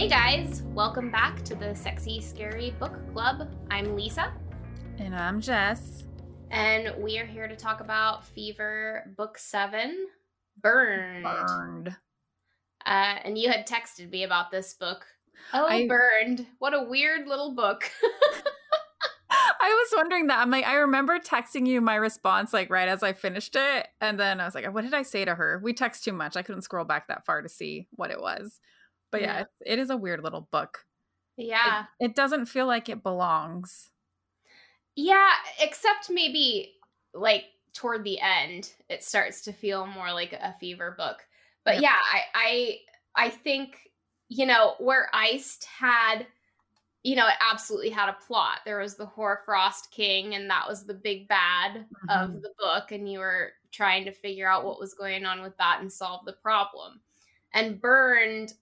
Hey 0.00 0.08
guys, 0.08 0.62
welcome 0.68 1.10
back 1.10 1.42
to 1.42 1.54
the 1.54 1.74
Sexy 1.74 2.22
Scary 2.22 2.74
Book 2.80 2.98
Club. 3.12 3.50
I'm 3.70 3.94
Lisa. 3.94 4.32
And 4.96 5.14
I'm 5.14 5.42
Jess. 5.42 6.06
And 6.50 6.94
we 6.96 7.18
are 7.18 7.26
here 7.26 7.46
to 7.46 7.54
talk 7.54 7.82
about 7.82 8.24
Fever 8.24 9.12
Book 9.18 9.36
7 9.36 10.06
Burned. 10.58 11.22
Burned. 11.24 11.88
Uh, 12.86 13.16
and 13.24 13.36
you 13.36 13.50
had 13.50 13.66
texted 13.68 14.10
me 14.10 14.22
about 14.22 14.50
this 14.50 14.72
book. 14.72 15.04
Oh, 15.52 15.66
I- 15.66 15.86
Burned. 15.86 16.46
What 16.60 16.72
a 16.72 16.82
weird 16.82 17.28
little 17.28 17.54
book. 17.54 17.90
I 19.30 19.68
was 19.68 19.92
wondering 19.94 20.28
that. 20.28 20.38
I'm 20.38 20.50
like, 20.50 20.64
I 20.64 20.76
remember 20.76 21.18
texting 21.18 21.66
you 21.66 21.82
my 21.82 21.96
response 21.96 22.54
like 22.54 22.70
right 22.70 22.88
as 22.88 23.02
I 23.02 23.12
finished 23.12 23.54
it. 23.54 23.88
And 24.00 24.18
then 24.18 24.40
I 24.40 24.46
was 24.46 24.54
like, 24.54 24.64
what 24.72 24.84
did 24.84 24.94
I 24.94 25.02
say 25.02 25.26
to 25.26 25.34
her? 25.34 25.60
We 25.62 25.74
text 25.74 26.04
too 26.04 26.14
much. 26.14 26.38
I 26.38 26.42
couldn't 26.42 26.62
scroll 26.62 26.86
back 26.86 27.08
that 27.08 27.26
far 27.26 27.42
to 27.42 27.50
see 27.50 27.86
what 27.90 28.10
it 28.10 28.22
was. 28.22 28.60
But 29.10 29.22
yeah, 29.22 29.44
Yeah. 29.66 29.72
it's- 29.72 29.90
a 29.90 29.96
weird 29.96 30.22
little 30.22 30.42
book. 30.42 30.86
yeah. 31.36 31.86
It 32.00 32.14
doesn't 32.14 32.46
feel 32.46 32.66
like 32.66 32.88
it 32.88 33.02
belongs. 33.02 33.90
Yeah, 34.96 35.30
except 35.60 36.10
maybe 36.10 36.76
like 37.14 37.44
toward 37.72 38.04
the 38.04 38.20
end, 38.20 38.72
it 38.88 39.02
starts 39.04 39.40
to 39.42 39.52
feel 39.52 39.86
more 39.86 40.12
like 40.12 40.32
a 40.32 40.54
fever 40.60 40.92
book. 40.98 41.26
But 41.64 41.74
Yep. 41.76 41.82
yeah, 41.82 41.96
I 42.12 42.24
I 42.34 42.80
I 43.26 43.30
think 43.30 43.90
you 44.28 44.46
know 44.46 44.74
where 44.78 45.08
Iced 45.14 45.64
had, 45.64 46.26
you 47.02 47.16
know, 47.16 47.26
it 47.26 47.34
absolutely 47.40 47.90
had 47.90 48.08
a 48.08 48.12
plot. 48.26 48.60
There 48.64 48.78
was 48.78 48.96
the 48.96 49.06
Hoarfrost 49.06 49.90
King, 49.90 50.34
and 50.34 50.48
that 50.50 50.68
was 50.68 50.84
the 50.86 50.94
big 50.94 51.26
bad 51.28 51.86
of 52.08 52.30
Mhm. 52.30 52.42
the 52.42 52.54
book, 52.58 52.92
and 52.92 53.10
you 53.10 53.18
were 53.20 53.54
trying 53.72 54.04
to 54.04 54.12
figure 54.12 54.48
out 54.48 54.64
what 54.64 54.78
was 54.80 54.94
going 54.94 55.24
on 55.24 55.40
with 55.42 55.56
that 55.56 55.80
and 55.80 55.92
solve 55.92 56.24
the 56.26 56.34
problem. 56.34 57.02
And 57.54 57.80
Burned 57.80 58.54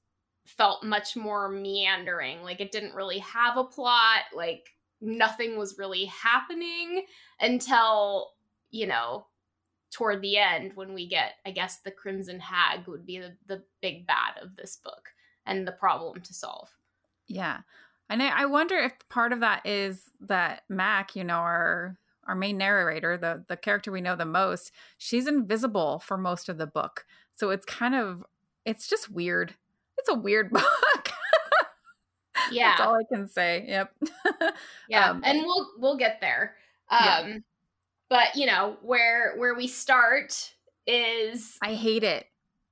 felt 0.48 0.84
much 0.84 1.16
more 1.16 1.48
meandering. 1.48 2.42
Like 2.42 2.60
it 2.60 2.72
didn't 2.72 2.94
really 2.94 3.18
have 3.18 3.56
a 3.56 3.64
plot. 3.64 4.22
Like 4.34 4.74
nothing 5.00 5.58
was 5.58 5.78
really 5.78 6.06
happening 6.06 7.04
until, 7.40 8.32
you 8.70 8.86
know, 8.86 9.26
toward 9.90 10.20
the 10.20 10.36
end 10.36 10.72
when 10.74 10.94
we 10.94 11.08
get, 11.08 11.34
I 11.46 11.50
guess, 11.50 11.78
the 11.78 11.90
Crimson 11.90 12.40
Hag 12.40 12.86
would 12.86 13.06
be 13.06 13.18
the, 13.18 13.36
the 13.46 13.62
big 13.80 14.06
bad 14.06 14.42
of 14.42 14.56
this 14.56 14.76
book 14.76 15.10
and 15.46 15.66
the 15.66 15.72
problem 15.72 16.20
to 16.20 16.34
solve. 16.34 16.70
Yeah. 17.26 17.58
And 18.10 18.22
I, 18.22 18.42
I 18.42 18.46
wonder 18.46 18.76
if 18.76 18.92
part 19.08 19.32
of 19.32 19.40
that 19.40 19.66
is 19.66 20.10
that 20.20 20.62
Mac, 20.68 21.14
you 21.14 21.24
know, 21.24 21.34
our 21.34 21.96
our 22.26 22.34
main 22.34 22.58
narrator, 22.58 23.16
the 23.16 23.44
the 23.48 23.56
character 23.56 23.90
we 23.90 24.00
know 24.00 24.16
the 24.16 24.24
most, 24.24 24.72
she's 24.98 25.26
invisible 25.26 25.98
for 25.98 26.18
most 26.18 26.48
of 26.48 26.58
the 26.58 26.66
book. 26.66 27.06
So 27.34 27.50
it's 27.50 27.66
kind 27.66 27.94
of 27.94 28.24
it's 28.64 28.88
just 28.88 29.10
weird. 29.10 29.54
A 30.10 30.14
weird 30.14 30.50
book. 30.52 30.64
Yeah. 32.50 32.68
That's 32.70 32.80
all 32.80 32.94
I 32.94 33.04
can 33.12 33.28
say. 33.28 33.64
Yep. 33.68 33.92
Yeah. 34.88 35.10
Um, 35.10 35.22
and 35.24 35.40
we'll 35.42 35.68
we'll 35.78 35.96
get 35.98 36.20
there. 36.20 36.54
Um 36.90 36.98
Yeah. 37.04 37.38
but 38.08 38.36
you 38.36 38.46
know, 38.46 38.76
where 38.82 39.34
where 39.36 39.54
we 39.54 39.66
start 39.68 40.54
is 40.86 41.58
I 41.62 41.74
hate 41.74 42.04
it. 42.04 42.26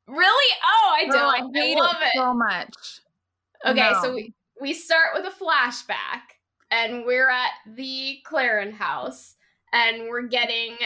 really 0.09 0.57
oh, 0.65 0.95
I 0.97 1.05
Girl, 1.11 1.31
don't. 1.33 1.57
I, 1.57 1.61
hate 1.61 1.79
love 1.79 1.97
it. 2.01 2.13
so 2.15 2.33
much. 2.33 3.01
Okay, 3.67 3.91
No. 3.93 4.01
so 4.03 4.15
we, 4.15 4.33
we 4.61 4.73
start 4.73 5.09
with 5.15 5.27
a 5.27 5.45
flashback, 5.45 6.23
and 6.71 7.05
we're 7.05 7.29
at 7.29 7.51
the 7.75 8.21
Clarin 8.27 8.73
house, 8.73 9.35
and 9.73 10.09
we're 10.09 10.29
getting 10.29 10.77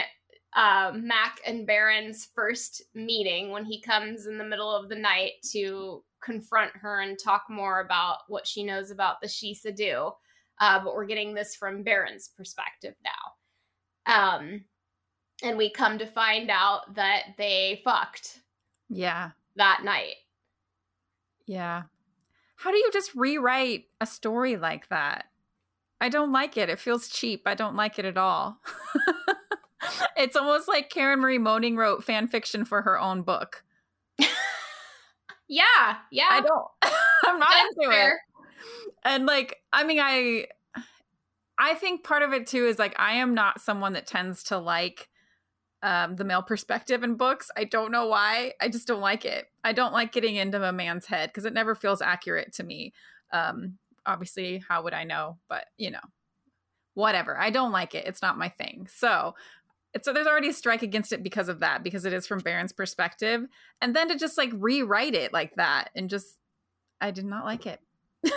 uh, 0.55 0.91
Mac 0.95 1.39
and 1.45 1.65
Barrons' 1.67 2.27
first 2.35 2.81
meeting 2.93 3.51
when 3.51 3.63
he 3.65 3.79
comes 3.81 4.25
in 4.25 4.37
the 4.37 4.43
middle 4.43 4.73
of 4.75 4.89
the 4.89 4.95
night 4.95 5.33
to 5.51 6.03
confront 6.21 6.71
her 6.77 7.01
and 7.01 7.17
talk 7.17 7.43
more 7.49 7.79
about 7.81 8.19
what 8.27 8.45
she 8.47 8.63
knows 8.63 8.91
about 8.91 9.21
the 9.21 9.27
Sinsar 9.27 9.75
Dubh. 9.77 10.13
Uh, 10.59 10.83
but 10.83 10.93
we're 10.93 11.05
getting 11.05 11.33
this 11.33 11.55
from 11.55 11.83
Barrons' 11.83 12.29
perspective 12.37 12.93
now. 13.03 14.37
Um, 14.37 14.65
and 15.43 15.57
we 15.57 15.71
come 15.71 15.97
to 15.97 16.05
find 16.05 16.51
out 16.51 16.93
that 16.95 17.23
they 17.37 17.81
fucked 17.83 18.39
Yeah. 18.89 19.31
that 19.55 19.81
night. 19.83 20.15
Yeah. 21.47 21.83
How 22.57 22.71
do 22.71 22.77
you 22.77 22.89
just 22.93 23.15
rewrite 23.15 23.85
a 23.99 24.05
story 24.05 24.55
like 24.55 24.87
that? 24.89 25.25
I 25.99 26.09
don't 26.09 26.31
like 26.31 26.57
it. 26.57 26.69
It 26.69 26.79
feels 26.79 27.07
cheap. 27.09 27.43
I 27.47 27.55
don't 27.55 27.75
like 27.75 27.97
it 27.99 28.05
at 28.05 28.17
all. 28.17 28.59
it's 30.17 30.35
almost 30.35 30.67
like 30.67 30.89
Karen 30.89 31.19
Marie 31.19 31.37
Moning 31.39 31.75
wrote 31.75 32.03
fan 32.03 32.27
fiction 32.27 32.65
for 32.65 32.83
her 32.83 32.99
own 32.99 33.23
book. 33.23 33.63
Yeah, 35.51 35.97
yeah. 36.11 36.29
I 36.31 36.39
don't 36.39 36.65
I'm 37.25 37.37
not 37.37 37.49
That's 37.49 37.75
into 37.77 37.91
it. 37.91 38.13
And 39.03 39.25
like, 39.25 39.57
I 39.73 39.83
mean, 39.83 39.99
I 39.99 40.47
I 41.59 41.73
think 41.73 42.05
part 42.05 42.23
of 42.23 42.31
it 42.31 42.47
too 42.47 42.65
is 42.65 42.79
like 42.79 42.97
I 42.97 43.15
am 43.15 43.33
not 43.33 43.59
someone 43.59 43.91
that 43.93 44.07
tends 44.07 44.43
to 44.45 44.57
like 44.57 45.09
um 45.83 46.15
the 46.15 46.23
male 46.23 46.41
perspective 46.41 47.03
in 47.03 47.15
books. 47.15 47.51
I 47.57 47.65
don't 47.65 47.91
know 47.91 48.07
why. 48.07 48.53
I 48.61 48.69
just 48.69 48.87
don't 48.87 49.01
like 49.01 49.25
it. 49.25 49.47
I 49.61 49.73
don't 49.73 49.91
like 49.91 50.13
getting 50.13 50.37
into 50.37 50.63
a 50.63 50.71
man's 50.71 51.05
head 51.05 51.27
because 51.29 51.43
it 51.43 51.53
never 51.53 51.75
feels 51.75 52.01
accurate 52.01 52.53
to 52.53 52.63
me. 52.63 52.93
Um 53.33 53.77
obviously, 54.05 54.63
how 54.69 54.83
would 54.83 54.93
I 54.93 55.03
know? 55.03 55.37
But, 55.49 55.65
you 55.77 55.91
know, 55.91 55.99
whatever. 56.93 57.37
I 57.37 57.49
don't 57.49 57.73
like 57.73 57.93
it. 57.93 58.05
It's 58.05 58.21
not 58.21 58.37
my 58.37 58.47
thing. 58.49 58.87
So, 58.89 59.35
so 60.01 60.13
there's 60.13 60.27
already 60.27 60.49
a 60.49 60.53
strike 60.53 60.83
against 60.83 61.11
it 61.11 61.23
because 61.23 61.49
of 61.49 61.59
that 61.59 61.83
because 61.83 62.05
it 62.05 62.13
is 62.13 62.25
from 62.27 62.39
Barrons' 62.39 62.71
perspective 62.71 63.45
and 63.81 63.95
then 63.95 64.07
to 64.07 64.17
just 64.17 64.37
like 64.37 64.51
rewrite 64.53 65.15
it 65.15 65.33
like 65.33 65.55
that 65.55 65.89
and 65.95 66.09
just 66.09 66.37
I 67.01 67.11
did 67.11 67.25
not 67.25 67.45
like 67.45 67.65
it. 67.65 67.79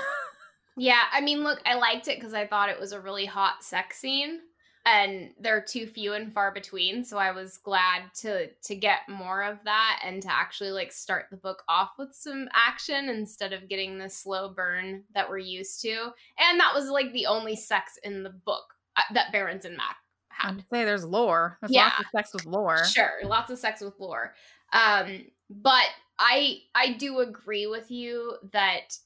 Yeah, 0.77 1.03
I 1.13 1.21
mean, 1.21 1.45
look, 1.45 1.61
I 1.65 1.75
liked 1.75 2.09
it 2.09 2.19
because 2.19 2.35
I 2.35 2.47
thought 2.47 2.69
it 2.69 2.81
was 2.81 2.93
a 2.93 3.01
really 3.01 3.27
hot 3.27 3.63
sex 3.63 3.99
scene, 3.99 4.41
and 4.85 5.31
they're 5.39 5.63
too 5.63 5.87
few 5.87 6.15
and 6.15 6.33
far 6.33 6.53
between. 6.53 7.05
So 7.05 7.17
I 7.17 7.31
was 7.31 7.59
glad 7.59 8.03
to 8.23 8.49
to 8.49 8.75
get 8.75 9.09
more 9.09 9.45
of 9.45 9.59
that 9.65 10.03
and 10.05 10.21
to 10.23 10.33
actually 10.33 10.71
like 10.71 10.91
start 10.91 11.27
the 11.31 11.37
book 11.37 11.63
off 11.69 11.91
with 11.97 12.13
some 12.13 12.49
action 12.53 13.09
instead 13.09 13.53
of 13.53 13.69
getting 13.69 13.99
the 13.99 14.11
slow 14.11 14.49
burn 14.53 15.05
that 15.15 15.29
we're 15.29 15.39
used 15.39 15.81
to. 15.83 16.11
And 16.39 16.59
that 16.59 16.75
was 16.75 16.91
like 16.91 17.13
the 17.13 17.27
only 17.27 17.55
sex 17.55 17.99
in 18.03 18.25
the 18.25 18.31
book 18.31 18.75
uh, 18.97 19.03
that 19.15 19.31
Barrons 19.31 19.65
and 19.65 19.77
Mac 19.77 19.97
had. 20.37 20.57
I'd 20.57 20.65
say 20.71 20.85
there's 20.85 21.05
Lor. 21.05 21.59
There's 21.61 21.73
Yeah. 21.73 21.85
lots 21.85 22.01
of 22.01 22.07
sex 22.15 22.33
with 22.33 22.47
Lor. 22.47 22.85
Sure, 22.87 23.13
lots 23.25 23.51
of 23.51 23.59
sex 23.59 23.81
with 23.81 23.99
Lor. 23.99 24.35
Um, 24.73 25.27
but 25.51 25.87
I 26.19 26.63
I 26.75 26.93
do 26.95 27.21
agree 27.21 27.67
with 27.67 27.91
you 27.91 28.37
that 28.53 28.97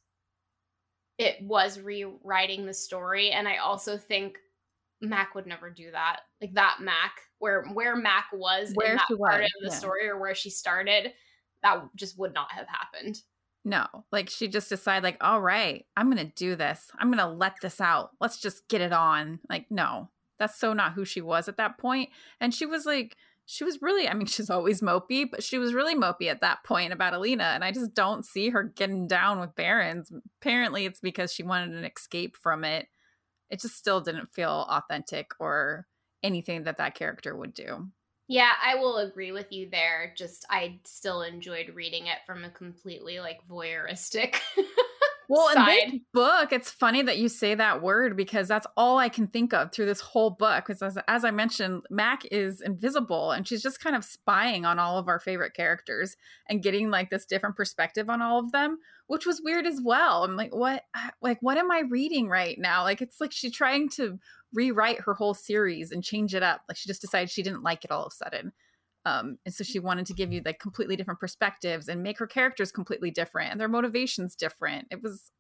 it 1.19 1.43
was 1.43 1.81
rewriting 1.81 2.65
the 2.67 2.75
story, 2.75 3.31
and 3.31 3.49
I 3.49 3.57
also 3.57 3.97
think 3.99 4.39
Mac 5.01 5.35
would 5.35 5.47
never 5.47 5.71
do 5.71 5.91
that. 5.91 6.21
Like 6.41 6.55
that 6.55 6.79
Mac, 6.81 7.21
where 7.39 7.65
where 7.73 7.97
Mac 7.97 8.27
was 8.33 8.73
Where 8.75 8.91
in 8.93 8.97
that 8.97 9.07
she 9.09 9.17
part 9.17 9.41
was, 9.43 9.51
of 9.57 9.63
the 9.63 9.71
yeah. 9.71 9.79
story, 9.79 10.09
or 10.09 10.19
where 10.19 10.35
she 10.35 10.51
started, 10.51 11.13
that 11.63 11.83
just 11.97 12.19
would 12.19 12.35
not 12.35 12.53
have 12.53 12.67
happened. 12.69 13.21
No, 13.65 13.87
like 14.13 14.31
she 14.31 14.49
just 14.49 14.69
decided, 14.69 15.03
like, 15.03 15.19
all 15.21 15.41
right, 15.41 15.85
I'm 15.97 16.09
gonna 16.09 16.25
do 16.37 16.55
this. 16.57 16.91
I'm 16.99 17.11
gonna 17.11 17.31
let 17.33 17.57
this 17.61 17.81
out. 17.81 18.11
Let's 18.21 18.39
just 18.41 18.69
get 18.69 18.81
it 18.81 18.93
on. 18.93 19.41
Like, 19.51 19.67
no, 19.71 20.09
that's 20.39 20.59
so 20.59 20.73
not 20.73 20.93
who 20.93 21.05
she 21.05 21.21
was 21.21 21.49
at 21.49 21.57
that 21.57 21.79
point. 21.79 22.11
And 22.41 22.55
she 22.55 22.67
was 22.67 22.87
like, 22.87 23.17
she 23.47 23.65
was 23.65 23.81
really, 23.81 24.07
I 24.07 24.15
mean, 24.15 24.27
she's 24.27 24.51
always 24.51 24.81
mopey, 24.81 25.29
but 25.31 25.43
she 25.43 25.59
was 25.59 25.75
really 25.75 25.95
mopey 25.95 26.29
at 26.29 26.43
that 26.43 26.65
point 26.65 26.93
about 26.93 27.15
Alina. 27.15 27.45
And 27.45 27.65
I 27.65 27.73
just 27.73 27.95
don't 27.95 28.25
see 28.25 28.51
her 28.51 28.63
getting 28.63 29.07
down 29.07 29.41
with 29.41 29.57
Barrons. 29.57 30.13
Apparently, 30.41 30.85
it's 30.85 31.01
because 31.01 31.33
she 31.33 31.43
wanted 31.43 31.75
an 31.75 31.85
escape 31.85 32.37
from 32.37 32.65
it. 32.65 32.87
It 33.51 33.61
just 33.61 33.77
still 33.77 34.01
didn't 34.01 34.33
feel 34.33 34.67
authentic 34.69 35.31
or 35.41 35.87
anything 36.23 36.65
that 36.65 36.77
that 36.79 36.95
character 36.95 37.35
would 37.35 37.55
do. 37.55 37.89
Yeah, 38.31 38.53
I 38.63 38.75
will 38.75 38.99
agree 38.99 39.33
with 39.33 39.51
you 39.53 39.71
there. 39.71 40.13
Just 40.15 40.45
I 40.51 40.81
still 40.85 41.23
enjoyed 41.23 41.73
reading 41.75 42.09
it 42.09 42.19
from 42.27 42.45
a 42.45 42.51
completely 42.51 43.21
like 43.21 43.39
voyeuristic. 43.49 44.37
Well, 45.29 45.49
in 45.49 45.55
side. 45.55 45.93
this 45.93 46.01
book, 46.15 46.53
it's 46.53 46.71
funny 46.71 47.03
that 47.03 47.19
you 47.19 47.29
say 47.29 47.55
that 47.55 47.83
word 47.83 48.17
because 48.17 48.49
that's 48.49 48.67
all 48.79 48.97
I 48.97 49.11
can 49.11 49.27
think 49.27 49.53
of 49.53 49.71
through 49.71 49.85
this 49.85 50.01
whole 50.01 50.31
book. 50.31 50.65
Because 50.67 50.83
as, 50.83 50.97
as 51.07 51.23
I 51.23 51.31
mentioned, 51.31 51.83
Mac 51.91 52.25
is 52.27 52.63
invisible 52.63 53.33
and 53.33 53.47
she's 53.47 53.63
just 53.63 53.79
kind 53.79 53.95
of 53.95 54.05
spying 54.05 54.65
on 54.65 54.79
all 54.79 54.97
of 54.97 55.07
our 55.07 55.21
favorite 55.21 55.53
characters 55.53 56.17
and 56.49 56.63
getting 56.63 56.91
like 56.91 57.11
this 57.11 57.27
different 57.27 57.57
perspective 57.57 58.09
on 58.09 58.23
all 58.23 58.39
of 58.39 58.53
them, 58.53 58.79
which 59.07 59.27
was 59.27 59.43
weird 59.45 59.67
as 59.67 59.83
well. 59.85 60.25
I'm 60.25 60.35
like, 60.35 60.55
what? 60.55 60.85
Ah, 60.97 61.11
like, 61.21 61.39
what 61.43 61.59
am 61.59 61.71
I 61.71 61.81
reading 61.81 62.29
right 62.29 62.59
now? 62.59 62.83
Like, 62.83 63.03
it's 63.03 63.21
like 63.21 63.33
she's 63.33 63.53
trying 63.53 63.91
to 63.91 64.19
rewrite 64.55 65.01
her 65.01 65.13
whole 65.13 65.35
series 65.35 65.93
and 65.93 66.03
change 66.03 66.35
it 66.35 66.43
up. 66.43 66.63
Like, 66.69 66.79
she 66.79 66.89
just 66.89 67.03
decided 67.03 67.29
she 67.29 67.43
didn't 67.43 67.63
like 67.63 67.85
it 67.85 67.91
all 67.91 68.07
of 68.07 68.13
a 68.13 68.17
sudden. 68.17 68.53
Um, 69.05 69.39
and 69.47 69.55
so 69.55 69.65
she 69.65 69.79
wanted 69.79 70.07
to 70.07 70.15
give 70.15 70.33
you 70.33 70.43
like 70.45 70.59
completely 70.59 70.97
different 70.97 71.21
perspectives 71.21 71.89
and 71.89 72.03
make 72.03 72.19
her 72.19 72.27
characters 72.27 72.73
completely 72.73 73.11
different 73.11 73.51
and 73.53 73.61
their 73.61 73.69
motivations 73.69 74.35
different. 74.37 74.89
It 74.91 75.03
was 75.03 75.31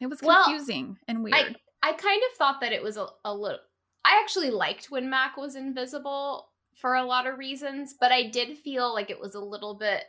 it 0.00 0.06
was 0.08 0.20
Well, 0.20 0.44
confusing 0.44 0.98
and 1.08 1.22
weird. 1.24 1.58
I 1.82 1.92
kind 1.94 2.22
of 2.30 2.36
thought 2.36 2.60
that 2.60 2.72
it 2.72 2.82
was 2.82 2.96
a, 2.96 3.08
a 3.24 3.34
little. 3.34 3.60
I 4.04 4.20
actually 4.22 4.50
liked 4.50 4.90
when 4.90 5.10
Mac 5.10 5.36
was 5.36 5.56
invisible 5.56 6.52
for 6.76 6.94
a 6.94 7.04
lot 7.04 7.26
of 7.26 7.38
reasons, 7.38 7.94
but 7.98 8.12
I 8.12 8.28
did 8.28 8.58
feel 8.58 8.92
like 8.92 9.10
it 9.10 9.20
was 9.20 9.34
a 9.34 9.40
little 9.40 9.74
bit 9.74 10.04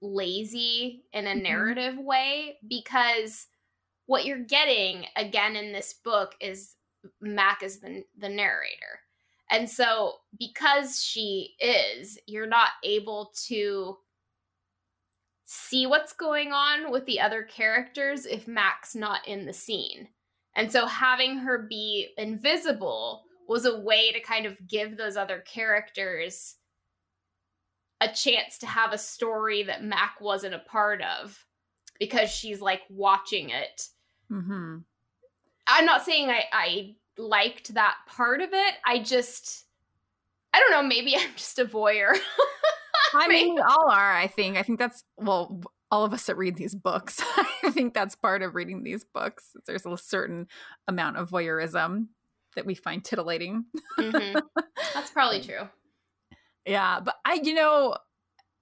lazy 0.00 1.06
in 1.12 1.26
a 1.26 1.34
Mhm. 1.34 1.34
narrative 1.34 1.98
way 1.98 2.58
because 2.68 3.48
what 4.06 4.26
you're 4.26 4.44
getting 4.44 5.06
again 5.16 5.56
in 5.56 5.72
this 5.72 5.94
book 5.94 6.36
is 6.40 6.76
Mac 7.20 7.62
is 7.62 7.80
the 7.80 8.04
the 8.16 8.28
narrator. 8.28 9.00
And 9.50 9.68
so 9.68 10.14
because 10.38 11.02
she 11.02 11.54
is, 11.60 12.18
you're 12.26 12.46
not 12.46 12.70
able 12.84 13.32
to 13.46 13.96
see 15.44 15.86
what's 15.86 16.12
going 16.12 16.52
on 16.52 16.90
with 16.90 17.06
the 17.06 17.20
other 17.20 17.42
characters 17.42 18.26
if 18.26 18.46
Mac's 18.46 18.94
not 18.94 19.26
in 19.26 19.46
the 19.46 19.52
scene. 19.52 20.08
And 20.54 20.70
so 20.70 20.86
having 20.86 21.38
her 21.38 21.66
be 21.68 22.08
invisible 22.18 23.22
was 23.48 23.64
a 23.64 23.80
way 23.80 24.12
to 24.12 24.20
kind 24.20 24.44
of 24.44 24.58
give 24.68 24.96
those 24.96 25.16
other 25.16 25.38
characters 25.40 26.56
a 28.00 28.08
chance 28.08 28.58
to 28.58 28.66
have 28.66 28.92
a 28.92 28.98
story 28.98 29.62
that 29.62 29.82
Mac 29.82 30.20
wasn't 30.20 30.54
a 30.54 30.58
part 30.58 31.00
of 31.02 31.46
because 31.98 32.30
she's 32.30 32.60
like 32.60 32.82
watching 32.90 33.50
it. 33.50 33.88
Mm-hmm. 34.30 34.78
I'm 35.66 35.84
not 35.84 36.04
saying 36.04 36.28
I, 36.28 36.44
I 36.52 36.94
liked 37.18 37.74
that 37.74 37.96
part 38.06 38.40
of 38.40 38.50
it. 38.52 38.74
I 38.86 39.00
just, 39.00 39.64
I 40.52 40.60
don't 40.60 40.70
know, 40.70 40.82
maybe 40.82 41.16
I'm 41.18 41.34
just 41.36 41.58
a 41.58 41.64
voyeur. 41.64 42.16
I 43.14 43.28
mean, 43.28 43.54
we 43.54 43.60
all 43.60 43.90
are. 43.90 44.14
I 44.14 44.26
think. 44.26 44.56
I 44.56 44.62
think 44.62 44.78
that's 44.78 45.02
well, 45.16 45.62
all 45.90 46.04
of 46.04 46.12
us 46.12 46.26
that 46.26 46.36
read 46.36 46.56
these 46.56 46.74
books. 46.74 47.20
I 47.64 47.70
think 47.70 47.94
that's 47.94 48.14
part 48.14 48.42
of 48.42 48.54
reading 48.54 48.82
these 48.82 49.04
books. 49.04 49.50
There's 49.66 49.86
a 49.86 49.96
certain 49.96 50.46
amount 50.86 51.16
of 51.16 51.30
voyeurism 51.30 52.08
that 52.54 52.66
we 52.66 52.74
find 52.74 53.02
titillating. 53.02 53.64
Mhm. 53.98 54.42
That's 54.94 55.10
probably 55.10 55.42
true. 55.42 55.68
Yeah, 56.66 57.00
but 57.00 57.14
I, 57.24 57.40
you 57.42 57.54
know, 57.54 57.96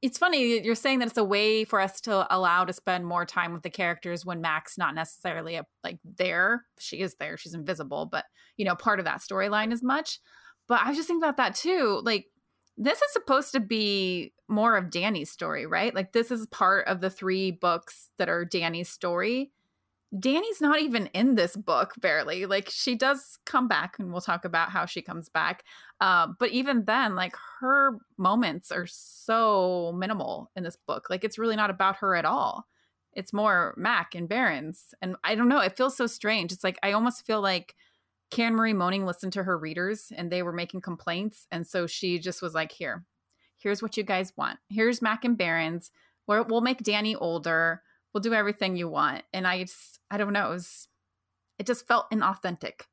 it's 0.06 0.18
funny 0.18 0.64
you're 0.64 0.76
saying 0.76 1.00
that 1.00 1.08
it's 1.08 1.18
a 1.18 1.24
way 1.24 1.64
for 1.64 1.80
us 1.80 2.00
to 2.00 2.32
allow 2.34 2.64
to 2.64 2.72
spend 2.72 3.04
more 3.04 3.26
time 3.26 3.52
with 3.52 3.64
the 3.64 3.70
characters 3.70 4.24
when 4.24 4.40
Mac's 4.40 4.78
not 4.78 4.94
necessarily 4.94 5.56
a, 5.56 5.66
like 5.82 5.98
there. 6.04 6.64
She 6.78 7.00
is 7.00 7.16
there. 7.16 7.36
She's 7.36 7.54
invisible, 7.54 8.06
but 8.06 8.24
you 8.56 8.64
know, 8.64 8.76
part 8.76 9.00
of 9.00 9.04
that 9.04 9.20
storyline 9.20 9.72
as 9.72 9.82
much. 9.82 10.20
But 10.68 10.80
I 10.82 10.88
was 10.88 10.96
just 10.96 11.08
thinking 11.08 11.24
about 11.24 11.38
that 11.38 11.56
too. 11.56 12.00
Like 12.04 12.26
this 12.76 13.02
is 13.02 13.12
supposed 13.12 13.50
to 13.52 13.60
be 13.60 14.32
more 14.48 14.76
of 14.76 14.90
Dani's 14.90 15.30
story, 15.30 15.66
right? 15.66 15.92
Like 15.92 16.12
this 16.12 16.30
is 16.30 16.46
part 16.46 16.86
of 16.86 17.00
the 17.00 17.10
three 17.10 17.50
books 17.50 18.10
that 18.18 18.28
are 18.28 18.44
Dani's 18.44 18.88
story. 18.88 19.50
Dani's 20.18 20.60
not 20.60 20.80
even 20.80 21.06
in 21.08 21.34
this 21.34 21.56
book 21.56 21.94
barely. 22.00 22.46
Like 22.46 22.70
she 22.70 22.94
does 22.94 23.38
come 23.44 23.68
back 23.68 23.98
and 23.98 24.12
we'll 24.12 24.20
talk 24.20 24.44
about 24.44 24.70
how 24.70 24.86
she 24.86 25.02
comes 25.02 25.28
back. 25.28 25.64
Uh, 26.00 26.28
but 26.38 26.50
even 26.50 26.84
then, 26.84 27.14
like 27.16 27.34
her 27.60 27.98
moments 28.16 28.70
are 28.70 28.86
so 28.86 29.92
minimal 29.96 30.50
in 30.56 30.62
this 30.62 30.76
book. 30.76 31.08
Like 31.10 31.24
it's 31.24 31.38
really 31.38 31.56
not 31.56 31.70
about 31.70 31.96
her 31.96 32.14
at 32.14 32.24
all. 32.24 32.66
It's 33.12 33.32
more 33.32 33.74
Mac 33.76 34.14
and 34.14 34.28
Barrons. 34.28 34.94
And 35.02 35.16
I 35.24 35.34
don't 35.34 35.48
know, 35.48 35.60
it 35.60 35.76
feels 35.76 35.96
so 35.96 36.06
strange. 36.06 36.52
It's 36.52 36.64
like 36.64 36.78
I 36.82 36.92
almost 36.92 37.26
feel 37.26 37.40
like 37.40 37.74
Karen 38.30 38.54
Marie 38.54 38.72
Moning 38.72 39.06
listened 39.06 39.32
to 39.34 39.44
her 39.44 39.56
readers 39.56 40.12
and 40.14 40.30
they 40.30 40.42
were 40.42 40.52
making 40.52 40.80
complaints. 40.82 41.46
And 41.50 41.66
so 41.66 41.86
she 41.86 42.18
just 42.18 42.42
was 42.42 42.54
like, 42.54 42.72
here, 42.72 43.04
here's 43.58 43.82
what 43.82 43.96
you 43.96 44.02
guys 44.02 44.32
want. 44.36 44.58
Here's 44.68 45.02
Mac 45.02 45.24
and 45.24 45.38
Barrons. 45.38 45.90
We're, 46.26 46.42
we'll 46.42 46.60
make 46.60 46.82
Dani 46.82 47.16
older. 47.18 47.82
We'll 48.16 48.22
do 48.22 48.32
everything 48.32 48.78
you 48.78 48.88
want. 48.88 49.24
And 49.34 49.46
I 49.46 49.64
just, 49.64 50.00
I 50.10 50.16
don't 50.16 50.32
know. 50.32 50.46
It, 50.46 50.54
was, 50.54 50.88
it 51.58 51.66
just 51.66 51.86
felt 51.86 52.10
inauthentic. 52.10 52.84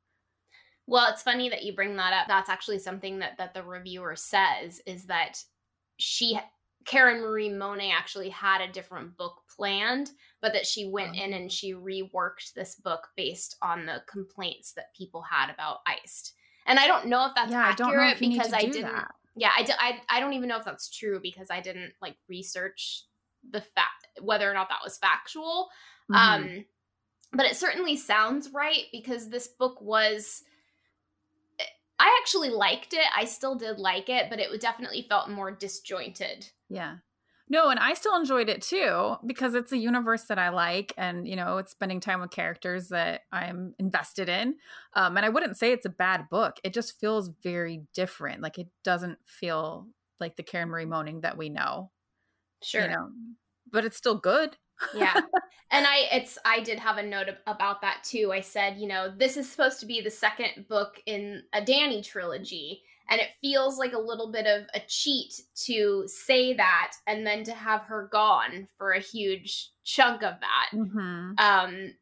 Well, 0.86 1.10
it's 1.10 1.22
funny 1.22 1.48
that 1.48 1.62
you 1.62 1.74
bring 1.74 1.96
that 1.96 2.12
up. 2.12 2.28
That's 2.28 2.50
actually 2.50 2.78
something 2.78 3.20
that 3.20 3.38
that 3.38 3.54
the 3.54 3.62
reviewer 3.62 4.16
says 4.16 4.82
is 4.86 5.06
that 5.06 5.42
she 5.96 6.38
Karen 6.84 7.22
Marie 7.22 7.48
Moning 7.48 7.90
actually 7.90 8.28
had 8.28 8.60
a 8.60 8.70
different 8.70 9.16
book 9.16 9.40
planned, 9.56 10.10
but 10.42 10.52
that 10.52 10.66
she 10.66 10.90
went 10.90 11.16
oh. 11.18 11.24
in 11.24 11.32
and 11.32 11.50
she 11.50 11.72
reworked 11.72 12.52
this 12.54 12.74
book 12.74 13.08
based 13.16 13.56
on 13.62 13.86
the 13.86 14.02
complaints 14.06 14.74
that 14.74 14.94
people 14.94 15.22
had 15.22 15.48
about 15.48 15.78
Iced. 15.86 16.34
And 16.66 16.78
I 16.78 16.86
don't 16.86 17.06
know 17.06 17.24
if 17.24 17.34
that's 17.34 17.50
yeah, 17.50 17.64
I 17.64 17.70
accurate 17.70 17.78
don't 17.78 17.96
know 17.96 18.10
if 18.10 18.20
you 18.20 18.30
because 18.32 18.52
I 18.52 18.60
didn't. 18.60 18.82
that. 18.92 19.10
Yeah, 19.36 19.52
I, 19.56 19.66
I 19.80 20.18
I 20.18 20.20
don't 20.20 20.34
even 20.34 20.50
know 20.50 20.58
if 20.58 20.66
that's 20.66 20.90
true 20.90 21.18
because 21.22 21.46
I 21.50 21.62
didn't 21.62 21.94
like 22.02 22.16
research 22.28 23.06
the 23.50 23.60
fact 23.60 24.06
whether 24.20 24.50
or 24.50 24.54
not 24.54 24.68
that 24.68 24.80
was 24.82 24.98
factual. 24.98 25.70
Mhm. 26.10 26.16
Um, 26.16 26.64
but 27.32 27.46
it 27.46 27.56
certainly 27.56 27.96
sounds 27.96 28.50
right 28.50 28.84
because 28.92 29.28
this 29.28 29.48
book 29.48 29.80
was. 29.80 30.42
I 31.96 32.18
actually 32.20 32.50
liked 32.50 32.92
it. 32.92 33.06
I 33.16 33.24
still 33.24 33.54
did 33.54 33.78
like 33.78 34.08
it, 34.08 34.28
but 34.28 34.40
it 34.40 34.60
definitely 34.60 35.06
felt 35.08 35.30
more 35.30 35.52
disjointed. 35.52 36.50
Yeah. 36.68 36.96
No, 37.48 37.68
and 37.68 37.78
I 37.78 37.94
still 37.94 38.16
enjoyed 38.16 38.48
it 38.48 38.62
too 38.62 39.16
because 39.24 39.54
it's 39.54 39.70
a 39.70 39.76
universe 39.76 40.24
that 40.24 40.38
I 40.38 40.48
like 40.48 40.92
and 40.96 41.28
you 41.28 41.36
know, 41.36 41.58
it's 41.58 41.72
spending 41.72 42.00
time 42.00 42.20
with 42.20 42.30
characters 42.30 42.88
that 42.88 43.22
I'm 43.30 43.74
invested 43.78 44.28
in. 44.28 44.56
Um 44.94 45.16
and 45.16 45.26
I 45.26 45.28
wouldn't 45.28 45.56
say 45.56 45.70
it's 45.72 45.86
a 45.86 45.90
bad 45.90 46.28
book. 46.30 46.56
It 46.64 46.72
just 46.72 46.98
feels 46.98 47.30
very 47.42 47.82
different. 47.94 48.40
Like 48.42 48.58
it 48.58 48.68
doesn't 48.82 49.18
feel 49.26 49.88
like 50.20 50.36
the 50.36 50.42
Karen 50.42 50.70
Marie 50.70 50.86
Moning 50.86 51.20
that 51.20 51.36
we 51.36 51.48
know. 51.48 51.90
Sure. 52.64 52.82
You 52.82 52.88
know. 52.88 53.08
But 53.70 53.84
it's 53.84 53.96
still 53.96 54.16
good. 54.18 54.56
yeah 54.94 55.14
and 55.70 55.86
i 55.86 55.98
it's 56.10 56.36
i 56.44 56.58
did 56.60 56.80
have 56.80 56.96
a 56.98 57.02
note 57.02 57.28
about 57.46 57.80
that 57.80 58.02
too 58.02 58.32
i 58.32 58.40
said 58.40 58.76
you 58.76 58.88
know 58.88 59.08
this 59.16 59.36
is 59.36 59.48
supposed 59.48 59.78
to 59.78 59.86
be 59.86 60.00
the 60.00 60.10
second 60.10 60.66
book 60.68 61.00
in 61.06 61.42
a 61.52 61.64
danny 61.64 62.02
trilogy 62.02 62.82
and 63.08 63.20
it 63.20 63.28
feels 63.40 63.78
like 63.78 63.92
a 63.92 63.98
little 63.98 64.32
bit 64.32 64.46
of 64.48 64.64
a 64.74 64.80
cheat 64.88 65.32
to 65.54 66.02
say 66.08 66.54
that 66.54 66.92
and 67.06 67.24
then 67.24 67.44
to 67.44 67.52
have 67.52 67.82
her 67.82 68.08
gone 68.10 68.66
for 68.76 68.90
a 68.92 68.98
huge 69.00 69.70
chunk 69.84 70.24
of 70.24 70.34
that 70.40 70.70
Mm-hmm. 70.76 71.34
um 71.38 71.94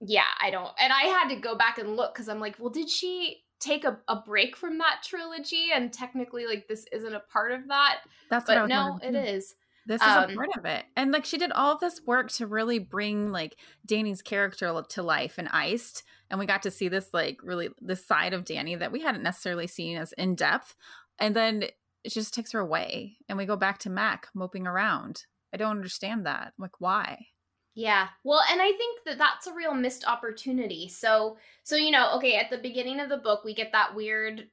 yeah 0.00 0.24
i 0.40 0.50
don't 0.50 0.70
and 0.80 0.92
i 0.92 1.02
had 1.02 1.28
to 1.28 1.36
go 1.36 1.54
back 1.54 1.76
and 1.78 1.96
look 1.96 2.14
because 2.14 2.28
i'm 2.30 2.40
like 2.40 2.56
well 2.58 2.70
did 2.70 2.88
she 2.88 3.42
take 3.60 3.84
a, 3.84 3.98
a 4.08 4.16
break 4.16 4.56
from 4.56 4.78
that 4.78 5.02
trilogy 5.04 5.68
and 5.74 5.92
technically 5.92 6.46
like 6.46 6.68
this 6.68 6.86
isn't 6.92 7.14
a 7.14 7.20
part 7.20 7.52
of 7.52 7.68
that 7.68 8.00
That's 8.30 8.46
what 8.48 8.58
I 8.58 8.60
but 8.60 8.66
no 8.68 8.98
it 9.02 9.14
is 9.14 9.54
This 9.86 10.02
is 10.02 10.08
a 10.08 10.28
Um, 10.28 10.34
part 10.34 10.48
of 10.56 10.64
it. 10.64 10.84
And 10.96 11.12
like 11.12 11.24
she 11.24 11.38
did 11.38 11.52
all 11.52 11.78
this 11.78 12.00
work 12.04 12.30
to 12.32 12.46
really 12.46 12.80
bring 12.80 13.30
like 13.30 13.56
Dani's 13.86 14.20
character 14.20 14.82
to 14.88 15.02
life 15.02 15.38
and 15.38 15.48
iced. 15.50 16.02
And 16.28 16.40
we 16.40 16.46
got 16.46 16.62
to 16.64 16.72
see 16.72 16.88
this 16.88 17.14
like 17.14 17.38
really 17.42 17.68
this 17.80 18.04
side 18.04 18.34
of 18.34 18.44
Dani 18.44 18.76
that 18.78 18.90
we 18.90 19.02
hadn't 19.02 19.22
necessarily 19.22 19.68
seen 19.68 19.96
as 19.96 20.12
in 20.14 20.34
depth. 20.34 20.74
And 21.20 21.36
then 21.36 21.62
it 21.62 22.12
just 22.12 22.34
takes 22.34 22.50
her 22.52 22.58
away. 22.58 23.16
And 23.28 23.38
we 23.38 23.46
go 23.46 23.56
back 23.56 23.78
to 23.80 23.90
Mac 23.90 24.28
moping 24.34 24.66
around. 24.66 25.24
I 25.54 25.56
don't 25.56 25.76
understand 25.76 26.26
that. 26.26 26.52
Like 26.58 26.80
why? 26.80 27.28
Yeah. 27.76 28.08
Well, 28.24 28.40
and 28.50 28.62
I 28.62 28.72
think 28.72 29.04
that 29.04 29.18
that's 29.18 29.46
a 29.46 29.52
real 29.52 29.74
missed 29.74 30.06
opportunity. 30.06 30.88
So, 30.88 31.36
so 31.62 31.76
you 31.76 31.90
know, 31.90 32.16
okay, 32.16 32.36
at 32.36 32.48
the 32.48 32.56
beginning 32.56 33.00
of 33.00 33.10
the 33.10 33.18
book, 33.18 33.44
we 33.44 33.54
get 33.54 33.70
that 33.72 33.94
weird 33.94 34.48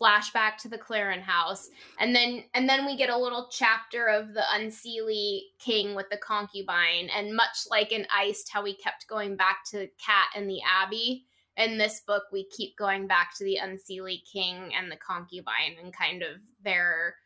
flashback 0.00 0.56
to 0.56 0.68
the 0.68 0.78
Clarin 0.78 1.20
house, 1.20 1.68
and 2.00 2.16
then 2.16 2.42
and 2.54 2.66
then 2.66 2.86
we 2.86 2.96
get 2.96 3.10
a 3.10 3.18
little 3.18 3.50
chapter 3.52 4.06
of 4.06 4.32
the 4.32 4.42
Unseelie 4.54 5.42
king 5.58 5.94
with 5.94 6.08
the 6.10 6.16
concubine, 6.16 7.10
and 7.14 7.36
much 7.36 7.66
like 7.70 7.92
in 7.92 8.06
Iced, 8.10 8.50
how 8.50 8.62
we 8.62 8.74
kept 8.74 9.08
going 9.08 9.36
back 9.36 9.58
to 9.66 9.86
Kat 10.04 10.28
and 10.34 10.48
the 10.48 10.60
Abbey. 10.66 11.26
In 11.58 11.76
this 11.76 12.00
book, 12.00 12.24
we 12.32 12.48
keep 12.48 12.76
going 12.78 13.06
back 13.06 13.36
to 13.36 13.44
the 13.44 13.58
Unseelie 13.62 14.24
king 14.24 14.72
and 14.74 14.90
the 14.90 14.96
concubine, 14.96 15.76
and 15.82 15.92
kind 15.92 16.22
of 16.22 16.38
their 16.64 17.16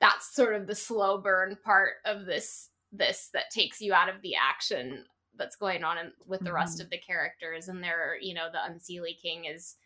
that's 0.00 0.34
sort 0.34 0.54
of 0.54 0.66
the 0.66 0.74
slow 0.74 1.18
burn 1.18 1.58
part 1.62 1.96
of 2.06 2.24
this 2.24 2.70
this 2.92 3.30
that 3.32 3.50
takes 3.50 3.80
you 3.80 3.92
out 3.94 4.08
of 4.08 4.22
the 4.22 4.34
action 4.36 5.04
that's 5.36 5.56
going 5.56 5.84
on 5.84 5.98
in, 5.98 6.12
with 6.26 6.40
the 6.40 6.52
rest 6.52 6.78
Mhm. 6.78 6.84
of 6.84 6.90
the 6.90 6.98
characters 6.98 7.68
and 7.68 7.82
they're 7.82 8.16
you 8.20 8.32
know 8.34 8.48
the 8.50 8.58
unseelie 8.58 9.20
king 9.20 9.44
is 9.44 9.76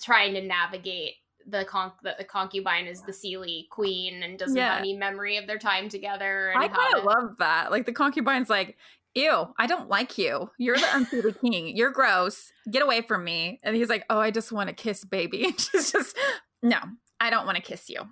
trying 0.00 0.34
to 0.34 0.40
navigate 0.40 1.14
the 1.46 1.64
con 1.64 1.92
that 2.02 2.18
the 2.18 2.24
concubine 2.24 2.86
is 2.86 3.02
the 3.02 3.12
Seelie 3.12 3.68
queen 3.70 4.22
and 4.22 4.38
doesn't 4.38 4.56
Yeah. 4.56 4.72
have 4.74 4.78
any 4.80 4.96
memory 4.96 5.36
of 5.36 5.46
their 5.46 5.58
time 5.58 5.88
together 5.88 6.50
and 6.50 6.62
I 6.62 6.68
kind 6.68 6.94
of 6.94 7.04
love 7.04 7.36
that. 7.38 7.70
Like 7.70 7.86
the 7.86 7.92
concubine's 7.92 8.50
like, 8.50 8.76
ew, 9.14 9.52
I 9.58 9.66
don't 9.66 9.88
like 9.88 10.18
you. 10.18 10.50
You're 10.58 10.76
the 10.76 10.86
unseated 10.94 11.40
king. 11.40 11.74
You're 11.76 11.90
gross. 11.90 12.52
Get 12.70 12.82
away 12.82 13.00
from 13.02 13.24
me. 13.24 13.58
And 13.62 13.74
he's 13.74 13.88
like, 13.88 14.04
oh, 14.10 14.18
I 14.20 14.30
just 14.30 14.52
want 14.52 14.68
to 14.68 14.74
kiss 14.74 15.04
baby. 15.04 15.44
And 15.46 15.58
she's 15.60 15.90
just, 15.90 16.16
no, 16.62 16.78
I 17.18 17.30
don't 17.30 17.46
want 17.46 17.56
to 17.56 17.62
kiss 17.62 17.88
you. 17.88 18.02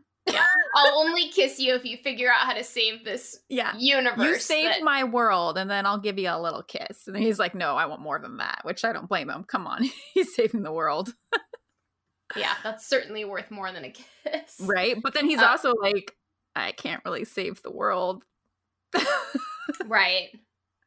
I'll 0.74 0.98
only 0.98 1.28
kiss 1.30 1.58
you 1.58 1.74
if 1.74 1.84
you 1.84 1.96
figure 1.96 2.30
out 2.30 2.40
how 2.46 2.52
to 2.54 2.62
save 2.64 3.04
this 3.04 3.40
Yeah. 3.48 3.74
universe. 3.76 4.26
You 4.26 4.38
saved 4.38 4.74
that- 4.76 4.82
my 4.82 5.04
world, 5.04 5.58
and 5.58 5.70
then 5.70 5.86
I'll 5.86 5.98
give 5.98 6.18
you 6.18 6.28
a 6.28 6.40
little 6.40 6.62
kiss. 6.62 7.06
And 7.06 7.16
he's 7.16 7.38
like, 7.38 7.54
No, 7.54 7.76
I 7.76 7.86
want 7.86 8.00
more 8.00 8.18
than 8.18 8.36
that, 8.38 8.60
which 8.64 8.84
I 8.84 8.92
don't 8.92 9.08
blame 9.08 9.30
him. 9.30 9.44
Come 9.44 9.66
on. 9.66 9.84
he's 10.14 10.34
saving 10.34 10.62
the 10.62 10.72
world. 10.72 11.14
yeah, 12.36 12.54
that's 12.62 12.86
certainly 12.86 13.24
worth 13.24 13.50
more 13.50 13.72
than 13.72 13.84
a 13.84 13.90
kiss. 13.90 14.56
Right. 14.60 14.96
But 15.02 15.14
then 15.14 15.26
he's 15.26 15.40
Uh, 15.40 15.46
also 15.46 15.72
like, 15.74 16.14
I 16.54 16.72
can't 16.72 17.02
really 17.04 17.24
save 17.24 17.62
the 17.62 17.70
world. 17.70 18.24
Right. 19.86 20.28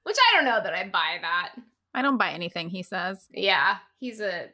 Which 0.03 0.17
I 0.31 0.35
don't 0.35 0.45
know 0.45 0.61
that 0.63 0.73
I 0.73 0.83
buy 0.89 1.17
that. 1.21 1.53
I 1.93 2.01
don't 2.01 2.17
buy 2.17 2.31
anything 2.31 2.69
he 2.69 2.81
says. 2.83 3.27
Yeah, 3.31 3.77
he's 3.99 4.19
a 4.19 4.47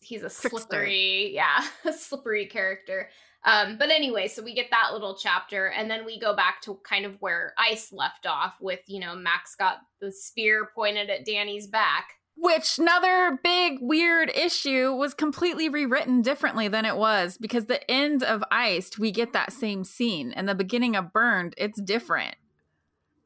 he's 0.00 0.20
a 0.22 0.30
Trickster. 0.30 0.48
slippery, 0.48 1.32
yeah, 1.34 1.62
a 1.84 1.92
slippery 1.92 2.46
character. 2.46 3.10
Um, 3.44 3.78
but 3.78 3.90
anyway, 3.90 4.26
so 4.26 4.42
we 4.42 4.54
get 4.54 4.70
that 4.70 4.92
little 4.92 5.16
chapter, 5.16 5.66
and 5.66 5.90
then 5.90 6.04
we 6.04 6.18
go 6.18 6.34
back 6.34 6.60
to 6.62 6.80
kind 6.82 7.06
of 7.06 7.16
where 7.20 7.54
Ice 7.58 7.92
left 7.92 8.26
off 8.26 8.56
with, 8.60 8.80
you 8.86 8.98
know, 8.98 9.14
Max 9.14 9.54
got 9.54 9.78
the 10.00 10.10
spear 10.10 10.68
pointed 10.74 11.10
at 11.10 11.24
Dani's 11.24 11.68
back. 11.68 12.14
Which 12.38 12.78
another 12.78 13.38
big 13.42 13.78
weird 13.80 14.30
issue 14.34 14.92
was 14.92 15.14
completely 15.14 15.68
rewritten 15.68 16.22
differently 16.22 16.68
than 16.68 16.84
it 16.84 16.96
was 16.96 17.38
because 17.38 17.64
the 17.64 17.88
end 17.90 18.22
of 18.22 18.44
Iced, 18.50 18.98
we 18.98 19.10
get 19.10 19.32
that 19.32 19.52
same 19.52 19.84
scene, 19.84 20.32
and 20.32 20.48
the 20.48 20.54
beginning 20.54 20.96
of 20.96 21.12
Burned, 21.12 21.54
it's 21.56 21.80
different. 21.80 22.34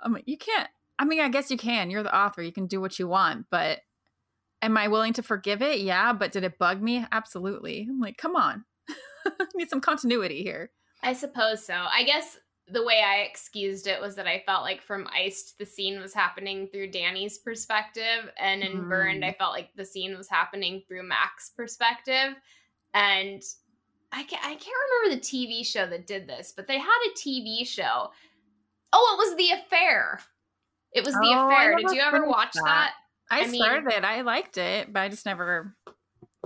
I 0.01 0.09
mean, 0.09 0.23
you 0.27 0.37
can't. 0.37 0.69
I 0.99 1.07
mean, 1.07 1.21
I 1.21 1.29
guess 1.29 1.51
you 1.51 1.57
can. 1.57 1.91
You're 1.91 2.03
the 2.03 2.17
author. 2.17 2.43
You 2.43 2.53
can 2.53 2.67
do 2.67 2.81
what 2.81 2.99
you 2.99 3.09
want, 3.09 3.47
but 3.51 3.81
am 4.63 4.77
I 4.77 4.89
willing 4.89 5.15
to 5.15 5.23
forgive 5.23 5.63
it? 5.63 5.81
Yeah, 5.81 6.13
but 6.13 6.31
did 6.31 6.45
it 6.45 6.59
bug 6.59 6.83
me? 6.83 7.07
Absolutely. 7.11 7.87
I'm 7.89 8.01
like, 8.01 8.19
come 8.19 8.37
on. 8.37 8.65
Need 9.55 9.71
some 9.71 9.81
continuity 9.81 10.43
here. 10.43 10.71
I 11.03 11.13
suppose 11.13 11.65
so. 11.65 11.75
I 11.75 12.03
guess 12.05 12.39
the 12.69 12.85
way 12.85 13.03
I 13.05 13.23
excused 13.23 13.87
it 13.87 14.01
was 14.01 14.15
that 14.17 14.27
I 14.27 14.43
felt 14.47 14.63
like 14.63 14.81
from 14.83 15.09
Iced, 15.13 15.59
the 15.59 15.67
scene 15.67 15.99
was 16.01 16.15
happening 16.15 16.69
through 16.69 16.91
Dani's 16.93 17.39
perspective, 17.39 18.31
and 18.39 18.63
in 18.63 18.89
Burned, 18.89 19.23
Mm. 19.23 19.29
I 19.29 19.33
felt 19.33 19.53
like 19.53 19.71
the 19.75 19.85
scene 19.85 20.17
was 20.17 20.29
happening 20.29 20.83
through 20.87 21.03
Mac's 21.03 21.51
perspective. 21.57 22.35
And 22.95 23.43
I 24.13 24.23
can't, 24.25 24.45
I 24.45 24.55
can't 24.55 24.77
remember 25.03 25.17
the 25.17 25.21
TV 25.27 25.65
show 25.65 25.87
that 25.87 26.07
did 26.07 26.27
this, 26.29 26.53
but 26.57 26.67
they 26.67 26.79
had 26.79 26.99
a 27.09 27.15
TV 27.19 27.67
show. 27.67 28.11
Oh, 28.93 29.17
it 29.19 29.29
was 29.29 29.37
The 29.37 29.51
Affair. 29.53 30.21
It 30.93 31.05
was 31.05 31.15
The 31.15 31.21
Oh, 31.33 31.47
Affair. 31.49 31.77
Did 31.77 31.91
you 31.93 32.01
ever 32.01 32.27
watch 32.27 32.53
that. 32.55 32.65
that? 32.65 32.93
I, 33.31 33.43
I 33.43 33.47
mean- 33.47 33.63
started 33.63 33.93
it. 33.93 34.05
I 34.05 34.23
liked 34.23 34.59
it, 34.59 34.93
but 34.93 35.01
I 35.01 35.09
just 35.09 35.25
never. 35.27 35.77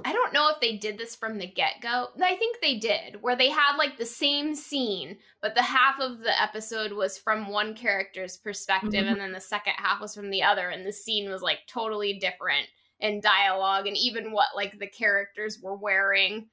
I 0.04 0.12
don't 0.12 0.32
know 0.34 0.50
if 0.50 0.61
they 0.61 0.76
did 0.76 0.99
this 0.99 1.14
from 1.16 1.38
the 1.38 1.46
get 1.46 1.80
go. 1.80 2.08
I 2.23 2.37
think 2.37 2.58
they 2.61 2.78
did, 2.78 3.23
where 3.23 3.37
they 3.37 3.49
had 3.49 3.76
like 3.76 3.96
the 3.96 4.04
same 4.06 4.54
scene, 4.54 5.16
but 5.40 5.54
the 5.54 5.62
half 5.62 5.99
of 5.99 6.18
the 6.20 6.40
episode 6.42 6.92
was 6.92 7.16
from 7.18 7.49
one 7.49 7.75
character's 7.75 8.37
perspective, 8.37 8.92
Mhm. 9.04 9.12
and 9.12 9.20
then 9.20 9.32
the 9.32 9.40
second 9.40 9.75
half 9.76 10.00
was 10.00 10.14
from 10.14 10.30
the 10.30 10.42
other, 10.42 10.68
and 10.68 10.84
the 10.87 10.92
scene 10.92 11.30
was 11.30 11.42
like 11.42 11.61
totally 11.66 12.18
different 12.18 12.68
in 13.00 13.20
dialogue 13.20 13.87
and 13.87 13.96
even 13.96 14.30
what 14.30 14.49
like 14.54 14.78
the 14.78 14.87
characters 14.87 15.58
were 15.61 15.75
wearing. 15.76 16.49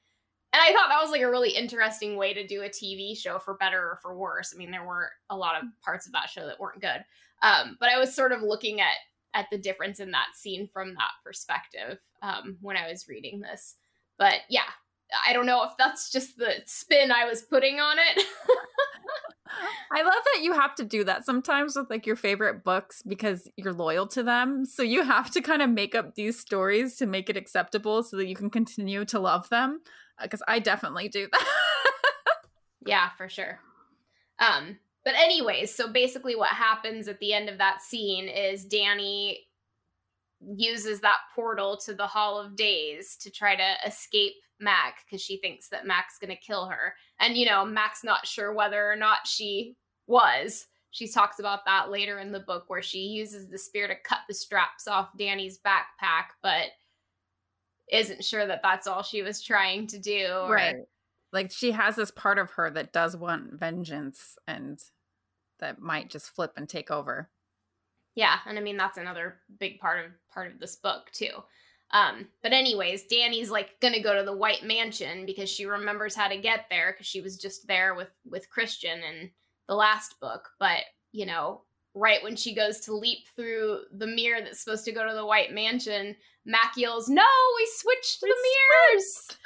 And 0.53 0.61
I 0.61 0.73
thought 0.73 0.89
that 0.89 1.01
was 1.01 1.11
like 1.11 1.21
a 1.21 1.29
really 1.29 1.51
interesting 1.51 2.17
way 2.17 2.33
to 2.33 2.45
do 2.47 2.63
a 2.63 2.69
TV 2.69 3.15
show 3.15 3.39
for 3.39 3.53
better 3.55 3.79
or 3.91 3.99
for 4.01 4.15
worse. 4.17 4.53
I 4.53 4.57
mean, 4.57 4.71
there 4.71 4.83
were 4.83 5.11
a 5.29 5.37
lot 5.37 5.55
of 5.61 5.69
parts 5.81 6.07
of 6.07 6.13
that 6.13 6.29
show 6.29 6.45
that 6.47 6.59
weren't 6.59 6.81
good. 6.81 7.05
Um, 7.41 7.77
but 7.79 7.89
I 7.89 7.97
was 7.99 8.13
sort 8.13 8.31
of 8.33 8.41
looking 8.41 8.81
at 8.81 8.95
at 9.33 9.47
the 9.51 9.57
difference 9.57 9.99
in 9.99 10.11
that 10.11 10.35
scene 10.35 10.67
from 10.73 10.93
that 10.95 11.11
perspective 11.23 11.99
um, 12.21 12.57
when 12.61 12.77
I 12.77 12.89
was 12.89 13.07
reading 13.07 13.41
this. 13.41 13.75
But 14.17 14.41
yeah, 14.49 14.69
I 15.27 15.33
don't 15.33 15.45
know 15.45 15.63
if 15.63 15.71
that's 15.77 16.11
just 16.11 16.37
the 16.37 16.55
spin 16.65 17.11
I 17.11 17.25
was 17.25 17.41
putting 17.41 17.79
on 17.79 17.97
it. 17.99 18.25
I 19.91 20.03
love 20.03 20.23
that 20.33 20.43
you 20.43 20.53
have 20.53 20.75
to 20.75 20.85
do 20.85 21.03
that 21.03 21.25
sometimes 21.25 21.75
with 21.75 21.89
like 21.89 22.05
your 22.05 22.15
favorite 22.15 22.63
books 22.63 23.01
because 23.01 23.49
you're 23.57 23.73
loyal 23.73 24.07
to 24.07 24.23
them. 24.23 24.65
So 24.65 24.83
you 24.83 25.03
have 25.03 25.29
to 25.31 25.41
kind 25.41 25.61
of 25.61 25.69
make 25.69 25.93
up 25.93 26.15
these 26.15 26.39
stories 26.39 26.95
to 26.97 27.05
make 27.05 27.29
it 27.29 27.35
acceptable 27.35 28.03
so 28.03 28.17
that 28.17 28.27
you 28.27 28.35
can 28.35 28.49
continue 28.49 29.03
to 29.05 29.19
love 29.19 29.49
them. 29.49 29.81
Because 30.21 30.41
I 30.47 30.59
definitely 30.59 31.09
do 31.09 31.27
that. 31.31 31.45
yeah, 32.85 33.09
for 33.17 33.27
sure. 33.27 33.59
Um, 34.39 34.77
but 35.03 35.15
anyways, 35.15 35.73
so 35.73 35.87
basically 35.91 36.35
what 36.35 36.49
happens 36.49 37.07
at 37.07 37.19
the 37.19 37.33
end 37.33 37.49
of 37.49 37.57
that 37.57 37.81
scene 37.81 38.27
is 38.27 38.67
Dani 38.67 39.37
uses 40.55 40.99
that 41.01 41.17
portal 41.35 41.77
to 41.85 41.93
the 41.93 42.07
Hall 42.07 42.39
of 42.39 42.55
Days 42.55 43.15
to 43.17 43.29
try 43.29 43.55
to 43.55 43.75
escape 43.85 44.33
Mac 44.59 45.03
because 45.05 45.21
she 45.21 45.37
thinks 45.37 45.69
that 45.69 45.85
Mac's 45.87 46.17
gonna 46.19 46.35
kill 46.35 46.67
her. 46.67 46.95
And 47.19 47.35
you 47.37 47.45
know, 47.45 47.65
Mac's 47.65 48.03
not 48.03 48.25
sure 48.27 48.53
whether 48.53 48.91
or 48.91 48.95
not 48.95 49.27
she 49.27 49.75
was. 50.07 50.67
She 50.91 51.07
talks 51.07 51.39
about 51.39 51.63
that 51.65 51.89
later 51.89 52.19
in 52.19 52.31
the 52.31 52.39
book 52.41 52.65
where 52.67 52.81
she 52.81 52.99
uses 52.99 53.47
the 53.49 53.57
spear 53.57 53.87
to 53.87 53.95
cut 54.03 54.19
the 54.27 54.33
straps 54.33 54.87
off 54.87 55.15
Dani's 55.17 55.57
backpack, 55.59 56.25
but 56.43 56.67
isn't 57.91 58.23
sure 58.23 58.45
that 58.45 58.61
that's 58.63 58.87
all 58.87 59.03
she 59.03 59.21
was 59.21 59.41
trying 59.41 59.87
to 59.87 59.99
do. 59.99 60.27
or- 60.27 60.55
Like 61.31 61.51
she 61.51 61.71
has 61.71 61.95
this 61.95 62.11
part 62.11 62.37
of 62.37 62.51
her 62.51 62.69
that 62.71 62.93
does 62.93 63.15
want 63.15 63.53
vengeance 63.53 64.37
and 64.47 64.79
that 65.59 65.79
might 65.79 66.09
just 66.09 66.29
flip 66.29 66.53
and 66.57 66.67
take 66.67 66.91
over. 66.91 67.29
Yeah, 68.15 68.37
and 68.45 68.57
I 68.57 68.61
mean 68.61 68.77
that's 68.77 68.97
another 68.97 69.37
big 69.59 69.79
part 69.79 70.05
of 70.05 70.11
part 70.33 70.51
of 70.51 70.59
this 70.59 70.75
book 70.75 71.11
too. 71.13 71.43
Um, 71.91 72.27
but 72.41 72.53
anyways, 72.53 73.03
Dani's 73.03 73.49
like 73.49 73.79
gonna 73.79 74.01
go 74.01 74.15
to 74.15 74.23
the 74.23 74.35
White 74.35 74.63
Mansion 74.63 75.25
because 75.25 75.49
she 75.49 75.65
remembers 75.65 76.15
how 76.15 76.27
to 76.27 76.37
get 76.37 76.65
there 76.69 76.91
because 76.91 77.07
she 77.07 77.21
was 77.21 77.37
just 77.37 77.67
there 77.67 77.95
with 77.95 78.09
with 78.29 78.49
Christian 78.49 78.99
in 78.99 79.31
the 79.67 79.75
last 79.75 80.19
book. 80.19 80.49
But 80.59 80.83
you 81.11 81.25
know, 81.25 81.61
right 81.93 82.21
when 82.23 82.35
she 82.35 82.53
goes 82.53 82.79
to 82.81 82.95
leap 82.95 83.27
through 83.35 83.81
the 83.93 84.07
mirror 84.07 84.41
that's 84.41 84.61
supposed 84.61 84.85
to 84.85 84.91
go 84.91 85.07
to 85.07 85.13
the 85.13 85.25
White 85.25 85.53
Mansion, 85.53 86.15
Mac 86.45 86.73
yells, 86.75 87.07
"No, 87.07 87.27
we 87.55 87.69
switched 87.75 88.19
We 88.21 88.29
the 88.29 88.35
mirrors!" 88.35 89.37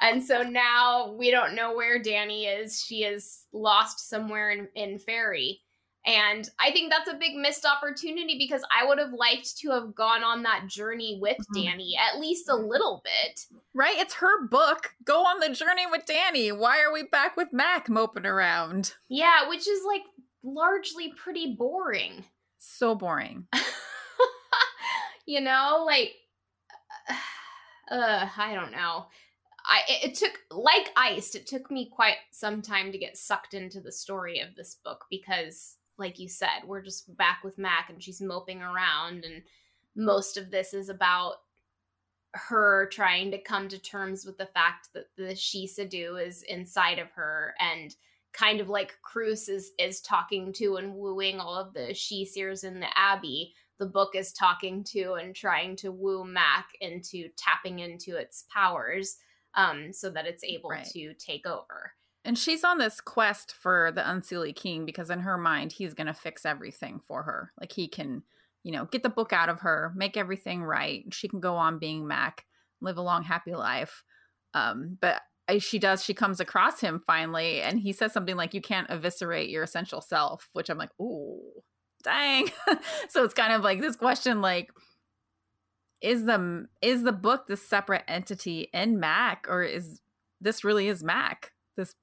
And 0.00 0.22
so 0.22 0.42
now 0.42 1.12
we 1.12 1.30
don't 1.30 1.54
know 1.54 1.74
where 1.74 2.00
Dani 2.02 2.62
is. 2.62 2.82
She 2.82 3.04
is 3.04 3.44
lost 3.52 4.08
somewhere 4.08 4.50
in 4.50 4.68
in 4.74 4.98
Faery. 4.98 5.60
And 6.06 6.48
I 6.58 6.70
think 6.70 6.90
that's 6.90 7.10
a 7.10 7.18
big 7.18 7.34
missed 7.36 7.66
opportunity 7.66 8.38
because 8.38 8.64
I 8.74 8.86
would 8.86 8.98
have 8.98 9.12
liked 9.12 9.58
to 9.58 9.70
have 9.70 9.94
gone 9.94 10.24
on 10.24 10.42
that 10.44 10.66
journey 10.66 11.18
with 11.20 11.36
Mhm. 11.54 11.74
Dani 11.74 11.90
at 11.98 12.18
least 12.18 12.48
a 12.48 12.56
little 12.56 13.02
bit. 13.04 13.44
Right? 13.74 13.98
It's 13.98 14.14
her 14.14 14.46
book. 14.46 14.94
Go 15.04 15.24
on 15.26 15.40
the 15.40 15.50
journey 15.50 15.86
with 15.86 16.06
Dani. 16.06 16.56
Why 16.56 16.80
are 16.80 16.90
we 16.90 17.02
back 17.02 17.36
with 17.36 17.52
Mac 17.52 17.90
moping 17.90 18.24
around? 18.24 18.94
Yeah, 19.08 19.46
which 19.50 19.68
is 19.68 19.84
like 19.84 20.04
largely 20.42 21.12
pretty 21.12 21.54
boring. 21.54 22.24
So 22.58 22.94
boring. 22.94 23.46
you 25.26 25.42
know, 25.42 25.82
like 25.86 26.14
uh, 27.90 28.28
I 28.38 28.54
don't 28.54 28.72
know. 28.72 29.06
I 29.70 29.82
it, 29.88 30.10
it 30.10 30.14
took 30.16 30.38
like 30.50 30.90
iced, 30.96 31.36
it 31.36 31.46
took 31.46 31.70
me 31.70 31.90
quite 31.94 32.16
some 32.32 32.60
time 32.60 32.92
to 32.92 32.98
get 32.98 33.16
sucked 33.16 33.54
into 33.54 33.80
the 33.80 33.92
story 33.92 34.40
of 34.40 34.54
this 34.56 34.76
book 34.84 35.06
because 35.08 35.76
like 35.96 36.18
you 36.18 36.28
said, 36.28 36.62
we're 36.66 36.82
just 36.82 37.14
back 37.16 37.44
with 37.44 37.58
Mac 37.58 37.90
and 37.90 38.02
she's 38.02 38.20
moping 38.20 38.62
around 38.62 39.24
and 39.24 39.42
most 39.94 40.36
of 40.36 40.50
this 40.50 40.74
is 40.74 40.88
about 40.88 41.34
her 42.32 42.88
trying 42.92 43.30
to 43.30 43.42
come 43.42 43.68
to 43.68 43.78
terms 43.78 44.24
with 44.24 44.38
the 44.38 44.46
fact 44.46 44.88
that 44.94 45.06
the 45.16 45.34
Sinsar 45.34 45.88
Dubh 45.90 46.26
is 46.26 46.42
inside 46.42 46.98
of 46.98 47.10
her 47.12 47.54
and 47.58 47.94
kind 48.32 48.60
of 48.60 48.68
like 48.68 48.98
Cruce 49.02 49.48
is 49.48 49.72
is 49.78 50.00
talking 50.00 50.52
to 50.54 50.76
and 50.76 50.94
wooing 50.94 51.40
all 51.40 51.54
of 51.54 51.74
the 51.74 51.92
sidhe-seers 51.92 52.64
in 52.64 52.80
the 52.80 52.98
Abbey, 52.98 53.54
the 53.78 53.86
book 53.86 54.14
is 54.14 54.32
talking 54.32 54.84
to 54.84 55.14
and 55.14 55.34
trying 55.34 55.74
to 55.76 55.90
woo 55.90 56.24
Mac 56.24 56.68
into 56.80 57.28
tapping 57.36 57.80
into 57.80 58.16
its 58.16 58.44
powers 58.52 59.16
um 59.54 59.92
so 59.92 60.10
that 60.10 60.26
it's 60.26 60.44
able 60.44 60.70
Right. 60.70 60.86
to 60.92 61.14
take 61.14 61.46
over. 61.46 61.92
And 62.24 62.38
she's 62.38 62.64
on 62.64 62.78
this 62.78 63.00
quest 63.00 63.52
for 63.54 63.92
the 63.94 64.02
Unseelie 64.02 64.54
King 64.54 64.84
because 64.84 65.08
in 65.10 65.20
her 65.20 65.38
mind, 65.38 65.72
he's 65.72 65.94
going 65.94 66.06
to 66.06 66.14
fix 66.14 66.44
everything 66.44 67.00
for 67.00 67.22
her. 67.22 67.50
Like 67.58 67.72
he 67.72 67.88
can, 67.88 68.22
you 68.62 68.72
know, 68.72 68.84
get 68.84 69.02
the 69.02 69.08
book 69.08 69.32
out 69.32 69.48
of 69.48 69.60
her, 69.60 69.92
make 69.96 70.16
everything 70.18 70.62
right. 70.62 71.04
She 71.14 71.28
can 71.28 71.40
go 71.40 71.56
on 71.56 71.78
being 71.78 72.06
Mac, 72.06 72.44
live 72.82 72.98
a 72.98 73.02
long, 73.02 73.22
happy 73.22 73.54
life. 73.54 74.04
Um, 74.52 74.98
but 75.00 75.22
she 75.58 75.78
does, 75.78 76.04
she 76.04 76.14
comes 76.14 76.40
across 76.40 76.80
him 76.80 77.02
finally, 77.06 77.60
and 77.62 77.80
he 77.80 77.92
says 77.92 78.12
something 78.12 78.36
like, 78.36 78.54
"You 78.54 78.60
can't 78.60 78.88
eviscerate 78.90 79.50
your 79.50 79.64
essential 79.64 80.00
self," 80.00 80.48
which 80.52 80.68
I'm 80.70 80.78
like, 80.78 80.90
"Ooh, 81.00 81.40
dang!" 82.04 82.48
so 83.08 83.24
it's 83.24 83.34
kind 83.34 83.52
of 83.52 83.62
like 83.62 83.80
this 83.80 83.96
question, 83.96 84.40
like, 84.42 84.70
is 86.00 86.24
the 86.24 86.66
is 86.80 87.02
the 87.02 87.12
book 87.12 87.46
the 87.46 87.56
separate 87.56 88.04
entity 88.08 88.70
in 88.72 89.00
Mac, 89.00 89.46
or 89.48 89.62
is 89.62 90.00
this 90.40 90.64
really 90.64 90.88
is 90.88 91.02
Mac? 91.02 91.52
This 91.76 91.94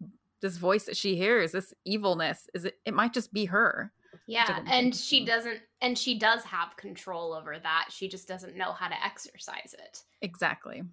this 0.42 0.58
voice 0.58 0.84
that 0.86 0.98
she 0.98 1.16
hears, 1.16 1.52
this 1.52 1.74
evilness, 1.86 2.48
is 2.54 2.66
it? 2.66 2.78
It 2.86 2.94
might 2.94 3.14
just 3.14 3.34
be 3.34 3.46
her. 3.46 3.92
Yeah, 4.26 4.60
and 4.68 4.96
she 4.96 5.26
doesn't 5.26 5.60
and 5.82 5.98
she 5.98 6.18
does 6.18 6.44
have 6.44 6.76
control 6.78 7.34
over 7.34 7.58
that. 7.60 7.88
She 7.90 8.08
just 8.08 8.28
doesn't 8.28 8.56
know 8.56 8.72
how 8.72 8.88
to 8.88 9.06
exercise 9.06 9.76
it. 9.78 10.04
Exactly. 10.22 10.84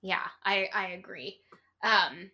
Yeah, 0.00 0.26
I 0.44 0.68
I 0.72 0.88
agree. 0.88 1.40
Um 1.82 2.30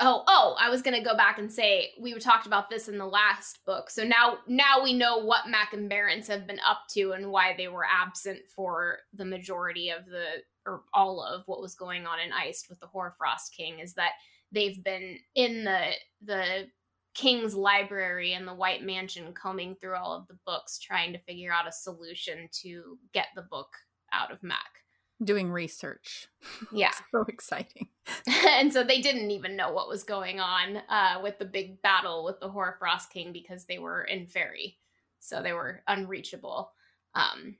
Oh, 0.00 0.24
oh, 0.26 0.56
I 0.58 0.70
was 0.70 0.80
going 0.80 0.96
to 0.96 1.06
go 1.06 1.16
back 1.16 1.38
and 1.38 1.52
say 1.52 1.90
we 2.00 2.18
talked 2.18 2.46
about 2.46 2.70
this 2.70 2.88
in 2.88 2.96
the 2.96 3.06
last 3.06 3.58
book. 3.66 3.90
So 3.90 4.04
now 4.04 4.38
now 4.46 4.82
we 4.82 4.94
know 4.94 5.18
what 5.18 5.48
Mac 5.48 5.74
and 5.74 5.88
Barrons 5.88 6.26
have 6.28 6.46
been 6.46 6.60
up 6.66 6.84
to 6.92 7.12
and 7.12 7.30
why 7.30 7.54
they 7.56 7.68
were 7.68 7.84
absent 7.84 8.40
for 8.54 9.00
the 9.12 9.24
majority 9.24 9.90
of 9.90 10.06
the 10.06 10.42
or 10.64 10.82
all 10.94 11.22
of 11.22 11.42
what 11.46 11.60
was 11.60 11.74
going 11.74 12.06
on 12.06 12.20
in 12.20 12.32
Iced 12.32 12.70
with 12.70 12.80
the 12.80 12.86
Hoarfrost 12.86 13.54
King 13.54 13.80
is 13.80 13.94
that 13.94 14.12
they've 14.50 14.82
been 14.82 15.18
in 15.34 15.64
the 15.64 15.92
the 16.24 16.68
king's 17.14 17.54
library 17.54 18.32
in 18.32 18.46
the 18.46 18.54
White 18.54 18.82
Mansion 18.82 19.34
combing 19.34 19.76
through 19.76 19.96
all 19.96 20.16
of 20.16 20.26
the 20.28 20.38
books 20.46 20.78
trying 20.78 21.12
to 21.12 21.18
figure 21.18 21.52
out 21.52 21.68
a 21.68 21.72
solution 21.72 22.48
to 22.62 22.98
get 23.12 23.26
the 23.34 23.42
book 23.42 23.68
out 24.12 24.32
of 24.32 24.42
Mac. 24.42 24.81
Doing 25.22 25.50
research. 25.50 26.28
Yeah. 26.72 26.90
so 27.12 27.24
exciting. 27.28 27.88
and 28.48 28.72
so 28.72 28.82
they 28.82 29.00
didn't 29.00 29.30
even 29.30 29.56
know 29.56 29.72
what 29.72 29.88
was 29.88 30.02
going 30.04 30.40
on 30.40 30.78
uh, 30.88 31.20
with 31.22 31.38
the 31.38 31.44
big 31.44 31.80
battle 31.82 32.24
with 32.24 32.40
the 32.40 32.48
Hoarfrost 32.48 33.10
King 33.10 33.32
because 33.32 33.66
they 33.66 33.78
were 33.78 34.02
in 34.02 34.26
Faery. 34.26 34.78
So 35.20 35.40
they 35.40 35.52
were 35.52 35.82
unreachable 35.86 36.72
um, 37.14 37.56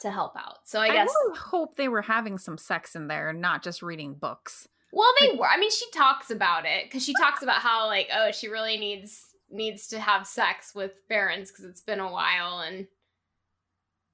to 0.00 0.10
help 0.10 0.36
out. 0.36 0.58
So 0.64 0.80
I, 0.80 0.86
I 0.86 0.92
guess. 0.92 1.08
really 1.24 1.38
hope 1.38 1.76
they 1.76 1.88
were 1.88 2.02
having 2.02 2.38
some 2.38 2.56
sex 2.56 2.96
in 2.96 3.08
there 3.08 3.28
and 3.28 3.40
not 3.40 3.62
just 3.62 3.82
reading 3.82 4.14
books. 4.14 4.66
Well, 4.92 5.12
they 5.20 5.36
were. 5.36 5.46
I 5.46 5.58
mean, 5.58 5.70
she 5.70 5.88
talks 5.92 6.30
about 6.30 6.64
it 6.64 6.84
because 6.84 7.04
she 7.04 7.12
talks 7.14 7.42
about 7.42 7.60
how, 7.60 7.86
like, 7.86 8.08
oh, 8.14 8.32
she 8.32 8.48
really 8.48 8.76
needs 8.76 9.26
needs 9.50 9.88
to 9.88 9.98
have 9.98 10.26
sex 10.26 10.74
with 10.74 11.00
barrons 11.08 11.50
because 11.50 11.64
it's 11.64 11.80
been 11.80 12.00
a 12.00 12.10
while 12.10 12.60
and 12.60 12.86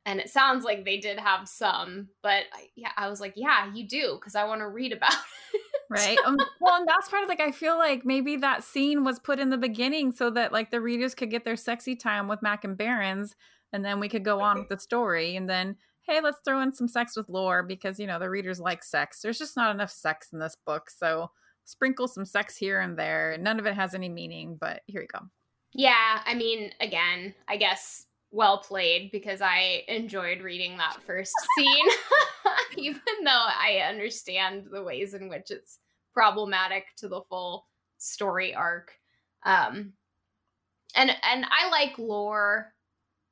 and 0.07 0.21
it 0.21 0.31
sounds 0.31 0.65
like 0.65 0.85
they 0.85 0.97
did 0.97 1.19
have 1.19 1.47
some 1.47 2.09
but 2.23 2.45
yeah 2.77 2.93
i 2.97 3.09
was 3.09 3.21
like 3.21 3.35
yeah 3.37 3.71
you 3.75 3.87
do 3.87 4.15
because 4.15 4.35
i 4.35 4.45
want 4.45 4.61
to 4.61 4.69
read 4.69 4.93
about 4.93 5.13
it. 5.55 5.61
Right 5.89 6.19
um, 6.25 6.37
well 6.61 6.77
and 6.77 6.89
that's 6.89 7.09
part 7.09 7.23
of 7.23 7.29
like 7.29 7.41
i 7.41 7.53
feel 7.53 7.77
like 7.77 8.05
maybe 8.05 8.37
that 8.37 8.65
scene 8.65 9.05
was 9.05 9.19
put 9.19 9.39
in 9.39 9.51
the 9.51 9.59
beginning 9.59 10.13
so 10.13 10.31
that 10.31 10.53
like 10.53 10.71
the 10.71 10.81
readers 10.81 11.15
could 11.15 11.31
get 11.31 11.45
their 11.45 11.57
sexy 11.57 11.95
time 11.95 12.27
with 12.27 12.43
mac 12.43 12.65
and 12.65 12.77
barrons 12.77 13.37
and 13.73 13.85
then 13.85 14.01
we 14.01 14.09
could 14.09 14.25
go 14.25 14.41
on 14.41 14.59
with 14.59 14.69
the 14.69 14.79
story 14.79 15.37
and 15.37 15.49
then 15.49 15.77
hey 16.07 16.21
let's 16.21 16.41
throw 16.45 16.61
in 16.61 16.73
some 16.73 16.89
sex 16.89 17.17
with 17.17 17.29
Lor 17.29 17.63
because 17.63 17.99
you 17.99 18.07
know 18.07 18.19
the 18.19 18.31
readers 18.31 18.61
like 18.61 18.83
sex. 18.83 19.21
There's 19.21 19.39
just 19.39 19.57
not 19.57 19.75
enough 19.75 19.91
sex 19.91 20.29
in 20.33 20.39
this 20.39 20.57
book 20.67 20.89
so 20.91 21.31
sprinkle 21.65 22.07
some 22.07 22.25
sex 22.25 22.57
here 22.57 22.81
and 22.81 22.97
there. 22.97 23.37
None 23.41 23.59
of 23.59 23.67
it 23.67 23.75
has 23.75 23.95
any 23.95 24.09
meaning 24.09 24.57
but 24.61 24.83
here 24.87 25.03
you 25.03 25.09
go. 25.09 25.27
Yeah 25.73 26.21
i 26.25 26.35
mean 26.35 26.71
again 26.81 27.35
i 27.49 27.57
guess 27.57 28.06
well 28.31 28.59
played 28.59 29.11
because 29.13 29.41
I 29.41 29.83
enjoyed 29.89 30.43
reading 30.43 30.77
that 30.79 30.99
first 31.07 31.33
scene, 31.59 31.87
even 32.77 33.01
though 33.25 33.31
I 33.31 33.85
understand 33.89 34.67
the 34.71 34.83
ways 34.83 35.15
in 35.15 35.29
which 35.29 35.51
it's 35.51 35.79
problematic 36.15 36.85
to 36.99 37.09
the 37.09 37.23
full 37.29 37.67
story 37.99 38.55
arc. 38.55 38.93
Um, 39.45 39.93
and 40.95 41.11
and 41.11 41.47
I 41.51 41.71
like 41.71 41.99
Lor. 41.99 42.73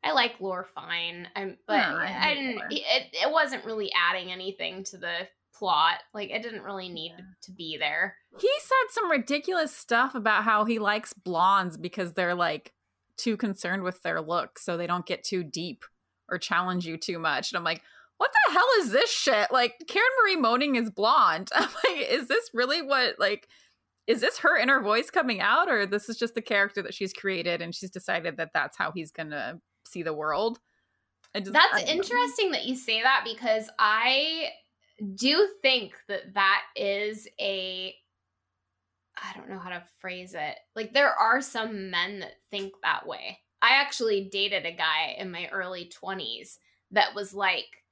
I 0.04 0.12
like 0.12 0.34
Lor 0.38 0.66
fine. 0.74 1.28
I'm, 1.34 1.56
but 1.66 1.78
No, 1.78 1.96
I 1.96 2.30
I, 2.30 2.34
didn't. 2.34 2.62
It, 2.70 3.06
it 3.12 3.32
wasn't 3.32 3.64
really 3.64 3.90
adding 3.92 4.30
anything 4.30 4.84
to 4.84 4.98
the 4.98 5.26
plot. 5.54 6.00
Like 6.12 6.30
it 6.30 6.42
didn't 6.42 6.62
really 6.62 6.90
need 6.90 7.14
to, 7.16 7.24
to 7.42 7.52
be 7.52 7.78
there. 7.78 8.16
he 8.38 8.50
said 8.60 8.90
some 8.90 9.10
ridiculous 9.10 9.74
stuff 9.74 10.14
about 10.14 10.44
how 10.44 10.66
he 10.66 10.78
likes 10.78 11.14
blondes 11.14 11.78
because 11.78 12.12
they're 12.12 12.34
like 12.34 12.73
too 13.16 13.36
concerned 13.36 13.82
with 13.82 14.02
their 14.02 14.20
look 14.20 14.58
so 14.58 14.76
they 14.76 14.86
don't 14.86 15.06
get 15.06 15.24
too 15.24 15.42
deep 15.44 15.84
or 16.28 16.38
challenge 16.38 16.86
you 16.86 16.96
too 16.96 17.18
much. 17.18 17.52
And 17.52 17.58
i'm 17.58 17.64
like 17.64 17.82
what 18.16 18.30
the 18.32 18.52
hell 18.52 18.68
is 18.78 18.90
this 18.92 19.10
shit? 19.10 19.50
Like 19.50 19.74
karen 19.88 20.08
marie 20.22 20.36
moning 20.36 20.76
is 20.76 20.90
blonde. 20.90 21.50
I'm 21.54 21.68
like 21.84 22.08
is 22.08 22.28
this 22.28 22.50
really 22.54 22.80
what 22.82 23.18
like 23.18 23.48
is 24.06 24.20
this 24.20 24.38
her 24.38 24.56
inner 24.56 24.80
voice 24.80 25.10
coming 25.10 25.40
out 25.40 25.68
or 25.70 25.86
this 25.86 26.08
is 26.08 26.16
just 26.16 26.34
the 26.34 26.42
character 26.42 26.82
that 26.82 26.94
she's 26.94 27.12
created 27.12 27.62
and 27.62 27.74
she's 27.74 27.90
decided 27.90 28.36
that 28.36 28.50
that's 28.52 28.76
how 28.76 28.92
he's 28.92 29.10
gonna 29.10 29.60
see 29.86 30.02
the 30.02 30.12
world? 30.12 30.58
Just- 31.36 31.52
That's 31.52 31.78
don't 31.78 31.86
know. 31.86 31.92
interesting 31.92 32.52
that 32.52 32.64
you 32.66 32.76
say 32.76 33.02
that 33.02 33.24
because 33.24 33.68
I 33.78 34.50
do 35.16 35.48
think 35.62 35.94
that 36.06 36.34
that 36.34 36.62
is 36.76 37.26
a 37.40 37.94
I 39.16 39.36
don't 39.36 39.48
know 39.48 39.58
how 39.58 39.70
to 39.70 39.82
phrase 40.00 40.34
it. 40.34 40.56
Like 40.74 40.92
there 40.92 41.12
are 41.12 41.40
some 41.40 41.90
men 41.90 42.20
that 42.20 42.34
think 42.50 42.72
that 42.82 43.06
way. 43.06 43.38
I 43.62 43.80
actually 43.80 44.28
dated 44.30 44.66
a 44.66 44.72
guy 44.72 45.14
in 45.18 45.30
my 45.30 45.48
early 45.52 45.90
20s 46.02 46.58
that 46.90 47.14
was 47.14 47.32
like 47.32 47.84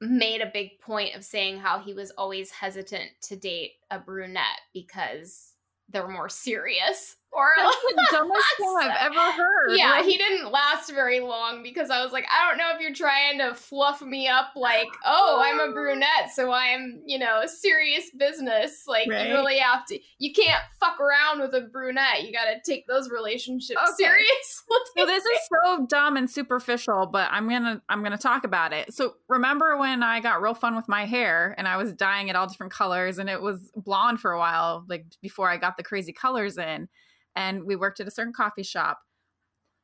made 0.00 0.40
a 0.40 0.50
big 0.52 0.80
point 0.80 1.14
of 1.14 1.24
saying 1.24 1.58
how 1.58 1.78
he 1.78 1.92
was 1.92 2.10
always 2.12 2.50
hesitant 2.50 3.10
to 3.22 3.36
date 3.36 3.72
a 3.90 3.98
brunette 3.98 4.60
because 4.72 5.52
they're 5.90 6.08
more 6.08 6.28
serious 6.28 7.16
or 7.32 7.46
That's 7.56 7.76
the 7.76 8.06
dumbest 8.12 8.46
thing 8.56 8.76
I've 8.80 9.06
ever 9.12 9.32
heard. 9.32 9.76
yeah, 9.76 9.90
Like, 9.92 10.04
he 10.04 10.16
didn't 10.16 10.50
last 10.50 10.90
very 10.92 11.20
long 11.20 11.62
because 11.62 11.88
I 11.90 12.02
was 12.02 12.12
like, 12.12 12.26
I 12.30 12.48
don't 12.48 12.58
know 12.58 12.70
if 12.74 12.80
you're 12.80 12.92
trying 12.94 13.38
to 13.38 13.54
fluff 13.54 14.02
me 14.02 14.26
up 14.26 14.48
like, 14.56 14.88
oh, 15.06 15.40
I'm 15.44 15.60
a 15.60 15.72
brunette, 15.72 16.30
so 16.34 16.50
I'm, 16.52 17.02
you 17.06 17.18
know, 17.18 17.42
serious 17.46 18.10
business. 18.16 18.84
Like, 18.86 19.08
Right. 19.08 19.28
you 19.28 19.34
really 19.34 19.58
have 19.58 19.86
to, 19.86 19.98
you 20.18 20.32
can't 20.32 20.60
fuck 20.80 20.98
around 21.00 21.40
with 21.40 21.54
a 21.54 21.60
brunette. 21.62 22.24
You 22.24 22.32
got 22.32 22.46
to 22.46 22.60
take 22.68 22.86
those 22.88 23.10
relationships 23.10 23.80
Okay. 23.80 23.92
seriously. 23.96 24.76
so 24.96 25.06
this 25.06 25.24
is 25.24 25.38
so 25.64 25.86
dumb 25.88 26.16
and 26.16 26.28
superficial 26.30 27.06
but 27.06 27.28
i'm 27.30 27.48
gonna 27.48 27.80
i'm 27.88 28.02
gonna 28.02 28.18
talk 28.18 28.44
about 28.44 28.72
it 28.72 28.92
so 28.92 29.14
remember 29.28 29.76
when 29.76 30.02
i 30.02 30.20
got 30.20 30.42
real 30.42 30.54
fun 30.54 30.74
with 30.76 30.88
my 30.88 31.04
hair 31.06 31.54
and 31.58 31.66
i 31.68 31.76
was 31.76 31.92
dyeing 31.92 32.28
it 32.28 32.36
all 32.36 32.46
different 32.46 32.72
colors 32.72 33.18
and 33.18 33.28
it 33.30 33.40
was 33.40 33.70
blonde 33.76 34.20
for 34.20 34.32
a 34.32 34.38
while 34.38 34.84
like 34.88 35.04
before 35.22 35.48
i 35.48 35.56
got 35.56 35.76
the 35.76 35.82
crazy 35.82 36.12
colors 36.12 36.58
in 36.58 36.88
and 37.36 37.64
we 37.64 37.76
worked 37.76 38.00
at 38.00 38.08
a 38.08 38.10
certain 38.10 38.32
coffee 38.32 38.62
shop. 38.62 38.98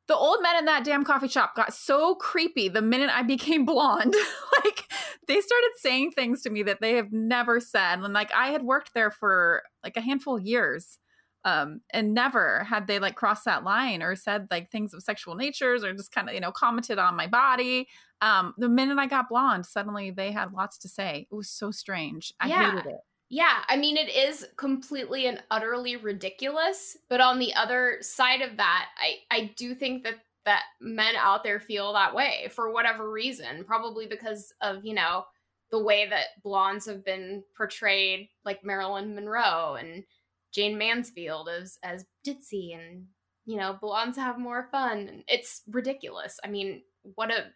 The 0.08 0.16
old 0.16 0.40
men 0.40 0.56
in 0.56 0.64
that 0.66 0.84
damn 0.84 1.04
coffee 1.04 1.28
shop 1.28 1.56
got 1.56 1.74
so 1.74 2.14
creepy 2.14 2.68
the 2.68 2.82
minute 2.82 3.10
i 3.12 3.22
became 3.34 3.64
blonde. 3.64 4.14
Like 4.64 4.84
they 5.28 5.40
started 5.40 5.70
saying 5.76 6.12
things 6.12 6.42
to 6.42 6.50
me 6.50 6.62
that 6.64 6.80
they 6.80 6.94
have 6.94 7.12
never 7.12 7.60
said. 7.60 7.98
And 8.00 8.14
like 8.14 8.32
i 8.34 8.48
had 8.48 8.62
worked 8.62 8.94
there 8.94 9.10
for 9.10 9.62
like 9.84 9.96
a 9.96 10.00
handful 10.00 10.36
of 10.36 10.44
years 10.46 10.98
um, 11.44 11.80
and 11.92 12.12
never 12.12 12.64
had 12.64 12.88
they 12.88 12.98
like 12.98 13.14
crossed 13.14 13.44
that 13.44 13.62
line 13.62 14.02
or 14.02 14.16
said 14.16 14.48
like 14.50 14.70
things 14.72 14.92
of 14.92 15.02
sexual 15.02 15.36
natures 15.36 15.84
or 15.84 15.92
just 15.92 16.10
kind 16.10 16.28
of 16.28 16.34
you 16.34 16.40
know 16.40 16.50
commented 16.52 16.98
on 16.98 17.16
my 17.16 17.26
body. 17.28 17.86
Um, 18.22 18.54
the 18.58 18.68
minute 18.68 18.98
i 18.98 19.06
got 19.06 19.28
blonde 19.28 19.66
suddenly 19.66 20.10
they 20.10 20.32
had 20.32 20.52
lots 20.52 20.78
to 20.78 20.88
say. 20.88 21.26
It 21.30 21.34
was 21.34 21.50
so 21.50 21.70
strange. 21.70 22.32
I 22.40 22.48
Yeah. 22.48 22.70
hated 22.72 22.86
it 22.86 23.00
Yeah, 23.28 23.64
I 23.68 23.76
mean, 23.76 23.96
it 23.96 24.08
is 24.08 24.46
completely 24.56 25.26
and 25.26 25.42
utterly 25.50 25.96
ridiculous. 25.96 26.96
But 27.08 27.20
on 27.20 27.38
the 27.38 27.54
other 27.54 27.98
side 28.00 28.40
of 28.40 28.56
that, 28.58 28.88
I, 28.98 29.16
I 29.36 29.52
do 29.56 29.74
think 29.74 30.04
that 30.04 30.14
that 30.44 30.62
men 30.80 31.16
out 31.16 31.42
there 31.42 31.58
feel 31.58 31.92
that 31.92 32.14
way 32.14 32.48
for 32.52 32.70
whatever 32.70 33.10
reason. 33.10 33.64
Probably 33.64 34.06
because 34.06 34.52
of, 34.60 34.84
you 34.84 34.94
know, 34.94 35.24
the 35.72 35.82
way 35.82 36.08
that 36.08 36.40
blondes 36.44 36.86
have 36.86 37.04
been 37.04 37.42
portrayed, 37.56 38.28
like 38.44 38.64
Marilyn 38.64 39.14
Monroe 39.16 39.74
and 39.74 40.04
Jayne 40.52 40.78
Mansfield 40.78 41.48
as 41.48 41.78
as 41.82 42.04
ditzy 42.24 42.74
and 42.78 43.06
you 43.44 43.56
know, 43.56 43.78
blondes 43.80 44.16
have 44.18 44.38
more 44.38 44.68
fun. 44.72 45.22
It's 45.28 45.62
ridiculous. 45.68 46.38
I 46.44 46.48
mean, 46.48 46.82
what 47.14 47.30
a 47.30 47.46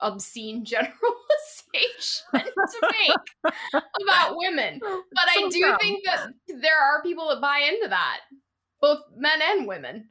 obscene 0.00 0.64
generalization 0.64 0.92
to 2.34 2.92
make 2.92 3.54
about 4.02 4.36
women. 4.36 4.80
Oh, 4.84 5.02
but 5.12 5.24
I 5.28 5.48
do 5.50 5.60
dumb. 5.60 5.78
think 5.80 6.04
that 6.06 6.28
there 6.60 6.78
are 6.78 7.02
people 7.02 7.28
that 7.28 7.40
buy 7.40 7.68
into 7.68 7.88
that, 7.88 8.20
both 8.80 9.00
men 9.16 9.40
and 9.42 9.66
women. 9.66 10.08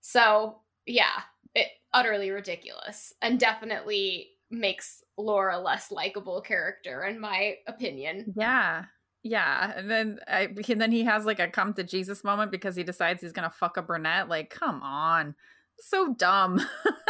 So, 0.00 0.60
yeah, 0.86 1.22
it 1.54 1.68
utterly 1.92 2.30
ridiculous 2.30 3.12
and 3.22 3.38
definitely 3.38 4.30
makes 4.50 5.02
Laura 5.16 5.58
less 5.58 5.90
likable 5.90 6.40
character 6.40 7.04
in 7.04 7.18
my 7.20 7.54
opinion. 7.66 8.32
yeah 8.36 8.84
yeah 9.22 9.72
and 9.76 9.90
then 9.90 10.18
I, 10.26 10.48
and 10.68 10.80
then 10.80 10.90
he 10.90 11.04
has 11.04 11.24
like 11.24 11.38
a 11.38 11.48
come 11.48 11.72
to 11.74 11.84
jesus 11.84 12.24
moment 12.24 12.50
because 12.50 12.74
he 12.76 12.82
decides 12.82 13.22
he's 13.22 13.32
gonna 13.32 13.50
fuck 13.50 13.76
a 13.76 13.82
brunette 13.82 14.28
like 14.28 14.50
come 14.50 14.82
on 14.82 15.34
so 15.78 16.12
dumb 16.14 16.60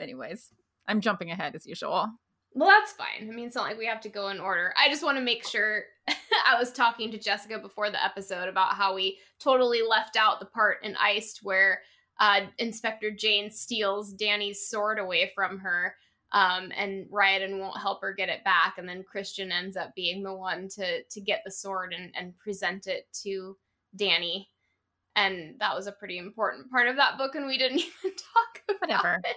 anyways 0.00 0.50
i'm 0.88 1.00
jumping 1.00 1.30
ahead 1.30 1.54
as 1.54 1.66
usual 1.66 2.08
Well, 2.56 2.68
that's 2.68 2.92
fine. 2.92 3.28
I 3.28 3.34
mean, 3.34 3.46
it's 3.46 3.56
not 3.56 3.66
like 3.66 3.78
we 3.78 3.86
have 3.86 4.00
to 4.02 4.08
go 4.08 4.28
in 4.28 4.38
order. 4.38 4.72
I 4.78 4.88
just 4.88 5.02
want 5.02 5.18
to 5.18 5.24
make 5.24 5.44
sure 5.44 5.82
I 6.08 6.56
was 6.56 6.70
talking 6.70 7.10
to 7.10 7.18
Jessica 7.18 7.58
before 7.58 7.90
the 7.90 8.02
episode 8.02 8.48
about 8.48 8.74
how 8.74 8.94
we 8.94 9.18
totally 9.40 9.82
left 9.82 10.16
out 10.16 10.38
the 10.38 10.46
part 10.46 10.84
in 10.84 10.94
Iced 10.94 11.40
where 11.42 11.82
uh, 12.20 12.42
Inspector 12.58 13.10
Jayne 13.12 13.50
steals 13.50 14.12
Dani's 14.12 14.68
sword 14.68 15.00
away 15.00 15.32
from 15.34 15.58
her, 15.58 15.96
um, 16.30 16.70
and 16.76 17.06
Ryodan 17.10 17.58
won't 17.58 17.80
help 17.80 18.00
her 18.02 18.12
get 18.12 18.28
it 18.28 18.44
back, 18.44 18.78
and 18.78 18.88
then 18.88 19.02
Christian 19.02 19.50
ends 19.50 19.76
up 19.76 19.94
being 19.96 20.22
the 20.22 20.34
one 20.34 20.68
to 20.76 21.02
to 21.02 21.20
get 21.20 21.42
the 21.44 21.50
sword 21.50 21.92
and, 21.92 22.12
and 22.16 22.38
present 22.38 22.86
it 22.86 23.08
to 23.24 23.56
Dani. 23.96 24.46
And 25.16 25.54
that 25.60 25.74
was 25.76 25.86
a 25.86 25.92
pretty 25.92 26.18
important 26.18 26.70
part 26.70 26.88
of 26.88 26.96
that 26.96 27.18
book, 27.18 27.34
and 27.34 27.46
we 27.46 27.56
didn't 27.58 27.78
even 28.04 28.16
talk 28.16 28.62
about 28.68 28.80
Whatever. 28.80 29.20
it. 29.24 29.36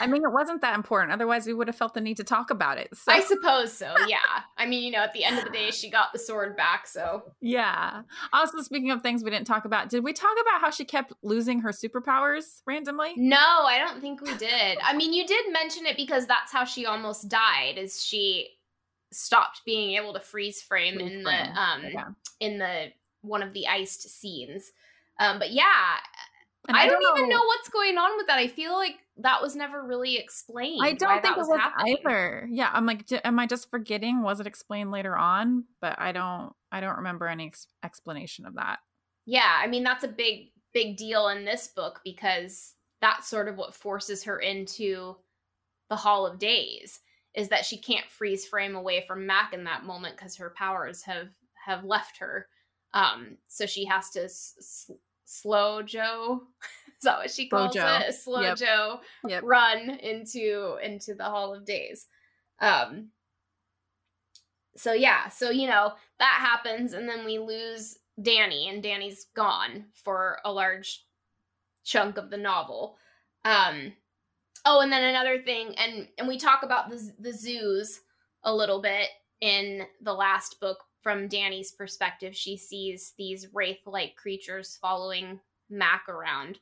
i 0.00 0.06
mean 0.06 0.22
it 0.24 0.32
wasn't 0.32 0.60
that 0.60 0.74
important 0.74 1.12
otherwise 1.12 1.46
we 1.46 1.54
would 1.54 1.68
have 1.68 1.76
felt 1.76 1.94
the 1.94 2.00
need 2.00 2.16
to 2.16 2.24
talk 2.24 2.50
about 2.50 2.76
it 2.76 2.88
so 2.94 3.12
I 3.12 3.20
suppose 3.20 3.72
so, 3.72 3.94
yeah. 4.08 4.18
I 4.58 4.66
mean, 4.66 4.82
you 4.82 4.90
know, 4.90 4.98
at 4.98 5.12
the 5.14 5.24
end 5.24 5.38
of 5.38 5.44
the 5.44 5.50
day, 5.50 5.70
she 5.70 5.88
got 5.90 6.12
the 6.12 6.18
sword 6.18 6.54
back, 6.56 6.86
so. 6.86 7.22
Yeah. 7.40 8.02
Also, 8.32 8.60
speaking 8.60 8.90
of 8.90 9.00
things 9.00 9.24
we 9.24 9.30
didn't 9.30 9.46
talk 9.46 9.64
about, 9.64 9.88
did 9.88 10.04
we 10.04 10.12
talk 10.12 10.36
about 10.42 10.60
how 10.60 10.70
she 10.70 10.84
kept 10.84 11.14
losing 11.22 11.60
her 11.60 11.70
superpowers 11.70 12.60
randomly? 12.66 13.14
No, 13.16 13.38
I 13.38 13.78
don't 13.78 14.00
think 14.02 14.20
we 14.20 14.36
did. 14.36 14.76
I 14.84 14.94
mean, 14.94 15.14
you 15.14 15.26
did 15.26 15.50
mention 15.52 15.86
it 15.86 15.96
because 15.96 16.26
that's 16.26 16.52
how 16.52 16.64
she 16.64 16.84
almost 16.84 17.28
died, 17.30 17.78
is 17.78 18.04
she 18.04 18.48
stopped 19.12 19.62
being 19.64 19.96
able 19.96 20.12
to 20.12 20.20
freeze 20.20 20.60
frame 20.60 20.96
Freeze 20.96 21.10
in 21.12 21.22
frame, 21.22 21.54
the 21.54 21.60
um 21.60 21.82
Yeah. 21.90 22.08
in 22.40 22.58
the 22.58 22.92
one 23.22 23.42
of 23.42 23.52
the 23.52 23.66
iced 23.66 24.08
scenes. 24.08 24.72
Um, 25.18 25.38
but 25.38 25.52
yeah, 25.52 25.64
And 26.68 26.76
I, 26.76 26.86
don't, 26.86 27.02
even 27.16 27.28
know 27.28 27.42
what's 27.44 27.68
going 27.68 27.98
on 27.98 28.16
with 28.16 28.26
that. 28.26 28.38
I 28.38 28.48
feel 28.48 28.74
like 28.74 28.96
that 29.18 29.42
was 29.42 29.54
never 29.54 29.86
really 29.86 30.16
explained. 30.16 30.80
I 30.82 30.92
don't 30.92 31.22
think 31.22 31.36
it 31.36 31.38
was, 31.38 31.48
was 31.48 31.58
happening. 31.58 31.98
either. 32.04 32.48
Yeah, 32.50 32.70
I'm 32.72 32.86
like, 32.86 33.04
am 33.24 33.38
I 33.38 33.46
just 33.46 33.70
forgetting? 33.70 34.22
Was 34.22 34.40
it 34.40 34.46
explained 34.46 34.90
later 34.90 35.16
on? 35.16 35.64
But 35.80 35.98
I 35.98 36.12
don't, 36.12 36.52
I 36.72 36.80
don't 36.80 36.96
remember 36.96 37.26
any 37.26 37.46
ex- 37.46 37.66
explanation 37.82 38.46
of 38.46 38.54
that. 38.54 38.78
Yeah, 39.26 39.60
I 39.62 39.66
mean 39.66 39.84
that's 39.84 40.04
a 40.04 40.08
big, 40.08 40.48
big 40.72 40.96
deal 40.96 41.28
in 41.28 41.44
this 41.44 41.68
book 41.68 42.00
because 42.04 42.74
that's 43.00 43.28
sort 43.28 43.48
of 43.48 43.56
what 43.56 43.74
forces 43.74 44.24
her 44.24 44.38
into 44.38 45.16
the 45.88 45.96
Hall 45.96 46.26
of 46.26 46.38
Days 46.38 47.00
is 47.34 47.48
that 47.48 47.64
she 47.64 47.76
can't 47.76 48.10
freeze 48.10 48.46
frame 48.46 48.74
away 48.74 49.04
from 49.06 49.26
Mac 49.26 49.52
in 49.52 49.64
that 49.64 49.84
moment 49.84 50.16
because 50.16 50.36
her 50.36 50.52
powers 50.56 51.02
have 51.02 51.28
have 51.64 51.84
left 51.84 52.18
her. 52.18 52.48
Um, 52.94 53.36
so 53.48 53.66
she 53.66 53.84
has 53.86 54.10
to 54.10 54.24
s- 54.24 54.54
s- 54.58 54.90
slow 55.24 55.82
Joe. 55.82 56.42
Is 56.98 57.04
that 57.04 57.18
what 57.18 57.30
she 57.30 57.48
calls 57.48 57.74
Joe. 57.74 58.00
it? 58.06 58.12
Slow 58.14 58.42
Yep. 58.42 58.56
Joe 58.58 59.00
Yep. 59.26 59.42
run 59.44 59.90
into 59.90 60.76
into 60.82 61.14
the 61.14 61.24
Hall 61.24 61.54
of 61.54 61.64
Days. 61.64 62.06
Um 62.60 63.08
so 64.76 64.92
yeah, 64.92 65.28
so 65.28 65.50
you 65.50 65.66
know, 65.66 65.92
that 66.18 66.38
happens 66.40 66.92
and 66.92 67.08
then 67.08 67.24
we 67.24 67.38
lose 67.38 67.96
Dani 68.20 68.68
and 68.68 68.82
Dani's 68.82 69.26
gone 69.34 69.86
for 69.94 70.38
a 70.44 70.52
large 70.52 71.04
chunk 71.84 72.18
of 72.18 72.28
the 72.30 72.36
novel. 72.36 72.96
Um 73.44 73.92
oh 74.66 74.80
and 74.80 74.92
then 74.92 75.04
another 75.04 75.40
thing 75.42 75.74
and 75.78 76.06
and 76.18 76.28
we 76.28 76.38
talk 76.38 76.62
about 76.62 76.90
the 76.90 77.12
the 77.18 77.32
zoos 77.32 78.00
a 78.44 78.54
little 78.54 78.82
bit 78.82 79.08
in 79.40 79.82
the 80.02 80.12
last 80.12 80.60
book 80.60 80.78
from 81.02 81.28
Dani's 81.28 81.72
perspective. 81.72 82.36
She 82.36 82.56
sees 82.56 83.14
these 83.16 83.48
wraith-like 83.52 84.16
creatures 84.16 84.78
following 84.80 85.40
Mac 85.68 86.08
around. 86.08 86.58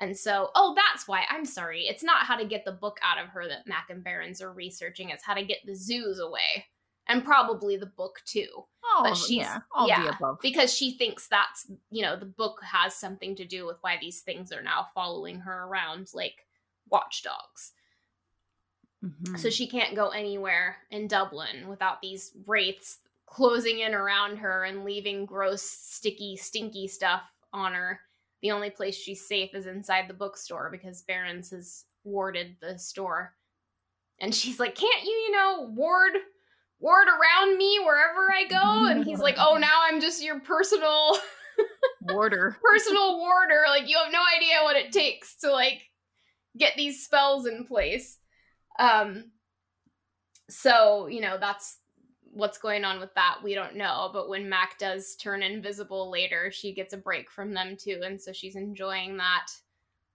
And 0.00 0.16
so, 0.16 0.50
oh, 0.54 0.74
that's 0.74 1.06
why. 1.06 1.24
I'm 1.28 1.44
sorry. 1.44 1.82
It's 1.82 2.02
not 2.02 2.24
how 2.26 2.36
to 2.36 2.44
get 2.44 2.64
the 2.64 2.72
book 2.72 2.98
out 3.02 3.18
of 3.22 3.28
her 3.30 3.46
that 3.46 3.66
Mac 3.66 3.88
and 3.90 4.02
Barrons 4.02 4.40
are 4.40 4.52
researching. 4.52 5.10
It's 5.10 5.24
how 5.24 5.34
to 5.34 5.44
get 5.44 5.58
the 5.64 5.74
zoos 5.74 6.18
away. 6.18 6.66
And 7.08 7.24
probably 7.24 7.76
the 7.76 7.86
book 7.86 8.20
too. 8.24 8.48
Oh, 8.84 9.00
But 9.04 9.14
she's- 9.16 9.44
yeah, 9.44 9.60
all 9.72 9.88
yeah, 9.88 10.02
the 10.04 10.10
above. 10.16 10.38
Because 10.40 10.72
she 10.72 10.96
thinks 10.96 11.28
that's, 11.28 11.70
you 11.90 12.02
know, 12.02 12.16
the 12.16 12.26
book 12.26 12.60
has 12.62 12.94
something 12.94 13.36
to 13.36 13.44
do 13.44 13.66
with 13.66 13.76
why 13.80 13.96
these 14.00 14.20
things 14.22 14.52
are 14.52 14.62
now 14.62 14.88
following 14.94 15.40
her 15.40 15.64
around 15.64 16.08
like 16.14 16.46
watchdogs. 16.88 17.72
Mhm. 19.04 19.38
So 19.38 19.50
she 19.50 19.66
can't 19.66 19.96
go 19.96 20.08
anywhere 20.10 20.78
in 20.90 21.08
Dublin 21.08 21.68
without 21.68 22.00
these 22.00 22.32
wraiths 22.46 23.00
closing 23.32 23.78
in 23.80 23.94
around 23.94 24.36
her 24.36 24.64
and 24.64 24.84
leaving 24.84 25.24
gross, 25.24 25.62
sticky, 25.62 26.36
stinky 26.36 26.86
stuff 26.86 27.22
on 27.52 27.72
her. 27.72 27.98
The 28.42 28.50
only 28.50 28.68
place 28.68 28.94
she's 28.94 29.26
safe 29.26 29.54
is 29.54 29.66
inside 29.66 30.06
the 30.06 30.14
bookstore 30.14 30.68
because 30.70 31.00
Barrons 31.02 31.50
has 31.50 31.84
warded 32.04 32.56
the 32.60 32.78
store. 32.78 33.34
And 34.20 34.34
she's 34.34 34.60
like, 34.60 34.74
"Can't 34.74 35.04
you, 35.04 35.10
you 35.10 35.32
know, 35.32 35.70
ward 35.74 36.12
ward 36.78 37.08
around 37.08 37.56
me 37.56 37.80
wherever 37.82 38.30
I 38.30 38.44
go?" 38.48 38.86
And 38.90 39.04
he's 39.04 39.20
like, 39.20 39.36
"Oh, 39.38 39.56
now 39.56 39.80
I'm 39.84 40.00
just 40.00 40.22
your 40.22 40.40
personal 40.40 41.16
Warder. 42.02 42.58
personal 42.62 43.18
warder. 43.18 43.64
Like 43.68 43.88
you 43.88 43.96
have 43.96 44.12
no 44.12 44.22
idea 44.36 44.62
what 44.62 44.76
it 44.76 44.92
takes 44.92 45.36
to 45.36 45.50
like 45.50 45.80
get 46.58 46.74
these 46.76 47.02
spells 47.02 47.46
in 47.46 47.64
place. 47.64 48.18
Um 48.78 49.30
so, 50.50 51.06
you 51.06 51.20
know, 51.22 51.38
that's 51.40 51.78
what's 52.34 52.56
going 52.58 52.84
on 52.84 52.98
with 52.98 53.12
that. 53.14 53.38
We 53.44 53.54
don't 53.54 53.76
know, 53.76 54.08
but 54.12 54.28
when 54.28 54.48
Mac 54.48 54.78
does 54.78 55.14
turn 55.16 55.42
invisible 55.42 56.10
later, 56.10 56.50
she 56.50 56.72
gets 56.72 56.92
a 56.94 56.96
break 56.96 57.30
from 57.30 57.52
them 57.52 57.76
too, 57.76 58.00
and 58.04 58.20
so 58.20 58.32
she's 58.32 58.56
enjoying 58.56 59.18
that 59.18 59.46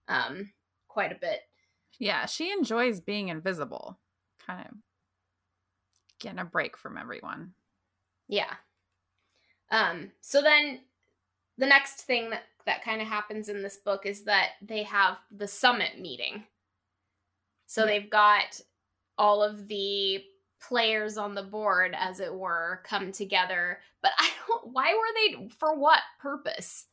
um 0.08 0.50
quite 0.88 1.12
a 1.12 1.18
bit. 1.20 1.40
Yeah, 1.98 2.26
she 2.26 2.50
enjoys 2.50 3.00
being 3.00 3.28
invisible. 3.28 3.98
Kind 4.46 4.66
of 4.66 4.74
getting 6.18 6.38
a 6.38 6.44
break 6.44 6.76
from 6.76 6.98
everyone. 6.98 7.52
Yeah. 8.26 8.54
Um 9.70 10.10
so 10.20 10.42
then 10.42 10.80
the 11.56 11.66
next 11.66 12.02
thing 12.02 12.30
that 12.30 12.42
that 12.66 12.84
kind 12.84 13.00
of 13.00 13.08
happens 13.08 13.48
in 13.48 13.62
this 13.62 13.76
book 13.76 14.06
is 14.06 14.24
that 14.24 14.50
they 14.60 14.82
have 14.82 15.18
the 15.30 15.48
summit 15.48 16.00
meeting. 16.00 16.44
So 17.66 17.82
Yeah. 17.82 17.86
they've 17.86 18.10
got 18.10 18.60
all 19.16 19.42
of 19.42 19.68
the 19.68 20.22
players 20.60 21.16
on 21.16 21.34
the 21.34 21.42
board 21.42 21.94
as 21.98 22.20
it 22.20 22.34
were 22.34 22.82
come 22.84 23.12
together, 23.12 23.80
but 24.02 24.12
I 24.18 24.28
don't 24.46 24.72
why 24.72 24.94
were 24.94 25.14
they 25.14 25.48
for 25.58 25.76
what 25.78 26.00
purpose? 26.20 26.86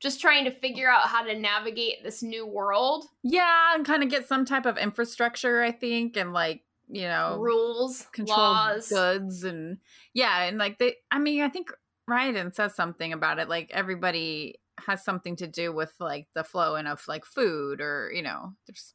Just 0.00 0.20
trying 0.20 0.44
to 0.46 0.50
figure 0.50 0.90
out 0.90 1.06
how 1.08 1.22
to 1.22 1.38
navigate 1.38 2.02
this 2.02 2.22
new 2.22 2.44
world, 2.46 3.04
Yeah, 3.22 3.74
and 3.74 3.86
kind 3.86 4.02
of 4.02 4.08
get 4.08 4.26
some 4.26 4.44
type 4.44 4.66
of 4.66 4.76
infrastructure, 4.76 5.62
I 5.62 5.70
think, 5.70 6.16
and 6.16 6.32
like, 6.32 6.62
you 6.88 7.02
know, 7.02 7.36
rules, 7.38 8.06
laws. 8.18 8.88
goods 8.88 9.44
and 9.44 9.78
yeah, 10.12 10.42
and 10.42 10.58
like 10.58 10.78
they 10.78 10.96
I 11.10 11.18
mean, 11.18 11.42
I 11.42 11.48
think 11.48 11.70
Ryden 12.10 12.52
says 12.54 12.74
something 12.74 13.12
about 13.12 13.38
it 13.38 13.48
like 13.48 13.70
everybody 13.72 14.58
has 14.86 15.04
something 15.04 15.36
to 15.36 15.46
do 15.46 15.72
with 15.72 15.92
like 16.00 16.26
the 16.34 16.44
flow 16.44 16.74
and 16.74 16.88
of 16.88 17.06
like 17.06 17.24
food 17.24 17.80
or, 17.80 18.10
you 18.12 18.22
know, 18.22 18.54
there's 18.66 18.94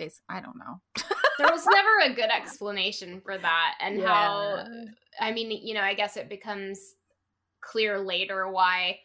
base 0.00 0.20
I 0.28 0.40
don't 0.40 0.58
know. 0.58 0.80
There 1.38 1.50
was 1.50 1.66
never 1.72 2.12
a 2.12 2.14
good 2.14 2.30
explanation 2.30 3.20
for 3.20 3.38
that 3.38 3.74
and 3.80 4.02
how 4.02 4.66
I 5.20 5.32
mean, 5.32 5.50
you 5.50 5.74
know, 5.74 5.82
I 5.82 5.94
guess 5.94 6.16
it 6.16 6.28
becomes 6.28 6.80
clear 7.60 7.98
later 7.98 8.48
why 8.50 9.00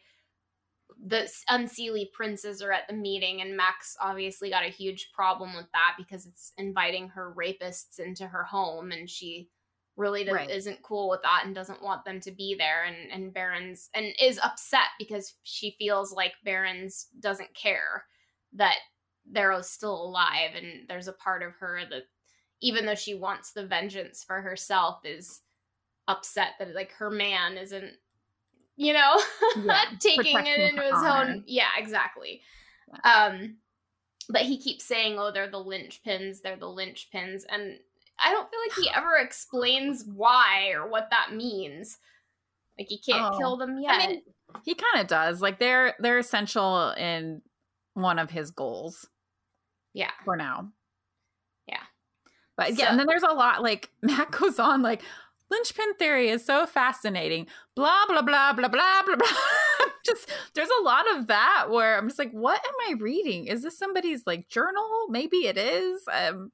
the 1.04 1.30
unseelie 1.50 2.10
princes 2.12 2.62
are 2.62 2.72
at 2.72 2.88
the 2.88 2.94
meeting, 2.94 3.42
and 3.42 3.56
Max 3.56 3.96
obviously 4.00 4.48
got 4.50 4.64
a 4.64 4.68
huge 4.70 5.10
problem 5.12 5.54
with 5.54 5.66
that 5.72 5.94
because 5.98 6.24
it's 6.24 6.52
inviting 6.56 7.08
her 7.10 7.34
rapists 7.36 7.98
into 7.98 8.26
her 8.26 8.44
home, 8.44 8.92
and 8.92 9.10
she 9.10 9.50
really 9.96 10.24
does, 10.24 10.34
Right. 10.34 10.50
isn't 10.50 10.82
cool 10.82 11.08
with 11.08 11.22
that 11.22 11.42
and 11.44 11.54
doesn't 11.54 11.82
want 11.82 12.04
them 12.04 12.20
to 12.20 12.30
be 12.30 12.54
there. 12.54 12.84
And 12.84 13.10
and 13.12 13.34
Barrons 13.34 13.90
and 13.94 14.06
is 14.20 14.38
upset 14.42 14.88
because 14.98 15.34
she 15.42 15.76
feels 15.78 16.12
like 16.12 16.32
Barrons 16.44 17.08
doesn't 17.20 17.54
care 17.54 18.04
that 18.54 18.76
Darrow's 19.32 19.70
still 19.70 19.94
alive, 20.04 20.50
and 20.56 20.88
there's 20.88 21.08
a 21.08 21.12
part 21.12 21.42
of 21.42 21.54
her 21.56 21.80
that 21.90 22.04
even 22.60 22.86
though 22.86 22.94
she 22.94 23.14
wants 23.14 23.52
the 23.52 23.66
vengeance 23.66 24.24
for 24.24 24.40
herself 24.40 25.00
is 25.04 25.42
upset 26.08 26.50
that 26.58 26.74
like 26.74 26.92
her 26.92 27.10
man 27.10 27.56
isn't 27.58 27.92
you 28.76 28.92
know 28.92 29.20
Yeah, 29.64 29.84
taking 29.98 30.46
it 30.46 30.58
into 30.60 30.82
his 30.82 30.92
honor. 30.94 31.32
own 31.32 31.44
yeah 31.46 31.68
exactly 31.76 32.42
um 33.04 33.56
but 34.28 34.42
he 34.42 34.58
keeps 34.58 34.84
saying 34.84 35.18
oh 35.18 35.32
they're 35.32 35.50
the 35.50 35.58
linchpins 35.58 36.42
they're 36.42 36.56
the 36.56 36.66
linchpins 36.66 37.42
and 37.50 37.78
i 38.24 38.30
don't 38.30 38.48
feel 38.48 38.60
like 38.68 38.78
he 38.78 38.88
ever 38.94 39.16
explains 39.16 40.04
why 40.14 40.70
or 40.74 40.88
what 40.88 41.08
that 41.10 41.34
means 41.34 41.98
like 42.78 42.86
he 42.88 42.98
can't 42.98 43.34
Oh. 43.34 43.38
kill 43.38 43.56
them 43.56 43.80
yet 43.80 43.94
I 44.00 44.06
mean, 44.06 44.22
he 44.62 44.74
kind 44.76 45.00
of 45.02 45.08
does. 45.08 45.42
Like 45.42 45.58
they're 45.58 45.94
they're 45.98 46.18
essential 46.18 46.90
in 46.92 47.42
one 47.94 48.18
of 48.20 48.30
his 48.30 48.50
goals 48.52 49.06
yeah 49.96 50.10
for 50.24 50.36
now. 50.36 50.70
Yeah. 51.66 51.82
But 52.56 52.74
yeah, 52.78 52.84
So- 52.86 52.90
and 52.90 52.98
then 53.00 53.06
there's 53.08 53.22
a 53.24 53.32
lot 53.34 53.62
like 53.62 53.90
Matt 54.02 54.30
goes 54.30 54.58
on 54.58 54.82
like 54.82 55.02
linchpin 55.50 55.94
theory 55.94 56.28
is 56.28 56.44
so 56.44 56.66
fascinating. 56.66 57.46
Blah 57.74 58.06
blah 58.08 58.22
blah 58.22 58.52
blah 58.52 58.68
blah 58.68 59.02
blah 59.04 59.16
blah. 59.16 59.28
just 60.04 60.30
there's 60.54 60.68
a 60.80 60.82
lot 60.84 61.04
of 61.16 61.26
that 61.28 61.66
where 61.70 61.98
I'm 61.98 62.08
just 62.08 62.18
like, 62.18 62.32
what 62.32 62.60
am 62.64 62.74
I 62.96 63.00
reading? 63.00 63.46
Is 63.46 63.62
this 63.62 63.78
somebody's 63.78 64.22
like 64.26 64.48
journal? 64.48 65.06
Maybe 65.08 65.38
it 65.46 65.58
is. 65.58 66.02
Um, 66.12 66.50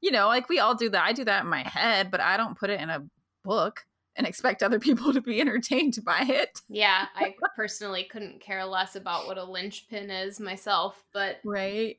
you 0.00 0.10
know, 0.10 0.26
like 0.28 0.48
we 0.48 0.58
all 0.58 0.74
do 0.74 0.88
that. 0.90 1.04
I 1.04 1.12
do 1.12 1.24
that 1.24 1.44
in 1.44 1.50
my 1.50 1.62
head, 1.62 2.10
but 2.10 2.20
I 2.20 2.36
don't 2.36 2.58
put 2.58 2.70
it 2.70 2.80
in 2.80 2.90
a 2.90 3.02
book 3.44 3.84
and 4.16 4.26
expect 4.26 4.62
other 4.62 4.78
people 4.88 5.12
to 5.12 5.20
be 5.20 5.40
entertained 5.40 5.98
by 6.04 6.20
it. 6.20 6.60
yeah 6.68 7.06
i 7.16 7.34
personally 7.56 8.04
couldn't 8.04 8.40
care 8.40 8.64
less 8.64 8.94
about 8.96 9.26
what 9.26 9.38
a 9.38 9.44
linchpin 9.44 10.08
is 10.10 10.38
myself 10.38 11.02
but 11.12 11.40
Right. 11.44 11.98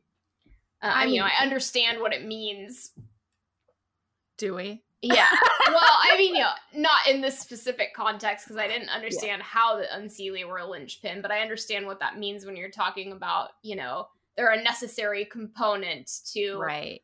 Uh, 0.85 0.91
I 0.93 1.05
mean, 1.05 1.15
you 1.15 1.19
know, 1.21 1.27
I 1.27 1.41
understand 1.43 1.99
what 1.99 2.13
it 2.13 2.25
means 2.25 2.91
Do 4.37 4.55
we? 4.55 4.83
Yeah. 5.01 5.27
Well, 5.67 5.81
I 5.83 6.15
mean, 6.15 6.35
you 6.35 6.41
know, 6.41 6.51
not 6.75 7.07
in 7.09 7.21
this 7.21 7.39
specific 7.39 7.93
context 7.95 8.45
because 8.45 8.57
I 8.57 8.67
didn't 8.67 8.89
understand 8.89 9.41
how 9.41 9.75
the 9.77 9.85
Unseelie 9.93 10.47
were 10.47 10.59
a 10.59 10.65
linchpin, 10.65 11.21
but 11.23 11.31
I 11.31 11.39
understand 11.41 11.85
what 11.87 11.99
that 11.99 12.19
means 12.19 12.45
when 12.45 12.55
you're 12.55 12.69
talking 12.69 13.11
about, 13.11 13.49
you 13.63 13.75
know, 13.75 14.07
they're 14.37 14.51
a 14.51 14.61
necessary 14.61 15.25
component 15.25 16.21
to 16.33 16.57
Right. 16.59 17.01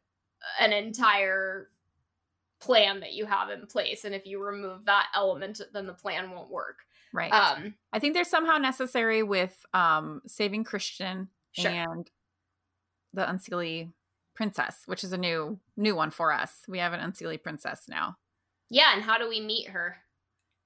an 0.60 0.72
entire 0.72 1.72
plan 2.60 3.00
that 3.00 3.14
you 3.14 3.26
have 3.26 3.50
in 3.50 3.66
place. 3.66 4.06
And 4.06 4.14
if 4.14 4.26
you 4.28 4.42
remove 4.42 4.86
that 4.86 5.08
element, 5.16 5.60
then 5.74 5.88
the 5.88 5.94
plan 5.94 6.30
won't 6.32 6.52
work. 6.52 6.78
Right. 7.12 7.32
Um, 7.34 7.74
I 7.92 8.00
think 8.00 8.14
they're 8.14 8.24
somehow 8.24 8.58
necessary 8.58 9.24
with 9.24 9.66
um 9.74 10.22
saving 10.28 10.64
Christian 10.66 11.28
Sure. 11.54 11.72
and 11.72 12.10
the 13.14 13.22
Unseelie 13.24 13.92
princess, 14.36 14.84
which 14.86 15.04
is 15.04 15.14
a 15.14 15.18
new 15.18 15.60
new 15.78 15.96
one 15.96 16.12
for 16.12 16.32
us. 16.32 16.62
We 16.68 16.80
have 16.80 16.94
an 16.94 17.00
Unseelie 17.00 17.42
princess 17.42 17.84
now. 17.90 18.18
yeah. 18.70 18.94
And 18.94 19.04
how 19.04 19.18
do 19.18 19.28
we 19.28 19.40
meet 19.42 19.70
her? 19.70 19.98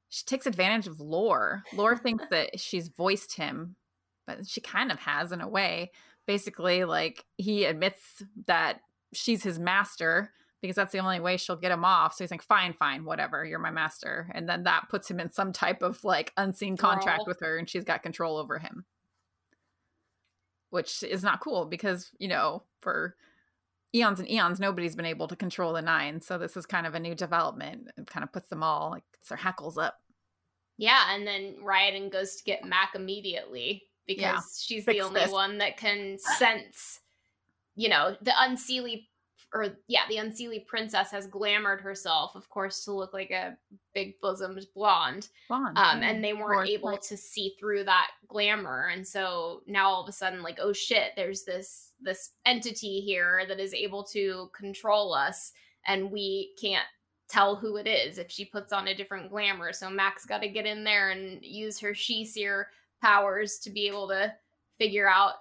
She 0.10 0.24
takes 0.26 0.46
advantage 0.46 0.88
of 0.88 1.00
Lor. 1.00 1.64
Lor 1.74 1.98
thinks 1.98 2.24
that 2.32 2.60
she's 2.60 2.88
voiced 2.90 3.36
him, 3.36 3.76
but 4.28 4.48
she 4.48 4.62
kind 4.62 4.92
of 4.92 5.00
has 5.00 5.32
in 5.32 5.42
a 5.42 5.48
way. 5.48 5.92
basically 6.28 6.86
like 6.86 7.26
he 7.38 7.66
admits 7.66 8.24
that 8.48 8.80
she's 9.14 9.44
his 9.44 9.60
master 9.60 10.32
because 10.62 10.76
that's 10.76 10.92
the 10.92 11.00
only 11.00 11.20
way 11.20 11.38
she'll 11.38 11.56
get 11.56 11.72
him 11.72 11.86
off. 11.86 12.14
So 12.14 12.24
he's 12.24 12.32
like, 12.32 12.42
fine, 12.42 12.74
fine, 12.74 13.06
whatever, 13.06 13.46
you're 13.46 13.60
my 13.60 13.72
master. 13.72 14.32
And 14.34 14.48
then 14.50 14.64
that 14.64 14.90
puts 14.90 15.10
him 15.10 15.20
in 15.20 15.30
some 15.32 15.52
type 15.54 15.82
of 15.84 16.04
like 16.04 16.34
unseen 16.38 16.78
contract 16.78 17.24
with 17.28 17.40
her 17.42 17.58
and 17.58 17.70
she's 17.70 17.84
got 17.84 18.02
control 18.04 18.38
over 18.38 18.58
him. 18.58 18.86
Which 20.76 21.04
is 21.04 21.24
not 21.24 21.40
cool 21.40 21.66
because, 21.66 22.12
you 22.20 22.28
know, 22.28 22.64
for 22.82 23.16
eons 23.96 24.20
and 24.20 24.30
eons, 24.30 24.60
nobody's 24.60 24.96
been 24.96 25.06
able 25.06 25.28
to 25.30 25.36
control 25.38 25.72
the 25.72 25.82
nine. 25.82 26.20
So 26.22 26.38
this 26.38 26.58
is 26.58 26.66
kind 26.66 26.86
of 26.86 26.96
a 26.96 27.00
new 27.00 27.16
development. 27.16 27.88
It 27.98 28.08
kind 28.08 28.26
of 28.26 28.34
puts 28.34 28.50
them 28.50 28.62
all 28.62 28.90
like 28.90 29.04
their 29.30 29.38
hackles 29.38 29.78
up. 29.78 29.96
Yeah, 30.78 31.16
and 31.16 31.26
then 31.26 31.56
Raiden 31.64 32.12
goes 32.12 32.36
to 32.36 32.44
get 32.44 32.66
Mac 32.66 32.94
immediately 32.94 33.84
because 34.06 34.22
Yeah, 34.22 34.40
she's 34.60 34.86
the 34.86 35.00
only 35.00 35.22
this. 35.22 35.32
one 35.32 35.60
that 35.60 35.78
can 35.78 36.18
sense, 36.38 37.00
you 37.76 37.88
know, 37.88 38.18
the 38.22 38.32
unseelie 38.32 39.08
or 39.54 39.78
yeah, 39.88 40.02
the 40.10 40.16
unseelie 40.16 40.66
princess 40.66 41.12
has 41.12 41.28
glamored 41.28 41.82
herself, 41.82 42.36
of 42.36 42.50
course, 42.50 42.84
to 42.86 42.92
look 42.92 43.14
like 43.14 43.32
a 43.32 43.58
big 43.94 44.20
bosomed 44.22 44.66
blonde. 44.76 45.30
Blonde. 45.48 45.78
Um, 45.78 46.04
and 46.04 46.24
they 46.24 46.34
weren't 46.34 46.70
able 46.70 46.98
to 46.98 47.18
see 47.18 47.56
through 47.60 47.86
that 47.86 48.12
glamour, 48.28 48.90
and 48.92 49.08
so 49.08 49.62
now 49.68 49.90
all 49.90 50.04
of 50.04 50.10
a 50.10 50.14
sudden, 50.14 50.44
like, 50.44 50.60
oh 50.62 50.74
shit, 50.74 51.12
there's 51.16 51.44
this 51.44 51.92
this 52.02 52.32
entity 52.46 53.02
here 53.02 53.46
that 53.48 53.60
is 53.60 53.74
able 53.74 54.04
to 54.04 54.50
control 54.58 55.14
us, 55.14 55.54
and 55.86 56.12
we 56.12 56.54
can't 56.60 56.86
tell 57.28 57.56
who 57.56 57.78
it 57.78 57.88
is 57.88 58.18
if 58.18 58.30
she 58.30 58.46
puts 58.46 58.72
on 58.72 58.88
a 58.88 58.96
different 58.96 59.32
glamour. 59.32 59.74
So 59.74 59.90
Max 59.90 60.26
got 60.26 60.42
to 60.42 60.48
get 60.48 60.66
in 60.66 60.84
there 60.84 61.10
and 61.10 61.44
use 61.44 61.80
her 61.80 61.92
sidhe 61.92 62.28
seer 62.28 62.68
powers 63.02 63.58
to 63.60 63.70
be 63.70 63.88
able 63.88 64.08
to 64.10 64.34
figure 64.78 65.10
out 65.10 65.34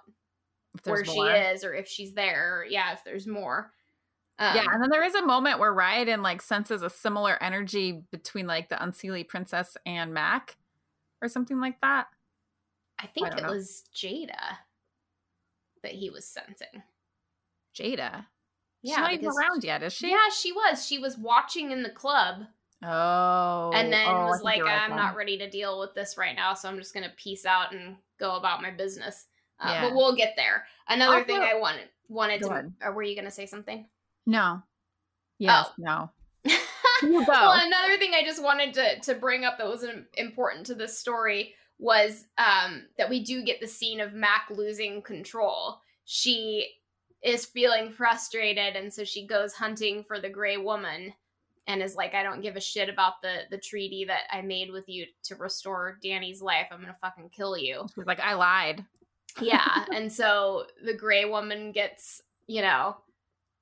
where 0.83 1.03
there's 1.03 1.13
she 1.13 1.19
is 1.19 1.63
or 1.63 1.73
if 1.73 1.87
she's 1.87 2.13
there. 2.13 2.59
Or, 2.59 2.65
yeah, 2.65 2.93
if 2.93 3.03
there's 3.03 3.27
more. 3.27 3.71
Um, 4.37 4.55
yeah, 4.55 4.65
and 4.69 4.81
then 4.83 4.89
there 4.89 5.03
is 5.03 5.15
a 5.15 5.25
moment 5.25 5.59
where 5.59 5.73
Raiden 5.73 6.21
like 6.21 6.41
senses 6.41 6.81
a 6.81 6.89
similar 6.89 7.41
energy 7.41 8.03
between 8.11 8.47
like 8.47 8.67
the 8.69 8.75
Unseelie 8.75 9.27
princess 9.27 9.77
and 9.85 10.13
Mac, 10.13 10.57
or 11.21 11.29
something 11.29 11.59
like 11.59 11.79
that. 11.81 12.07
I 12.99 13.07
think 13.07 13.29
don't 13.29 13.39
it 13.39 13.43
know. 13.43 13.51
was 13.51 13.83
Jada 13.95 14.57
that 15.83 15.93
he 15.93 16.09
was 16.09 16.25
sensing. 16.27 16.83
Jada, 17.77 18.25
she's 18.81 18.91
Yeah, 18.91 19.01
not 19.01 19.13
even 19.13 19.27
around 19.27 19.63
yet, 19.63 19.83
is 19.83 19.93
she? 19.93 20.09
Yeah, 20.09 20.29
she 20.35 20.51
was. 20.51 20.85
She 20.85 20.99
was 20.99 21.17
watching 21.17 21.71
in 21.71 21.83
the 21.83 21.89
club 21.89 22.45
Oh, 22.83 23.71
and 23.73 23.91
then 23.91 24.07
oh, 24.07 24.25
was 24.27 24.41
like, 24.43 24.61
right 24.63 24.81
I'm 24.81 24.91
then. 24.91 24.97
not 24.97 25.15
ready 25.15 25.37
to 25.37 25.49
deal 25.49 25.79
with 25.79 25.93
this 25.95 26.17
right 26.17 26.35
now, 26.35 26.53
so 26.53 26.69
I'm 26.69 26.77
just 26.77 26.93
going 26.93 27.03
to 27.05 27.15
peace 27.15 27.45
out 27.45 27.73
and 27.73 27.95
go 28.19 28.35
about 28.35 28.61
my 28.61 28.71
business. 28.71 29.27
Uh, 29.59 29.69
Yeah. 29.71 29.81
But 29.87 29.95
we'll 29.95 30.15
get 30.15 30.33
there. 30.35 30.65
Another 30.87 31.23
thing 31.23 31.37
I 31.41 31.55
wanted 31.55 31.87
wanted 32.09 32.41
Go 32.41 32.49
to. 32.49 32.53
ahead. 32.53 32.73
Were 32.93 33.03
you 33.03 33.15
going 33.15 33.25
to 33.25 33.31
say 33.31 33.45
something? 33.45 33.87
No. 34.25 34.61
Yes. 35.39 35.67
Oh. 35.69 35.73
No. 35.77 36.11
Well, 37.03 37.51
another 37.53 37.97
thing 37.97 38.13
I 38.15 38.23
just 38.23 38.41
wanted 38.41 38.73
to 38.75 38.99
to 39.01 39.15
bring 39.15 39.43
up 39.43 39.57
that 39.57 39.67
was 39.67 39.83
im- 39.83 40.07
important 40.13 40.65
to 40.67 40.75
this 40.75 40.97
story 40.97 41.53
was 41.77 42.25
um, 42.37 42.83
that 42.97 43.09
we 43.09 43.21
do 43.21 43.43
get 43.43 43.59
the 43.59 43.67
scene 43.67 43.99
of 43.99 44.13
Mac 44.13 44.47
losing 44.49 45.01
control. 45.01 45.81
She 46.05 46.67
is 47.21 47.45
feeling 47.45 47.91
frustrated, 47.91 48.77
and 48.77 48.91
so 48.93 49.03
she 49.03 49.27
goes 49.27 49.53
hunting 49.53 50.05
for 50.05 50.21
the 50.21 50.29
Gray 50.29 50.55
Woman, 50.55 51.13
and 51.67 51.83
is 51.83 51.95
like, 51.97 52.13
"I 52.15 52.23
don't 52.23 52.41
give 52.41 52.55
a 52.55 52.61
shit 52.61 52.87
about 52.87 53.21
the 53.21 53.39
the 53.51 53.57
treaty 53.57 54.05
that 54.05 54.21
I 54.31 54.41
made 54.41 54.71
with 54.71 54.87
you 54.87 55.05
to 55.23 55.35
restore 55.35 55.99
Dani's 56.01 56.41
life. 56.41 56.67
I'm 56.71 56.79
gonna 56.79 56.95
fucking 57.01 57.29
kill 57.35 57.57
you." 57.57 57.85
She's 57.93 58.05
like, 58.05 58.21
I 58.21 58.35
lied. 58.35 58.85
yeah 59.41 59.83
and 59.93 60.11
so 60.11 60.65
the 60.83 60.93
gray 60.93 61.25
woman 61.25 61.73
gets 61.73 62.21
you 62.47 62.61
know 62.61 62.95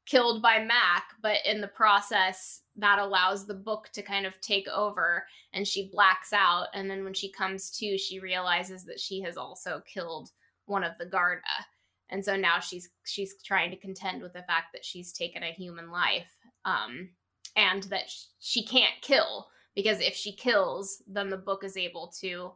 killed 0.06 0.42
by 0.42 0.60
mac 0.60 1.06
but 1.22 1.38
in 1.46 1.62
the 1.62 1.68
process 1.68 2.64
that 2.76 3.00
allows 3.00 3.46
the 3.46 3.54
book 3.54 3.90
to 3.94 4.02
kind 4.02 4.26
of 4.26 4.40
take 4.42 4.68
over 4.68 5.26
and 5.54 5.68
she 5.68 5.90
blacks 5.92 6.34
out. 6.34 6.68
And 6.74 6.90
then 6.90 7.04
when 7.04 7.14
she 7.14 7.32
comes 7.32 7.70
to 7.78 7.98
she 7.98 8.20
realizes 8.20 8.84
that 8.86 9.00
she 9.00 9.22
has 9.22 9.38
also 9.38 9.82
killed 9.86 10.32
one 10.66 10.84
of 10.84 10.94
the 11.00 11.06
garda. 11.06 11.42
And 12.10 12.24
so 12.24 12.36
now 12.36 12.60
she's 12.60 12.90
she's 13.06 13.36
trying 13.44 13.72
to 13.72 13.78
contend 13.78 14.22
with 14.22 14.34
the 14.34 14.44
fact 14.44 14.68
that 14.74 14.86
she's 14.86 15.14
taken 15.14 15.44
a 15.44 15.52
human 15.52 15.92
life 15.92 16.32
um 16.66 17.10
and 17.56 17.84
that 17.84 18.10
sh- 18.10 18.26
she 18.40 18.66
can't 18.66 19.02
kill 19.02 19.48
because 19.76 20.00
if 20.00 20.16
she 20.16 20.36
kills 20.36 21.02
then 21.08 21.30
the 21.30 21.38
book 21.38 21.64
is 21.64 21.78
able 21.78 22.12
to 22.22 22.52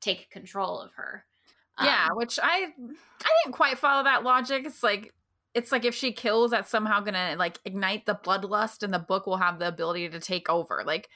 take 0.00 0.30
control 0.30 0.80
of 0.80 0.92
her. 0.94 1.24
Yeah, 1.82 2.08
Um, 2.10 2.16
which 2.16 2.38
I 2.42 2.68
I 2.76 3.28
didn't 3.44 3.54
quite 3.54 3.78
follow 3.78 4.04
that 4.04 4.22
logic. 4.22 4.64
It's 4.64 4.82
like 4.82 5.12
it's 5.54 5.72
like 5.72 5.84
if 5.84 5.94
she 5.94 6.12
kills, 6.12 6.50
that's 6.52 6.70
somehow 6.70 7.00
gonna 7.00 7.34
like 7.38 7.58
ignite 7.64 8.06
the 8.06 8.14
bloodlust, 8.14 8.82
and 8.82 8.92
the 8.94 8.98
book 8.98 9.26
will 9.26 9.36
have 9.38 9.58
the 9.58 9.68
ability 9.68 10.08
to 10.08 10.20
take 10.20 10.48
over. 10.48 10.82
Like, 10.86 11.08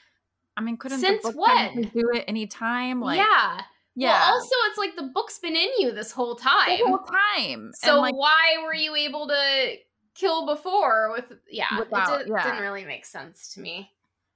I 0.56 0.60
mean, 0.60 0.76
couldn't 0.76 0.98
Since 1.00 1.22
the 1.22 1.32
book 1.32 1.46
when? 1.48 1.82
do 1.94 2.10
it 2.14 2.24
anytime? 2.28 3.00
Like, 3.00 3.18
yeah. 3.18 3.60
yeah, 3.96 4.12
Well, 4.20 4.34
also, 4.34 4.54
it's 4.68 4.78
like 4.78 4.96
the 4.96 5.10
book's 5.14 5.38
been 5.38 5.56
in 5.56 5.68
you 5.78 5.92
this 5.92 6.10
whole 6.12 6.34
time. 6.36 6.78
the 6.78 6.86
whole 6.86 6.98
time. 6.98 7.72
so 7.74 8.00
like, 8.00 8.14
why 8.14 8.56
were 8.64 8.74
you 8.74 8.94
able 8.96 9.28
to 9.28 9.74
kill 10.14 10.46
before? 10.46 11.12
With 11.12 11.38
yeah, 11.50 11.78
Without- 11.78 12.20
it 12.22 12.24
did, 12.24 12.32
yeah. 12.32 12.44
didn't 12.44 12.62
really 12.62 12.84
make 12.84 13.04
sense 13.04 13.54
to 13.54 13.60
me. 13.60 13.90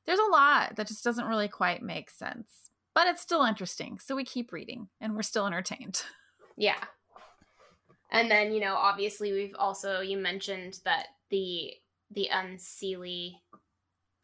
there's 0.06 0.18
a 0.20 0.30
lot 0.30 0.76
that 0.76 0.86
just 0.88 1.04
doesn't 1.04 1.26
really 1.26 1.48
quite 1.48 1.82
make 1.82 2.08
sense, 2.10 2.70
but 2.94 3.06
it's 3.08 3.22
still 3.22 3.42
interesting. 3.44 3.98
So 3.98 4.14
we 4.16 4.24
keep 4.24 4.52
reading, 4.52 4.88
and 5.00 5.14
we're 5.16 5.22
still 5.22 5.46
entertained. 5.46 6.02
Yeah. 6.56 6.82
And 8.10 8.30
then 8.30 8.52
you 8.52 8.60
know, 8.60 8.74
obviously, 8.74 9.32
we've 9.32 9.56
also 9.58 10.00
you 10.00 10.16
mentioned 10.16 10.80
that 10.84 11.06
the 11.30 11.72
the 12.10 12.28
unseelie 12.32 13.34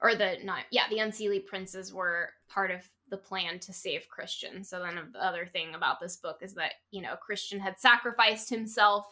or 0.01 0.15
the 0.15 0.37
not 0.43 0.65
yeah 0.71 0.89
the 0.89 0.99
unseelie 0.99 1.45
princes 1.45 1.93
were 1.93 2.31
part 2.49 2.71
of 2.71 2.81
the 3.11 3.17
plan 3.17 3.59
to 3.61 3.73
save 3.73 4.09
christian. 4.09 4.65
So 4.65 4.81
then 4.81 4.99
the 5.13 5.25
other 5.25 5.47
thing 5.47 5.75
about 5.75 6.01
this 6.01 6.17
book 6.17 6.39
is 6.41 6.55
that 6.55 6.73
you 6.91 7.03
know 7.03 7.17
christian 7.17 7.61
had 7.61 7.79
sacrificed 7.79 8.49
himself 8.49 9.07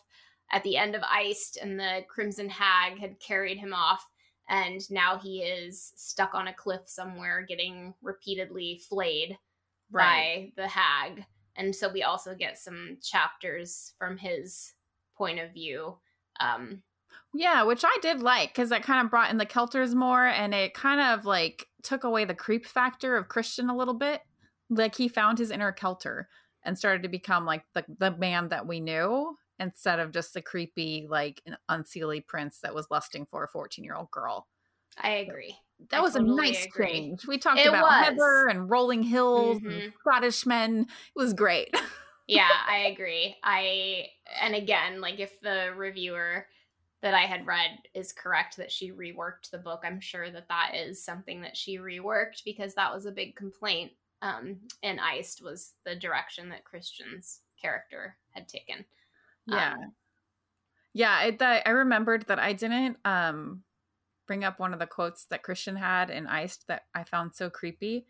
at 0.53 0.63
the 0.65 0.77
end 0.77 0.95
of 0.95 1.03
iced 1.03 1.57
and 1.57 1.79
the 1.79 2.05
crimson 2.09 2.49
hag 2.49 2.99
had 2.99 3.21
carried 3.21 3.59
him 3.59 3.73
off. 3.75 4.07
And 4.49 4.81
now 4.91 5.19
he 5.19 5.39
is 5.43 5.93
stuck 5.97 6.35
on 6.35 6.49
a 6.49 6.55
cliff 6.55 6.83
somewhere 6.87 7.45
getting 7.49 7.95
repeatedly 8.03 8.81
flayed 8.89 9.39
by 9.91 10.53
the 10.57 10.69
hag 10.69 11.25
and 11.57 11.75
so 11.75 11.89
we 11.89 12.03
also 12.03 12.35
get 12.35 12.59
some 12.59 12.99
chapters 13.03 13.95
from 13.99 14.17
his 14.17 14.75
point 15.17 15.39
of 15.39 15.53
view 15.53 15.99
um 16.41 16.83
Yeah, 17.35 17.63
which 17.65 17.85
I 17.85 17.97
did 18.03 18.21
like 18.23 18.51
because 18.51 18.71
that 18.71 18.83
kind 18.83 19.05
of 19.05 19.11
brought 19.11 19.31
in 19.31 19.39
the 19.39 19.47
Keltars 19.47 19.95
more 19.95 20.27
and 20.27 20.55
it 20.55 20.75
kind 20.75 21.01
of 21.01 21.25
like 21.25 21.69
took 21.83 22.05
away 22.05 22.25
the 22.25 22.35
creep 22.35 22.67
factor 22.67 23.17
of 23.17 23.29
Christian 23.29 23.71
a 23.71 23.77
little 23.77 23.95
bit. 23.95 24.23
Like 24.71 24.95
he 24.95 25.09
found 25.09 25.39
his 25.39 25.51
inner 25.51 25.73
Keltar 25.73 26.25
and 26.65 26.79
started 26.79 27.03
to 27.03 27.09
become 27.09 27.45
like 27.45 27.65
the, 27.75 27.85
the 27.99 28.17
man 28.17 28.49
that 28.49 28.67
we 28.67 28.81
knew 28.81 29.37
instead 29.59 29.99
of 29.99 30.13
just 30.13 30.35
the 30.35 30.43
creepy, 30.43 31.07
like 31.09 31.43
unseelie 31.71 32.27
prince 32.27 32.59
that 32.63 32.75
was 32.75 32.89
lusting 32.91 33.27
for 33.27 33.45
a 33.45 33.49
14 33.49 33.85
year 33.85 33.95
old 33.95 34.11
girl. 34.11 34.47
I 34.99 35.11
agree 35.11 35.57
That 35.91 35.99
I 35.99 36.01
was 36.01 36.15
totally 36.15 36.39
a 36.39 36.43
nice 36.53 36.65
agree. 36.67 37.09
change. 37.09 37.27
We 37.27 37.39
talked 37.39 37.59
It 37.61 37.69
about 37.69 37.83
was. 37.83 38.05
Heather 38.05 38.47
and 38.49 38.71
rolling 38.71 39.03
hills 39.03 39.59
and 39.65 39.83
Mhm. 39.83 39.93
Scottish 40.01 40.47
men. 40.47 40.87
It 40.89 41.19
was 41.21 41.35
great. 41.35 41.75
yeah 42.29 42.49
i 42.69 42.79
agree 42.87 43.37
i 43.43 44.07
and 44.41 44.55
again 44.55 45.01
like 45.01 45.19
if 45.19 45.41
the 45.41 45.73
reviewer 45.77 46.47
that 47.01 47.15
i 47.15 47.23
had 47.23 47.47
read 47.47 47.71
is 47.95 48.13
correct 48.13 48.57
that 48.57 48.71
she 48.71 48.93
reworked 48.93 49.51
the 49.51 49.59
book 49.59 49.83
i'm 49.85 50.01
sure 50.01 50.31
that 50.31 50.49
that 50.49 50.73
is 50.75 51.05
something 51.05 51.43
that 51.43 51.57
she 51.57 51.79
reworked 51.79 52.45
because 52.45 52.75
that 52.75 52.95
was 52.95 53.07
a 53.07 53.13
big 53.13 53.35
complaint 53.35 53.93
um 54.23 54.57
in 54.83 55.01
iced 55.01 55.43
was 55.43 55.75
the 55.85 55.97
direction 55.97 56.49
that 56.49 56.65
christian's 56.65 57.41
character 57.61 58.17
had 58.31 58.49
taken 58.49 58.85
Yeah. 59.47 59.73
Um, 59.73 59.95
Yeah, 60.95 61.23
it, 61.25 61.39
that 61.39 61.67
I 61.67 61.71
remembered 61.71 62.27
that 62.29 62.39
I 62.39 62.53
didn't 62.53 62.99
um 63.05 63.65
bring 64.33 64.45
up 64.45 64.59
one 64.59 64.73
of 64.73 64.79
the 64.79 64.87
quotes 64.87 65.27
that 65.27 65.43
Christian 65.43 65.77
had 65.77 66.09
in 66.09 66.27
Iced 66.27 66.67
that 66.67 66.85
I 66.95 67.05
found 67.05 67.35
so 67.35 67.51
creepy. 67.51 68.07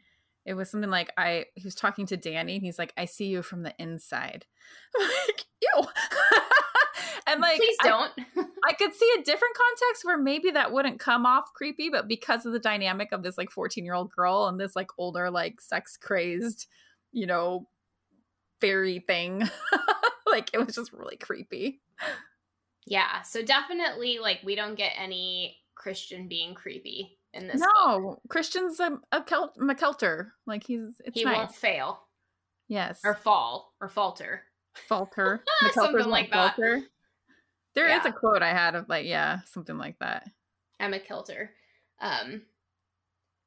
It 0.47 0.55
was 0.55 0.71
something 0.71 0.89
like 0.89 1.11
I 1.19 1.47
he 1.57 1.65
was 1.65 1.75
talking 1.75 2.07
to 2.07 2.17
Dani 2.17 2.55
and 2.55 2.63
he's 2.63 2.79
like, 2.79 2.93
I 2.97 3.07
see 3.07 3.27
you 3.27 3.43
from 3.43 3.65
the 3.65 3.75
inside. 3.77 4.47
like, 5.01 5.47
ew. 5.61 5.83
and 7.27 7.41
like 7.41 7.57
please 7.57 7.77
don't 7.83 8.13
I, 8.65 8.73
could 8.73 8.95
see 8.95 9.13
a 9.19 9.25
different 9.25 9.57
context 9.57 10.05
where 10.05 10.17
maybe 10.17 10.53
that 10.53 10.71
wouldn't 10.71 11.01
come 11.01 11.27
off 11.27 11.53
creepy, 11.55 11.89
but 11.89 12.07
because 12.07 12.47
of 12.47 12.53
the 12.53 12.61
dynamic 12.61 13.11
of 13.11 13.25
this 13.25 13.37
like 13.37 13.51
14 13.51 13.85
year 13.85 13.95
old 13.95 14.13
girl 14.13 14.47
and 14.47 14.61
this 14.61 14.77
like 14.77 14.91
older, 14.99 15.29
like 15.29 15.61
sex 15.61 15.97
crazed, 15.97 16.69
you 17.11 17.27
know, 17.27 17.67
fairy 18.61 19.01
thing, 19.01 19.43
like 20.31 20.51
it 20.55 20.65
was 20.65 20.77
just 20.77 20.93
really 20.93 21.17
creepy. 21.17 21.81
yeah 22.87 23.23
so 23.23 23.43
definitely 23.43 24.21
like 24.21 24.39
we 24.45 24.55
don't 24.55 24.77
get 24.77 24.93
any 24.97 25.57
christian 25.83 26.29
being 26.29 26.55
creepy 26.55 27.19
in 27.35 27.47
this 27.49 27.61
book. 27.61 27.71
no, 27.77 28.21
Christian's 28.29 28.79
a, 28.79 28.99
a 29.11 29.23
Kel- 29.23 29.55
MacKeltar. 29.59 30.29
Like 30.47 30.65
he's 30.65 31.01
it's 31.05 31.19
he 31.19 31.25
nice. 31.25 31.37
won't 31.37 31.55
fail 31.55 32.01
yes. 32.69 33.01
or 33.05 33.15
fall 33.15 33.73
or 33.81 33.89
falter 33.89 34.43
falter. 34.87 35.43
Something 35.73 36.09
like 36.09 36.31
that. 36.31 36.57
falter. 36.57 36.83
There 37.75 37.87
is 37.89 38.01
Yeah. 38.05 38.11
a 38.11 38.13
quote 38.13 38.43
I 38.43 38.51
had 38.53 38.75
of 38.75 38.87
like, 38.89 39.07
yeah, 39.07 39.41
something 39.47 39.79
like 39.79 39.99
that. 40.01 40.29
Emma 40.79 40.99
Kilter. 40.99 41.51
Um 42.01 42.43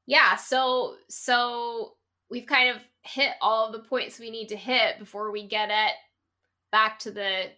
yeah, 0.07 0.35
so 0.35 0.95
so 1.09 1.93
we've 2.29 2.47
kind 2.47 2.75
of 2.75 2.81
hit 3.03 3.33
all 3.41 3.67
of 3.67 3.71
the 3.73 3.87
points 3.87 4.19
we 4.19 4.31
need 4.31 4.47
to 4.49 4.55
hit 4.55 4.97
before 4.99 5.31
we 5.31 5.47
get 5.47 5.69
it 5.69 5.93
back 6.71 6.97
to 6.99 7.11
the 7.11 7.51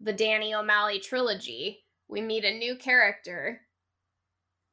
the 0.00 0.12
Dani 0.12 0.52
O'Malley 0.52 0.98
trilogy. 0.98 1.84
We 2.08 2.20
meet 2.22 2.44
a 2.44 2.58
new 2.58 2.74
character. 2.76 3.60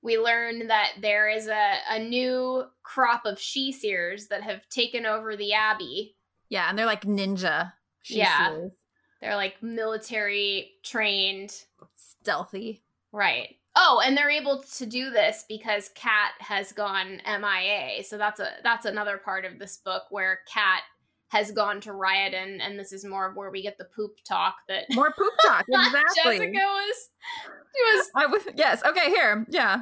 We 0.07 0.17
learn 0.17 0.67
that 0.67 0.93
there 1.01 1.27
is 1.29 1.47
a, 1.47 1.73
a 1.91 1.99
new 1.99 2.63
crop 2.81 3.25
of 3.25 3.37
sidhe-seers 3.37 4.27
that 4.27 4.41
have 4.41 4.67
taken 4.69 5.05
over 5.05 5.35
the 5.35 5.51
abbey. 5.51 6.15
Yeah, 6.47 6.69
and 6.69 6.79
they're 6.79 6.85
like 6.85 7.01
ninja. 7.03 7.73
she 8.03 8.19
Yeah. 8.19 8.55
seers. 8.55 8.71
They're 9.19 9.35
like 9.35 9.61
military 9.61 10.71
trained 10.81 11.53
Stealthy. 11.95 12.83
Right. 13.11 13.57
Oh, 13.75 14.01
and 14.05 14.15
they're 14.15 14.29
able 14.29 14.63
to 14.77 14.85
do 14.85 15.09
this 15.09 15.43
because 15.49 15.89
Kat 15.93 16.31
has 16.39 16.71
gone 16.71 17.19
MIA. 17.25 18.01
So 18.03 18.17
that's 18.17 18.39
a 18.39 18.49
that's 18.63 18.85
another 18.85 19.17
part 19.17 19.43
of 19.43 19.59
this 19.59 19.77
book 19.77 20.03
where 20.09 20.39
Kat 20.51 20.83
has 21.29 21.51
gone 21.51 21.81
to 21.81 21.89
Ryodan, 21.91 22.59
and 22.61 22.79
this 22.79 22.93
is 22.93 23.03
more 23.03 23.29
of 23.29 23.35
where 23.35 23.51
we 23.51 23.61
get 23.61 23.77
the 23.77 23.89
poop 23.93 24.17
talk 24.23 24.55
that 24.69 24.85
More 24.93 25.11
poop 25.11 25.33
talk. 25.45 25.65
Exactly. 25.69 26.37
Jessica 26.37 26.57
was 26.57 27.09
was 27.75 28.11
I 28.15 28.25
was 28.27 28.43
yes. 28.55 28.81
Okay, 28.85 29.09
here. 29.09 29.45
Yeah. 29.49 29.81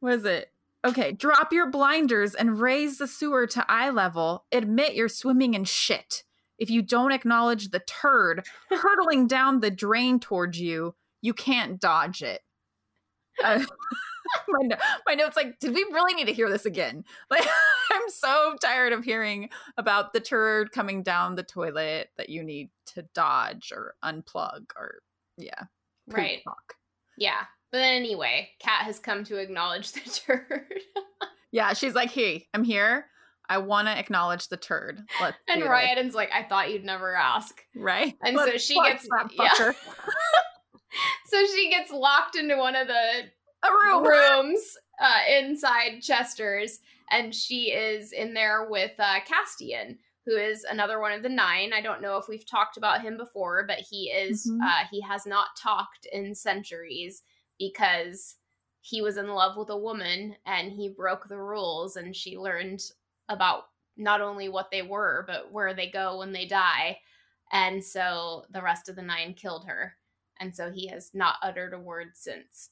What 0.00 0.14
is 0.14 0.24
it? 0.24 0.52
Okay, 0.84 1.12
drop 1.12 1.52
your 1.52 1.70
blinders 1.70 2.34
and 2.34 2.60
raise 2.60 2.98
the 2.98 3.08
sewer 3.08 3.46
to 3.48 3.64
eye 3.68 3.90
level. 3.90 4.44
Admit 4.52 4.94
you're 4.94 5.08
swimming 5.08 5.54
in 5.54 5.64
shit. 5.64 6.22
If 6.58 6.70
you 6.70 6.82
don't 6.82 7.12
acknowledge 7.12 7.70
the 7.70 7.80
turd 7.80 8.46
hurtling 8.70 9.26
down 9.26 9.60
the 9.60 9.70
drain 9.70 10.20
towards 10.20 10.60
you, 10.60 10.94
you 11.20 11.34
can't 11.34 11.80
dodge 11.80 12.22
it. 12.22 12.42
Uh, 13.44 13.62
my, 14.48 14.66
no- 14.66 14.76
my 15.06 15.14
notes 15.14 15.36
like, 15.36 15.60
did 15.60 15.72
we 15.72 15.84
really 15.92 16.12
need 16.12 16.26
to 16.26 16.32
hear 16.32 16.50
this 16.50 16.66
again? 16.66 17.04
Like, 17.30 17.46
I'm 17.92 18.10
so 18.10 18.56
tired 18.60 18.92
of 18.92 19.04
hearing 19.04 19.48
about 19.76 20.12
the 20.12 20.18
turd 20.18 20.72
coming 20.72 21.04
down 21.04 21.36
the 21.36 21.44
toilet 21.44 22.10
that 22.16 22.28
you 22.28 22.42
need 22.42 22.70
to 22.86 23.02
dodge 23.14 23.72
or 23.72 23.94
unplug 24.04 24.72
or 24.76 25.02
yeah, 25.36 25.62
right. 26.08 26.42
talk. 26.44 26.74
Yeah. 27.16 27.44
But 27.70 27.82
anyway, 27.82 28.48
Kat 28.60 28.84
has 28.84 28.98
come 28.98 29.24
to 29.24 29.36
acknowledge 29.38 29.92
the 29.92 30.00
turd. 30.26 30.74
Yeah, 31.52 31.72
she's 31.74 31.94
like, 31.94 32.10
"Hey, 32.10 32.46
I'm 32.54 32.64
here. 32.64 33.06
I 33.48 33.58
want 33.58 33.88
to 33.88 33.98
acknowledge 33.98 34.48
the 34.48 34.56
turd." 34.56 35.00
Let's 35.20 35.36
and 35.48 35.62
this." 35.62 36.14
Like, 36.14 36.30
I 36.32 36.42
thought 36.44 36.70
you'd 36.70 36.84
never 36.84 37.14
ask. 37.14 37.60
right? 37.76 38.14
And 38.22 38.36
Let's 38.36 38.52
so 38.52 38.58
she 38.58 38.80
gets- 38.82 39.08
yeah. 39.32 39.72
So 41.26 41.44
she 41.54 41.68
gets 41.70 41.90
locked 41.92 42.36
into 42.36 42.56
one 42.56 42.74
of 42.74 42.88
the 42.88 43.24
a 43.62 43.70
room. 43.70 44.04
rooms 44.04 44.76
uh, 45.00 45.18
inside 45.38 46.00
Chester's, 46.00 46.80
and 47.10 47.34
she 47.34 47.70
is 47.70 48.12
in 48.12 48.32
there 48.34 48.66
with 48.70 48.92
uh, 48.98 49.18
Kasteo, 49.20 49.94
who 50.24 50.36
is 50.36 50.64
another 50.64 50.98
one 51.00 51.12
of 51.12 51.22
the 51.22 51.28
nine. 51.28 51.72
I 51.74 51.82
don't 51.82 52.00
know 52.00 52.16
if 52.16 52.24
we've 52.28 52.48
talked 52.48 52.78
about 52.78 53.02
him 53.02 53.16
before, 53.18 53.64
but 53.66 53.78
he 53.78 54.06
is 54.10 54.46
Mhm. 54.50 54.58
uh, 54.64 54.84
he 54.90 55.02
has 55.02 55.26
not 55.26 55.48
talked 55.60 56.06
in 56.10 56.34
centuries 56.34 57.22
because 57.58 58.36
he 58.80 59.02
was 59.02 59.16
in 59.16 59.28
love 59.28 59.56
with 59.56 59.70
a 59.70 59.76
woman 59.76 60.36
and 60.46 60.72
he 60.72 60.88
broke 60.88 61.28
the 61.28 61.38
rules, 61.38 61.96
and 61.96 62.14
she 62.14 62.38
learned 62.38 62.82
about 63.28 63.64
not 63.96 64.20
only 64.20 64.48
what 64.48 64.70
they 64.70 64.82
were 64.82 65.24
but 65.26 65.52
where 65.52 65.74
they 65.74 65.90
go 65.90 66.18
when 66.18 66.32
they 66.32 66.46
die. 66.46 66.98
And 67.52 67.82
so 67.82 68.44
the 68.50 68.62
rest 68.62 68.88
of 68.88 68.96
the 68.96 69.02
nine 69.02 69.34
killed 69.34 69.66
her. 69.66 69.96
And 70.38 70.54
so 70.54 70.70
he 70.70 70.86
has 70.88 71.10
not 71.14 71.36
uttered 71.42 71.74
a 71.74 71.78
word 71.78 72.10
since. 72.14 72.70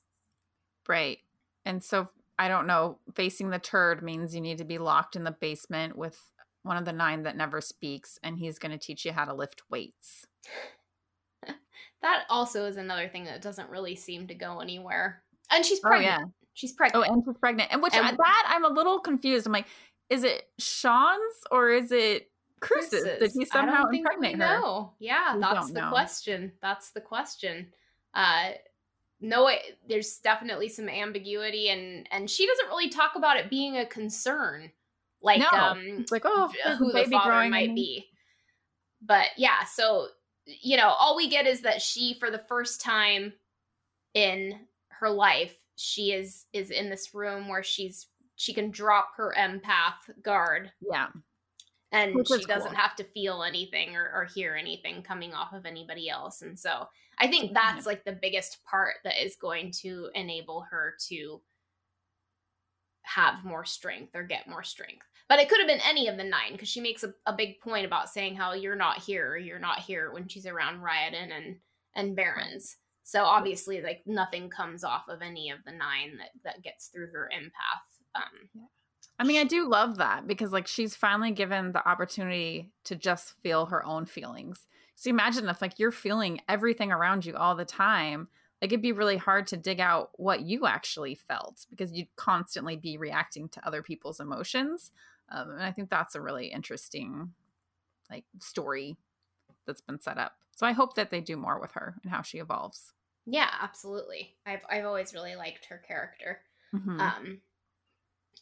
Right. 0.88 1.18
And 1.64 1.83
so 1.83 2.09
I 2.38 2.49
don't 2.49 2.66
know. 2.66 2.99
Facing 3.14 3.51
the 3.51 3.59
turd 3.59 4.03
means 4.03 4.35
you 4.35 4.40
need 4.40 4.59
to 4.59 4.64
be 4.64 4.79
locked 4.79 5.16
in 5.16 5.25
the 5.25 5.31
basement 5.33 5.96
with 5.96 6.20
one 6.62 6.77
of 6.77 6.85
the 6.85 6.92
nine 6.92 7.22
that 7.22 7.37
never 7.37 7.61
speaks, 7.61 8.18
and 8.22 8.38
he's 8.38 8.59
going 8.59 8.72
to 8.72 8.79
teach 8.79 9.05
you 9.05 9.12
how 9.12 9.25
to 9.25 9.33
lift 9.33 9.62
weights. 9.70 10.27
That 12.02 12.24
also 12.28 12.66
is 12.66 12.76
another 12.76 13.09
thing 13.09 13.24
that 13.24 13.42
doesn't 13.42 13.70
really 13.70 13.96
seem 13.96 14.26
to 14.28 14.35
go 14.35 14.61
anywhere. 14.61 15.22
And 15.50 15.64
she's 15.64 15.78
Oh, 15.80 15.88
pregnant. 15.88 16.20
yeah. 16.20 16.24
She's 16.54 16.72
pregnant. 16.72 17.06
Oh, 17.09 17.12
and 17.12 17.22
she's 17.26 17.37
pregnant. 17.38 17.72
And 17.72 17.82
which 17.82 17.94
And- 17.94 18.16
that 18.16 18.44
I'm 18.48 18.64
a 18.64 18.68
little 18.68 18.98
confused. 19.00 19.46
I'm 19.46 19.52
like, 19.52 19.66
is 20.09 20.24
it 20.24 20.48
Sean's 20.59 21.35
or 21.50 21.70
is 21.70 21.90
it 21.92 22.30
Cruce's? 22.61 23.02
Did 23.04 23.32
he 23.32 23.44
somehow 23.44 23.82
don't 23.82 23.90
think 23.90 24.09
we 24.09 24.14
impregnate 24.14 24.32
her? 24.32 24.61
know. 24.61 24.94
Yeah, 24.98 25.35
We 25.35 25.40
that's 25.40 25.70
the 25.72 25.80
know. 25.80 25.90
question. 25.90 26.52
That's 26.62 26.90
the 26.90 27.00
question. 27.00 27.72
Uh 28.14 28.52
no 29.20 29.46
it, 29.48 29.78
there's 29.88 30.18
definitely 30.18 30.68
some 30.68 30.88
ambiguity 30.88 31.68
and 31.70 32.06
and 32.11 32.30
she 32.30 32.46
doesn't 32.46 32.68
really 32.68 32.88
talk 32.90 33.12
about 33.16 33.37
it 33.38 33.48
being 33.50 33.76
a 33.78 33.87
concern 33.87 34.70
like 35.22 35.40
No. 35.40 35.48
um 35.59 35.80
It's 36.00 36.12
like, 36.12 36.22
oh, 36.24 36.50
who 36.78 36.92
the 36.92 37.04
father 37.11 37.30
growing 37.30 37.50
might 37.50 37.74
be. 37.74 38.06
But 39.02 39.26
yeah, 39.37 39.64
so 39.64 40.09
you 40.46 40.76
know, 40.76 40.88
all 40.88 41.16
we 41.16 41.28
get 41.28 41.46
is 41.46 41.62
that 41.62 41.82
she 41.82 42.14
for 42.18 42.30
the 42.30 42.42
first 42.48 42.80
time 42.80 43.32
in 44.14 44.59
her 44.88 45.11
life, 45.11 45.54
she 45.76 46.12
is 46.12 46.46
is 46.52 46.70
in 46.70 46.88
this 46.88 47.14
room 47.14 47.48
where 47.48 47.62
she's 47.62 48.06
she 48.37 48.52
can 48.52 48.70
drop 48.70 49.09
her 49.16 49.35
empath 49.38 50.22
guard 50.22 50.70
Yeah. 50.80 51.09
and 51.92 52.14
Which 52.14 52.28
she 52.28 52.44
doesn't 52.44 52.68
cool. 52.70 52.78
have 52.78 52.94
to 52.96 53.04
feel 53.04 53.42
anything 53.42 53.96
or, 53.96 54.11
or 54.14 54.24
hear 54.26 54.54
anything 54.54 55.02
coming 55.02 55.32
off 55.32 55.52
of 55.54 55.64
anybody 55.66 56.09
else. 56.11 56.42
And 56.42 56.59
so 56.59 56.87
I 57.18 57.28
think 57.28 57.54
that's 57.54 57.87
like 57.87 58.04
the 58.04 58.12
biggest 58.20 58.62
part 58.64 58.96
that 59.04 59.22
is 59.24 59.37
going 59.37 59.72
to 59.82 60.11
enable 60.14 60.66
her 60.70 60.94
to 61.09 61.40
have 63.06 63.44
more 63.44 63.64
strength 63.64 64.14
or 64.14 64.22
get 64.22 64.48
more 64.48 64.62
strength. 64.62 65.06
But 65.28 65.40
it 65.40 65.48
could 65.48 65.58
have 65.58 65.68
been 65.68 65.80
any 65.86 66.08
of 66.08 66.16
the 66.16 66.24
nine 66.24 66.52
because 66.52 66.68
she 66.68 66.80
makes 66.80 67.02
a, 67.02 67.12
a 67.26 67.32
big 67.32 67.60
point 67.60 67.84
about 67.84 68.08
saying 68.08 68.36
how 68.36 68.52
you're 68.52 68.76
not 68.76 68.98
here, 68.98 69.30
or 69.30 69.38
you're 69.38 69.58
not 69.58 69.80
here 69.80 70.12
when 70.12 70.28
she's 70.28 70.46
around 70.46 70.80
Ryodan 70.80 71.36
and 71.36 71.56
and 71.94 72.14
Barrons. 72.14 72.76
So 73.02 73.24
obviously, 73.24 73.80
like 73.80 74.02
nothing 74.06 74.50
comes 74.50 74.84
off 74.84 75.08
of 75.08 75.22
any 75.22 75.50
of 75.50 75.58
the 75.64 75.72
nine 75.72 76.18
that 76.18 76.30
that 76.44 76.62
gets 76.62 76.88
through 76.88 77.08
her 77.12 77.30
empath. 77.34 78.20
Um, 78.20 78.68
I 79.18 79.24
mean, 79.24 79.40
I 79.40 79.44
do 79.44 79.68
love 79.68 79.96
that 79.96 80.26
because 80.26 80.52
like 80.52 80.66
she's 80.66 80.94
finally 80.94 81.32
given 81.32 81.72
the 81.72 81.86
opportunity 81.88 82.70
to 82.84 82.94
just 82.94 83.34
feel 83.42 83.66
her 83.66 83.84
own 83.84 84.06
feelings. 84.06 84.66
So 84.94 85.10
imagine 85.10 85.48
if 85.48 85.60
like 85.60 85.78
you're 85.78 85.90
feeling 85.90 86.40
everything 86.48 86.92
around 86.92 87.24
you 87.24 87.34
all 87.36 87.54
the 87.54 87.64
time, 87.64 88.28
like 88.66 88.72
it'd 88.72 88.83
be 88.83 88.90
really 88.92 89.16
hard 89.16 89.46
to 89.48 89.57
dig 89.57 89.79
out 89.79 90.11
what 90.14 90.40
you 90.40 90.66
actually 90.66 91.14
felt 91.14 91.66
because 91.70 91.92
you'd 91.92 92.14
constantly 92.16 92.76
be 92.76 92.98
reacting 92.98 93.48
to 93.50 93.64
other 93.64 93.81
people's 93.81 94.18
emotions. 94.18 94.90
Um, 95.29 95.50
and 95.52 95.62
I 95.62 95.70
think 95.70 95.88
that's 95.88 96.16
a 96.16 96.20
really 96.20 96.48
interesting 96.48 97.33
like 98.11 98.24
story 98.40 98.96
that's 99.66 99.81
been 99.81 100.00
set 100.00 100.18
up. 100.18 100.33
So 100.57 100.66
I 100.66 100.72
hope 100.72 100.94
that 100.96 101.11
they 101.11 101.20
do 101.20 101.37
more 101.37 101.61
with 101.61 101.72
her 101.72 101.94
and 102.02 102.11
how 102.11 102.22
she 102.22 102.38
evolves. 102.38 102.92
yeah, 103.24 103.50
absolutely. 103.61 104.35
I've 104.44 104.62
I've 104.68 104.85
always 104.85 105.14
really 105.14 105.37
liked 105.37 105.66
her 105.66 105.79
character. 105.87 106.40
Mhm. 106.74 107.00
Um, 107.00 107.40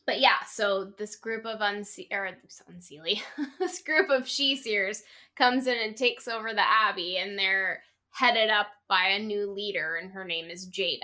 but 0.07 0.21
yeah, 0.21 0.43
so 0.51 0.85
this 0.99 1.17
group 1.17 1.45
of 1.47 1.61
unse- 1.61 2.11
or 2.11 2.31
unseelie, 2.71 3.21
this 3.59 3.81
group 3.83 4.09
of 4.11 4.25
sidhe-seers 4.25 5.03
comes 5.37 5.67
in 5.67 5.79
and 5.79 5.97
takes 5.97 6.29
over 6.29 6.53
the 6.55 6.61
abbey, 6.67 7.17
and 7.19 7.39
they're 7.39 7.83
headed 8.14 8.50
up 8.50 8.68
by 8.88 9.09
a 9.09 9.18
new 9.18 9.50
leader, 9.50 9.96
and 9.96 10.11
her 10.12 10.24
name 10.24 10.50
is 10.50 10.68
Jada. 10.68 11.00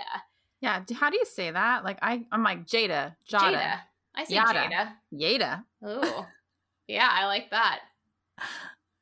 yeah. 0.61 0.83
How 0.99 1.09
do 1.09 1.17
you 1.17 1.25
say 1.25 1.51
that? 1.51 1.83
Like 1.83 1.99
I, 2.01 2.25
I'm 2.31 2.43
like 2.43 2.65
Jada, 2.65 3.15
Jada, 3.29 3.53
Jada. 3.53 3.79
I 4.15 4.23
say 4.25 4.35
Yada. 4.35 4.53
Jada. 4.59 4.91
Yada, 5.11 5.65
Oh, 5.83 6.25
yeah, 6.87 7.09
I 7.11 7.25
like 7.25 7.49
that. 7.51 7.79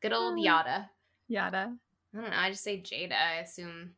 Good 0.02 0.14
old 0.14 0.36
Mm. 0.38 0.44
Yada. 0.44 0.90
Yada. 1.28 1.74
I 2.14 2.18
don't 2.22 2.30
know. 2.32 2.36
I 2.38 2.50
just 2.50 2.64
say 2.64 2.80
Jada. 2.82 3.14
I 3.14 3.40
assume, 3.42 3.92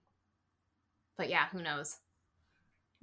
but 1.18 1.30
yeah, 1.30 1.48
who 1.52 1.62
knows? 1.62 1.98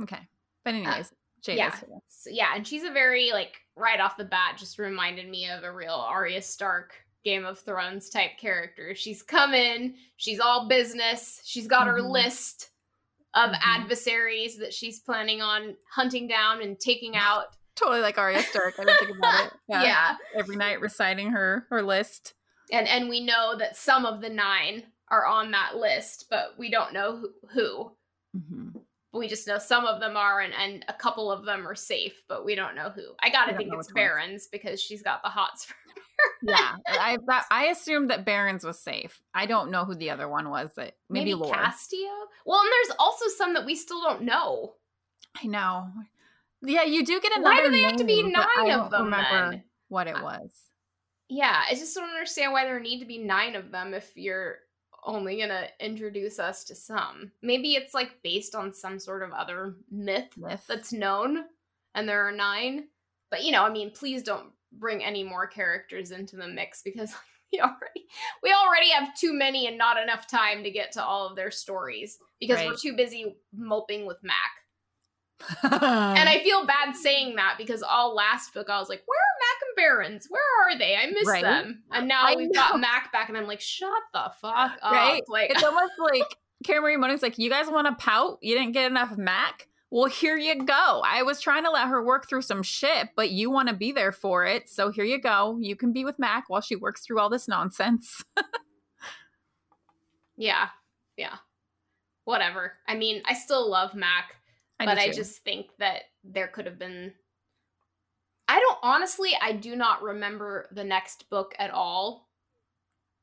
Okay. 0.02 0.20
But 0.64 0.74
anyways, 0.74 1.12
Jada's 1.42 1.56
yeah. 1.59 1.74
So, 2.09 2.30
yeah, 2.30 2.48
and 2.54 2.66
she's 2.66 2.84
a 2.84 2.90
very 2.90 3.30
like 3.32 3.56
right 3.76 4.00
off 4.00 4.16
the 4.16 4.24
bat 4.24 4.56
just 4.59 4.78
reminded 4.78 5.28
me 5.28 5.48
of 5.48 5.62
a 5.64 5.72
real 5.72 5.94
Arya 5.94 6.42
Stark 6.42 6.92
Game 7.24 7.44
of 7.44 7.58
Thrones 7.58 8.08
type 8.08 8.38
character. 8.38 8.94
She's 8.94 9.22
come 9.22 9.52
in, 9.54 9.94
she's 10.16 10.40
all 10.40 10.68
business, 10.68 11.40
she's 11.44 11.66
got 11.66 11.86
her 11.86 12.00
Mhm. 12.00 12.10
list 12.10 12.70
of 13.34 13.50
Mhm. 13.50 13.60
adversaries 13.62 14.56
that 14.58 14.72
she's 14.72 15.00
planning 15.00 15.42
on 15.42 15.76
hunting 15.92 16.26
down 16.28 16.62
and 16.62 16.78
taking 16.80 17.14
out. 17.16 17.54
Totally 17.76 18.00
like 18.00 18.18
Arya 18.18 18.42
Stark. 18.42 18.74
I 18.78 18.84
didn't 18.84 18.98
think 18.98 19.16
about 19.18 19.46
it. 19.46 19.52
Yeah. 19.68 20.16
Every 20.34 20.56
night 20.56 20.80
reciting 20.80 21.30
her 21.30 21.66
her 21.70 21.82
list. 21.82 22.34
And 22.72 22.88
and 22.88 23.08
we 23.08 23.20
know 23.20 23.56
that 23.56 23.76
some 23.76 24.04
of 24.06 24.20
the 24.20 24.28
9 24.30 24.84
are 25.08 25.24
on 25.26 25.50
that 25.52 25.76
list, 25.76 26.26
but 26.30 26.58
we 26.58 26.70
don't 26.70 26.92
know 26.92 27.16
who. 27.16 27.32
who. 27.52 27.92
Mm-hmm. 28.36 28.67
We 29.18 29.28
just 29.28 29.46
know 29.46 29.58
some 29.58 29.84
of 29.84 30.00
them 30.00 30.16
are, 30.16 30.40
and, 30.40 30.54
and 30.54 30.84
a 30.88 30.92
couple 30.92 31.30
of 31.30 31.44
them 31.44 31.66
are 31.66 31.74
safe, 31.74 32.22
but 32.28 32.44
we 32.44 32.54
don't 32.54 32.74
know 32.74 32.90
who. 32.90 33.02
I 33.20 33.30
gotta 33.30 33.56
think 33.56 33.72
it's 33.74 33.92
Barrons 33.92 34.48
because 34.50 34.80
she's 34.80 35.02
got 35.02 35.22
the 35.22 35.28
hots 35.28 35.64
for 35.64 35.74
yeah, 36.42 36.76
I 36.86 37.18
I 37.50 37.66
assumed 37.66 38.10
that 38.10 38.24
Barrons 38.24 38.64
was 38.64 38.78
safe. 38.78 39.20
I 39.34 39.46
don't 39.46 39.70
know 39.70 39.84
who 39.84 39.94
the 39.94 40.10
other 40.10 40.28
one 40.28 40.50
was. 40.50 40.70
That 40.76 40.94
maybe, 41.08 41.34
maybe 41.34 41.50
Castillo. 41.50 42.10
Well, 42.46 42.60
and 42.60 42.70
there's 42.70 42.96
also 42.98 43.26
some 43.28 43.54
that 43.54 43.66
we 43.66 43.74
still 43.74 44.02
don't 44.02 44.22
know. 44.22 44.74
I 45.42 45.46
know. 45.46 45.88
Yeah, 46.62 46.84
you 46.84 47.04
do 47.04 47.20
get 47.20 47.36
another. 47.36 47.54
Why 47.54 47.62
do 47.62 47.70
they 47.70 47.76
name, 47.76 47.90
have 47.90 47.96
to 47.96 48.04
be 48.04 48.22
nine 48.22 48.70
of 48.70 48.90
them? 48.90 49.04
Remember 49.04 49.50
then? 49.50 49.62
what 49.88 50.06
it 50.06 50.14
was? 50.14 50.50
Yeah, 51.28 51.62
I 51.68 51.74
just 51.74 51.94
don't 51.94 52.08
understand 52.08 52.52
why 52.52 52.64
there 52.64 52.80
need 52.80 53.00
to 53.00 53.06
be 53.06 53.18
nine 53.18 53.54
of 53.54 53.70
them 53.70 53.94
if 53.94 54.16
you're 54.16 54.58
only 55.05 55.40
gonna 55.40 55.68
introduce 55.80 56.38
us 56.38 56.64
to 56.64 56.74
some. 56.74 57.32
Maybe 57.42 57.74
it's 57.74 57.94
like 57.94 58.22
based 58.22 58.55
on 58.55 58.72
some 58.72 58.99
sort 58.99 59.22
of 59.22 59.32
other 59.32 59.76
myth, 59.90 60.36
myth. 60.36 60.64
that's 60.68 60.92
known, 60.92 61.44
and 61.94 62.09
there 62.09 62.26
are 62.26 62.32
nine. 62.32 62.88
But 63.30 63.44
you 63.44 63.53
know, 63.53 63.64
I 63.64 63.70
mean, 63.70 63.90
please 63.90 64.22
don't 64.22 64.51
bring 64.72 65.03
any 65.03 65.24
more 65.24 65.46
characters 65.46 66.11
into 66.11 66.36
the 66.36 66.49
mix 66.49 66.82
because 66.82 67.14
we 67.53 67.61
already 67.61 68.07
we 68.42 68.53
already 68.53 68.90
have 68.90 69.16
too 69.16 69.32
many 69.32 69.66
and 69.66 69.78
not 69.78 70.01
enough 70.01 70.26
time 70.26 70.62
to 70.62 70.70
get 70.70 70.92
to 70.92 71.05
all 71.05 71.26
of 71.26 71.36
their 71.36 71.51
stories 71.51 72.18
because 72.40 72.57
right. 72.57 72.66
we're 72.68 72.76
too 72.76 72.96
busy 72.96 73.36
moping 73.53 74.07
with 74.07 74.18
Mac. 74.22 74.34
And 75.62 76.28
I 76.28 76.41
feel 76.45 76.66
bad 76.66 76.95
saying 76.95 77.36
that 77.36 77.55
because 77.59 77.82
all 77.82 78.14
last 78.14 78.53
book 78.55 78.68
I 78.68 78.78
was 78.78 78.89
like, 78.89 79.03
where 79.07 79.18
are 79.18 79.39
Mac 79.41 79.62
and 79.66 79.76
Barrons? 79.76 80.26
Where 80.30 80.43
are 80.66 80.78
they? 80.78 80.97
I 80.97 81.07
miss 81.07 81.26
right? 81.26 81.43
them. 81.43 81.82
And 81.93 82.09
now 82.09 82.24
I 82.26 82.34
we've 82.36 82.49
know. 82.49 82.61
got 82.61 82.80
Mac 82.80 83.12
back, 83.12 83.28
and 83.28 83.39
I'm 83.39 83.47
like, 83.47 83.61
shut 83.61 83.91
the 84.12 84.30
fuck 84.41 84.72
up. 84.82 84.93
Right? 84.93 85.22
Like 85.28 85.51
it's 85.51 85.62
almost 85.62 85.93
like 85.99 86.36
Karen 86.64 86.82
Marie 86.82 86.97
Moning's 86.97 87.22
like, 87.22 87.39
you 87.39 87.51
guys 87.51 87.68
want 87.68 87.86
to 87.86 87.95
pout? 88.05 88.39
You 88.43 88.57
didn't 88.57 88.72
get 88.72 88.91
enough 88.91 89.16
Mac? 89.16 89.68
Well, 89.91 90.07
here 90.07 90.36
you 90.36 90.66
go. 90.66 91.03
I 91.05 91.22
was 91.22 91.41
trying 91.41 91.64
to 91.64 91.70
let 91.70 91.89
her 91.89 92.05
work 92.05 92.28
through 92.28 92.43
some 92.43 92.62
shit, 92.62 93.09
but 93.16 93.30
you 93.30 93.51
want 93.51 93.68
to 93.70 93.74
be 93.74 93.91
there 93.91 94.12
for 94.12 94.45
it. 94.45 94.68
So 94.68 94.91
here 94.91 95.05
you 95.05 95.18
go. 95.18 95.57
You 95.61 95.76
can 95.76 95.93
be 95.95 96.05
with 96.05 96.18
Mac 96.18 96.45
while 96.51 96.61
she 96.61 96.76
works 96.76 97.01
through 97.01 97.20
all 97.20 97.30
this 97.30 97.49
nonsense. 97.49 98.22
yeah. 100.36 100.68
Yeah. 101.16 101.36
Whatever. 102.24 102.74
I 102.86 102.97
mean, 102.97 103.22
I 103.24 103.32
still 103.32 103.70
love 103.70 103.95
Mac, 103.95 104.34
I 104.81 104.85
but 104.85 104.99
I 104.99 105.11
just 105.11 105.43
think 105.43 105.68
that 105.79 106.03
there 106.24 106.49
could 106.49 106.66
have 106.66 106.79
been. 106.79 107.12
I 108.47 108.61
don't 108.61 108.79
honestly, 108.83 109.33
I 109.41 109.53
do 109.53 109.76
not 109.76 110.03
remember 110.03 110.68
the 110.72 110.85
next 110.85 111.29
book 111.29 111.55
at 111.59 111.70
all 111.70 112.29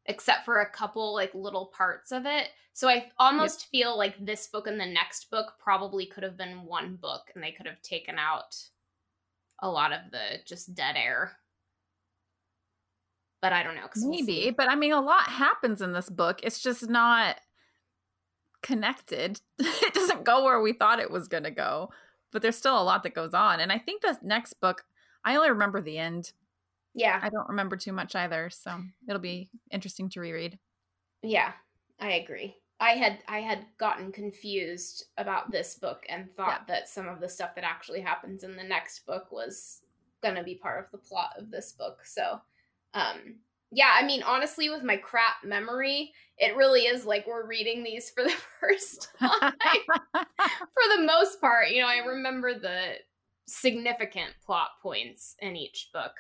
except 0.05 0.45
for 0.45 0.61
a 0.61 0.69
couple 0.69 1.13
like 1.13 1.33
little 1.33 1.71
parts 1.75 2.11
of 2.11 2.25
it. 2.25 2.49
So 2.73 2.87
I 2.89 3.11
almost 3.17 3.61
yep. 3.61 3.69
feel 3.71 3.97
like 3.97 4.23
this 4.23 4.47
book 4.47 4.67
and 4.67 4.79
the 4.79 4.85
next 4.85 5.31
book 5.31 5.53
probably 5.59 6.05
could 6.05 6.23
have 6.23 6.37
been 6.37 6.65
one 6.65 6.97
book 7.01 7.31
and 7.33 7.43
they 7.43 7.51
could 7.51 7.65
have 7.65 7.81
taken 7.81 8.19
out 8.19 8.55
a 9.61 9.69
lot 9.69 9.93
of 9.93 9.99
the 10.11 10.39
just 10.45 10.75
dead 10.75 10.95
air. 10.97 11.37
But 13.41 13.53
I 13.53 13.63
don't 13.63 13.75
know. 13.75 13.87
Maybe, 13.97 14.41
we'll 14.45 14.53
but 14.55 14.69
I 14.69 14.75
mean, 14.75 14.91
a 14.91 15.01
lot 15.01 15.27
happens 15.27 15.81
in 15.81 15.93
this 15.93 16.09
book. 16.09 16.39
It's 16.43 16.61
just 16.61 16.89
not 16.89 17.37
connected. 18.65 19.39
it 19.59 19.93
doesn't 19.93 20.25
go 20.25 20.43
where 20.43 20.59
we 20.59 20.73
thought 20.73 20.99
it 20.99 21.11
was 21.11 21.27
going 21.27 21.43
to 21.43 21.51
go, 21.51 21.91
but 22.31 22.41
there's 22.41 22.57
still 22.57 22.81
a 22.81 22.83
lot 22.83 23.03
that 23.03 23.13
goes 23.13 23.33
on. 23.33 23.59
And 23.59 23.71
I 23.71 23.77
think 23.77 24.01
the 24.01 24.17
next 24.23 24.59
book, 24.59 24.83
I 25.23 25.35
only 25.35 25.51
remember 25.51 25.81
the 25.81 25.99
end. 25.99 26.33
Yeah. 26.95 27.19
I 27.21 27.29
don't 27.29 27.47
remember 27.47 27.77
too 27.77 27.93
much 27.93 28.15
either, 28.15 28.49
so 28.49 28.81
it'll 29.07 29.21
be 29.21 29.49
interesting 29.71 30.09
to 30.09 30.19
reread. 30.19 30.57
Yeah, 31.21 31.51
I 31.99 32.13
agree. 32.13 32.55
I 32.79 32.91
had 32.91 33.19
I 33.27 33.39
had 33.39 33.65
gotten 33.77 34.11
confused 34.11 35.05
about 35.17 35.51
this 35.51 35.75
book 35.75 36.05
and 36.09 36.29
thought 36.35 36.63
yeah. 36.67 36.75
that 36.75 36.89
some 36.89 37.07
of 37.07 37.21
the 37.21 37.29
stuff 37.29 37.55
that 37.55 37.63
actually 37.63 38.01
happens 38.01 38.43
in 38.43 38.55
the 38.55 38.63
next 38.63 39.05
book 39.05 39.31
was 39.31 39.81
going 40.21 40.35
to 40.35 40.43
be 40.43 40.55
part 40.55 40.83
of 40.83 40.91
the 40.91 40.97
plot 40.97 41.31
of 41.37 41.51
this 41.51 41.71
book. 41.71 41.99
So, 42.03 42.41
um 42.93 43.35
yeah, 43.75 43.91
I 43.93 44.05
mean 44.05 44.23
honestly 44.23 44.69
with 44.69 44.83
my 44.83 44.97
crap 44.97 45.43
memory, 45.43 46.13
it 46.37 46.55
really 46.55 46.81
is 46.81 47.05
like 47.05 47.27
we're 47.27 47.47
reading 47.47 47.83
these 47.83 48.09
for 48.09 48.23
the 48.23 48.33
first 48.59 49.09
time. 49.19 49.53
for 49.53 50.97
the 50.97 51.03
most 51.03 51.39
part, 51.39 51.69
you 51.69 51.81
know, 51.81 51.87
I 51.87 51.97
remember 51.97 52.57
the 52.57 52.93
significant 53.47 54.31
plot 54.43 54.69
points 54.81 55.35
in 55.39 55.55
each 55.55 55.89
book 55.93 56.13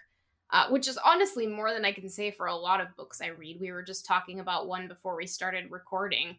uh, 0.51 0.67
which 0.69 0.87
is 0.87 0.97
honestly 1.03 1.47
more 1.47 1.73
than 1.73 1.85
I 1.85 1.91
can 1.91 2.09
say 2.09 2.31
for 2.31 2.45
a 2.45 2.55
lot 2.55 2.79
of 2.79 2.95
books 2.95 3.21
I 3.21 3.27
read. 3.27 3.59
We 3.59 3.71
were 3.71 3.83
just 3.83 4.05
talking 4.05 4.39
about 4.39 4.67
one 4.67 4.87
before 4.87 5.15
we 5.15 5.27
started 5.27 5.71
recording, 5.71 6.37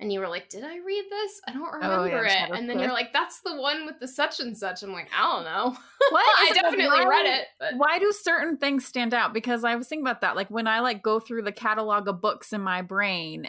and 0.00 0.10
you 0.10 0.18
were 0.18 0.28
like, 0.28 0.48
"Did 0.48 0.64
I 0.64 0.78
read 0.78 1.04
this? 1.10 1.40
I 1.46 1.52
don't 1.52 1.72
remember 1.72 2.00
oh, 2.00 2.04
yeah, 2.04 2.46
it." 2.46 2.50
And 2.52 2.68
then 2.68 2.80
you're 2.80 2.92
like, 2.92 3.12
"That's 3.12 3.40
the 3.42 3.54
one 3.54 3.84
with 3.84 4.00
the 4.00 4.08
such 4.08 4.40
and 4.40 4.56
such." 4.56 4.82
I'm 4.82 4.92
like, 4.92 5.10
"I 5.16 5.32
don't 5.32 5.44
know." 5.44 5.76
What? 6.10 6.24
I 6.38 6.52
definitely 6.54 6.86
why, 6.86 7.04
read 7.04 7.26
it. 7.26 7.46
But... 7.60 7.74
Why 7.76 7.98
do 7.98 8.10
certain 8.10 8.56
things 8.56 8.86
stand 8.86 9.14
out? 9.14 9.32
Because 9.32 9.62
I 9.62 9.76
was 9.76 9.86
thinking 9.86 10.04
about 10.04 10.22
that. 10.22 10.34
Like 10.34 10.50
when 10.50 10.66
I 10.66 10.80
like 10.80 11.02
go 11.02 11.20
through 11.20 11.42
the 11.42 11.52
catalog 11.52 12.08
of 12.08 12.22
books 12.22 12.52
in 12.52 12.62
my 12.62 12.82
brain, 12.82 13.48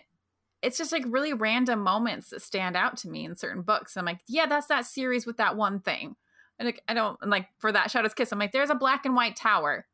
it's 0.61 0.77
just 0.77 0.91
like 0.91 1.03
really 1.07 1.33
random 1.33 1.79
moments 1.79 2.29
that 2.29 2.41
stand 2.41 2.75
out 2.75 2.97
to 2.97 3.09
me 3.09 3.25
in 3.25 3.35
certain 3.35 3.63
books. 3.63 3.97
I'm 3.97 4.05
like, 4.05 4.19
yeah, 4.27 4.45
that's 4.45 4.67
that 4.67 4.85
series 4.85 5.25
with 5.25 5.37
that 5.37 5.55
one 5.55 5.79
thing. 5.79 6.17
And 6.59 6.67
like, 6.67 6.83
I 6.87 6.93
don't 6.93 7.17
and 7.21 7.31
like 7.31 7.47
for 7.57 7.71
that 7.71 7.89
Shadow's 7.89 8.13
Kiss, 8.13 8.31
I'm 8.31 8.37
like, 8.37 8.51
there's 8.51 8.69
a 8.69 8.75
black 8.75 9.05
and 9.05 9.15
white 9.15 9.37
tower. 9.37 9.87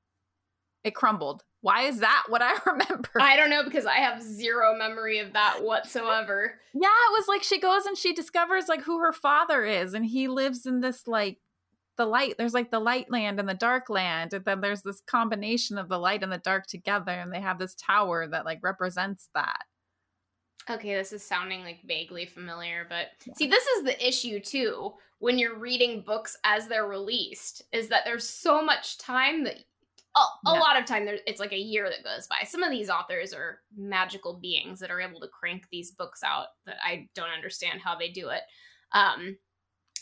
It 0.84 0.96
crumbled. 0.96 1.44
Why 1.62 1.84
is 1.84 2.00
that 2.00 2.26
what 2.30 2.42
I 2.42 2.54
remember? 2.66 3.10
I 3.20 3.36
don't 3.36 3.50
know 3.50 3.64
because 3.64 3.86
I 3.86 3.96
have 3.96 4.22
zero 4.22 4.78
memory 4.78 5.20
of 5.20 5.34
that 5.34 5.64
whatsoever. 5.64 6.60
yeah, 6.74 6.88
it 6.88 7.12
was 7.12 7.28
like 7.28 7.44
she 7.44 7.60
goes 7.60 7.86
and 7.86 7.98
she 7.98 8.14
discovers 8.14 8.68
like 8.68 8.82
who 8.82 9.00
her 9.00 9.14
father 9.14 9.66
is 9.66 9.94
and 9.94 10.06
he 10.06 10.28
lives 10.28 10.66
in 10.66 10.82
this 10.82 11.08
like 11.08 11.40
the 11.98 12.06
light. 12.06 12.36
There's 12.38 12.54
like 12.54 12.70
the 12.70 12.80
light 12.80 13.10
land 13.10 13.40
and 13.40 13.50
the 13.50 13.54
dark 13.54 13.90
land 13.90 14.34
and 14.34 14.46
then 14.46 14.62
there's 14.62 14.84
this 14.84 15.02
combination 15.08 15.78
of 15.78 15.90
the 15.90 16.00
light 16.00 16.24
and 16.24 16.32
the 16.32 16.38
dark 16.38 16.68
together 16.68 17.12
and 17.12 17.34
they 17.34 17.42
have 17.42 17.60
this 17.60 17.76
tower 17.76 18.28
that 18.28 18.46
like 18.46 18.60
represents 18.62 19.30
that. 19.34 19.64
Okay, 20.70 20.94
this 20.96 21.14
is 21.14 21.24
sounding 21.24 21.64
like 21.64 21.80
vaguely 21.88 22.26
familiar, 22.26 22.86
but 22.90 23.08
yeah. 23.26 23.34
see, 23.38 23.48
this 23.48 23.66
is 23.66 23.84
the 23.84 24.08
issue 24.08 24.40
too 24.40 24.94
when 25.20 25.40
you're 25.40 25.58
reading 25.58 26.02
books 26.02 26.38
as 26.44 26.68
they're 26.68 26.88
released 26.88 27.64
is 27.72 27.88
that 27.90 28.04
there's 28.06 28.28
so 28.28 28.62
much 28.62 28.98
time 28.98 29.44
that 29.44 29.58
a, 30.18 30.50
a 30.50 30.54
yeah. 30.54 30.60
lot 30.60 30.80
of 30.80 30.86
time 30.86 31.06
there 31.06 31.18
it's 31.26 31.40
like 31.40 31.54
a 31.54 31.58
year 31.58 31.90
that 31.90 32.04
goes 32.04 32.28
by. 32.28 32.46
Some 32.46 32.64
of 32.64 32.72
these 32.72 32.90
authors 32.90 33.34
are 33.34 33.60
magical 33.76 34.40
beings 34.40 34.80
that 34.80 34.92
are 34.92 35.02
able 35.02 35.20
to 35.20 35.28
crank 35.28 35.68
these 35.72 35.92
books 35.92 36.24
out 36.24 36.48
that 36.66 36.78
I 36.84 37.10
don't 37.16 37.30
understand 37.30 37.82
how 37.82 37.98
they 37.98 38.10
do 38.10 38.30
it. 38.30 38.42
Um, 38.92 39.38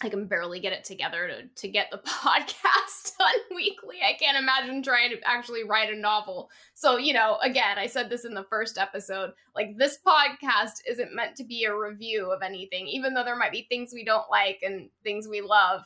I 0.01 0.09
can 0.09 0.28
barely 0.28 0.59
get 0.59 0.74
it 0.74 0.84
together 0.84 1.28
to 1.28 1.47
to 1.47 1.68
get 1.68 1.89
the 1.89 1.97
podcast 2.05 3.18
done 3.18 3.55
weekly. 3.55 3.97
I 4.05 4.13
can't 4.18 4.38
imagine 4.38 4.84
trying 4.84 5.11
to 5.11 5.18
actually 5.26 5.63
write 5.63 5.91
a 5.91 5.97
novel. 5.97 6.49
So, 6.74 6.97
you 6.97 7.13
know, 7.13 7.38
again, 7.41 7.78
I 7.78 7.88
said 7.88 8.09
this 8.09 8.26
in 8.26 8.34
the 8.34 8.45
first 8.49 8.78
episode, 8.78 9.32
like 9.55 9.78
this 9.78 9.97
podcast 10.05 10.82
isn't 10.88 11.16
meant 11.16 11.36
to 11.38 11.45
be 11.45 11.63
a 11.63 11.78
review 11.78 12.32
of 12.32 12.41
anything, 12.41 12.88
even 12.88 13.13
though 13.13 13.24
there 13.24 13.38
might 13.38 13.53
be 13.53 13.68
things 13.70 13.91
we 13.93 14.03
don't 14.03 14.30
like 14.30 14.59
and 14.63 14.89
things 15.03 15.28
we 15.28 15.41
love. 15.41 15.82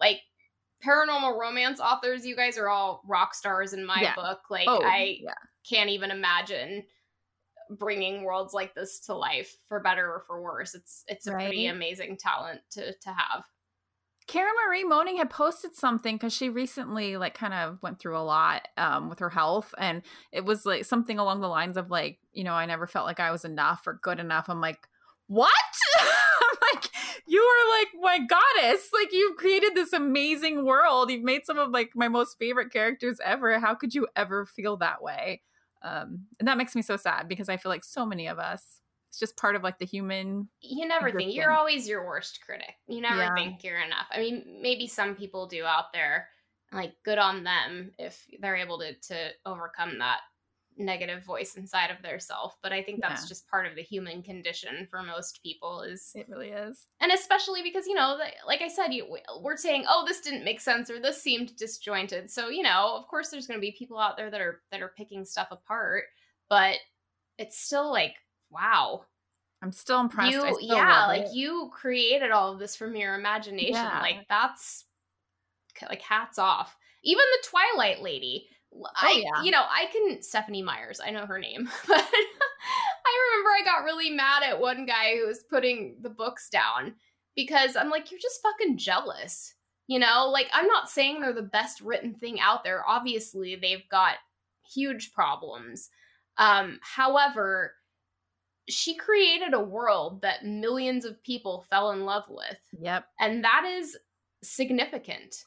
Like 0.00 0.20
paranormal 0.84 1.38
romance 1.38 1.80
authors, 1.80 2.26
you 2.26 2.36
guys 2.36 2.58
are 2.58 2.68
all 2.68 3.02
rock 3.06 3.34
stars 3.34 3.72
in 3.72 3.84
my 3.84 4.00
yeah. 4.00 4.14
book. 4.14 4.40
Like, 4.50 4.66
oh, 4.68 4.82
I 4.82 5.18
yeah. 5.20 5.32
can't 5.68 5.90
even 5.90 6.10
imagine 6.10 6.84
bringing 7.70 8.22
worlds 8.22 8.54
like 8.54 8.74
this 8.74 9.00
to 9.00 9.14
life 9.14 9.56
for 9.68 9.80
better 9.80 10.06
or 10.06 10.24
for 10.26 10.40
worse 10.40 10.74
it's 10.74 11.04
it's 11.06 11.26
a 11.26 11.32
right? 11.32 11.44
pretty 11.44 11.66
amazing 11.66 12.16
talent 12.16 12.62
to 12.70 12.94
to 12.94 13.10
have 13.10 13.44
Karen 14.26 14.52
Marie 14.66 14.84
Moning 14.84 15.16
had 15.16 15.30
posted 15.30 15.74
something 15.74 16.16
because 16.16 16.34
she 16.34 16.50
recently 16.50 17.16
like 17.16 17.32
kind 17.32 17.54
of 17.54 17.78
went 17.82 17.98
through 17.98 18.18
a 18.18 18.20
lot 18.20 18.68
um, 18.76 19.08
with 19.08 19.20
her 19.20 19.30
health, 19.30 19.74
and 19.78 20.02
it 20.32 20.44
was 20.44 20.66
like 20.66 20.84
something 20.84 21.18
along 21.18 21.40
the 21.40 21.48
lines 21.48 21.78
of 21.78 21.90
like, 21.90 22.18
you 22.34 22.44
know, 22.44 22.52
I 22.52 22.66
never 22.66 22.86
felt 22.86 23.06
like 23.06 23.20
I 23.20 23.30
was 23.30 23.46
enough 23.46 23.86
or 23.86 23.98
good 24.02 24.20
enough. 24.20 24.50
I'm 24.50 24.60
like, 24.60 24.86
what? 25.28 25.50
You 27.28 27.40
are 27.42 27.78
like 27.78 27.88
my 28.00 28.26
goddess. 28.26 28.88
Like 28.92 29.12
you've 29.12 29.36
created 29.36 29.74
this 29.74 29.92
amazing 29.92 30.64
world. 30.64 31.10
You've 31.10 31.22
made 31.22 31.44
some 31.44 31.58
of 31.58 31.70
like 31.70 31.90
my 31.94 32.08
most 32.08 32.38
favorite 32.38 32.72
characters 32.72 33.18
ever. 33.24 33.58
How 33.58 33.74
could 33.74 33.94
you 33.94 34.06
ever 34.16 34.46
feel 34.46 34.78
that 34.78 35.02
way? 35.02 35.42
Um, 35.82 36.26
and 36.38 36.48
that 36.48 36.58
makes 36.58 36.74
me 36.74 36.82
so 36.82 36.96
sad 36.96 37.28
because 37.28 37.48
I 37.48 37.56
feel 37.56 37.70
like 37.70 37.84
so 37.84 38.04
many 38.04 38.26
of 38.26 38.38
us, 38.38 38.80
it's 39.10 39.18
just 39.18 39.36
part 39.36 39.56
of 39.56 39.62
like 39.62 39.78
the 39.78 39.86
human. 39.86 40.48
You 40.60 40.88
never 40.88 41.12
think 41.12 41.34
you're 41.34 41.52
always 41.52 41.88
your 41.88 42.06
worst 42.06 42.40
critic. 42.44 42.74
You 42.86 43.00
never 43.00 43.22
yeah. 43.22 43.34
think 43.34 43.62
you're 43.62 43.80
enough. 43.80 44.06
I 44.10 44.18
mean, 44.18 44.58
maybe 44.60 44.86
some 44.86 45.14
people 45.14 45.46
do 45.46 45.64
out 45.64 45.92
there, 45.92 46.28
like 46.72 46.94
good 47.04 47.18
on 47.18 47.44
them 47.44 47.92
if 47.98 48.26
they're 48.40 48.56
able 48.56 48.78
to 48.80 48.94
to 48.94 49.30
overcome 49.46 49.98
that 49.98 50.20
negative 50.78 51.24
voice 51.24 51.56
inside 51.56 51.90
of 51.90 52.02
their 52.02 52.18
self 52.18 52.56
but 52.62 52.72
i 52.72 52.82
think 52.82 53.00
that's 53.00 53.22
yeah. 53.22 53.28
just 53.28 53.48
part 53.48 53.66
of 53.66 53.74
the 53.74 53.82
human 53.82 54.22
condition 54.22 54.86
for 54.90 55.02
most 55.02 55.42
people 55.42 55.82
is 55.82 56.12
it 56.14 56.28
really 56.28 56.48
is 56.48 56.86
and 57.00 57.12
especially 57.12 57.62
because 57.62 57.86
you 57.86 57.94
know 57.94 58.18
like 58.46 58.62
i 58.62 58.68
said 58.68 58.92
you, 58.92 59.06
we're 59.40 59.56
saying 59.56 59.84
oh 59.88 60.04
this 60.06 60.20
didn't 60.20 60.44
make 60.44 60.60
sense 60.60 60.90
or 60.90 61.00
this 61.00 61.22
seemed 61.22 61.56
disjointed 61.56 62.30
so 62.30 62.48
you 62.48 62.62
know 62.62 62.96
of 62.96 63.06
course 63.08 63.28
there's 63.28 63.46
going 63.46 63.58
to 63.58 63.66
be 63.66 63.74
people 63.78 63.98
out 63.98 64.16
there 64.16 64.30
that 64.30 64.40
are 64.40 64.60
that 64.70 64.82
are 64.82 64.92
picking 64.96 65.24
stuff 65.24 65.48
apart 65.50 66.04
but 66.48 66.76
it's 67.38 67.58
still 67.58 67.90
like 67.90 68.14
wow 68.50 69.04
I'm 69.62 69.72
still 69.72 70.00
impressed. 70.00 70.32
You, 70.32 70.40
still 70.40 70.60
yeah, 70.60 71.06
like 71.06 71.22
it. 71.22 71.34
you 71.34 71.70
created 71.72 72.30
all 72.30 72.52
of 72.52 72.58
this 72.58 72.76
from 72.76 72.94
your 72.94 73.14
imagination. 73.14 73.74
Yeah. 73.74 74.00
Like 74.00 74.26
that's 74.28 74.84
like 75.88 76.02
hats 76.02 76.38
off. 76.38 76.76
Even 77.02 77.24
the 77.32 77.48
Twilight 77.48 78.02
Lady. 78.02 78.48
I, 78.96 79.12
Oh, 79.14 79.18
yeah. 79.36 79.42
you 79.42 79.50
know, 79.50 79.62
I 79.68 79.86
can 79.92 80.22
Stephenie 80.22 80.62
Myers. 80.62 81.00
I 81.04 81.10
know 81.10 81.26
her 81.26 81.38
name, 81.38 81.68
but 81.88 81.96
I 81.96 83.30
remember 83.32 83.50
I 83.50 83.62
got 83.64 83.84
really 83.84 84.10
mad 84.10 84.42
at 84.42 84.60
one 84.60 84.86
guy 84.86 85.16
who 85.16 85.26
was 85.26 85.42
putting 85.44 85.96
the 86.00 86.10
books 86.10 86.48
down 86.48 86.94
because 87.34 87.76
I'm 87.76 87.90
like, 87.90 88.10
you're 88.10 88.20
just 88.20 88.42
fucking 88.42 88.78
jealous. 88.78 89.54
You 89.86 89.98
know, 89.98 90.28
like 90.30 90.48
I'm 90.52 90.66
not 90.66 90.90
saying 90.90 91.20
they're 91.20 91.32
the 91.32 91.42
best 91.42 91.80
written 91.80 92.14
thing 92.14 92.40
out 92.40 92.62
there. 92.62 92.84
Obviously, 92.86 93.56
they've 93.56 93.88
got 93.90 94.16
huge 94.70 95.12
problems. 95.12 95.88
Um, 96.36 96.78
however, 96.82 97.72
she 98.68 98.94
created 98.94 99.54
a 99.54 99.60
world 99.60 100.20
that 100.20 100.44
millions 100.44 101.06
of 101.06 101.22
people 101.22 101.64
fell 101.70 101.90
in 101.92 102.04
love 102.04 102.24
with, 102.28 102.58
Yep. 102.78 103.06
and 103.18 103.42
that 103.44 103.64
is 103.64 103.96
significant. 104.42 105.44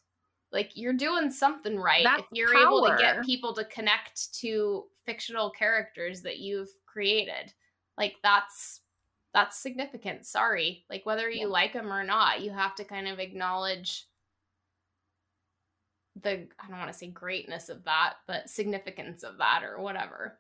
Like 0.52 0.72
you're 0.76 0.94
doing 0.94 1.32
something 1.32 1.78
right 1.80 2.04
That's 2.04 2.24
if 2.24 2.28
you're 2.34 2.56
able 2.56 2.86
to 2.86 2.98
get 2.98 3.24
people 3.24 3.54
to 3.54 3.64
connect 3.66 4.34
to 4.42 4.86
fictional 5.06 5.50
characters 5.50 6.22
that 6.24 6.40
you've 6.40 6.70
created. 6.86 7.54
Like 7.98 8.16
that's 8.22 8.82
that's 9.34 9.58
significant. 9.58 10.26
Sorry. 10.26 10.84
Like 10.90 11.06
whether 11.06 11.30
you 11.30 11.42
Yeah. 11.42 11.54
like 11.54 11.74
them 11.74 11.92
or 11.92 12.04
not, 12.04 12.42
you 12.42 12.52
have 12.52 12.76
to 12.76 12.84
kind 12.84 13.08
of 13.08 13.20
acknowledge 13.20 14.08
the 16.22 16.48
I 16.60 16.68
don't 16.68 16.80
want 16.80 16.92
to 16.92 16.98
say 16.98 17.08
greatness 17.08 17.70
of 17.70 17.86
that, 17.86 18.16
but 18.28 18.50
significance 18.50 19.24
of 19.24 19.38
that 19.38 19.64
or 19.64 19.80
whatever. 19.80 20.38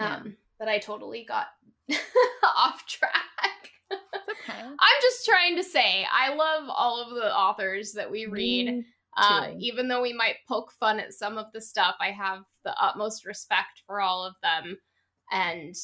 Yeah. 0.00 0.16
Um 0.16 0.36
but 0.58 0.68
I 0.68 0.78
totally 0.78 1.24
got 1.24 1.48
off 2.56 2.86
track. 2.86 3.12
Okay. 3.92 3.98
I'm 4.62 5.00
just 5.02 5.26
trying 5.26 5.56
to 5.56 5.62
say 5.64 6.06
I 6.10 6.34
love 6.34 6.68
all 6.68 7.02
of 7.02 7.14
the 7.14 7.34
authors 7.34 7.92
that 7.92 8.10
we 8.10 8.26
read. 8.26 8.66
Me 8.66 8.86
Uh, 9.16 9.48
even 9.58 9.88
though 9.88 10.02
we 10.02 10.12
might 10.12 10.36
poke 10.48 10.72
fun 10.72 11.00
at 11.00 11.12
some 11.12 11.36
of 11.36 11.46
the 11.52 11.60
stuff, 11.60 11.96
I 12.00 12.10
have 12.12 12.44
the 12.64 12.74
utmost 12.80 13.26
respect 13.26 13.82
for 13.86 14.00
all 14.00 14.24
of 14.24 14.34
them, 14.42 14.78
and 15.32 15.74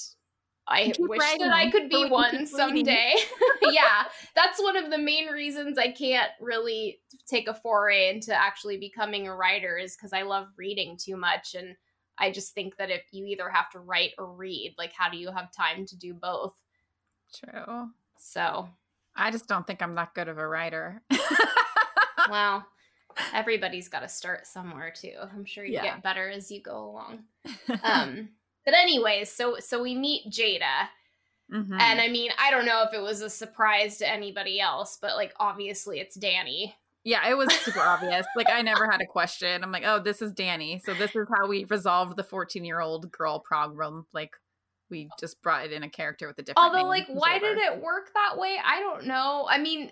I 0.68 0.92
wish 0.98 1.20
that 1.38 1.52
I 1.52 1.70
could 1.70 1.88
be 1.88 2.06
one 2.08 2.46
someday. 2.46 3.14
yeah, 3.62 4.04
that's 4.34 4.60
one 4.60 4.76
of 4.76 4.90
the 4.90 4.98
main 4.98 5.28
reasons 5.28 5.78
I 5.78 5.92
can't 5.92 6.30
really 6.40 7.00
take 7.28 7.48
a 7.48 7.54
foray 7.54 8.10
into 8.10 8.34
actually 8.34 8.78
becoming 8.78 9.28
a 9.28 9.34
writer 9.34 9.76
is 9.76 9.96
because 9.96 10.12
I 10.12 10.22
love 10.22 10.48
reading 10.56 10.96
too 11.00 11.16
much, 11.16 11.54
and 11.54 11.76
I 12.18 12.30
just 12.30 12.54
think 12.54 12.76
that 12.78 12.90
if 12.90 13.02
you 13.12 13.26
either 13.26 13.48
have 13.48 13.70
to 13.70 13.80
write 13.80 14.12
or 14.18 14.32
read, 14.32 14.74
like 14.78 14.92
how 14.92 15.08
do 15.10 15.18
you 15.18 15.30
have 15.30 15.52
time 15.52 15.86
to 15.86 15.96
do 15.96 16.14
both? 16.14 16.54
True. 17.34 17.90
So, 18.18 18.68
I 19.14 19.30
just 19.30 19.46
don't 19.46 19.66
think 19.66 19.82
I'm 19.82 19.94
that 19.96 20.14
good 20.14 20.28
of 20.28 20.38
a 20.38 20.46
writer. 20.46 21.02
well, 22.30 22.66
everybody's 23.32 23.88
got 23.88 24.00
to 24.00 24.08
start 24.08 24.46
somewhere 24.46 24.92
too. 24.94 25.14
I'm 25.20 25.44
sure 25.44 25.64
you 25.64 25.74
Yeah. 25.74 25.82
get 25.82 26.02
better 26.02 26.28
as 26.28 26.50
you 26.50 26.60
go 26.62 26.84
along. 26.90 27.24
um 27.84 28.28
but 28.64 28.74
anyways 28.74 29.30
so 29.30 29.56
so 29.60 29.80
we 29.82 29.94
meet 29.94 30.28
jada 30.28 30.88
Mhm. 31.52 31.80
and 31.80 32.00
i 32.00 32.08
mean 32.08 32.32
i 32.40 32.50
don't 32.50 32.66
know 32.66 32.82
if 32.82 32.92
it 32.92 33.00
was 33.00 33.20
a 33.20 33.30
surprise 33.30 33.98
to 33.98 34.08
anybody 34.10 34.60
else 34.60 34.98
but 35.00 35.14
like 35.14 35.32
obviously 35.38 36.00
it's 36.00 36.16
Dani 36.18 36.74
yeah, 37.04 37.28
it 37.28 37.36
was 37.36 37.52
super 37.60 37.78
obvious. 37.78 38.26
Like 38.34 38.50
I 38.50 38.62
never 38.62 38.90
had 38.90 39.00
a 39.00 39.06
question. 39.06 39.62
I'm 39.62 39.70
like, 39.70 39.84
oh, 39.86 40.00
this 40.00 40.20
is 40.20 40.32
Dani. 40.32 40.82
So 40.82 40.92
this 40.92 41.14
is 41.14 41.28
how 41.32 41.46
we 41.46 41.64
resolved 41.66 42.16
the 42.16 42.24
14 42.24 42.64
year 42.64 42.80
old 42.80 43.12
girl 43.12 43.38
problem. 43.38 44.06
Like 44.12 44.32
we 44.90 45.08
just 45.20 45.40
brought 45.40 45.64
it 45.66 45.70
in 45.72 45.84
a 45.84 45.88
character 45.88 46.26
with 46.26 46.36
a 46.40 46.42
different. 46.42 46.66
although 46.66 46.88
like 46.88 47.06
why 47.06 47.38
did 47.38 47.58
it 47.58 47.80
work 47.80 48.10
that 48.14 48.38
way 48.38 48.56
i 48.64 48.80
don't 48.80 49.04
know 49.06 49.46
i 49.48 49.56
mean 49.58 49.90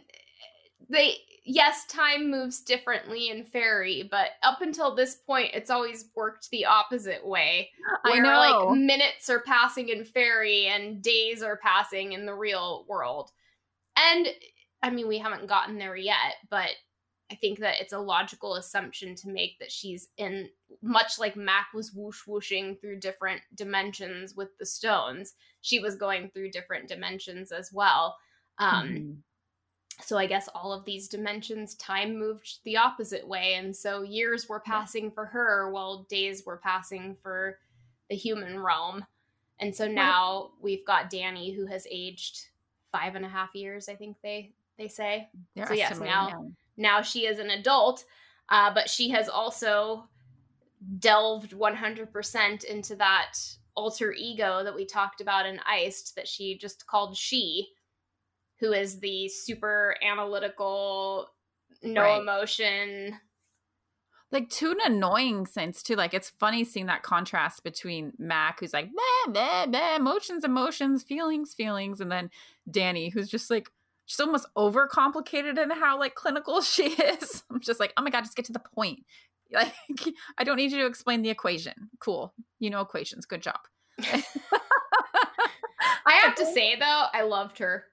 they 0.89 1.17
yes 1.45 1.85
time 1.87 2.31
moves 2.31 2.61
differently 2.61 3.29
in 3.29 3.45
Faery 3.45 4.09
but 4.11 4.31
up 4.43 4.61
until 4.63 4.95
this 4.95 5.17
point 5.17 5.51
it's 5.55 5.71
always 5.71 6.07
worked 6.17 6.51
the 6.51 6.65
opposite 6.65 7.27
way 7.27 7.71
I 8.05 8.19
know. 8.19 8.39
like 8.39 8.79
minutes 8.79 9.29
are 9.31 9.41
passing 9.41 9.89
in 9.91 10.05
Faery 10.05 10.67
and 10.67 11.03
days 11.03 11.43
are 11.43 11.57
passing 11.57 12.13
in 12.13 12.27
the 12.27 12.35
real 12.35 12.85
world. 12.89 13.31
And 13.97 14.29
I 14.83 14.91
mean, 14.91 15.09
we 15.09 15.19
haven't 15.19 15.47
gotten 15.47 15.79
there 15.79 15.97
yet, 15.97 16.35
but 16.51 16.71
I 17.31 17.35
think 17.37 17.59
that 17.61 17.81
it's 17.81 17.93
a 17.93 17.99
logical 17.99 18.57
assumption 18.57 19.15
to 19.17 19.29
make 19.29 19.59
that 19.59 19.73
she's 19.73 20.09
in 20.19 20.49
much 20.83 21.19
like 21.19 21.37
Mac 21.37 21.69
was 21.73 21.93
whoosh 21.93 22.27
whooshing 22.27 22.77
through 22.77 23.01
different 23.01 23.41
dimensions 23.55 24.35
with 24.35 24.51
the 24.59 24.67
stones. 24.67 25.35
She 25.63 25.81
was 25.81 25.97
going 25.97 26.31
through 26.31 26.51
different 26.51 26.89
dimensions 26.89 27.53
as 27.53 27.71
well. 27.73 28.17
Um, 28.59 28.89
Mhm. 28.89 29.17
So 30.03 30.19
I 30.19 30.27
guess 30.27 30.49
all 30.55 30.73
of 30.73 30.85
these 30.85 31.09
dimensions, 31.09 31.75
time 31.77 32.19
moved 32.19 32.59
the 32.65 32.77
opposite 32.77 33.27
way. 33.27 33.55
And 33.55 33.75
so 33.75 34.03
years 34.03 34.49
were 34.49 34.61
passing 34.61 35.11
for 35.11 35.27
her 35.27 35.71
while 35.71 36.05
days 36.09 36.45
were 36.45 36.57
passing 36.57 37.17
for 37.23 37.59
the 38.11 38.17
human 38.17 38.59
realm. 38.61 39.05
And 39.61 39.75
so 39.75 39.87
now 39.87 40.51
we've 40.61 40.85
got 40.85 41.11
Dani 41.11 41.55
who 41.55 41.67
has 41.67 41.87
aged 41.91 42.49
five 42.93 43.15
and 43.15 43.25
a 43.25 43.29
half 43.29 43.55
years, 43.55 43.89
I 43.89 43.95
think 43.95 44.17
they 44.23 44.53
they 44.77 44.89
say. 44.89 45.29
They're 45.55 45.67
so 45.67 45.75
yes, 45.75 46.01
now- 46.01 46.29
yeah. 46.29 46.49
Now 46.77 47.03
she 47.03 47.27
is 47.27 47.39
an 47.39 47.51
adult, 47.51 48.05
uh, 48.49 48.75
but 48.75 48.91
she 48.91 49.11
has 49.11 49.29
also 49.29 50.09
delved 50.99 51.53
100% 51.53 52.65
into 52.65 52.97
that 52.97 53.39
alter 53.77 54.13
ego 54.13 54.65
that 54.65 54.75
we 54.75 54.85
talked 54.85 55.21
about 55.21 55.47
in 55.47 55.61
Iced 55.67 56.17
that 56.17 56.27
she 56.27 56.59
just 56.59 56.87
called 56.87 57.17
she, 57.17 57.69
who 58.65 58.73
is 58.73 58.99
the 59.01 59.29
super 59.29 59.95
analytical, 60.03 61.29
no 61.83 62.01
Right. 62.01 62.21
emotion. 62.23 63.21
like 64.33 64.49
to 64.51 64.71
an 64.73 64.79
annoying 64.85 65.45
sense 65.47 65.81
too. 65.83 65.95
Like 65.95 66.13
it's 66.15 66.31
funny 66.31 66.65
seeing 66.65 66.87
that 66.87 67.03
contrast 67.05 67.63
between 67.63 68.15
Mac, 68.19 68.59
who's 68.59 68.73
like 68.73 68.91
blah, 68.91 69.33
blah, 69.33 69.67
blah, 69.67 69.95
emotions, 69.97 70.45
emotions, 70.45 71.03
feelings, 71.05 71.53
feelings, 71.55 72.01
and 72.01 72.11
then 72.11 72.31
Dani, 72.69 73.13
who's 73.13 73.29
just 73.29 73.51
like 73.51 73.71
she's 74.07 74.19
almost 74.19 74.47
overcomplicated 74.57 75.63
in 75.63 75.71
how 75.71 75.99
like 76.01 76.15
clinical 76.15 76.63
she 76.63 76.87
is. 76.89 77.45
I'm 77.51 77.61
just 77.61 77.79
like, 77.79 77.93
oh 77.97 78.03
my 78.03 78.11
god, 78.11 78.25
just 78.25 78.35
get 78.35 78.47
to 78.47 78.53
the 78.53 78.59
point. 78.61 79.05
Like 79.53 79.75
I 80.39 80.43
don't 80.43 80.57
need 80.57 80.73
you 80.73 80.79
to 80.79 80.87
explain 80.87 81.21
the 81.23 81.31
equation. 81.31 81.75
Cool, 82.01 82.33
you 82.59 82.71
know 82.71 82.81
equations. 82.81 83.27
Good 83.27 83.43
job. 83.43 83.61
I 86.07 86.13
have 86.23 86.35
to 86.37 86.47
say 86.47 86.77
though, 86.77 87.05
I 87.13 87.23
loved 87.23 87.59
her 87.59 87.85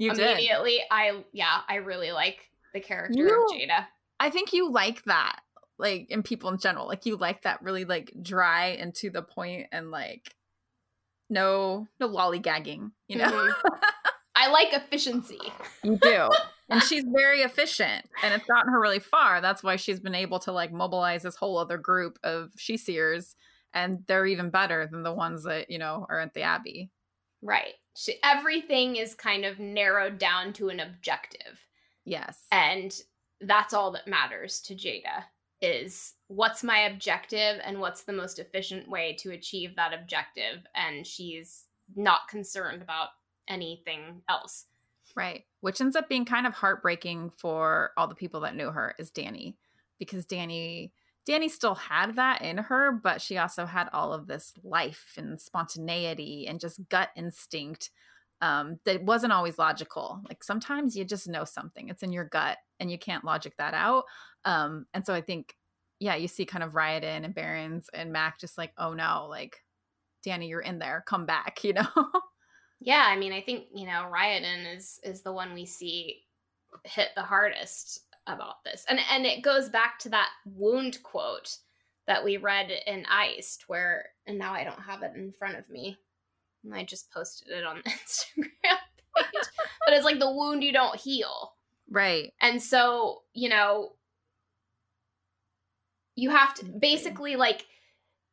You 0.00 0.14
did. 0.14 0.30
immediately. 0.30 0.80
I 0.90 1.22
yeah, 1.32 1.60
I 1.68 1.76
really 1.76 2.10
like 2.12 2.48
the 2.74 2.80
character 2.80 3.18
You- 3.18 3.44
of 3.44 3.52
Jada. 3.52 3.86
I 4.18 4.30
think 4.30 4.52
you 4.52 4.70
like 4.70 5.02
that, 5.04 5.40
like 5.78 6.10
in 6.10 6.22
people 6.22 6.50
in 6.50 6.58
general. 6.58 6.86
Like 6.88 7.06
you 7.06 7.16
like 7.16 7.42
that 7.42 7.62
really 7.62 7.84
like 7.84 8.12
dry 8.22 8.68
and 8.80 8.94
to 8.96 9.10
the 9.10 9.22
point 9.22 9.68
and 9.72 9.90
like 9.90 10.34
no 11.28 11.86
no 12.00 12.08
lollygagging, 12.08 12.90
you 13.08 13.16
know? 13.18 13.30
Mhm. 13.30 13.52
I 14.34 14.50
like 14.50 14.72
efficiency. 14.72 15.38
You 15.84 15.98
do. 16.00 16.30
and 16.70 16.82
she's 16.82 17.04
very 17.06 17.42
efficient 17.42 18.06
and 18.22 18.32
it's 18.32 18.46
gotten 18.46 18.72
her 18.72 18.80
really 18.80 18.98
far. 19.00 19.40
That's 19.42 19.62
why 19.62 19.76
she's 19.76 20.00
been 20.00 20.14
able 20.14 20.38
to 20.40 20.52
like 20.52 20.72
mobilize 20.72 21.22
this 21.22 21.36
whole 21.36 21.58
other 21.58 21.76
group 21.76 22.18
of 22.24 22.50
sidhe-seers 22.58 23.36
and 23.74 24.02
they're 24.06 24.26
even 24.26 24.48
better 24.50 24.88
than 24.90 25.02
the 25.02 25.12
ones 25.12 25.44
that, 25.44 25.70
you 25.70 25.78
know, 25.78 26.06
are 26.08 26.18
at 26.20 26.32
the 26.34 26.42
Abbey. 26.42 26.90
Right. 27.42 27.74
She, 28.00 28.14
everything 28.24 28.96
is 28.96 29.14
kind 29.14 29.44
of 29.44 29.58
narrowed 29.58 30.16
down 30.16 30.54
to 30.54 30.70
an 30.70 30.80
objective. 30.80 31.66
Yes. 32.06 32.46
And 32.50 32.98
that's 33.42 33.74
all 33.74 33.90
that 33.90 34.08
matters 34.08 34.58
to 34.62 34.74
Jada 34.74 35.24
is 35.60 36.14
what's 36.28 36.64
my 36.64 36.78
objective 36.78 37.60
and 37.62 37.78
what's 37.78 38.04
the 38.04 38.14
most 38.14 38.38
efficient 38.38 38.88
way 38.88 39.14
to 39.18 39.32
achieve 39.32 39.76
that 39.76 39.92
objective 39.92 40.64
and 40.74 41.06
she's 41.06 41.66
not 41.94 42.26
concerned 42.30 42.80
about 42.80 43.08
anything 43.46 44.22
else. 44.30 44.64
Right. 45.14 45.44
Which 45.60 45.82
ends 45.82 45.94
up 45.94 46.08
being 46.08 46.24
kind 46.24 46.46
of 46.46 46.54
heartbreaking 46.54 47.32
for 47.36 47.90
all 47.98 48.08
the 48.08 48.14
people 48.14 48.40
that 48.40 48.56
knew 48.56 48.70
her 48.70 48.94
is 48.98 49.10
Dani 49.10 49.56
because 49.98 50.24
Dani 50.24 50.92
Dani 51.28 51.50
still 51.50 51.74
had 51.74 52.16
that 52.16 52.42
in 52.42 52.58
her, 52.58 52.92
but 52.92 53.20
she 53.20 53.38
also 53.38 53.66
had 53.66 53.88
all 53.92 54.12
of 54.12 54.26
this 54.26 54.54
life 54.64 55.14
and 55.16 55.40
spontaneity 55.40 56.46
and 56.46 56.60
just 56.60 56.88
gut 56.88 57.10
instinct 57.16 57.90
um, 58.40 58.78
that 58.84 59.02
wasn't 59.02 59.32
always 59.32 59.58
logical. 59.58 60.20
Like 60.28 60.42
sometimes 60.42 60.96
you 60.96 61.04
just 61.04 61.28
know 61.28 61.44
something, 61.44 61.88
it's 61.88 62.02
in 62.02 62.12
your 62.12 62.24
gut 62.24 62.58
and 62.78 62.90
you 62.90 62.98
can't 62.98 63.24
logic 63.24 63.54
that 63.58 63.74
out. 63.74 64.04
Um, 64.44 64.86
and 64.94 65.04
so 65.04 65.12
I 65.12 65.20
think, 65.20 65.54
yeah, 65.98 66.14
you 66.14 66.28
see 66.28 66.46
kind 66.46 66.64
of 66.64 66.72
Ryodan 66.72 67.24
and 67.24 67.34
Barrons 67.34 67.90
and 67.92 68.12
Mac 68.12 68.40
just 68.40 68.56
like, 68.56 68.72
oh 68.78 68.94
no, 68.94 69.26
like 69.28 69.62
Dani, 70.26 70.48
you're 70.48 70.60
in 70.60 70.78
there, 70.78 71.04
come 71.06 71.26
back, 71.26 71.60
you 71.64 71.74
know? 71.74 71.86
Yeah, 72.80 73.04
I 73.06 73.16
mean, 73.16 73.34
I 73.34 73.42
think, 73.42 73.66
you 73.74 73.84
know, 73.86 74.10
Ryodan 74.10 74.74
is 74.74 74.98
is 75.04 75.20
the 75.20 75.32
one 75.32 75.52
we 75.52 75.66
see 75.66 76.22
hit 76.84 77.08
the 77.14 77.22
hardest 77.22 78.06
about 78.34 78.64
this. 78.64 78.84
And 78.88 78.98
and 79.12 79.26
it 79.26 79.42
goes 79.42 79.68
back 79.68 79.98
to 80.00 80.08
that 80.10 80.28
wound 80.44 81.02
quote 81.02 81.56
that 82.06 82.24
we 82.24 82.36
read 82.36 82.70
in 82.86 83.06
Iced 83.06 83.68
where 83.68 84.06
and 84.26 84.38
now 84.38 84.52
I 84.52 84.64
don't 84.64 84.82
have 84.82 85.02
it 85.02 85.12
in 85.14 85.32
front 85.32 85.58
of 85.58 85.68
me. 85.68 85.98
And 86.64 86.74
I 86.74 86.84
just 86.84 87.10
posted 87.10 87.48
it 87.48 87.64
on 87.64 87.82
the 87.84 87.90
Instagram 87.90 88.78
page. 89.14 89.48
but 89.84 89.94
it's 89.94 90.04
like 90.04 90.18
the 90.18 90.32
wound 90.32 90.62
you 90.62 90.72
don't 90.72 90.98
heal. 90.98 91.52
Right. 91.90 92.32
And 92.40 92.62
so, 92.62 93.22
you 93.34 93.48
know, 93.48 93.92
you 96.14 96.30
have 96.30 96.54
to 96.54 96.64
basically 96.64 97.36
like 97.36 97.66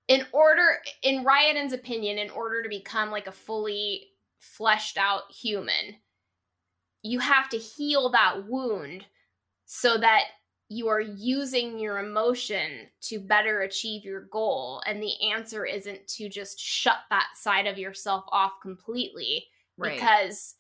in 0.07 0.25
order 0.31 0.77
in 1.03 1.25
Ryodan's 1.25 1.73
opinion, 1.73 2.17
in 2.17 2.29
order 2.29 2.63
to 2.63 2.69
become 2.69 3.11
like 3.11 3.27
a 3.27 3.31
fully 3.31 4.07
fleshed 4.39 4.97
out 4.97 5.23
human, 5.31 5.95
you 7.01 7.19
have 7.19 7.49
to 7.49 7.57
heal 7.57 8.09
that 8.11 8.47
wound 8.47 9.05
so 9.67 9.97
that 9.99 10.23
you 10.69 10.87
are 10.87 10.99
using 10.99 11.77
your 11.79 11.99
emotion 11.99 12.87
to 13.01 13.19
better 13.19 13.61
achieve 13.61 14.03
your 14.03 14.21
goal. 14.31 14.81
And 14.85 15.01
the 15.01 15.13
answer 15.31 15.65
isn't 15.65 16.07
to 16.09 16.27
just 16.27 16.59
shut 16.59 16.97
that 17.09 17.27
side 17.35 17.67
of 17.67 17.77
yourself 17.77 18.25
off 18.31 18.53
completely 18.61 19.45
Right. 19.77 19.93
because 19.93 20.55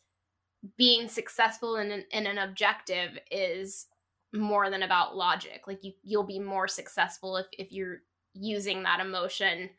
being 0.77 1.07
successful 1.09 1.77
in 1.77 1.91
an, 1.91 2.05
in 2.11 2.27
an 2.27 2.37
objective 2.37 3.17
is 3.31 3.87
more 4.33 4.69
than 4.69 4.83
about 4.83 5.15
logic. 5.15 5.63
Like 5.67 5.83
you, 5.83 5.93
you'll 6.03 6.23
be 6.23 6.39
more 6.39 6.67
successful 6.67 7.37
if, 7.37 7.47
if 7.57 7.71
you're 7.71 8.01
using 8.33 8.83
that 8.83 8.99
emotion 8.99 9.69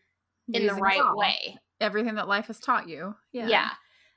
in 0.53 0.67
the 0.67 0.75
right 0.75 1.01
all- 1.01 1.17
way. 1.17 1.57
Everything 1.81 2.17
that 2.17 2.29
life 2.29 2.47
has 2.47 2.59
taught 2.59 2.89
you. 2.89 3.15
Yeah. 3.33 3.47
Yeah. 3.49 3.71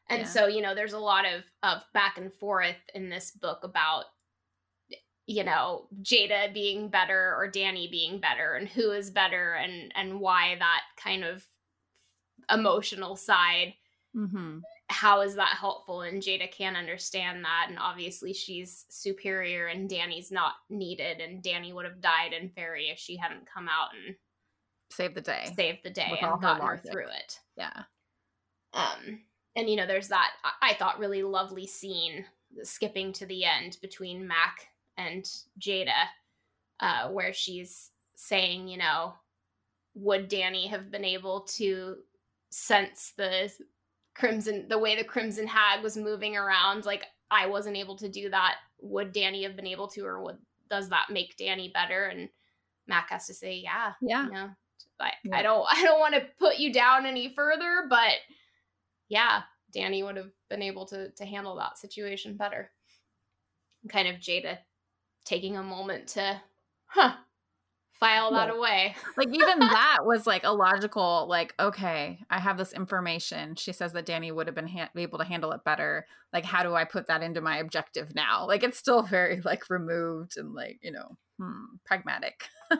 And 0.09 0.21
Yeah. 0.21 0.27
so, 0.27 0.47
you 0.47 0.61
know, 0.61 0.73
there's 0.73 0.93
a 0.93 0.99
lot 0.99 1.25
of 1.25 1.43
of 1.63 1.83
back 1.93 2.17
and 2.17 2.33
forth 2.33 2.75
in 2.95 3.09
this 3.09 3.31
book 3.31 3.63
about 3.63 4.05
you 5.31 5.43
know, 5.45 5.85
Jada 6.01 6.53
being 6.53 6.89
better 6.89 7.35
or 7.37 7.49
Dani 7.49 7.89
being 7.89 8.19
better 8.19 8.55
and 8.55 8.67
who 8.67 8.91
is 8.91 9.09
better 9.09 9.53
and 9.53 9.91
and 9.95 10.19
why 10.19 10.55
that 10.59 10.81
kind 10.97 11.23
of 11.23 11.45
emotional 12.49 13.15
side 13.15 13.73
Mm-hmm. 14.13 14.57
how 14.89 15.21
is 15.21 15.35
that 15.35 15.55
helpful 15.57 16.01
and 16.01 16.21
Jada 16.21 16.51
can't 16.51 16.75
understand 16.75 17.45
that 17.45 17.67
and 17.69 17.79
obviously 17.79 18.33
she's 18.33 18.83
superior 18.89 19.67
and 19.67 19.89
Dani's 19.89 20.33
not 20.33 20.55
needed 20.69 21.21
and 21.21 21.41
Dani 21.41 21.73
would 21.73 21.85
have 21.85 22.01
died 22.01 22.33
in 22.33 22.49
Faery 22.49 22.89
if 22.89 22.99
she 22.99 23.15
hadn't 23.15 23.47
come 23.49 23.69
out 23.69 23.91
and 23.95 24.15
Save 24.91 25.15
the 25.15 25.21
day. 25.21 25.49
saved 25.55 25.79
the 25.85 25.91
day 25.91 26.09
With 26.11 26.21
all 26.23 26.31
her 26.31 26.33
and 26.33 26.41
gotten 26.41 26.67
her 26.67 26.77
through 26.77 27.07
it. 27.07 27.39
Yeah. 27.55 27.83
Um, 28.73 29.21
and 29.55 29.69
you 29.69 29.77
know, 29.77 29.87
there's 29.87 30.09
that 30.09 30.31
I-, 30.43 30.71
I 30.71 30.73
thought 30.73 30.99
really 30.99 31.23
lovely 31.23 31.67
scene 31.67 32.25
skipping 32.63 33.13
to 33.13 33.25
the 33.25 33.45
end 33.45 33.77
between 33.81 34.27
Mac 34.27 34.67
and 35.07 35.29
Jada, 35.59 36.07
uh, 36.79 37.09
where 37.09 37.33
she's 37.33 37.89
saying, 38.15 38.67
you 38.67 38.77
know, 38.77 39.13
would 39.95 40.29
Dani 40.29 40.69
have 40.69 40.91
been 40.91 41.05
able 41.05 41.41
to 41.41 41.97
sense 42.49 43.13
the 43.17 43.51
crimson, 44.15 44.67
the 44.69 44.77
way 44.79 44.95
the 44.95 45.03
crimson 45.03 45.47
hag 45.47 45.83
was 45.83 45.97
moving 45.97 46.37
around? 46.37 46.85
Like 46.85 47.05
I 47.29 47.47
wasn't 47.47 47.77
able 47.77 47.95
to 47.97 48.09
do 48.09 48.29
that. 48.29 48.55
Would 48.81 49.13
Dani 49.13 49.43
have 49.43 49.55
been 49.55 49.67
able 49.67 49.87
to, 49.89 50.05
or 50.05 50.21
would 50.23 50.37
does 50.69 50.89
that 50.89 51.09
make 51.09 51.37
Dani 51.37 51.71
better? 51.73 52.05
And 52.05 52.29
Mac 52.87 53.09
has 53.09 53.27
to 53.27 53.33
say, 53.33 53.55
yeah, 53.55 53.93
Yeah. 54.01 54.25
you 54.25 54.31
know, 54.31 54.49
I, 54.99 55.11
Yeah. 55.23 55.35
I 55.37 55.41
don't 55.41 55.65
I 55.69 55.83
don't 55.83 55.99
want 55.99 56.15
to 56.15 56.25
put 56.39 56.57
you 56.57 56.71
down 56.71 57.05
any 57.05 57.33
further, 57.35 57.85
but 57.89 58.13
yeah, 59.09 59.41
Dani 59.75 60.03
would 60.05 60.17
have 60.17 60.31
been 60.49 60.61
able 60.61 60.85
to 60.87 61.09
to 61.11 61.25
handle 61.25 61.55
that 61.57 61.77
situation 61.77 62.37
better. 62.37 62.71
Kind 63.89 64.07
of 64.07 64.17
Jada 64.17 64.59
taking 65.25 65.57
a 65.57 65.63
moment 65.63 66.07
to 66.09 66.41
huh 66.85 67.15
file 67.93 68.31
that 68.31 68.49
Yeah. 68.49 68.55
away. 68.55 68.95
Like 69.15 69.29
even 69.31 69.59
that 69.69 69.99
was 70.03 70.25
like 70.25 70.43
a 70.43 70.51
logical 70.51 71.27
like 71.29 71.53
okay, 71.59 72.19
I 72.29 72.39
have 72.39 72.57
this 72.57 72.73
information. 72.73 73.55
She 73.55 73.73
says 73.73 73.93
that 73.93 74.05
Dani 74.07 74.33
would 74.33 74.47
have 74.47 74.55
been 74.55 74.67
ha- 74.67 74.89
able 74.95 75.19
to 75.19 75.23
handle 75.25 75.51
it 75.51 75.63
better. 75.63 76.05
Like 76.33 76.45
how 76.45 76.63
do 76.63 76.73
I 76.75 76.83
put 76.85 77.07
that 77.07 77.21
into 77.21 77.41
my 77.41 77.57
objective 77.57 78.15
now? 78.15 78.47
Like 78.47 78.63
it's 78.63 78.77
still 78.79 79.03
very 79.03 79.41
like 79.41 79.69
removed 79.69 80.37
and 80.37 80.53
like, 80.53 80.79
you 80.81 80.91
know, 80.91 81.17
hmm, 81.39 81.75
pragmatic. 81.85 82.45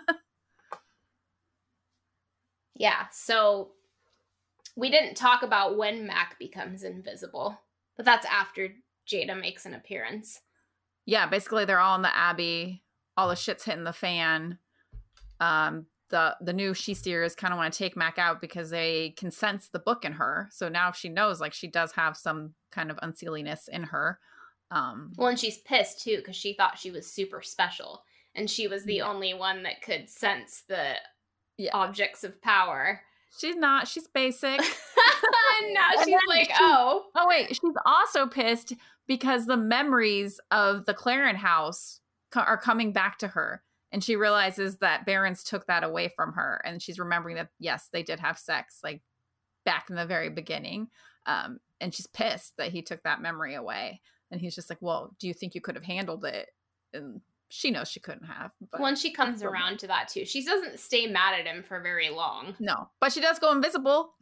Yeah, 2.75 3.07
so 3.11 3.71
we 4.75 4.89
didn't 4.89 5.15
talk 5.15 5.43
about 5.43 5.77
when 5.77 6.07
Mac 6.07 6.39
becomes 6.39 6.83
invisible, 6.83 7.59
but 7.97 8.05
that's 8.05 8.25
after 8.25 8.69
Jada 9.07 9.39
makes 9.39 9.65
an 9.65 9.73
appearance. 9.73 10.41
Yeah, 11.05 11.25
basically 11.27 11.65
they're 11.65 11.79
all 11.79 11.95
in 11.95 12.01
the 12.01 12.15
abbey. 12.15 12.83
All 13.17 13.29
the 13.29 13.35
shit's 13.35 13.65
hitting 13.65 13.83
the 13.83 13.93
fan. 13.93 14.57
Um, 15.39 15.87
the 16.09 16.35
the 16.41 16.53
new 16.53 16.71
sidhe-seers 16.71 17.35
kind 17.35 17.53
of 17.53 17.57
want 17.57 17.73
to 17.73 17.77
take 17.77 17.95
Mac 17.95 18.17
out 18.19 18.41
because 18.41 18.69
they 18.69 19.11
can 19.17 19.31
sense 19.31 19.69
the 19.69 19.79
book 19.79 20.05
in 20.05 20.13
her. 20.13 20.49
So 20.51 20.69
now 20.69 20.91
she 20.91 21.09
knows 21.09 21.39
like 21.41 21.53
she 21.53 21.67
does 21.67 21.93
have 21.93 22.15
some 22.17 22.53
kind 22.71 22.91
of 22.91 22.99
unseeliness 23.01 23.67
in 23.67 23.83
her. 23.83 24.19
Um, 24.71 25.13
Well, 25.17 25.29
and 25.29 25.39
she's 25.39 25.57
pissed 25.59 26.01
too 26.01 26.17
because 26.17 26.35
she 26.35 26.53
thought 26.53 26.77
she 26.77 26.91
was 26.91 27.11
super 27.11 27.41
special, 27.41 28.03
and 28.35 28.49
she 28.49 28.67
was 28.67 28.83
the 28.83 28.95
Yeah. 28.95 29.07
only 29.09 29.33
one 29.33 29.63
that 29.63 29.81
could 29.81 30.09
sense 30.09 30.61
the 30.67 30.95
Yeah. 31.57 31.71
objects 31.73 32.23
of 32.23 32.41
power. 32.41 33.01
She's 33.37 33.55
not. 33.55 33.87
She's 33.87 34.07
basic. 34.07 34.59
and 35.61 35.73
now 35.73 35.89
And 35.97 36.05
she's 36.05 36.15
like, 36.27 36.47
she- 36.47 36.53
oh, 36.59 37.05
Oh 37.15 37.27
wait, 37.27 37.49
she's 37.49 37.75
also 37.85 38.27
pissed 38.27 38.73
because 39.07 39.45
the 39.45 39.57
memories 39.57 40.39
of 40.51 40.85
the 40.85 40.93
Clarin 40.93 41.35
house 41.35 41.99
co- 42.31 42.41
are 42.41 42.57
coming 42.57 42.91
back 42.91 43.17
to 43.19 43.27
her, 43.29 43.63
and 43.91 44.03
she 44.03 44.15
realizes 44.15 44.77
that 44.77 45.05
Barrons 45.05 45.43
took 45.43 45.65
that 45.67 45.83
away 45.83 46.09
from 46.15 46.33
her, 46.33 46.61
and 46.65 46.81
she's 46.81 46.99
remembering 46.99 47.35
that 47.35 47.49
yes, 47.59 47.89
they 47.91 48.03
did 48.03 48.19
have 48.19 48.37
sex 48.37 48.79
like 48.83 49.01
back 49.65 49.89
in 49.89 49.95
the 49.95 50.05
very 50.05 50.29
beginning, 50.29 50.87
um, 51.25 51.59
and 51.79 51.93
she's 51.93 52.07
pissed 52.07 52.57
that 52.57 52.71
he 52.71 52.81
took 52.81 53.03
that 53.03 53.21
memory 53.21 53.55
away, 53.55 54.01
and 54.29 54.39
he's 54.41 54.55
just 54.55 54.69
like, 54.69 54.79
"Well, 54.81 55.15
do 55.19 55.27
you 55.27 55.33
think 55.33 55.55
you 55.55 55.61
could 55.61 55.75
have 55.75 55.83
handled 55.83 56.25
it?" 56.25 56.49
And 56.93 57.21
she 57.51 57.69
knows 57.69 57.89
she 57.89 57.99
couldn't 57.99 58.25
have. 58.25 58.51
But 58.71 58.81
when 58.81 58.95
she 58.95 59.11
comes 59.11 59.43
around 59.43 59.77
to 59.79 59.87
that 59.87 60.07
too, 60.07 60.25
she 60.25 60.43
doesn't 60.43 60.79
stay 60.79 61.05
mad 61.05 61.39
at 61.39 61.45
him 61.45 61.61
for 61.63 61.79
very 61.81 62.09
long. 62.09 62.55
no, 62.59 62.89
but 62.99 63.11
she 63.11 63.21
does 63.21 63.37
go 63.39 63.51
invisible. 63.51 64.13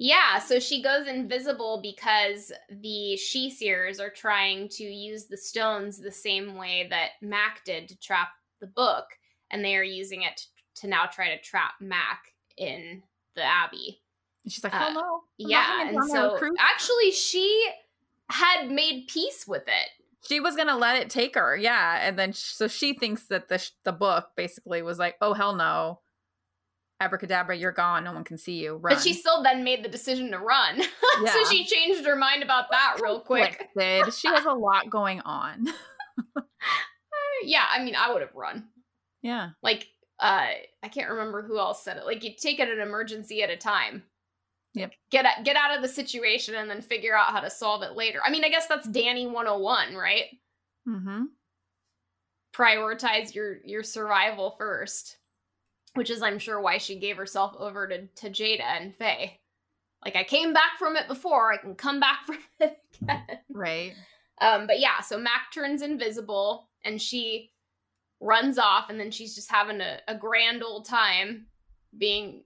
Yeah, 0.00 0.38
so 0.38 0.60
she 0.60 0.80
goes 0.80 1.08
invisible 1.08 1.80
because 1.82 2.52
the 2.70 3.18
sidhe-seers 3.18 3.98
are 3.98 4.10
trying 4.10 4.68
to 4.70 4.84
use 4.84 5.26
the 5.26 5.36
stones 5.36 5.98
the 5.98 6.12
same 6.12 6.54
way 6.54 6.86
that 6.90 7.10
Mac 7.20 7.64
did 7.64 7.88
to 7.88 7.98
trap 7.98 8.28
the 8.60 8.68
book, 8.68 9.06
and 9.50 9.64
they 9.64 9.74
are 9.76 9.82
using 9.82 10.22
it 10.22 10.46
to 10.76 10.86
now 10.86 11.06
try 11.06 11.34
to 11.34 11.40
trap 11.42 11.72
Mac 11.80 12.32
in 12.56 13.02
the 13.34 13.42
abbey. 13.44 14.00
and 14.44 14.52
she's 14.52 14.62
like, 14.62 14.72
Uh, 14.74 14.86
"Oh 14.88 14.92
no." 14.92 15.00
I'm 15.00 15.50
not 15.50 15.50
Yeah, 15.50 15.88
and 15.88 16.10
so 16.10 16.38
actually, 16.60 17.10
she 17.10 17.68
had 18.30 18.70
made 18.70 19.08
peace 19.08 19.46
with 19.48 19.64
it. 19.66 19.90
She 20.26 20.40
was 20.40 20.56
gonna 20.56 20.76
let 20.76 20.96
it 20.96 21.10
take 21.10 21.34
her 21.34 21.56
yeah 21.56 21.98
and 22.06 22.18
then 22.18 22.32
sh- 22.32 22.38
so 22.54 22.66
she 22.68 22.92
thinks 22.94 23.26
that 23.26 23.48
the 23.48 23.58
sh- 23.58 23.70
the 23.84 23.92
book 23.92 24.28
basically 24.36 24.82
was 24.82 24.98
like 24.98 25.16
oh 25.20 25.32
hell 25.34 25.54
no 25.54 26.00
abracadabra 27.00 27.56
you're 27.56 27.70
gone 27.72 28.02
no 28.04 28.12
one 28.12 28.24
can 28.24 28.36
see 28.36 28.54
you 28.54 28.74
run 28.74 28.94
But 28.94 29.02
she 29.02 29.12
still 29.12 29.42
then 29.42 29.62
made 29.62 29.84
the 29.84 29.88
decision 29.88 30.30
to 30.32 30.38
run. 30.38 30.80
Yeah. 31.22 31.32
so 31.32 31.44
she 31.50 31.64
changed 31.64 32.04
her 32.06 32.14
mind 32.14 32.42
about 32.44 32.70
that 32.70 32.98
real 33.02 33.18
quick. 33.20 33.68
She 33.76 34.28
has 34.28 34.44
a 34.44 34.52
lot 34.52 34.88
going 34.88 35.20
on 35.22 35.66
Yeah, 37.42 37.64
I 37.68 37.82
mean, 37.84 37.94
I 37.96 38.12
would 38.12 38.22
have 38.22 38.34
run. 38.34 38.68
yeah 39.22 39.50
Like, 39.62 39.86
uh, 40.20 40.46
I 40.82 40.88
can't 40.88 41.10
remember 41.10 41.42
who 41.42 41.58
else 41.58 41.82
said 41.84 41.96
it. 41.96 42.04
Like, 42.06 42.24
you 42.24 42.30
take 42.40 42.58
it 42.60 42.68
an 42.68 42.80
emergency 42.80 43.42
at 43.42 43.50
a 43.50 43.56
time. 43.56 44.02
Yep. 44.80 44.92
Get 45.10 45.26
get 45.44 45.56
out 45.56 45.74
of 45.76 45.82
the 45.82 45.88
situation 45.88 46.54
and 46.54 46.68
then 46.70 46.80
figure 46.82 47.16
out 47.16 47.32
how 47.32 47.40
to 47.40 47.50
solve 47.50 47.82
it 47.82 47.92
later. 47.96 48.20
I 48.24 48.30
mean, 48.30 48.44
I 48.44 48.48
guess 48.48 48.66
that's 48.66 48.88
Dani 48.88 49.30
101, 49.30 49.94
right? 49.94 50.24
mm-hmm 50.88 51.24
Prioritize 52.54 53.34
your 53.34 53.58
your 53.64 53.82
survival 53.82 54.54
first, 54.58 55.18
which 55.94 56.10
is, 56.10 56.22
I'm 56.22 56.38
sure, 56.38 56.60
why 56.60 56.78
she 56.78 56.98
gave 56.98 57.16
herself 57.16 57.54
over 57.58 57.86
to 57.86 58.06
to 58.06 58.30
Jada 58.30 58.62
and 58.62 58.94
Faye. 58.94 59.38
Like, 60.04 60.16
I 60.16 60.24
came 60.24 60.52
back 60.52 60.78
from 60.78 60.96
it 60.96 61.06
before. 61.08 61.52
I 61.52 61.56
can 61.58 61.74
come 61.74 62.00
back 62.00 62.22
from 62.26 62.38
it 62.60 62.78
again. 63.02 63.22
right 63.50 63.92
Um, 64.40 64.66
but 64.66 64.80
yeah, 64.80 65.00
so 65.00 65.18
Mac 65.18 65.52
turns 65.52 65.82
invisible 65.82 66.68
and 66.84 67.00
she 67.02 67.52
runs 68.20 68.58
off, 68.58 68.90
and 68.90 68.98
then 68.98 69.10
she's 69.10 69.34
just 69.34 69.50
having 69.50 69.80
a, 69.80 69.98
a 70.08 70.14
grand 70.16 70.62
old 70.64 70.84
time 70.86 71.46
being 71.96 72.42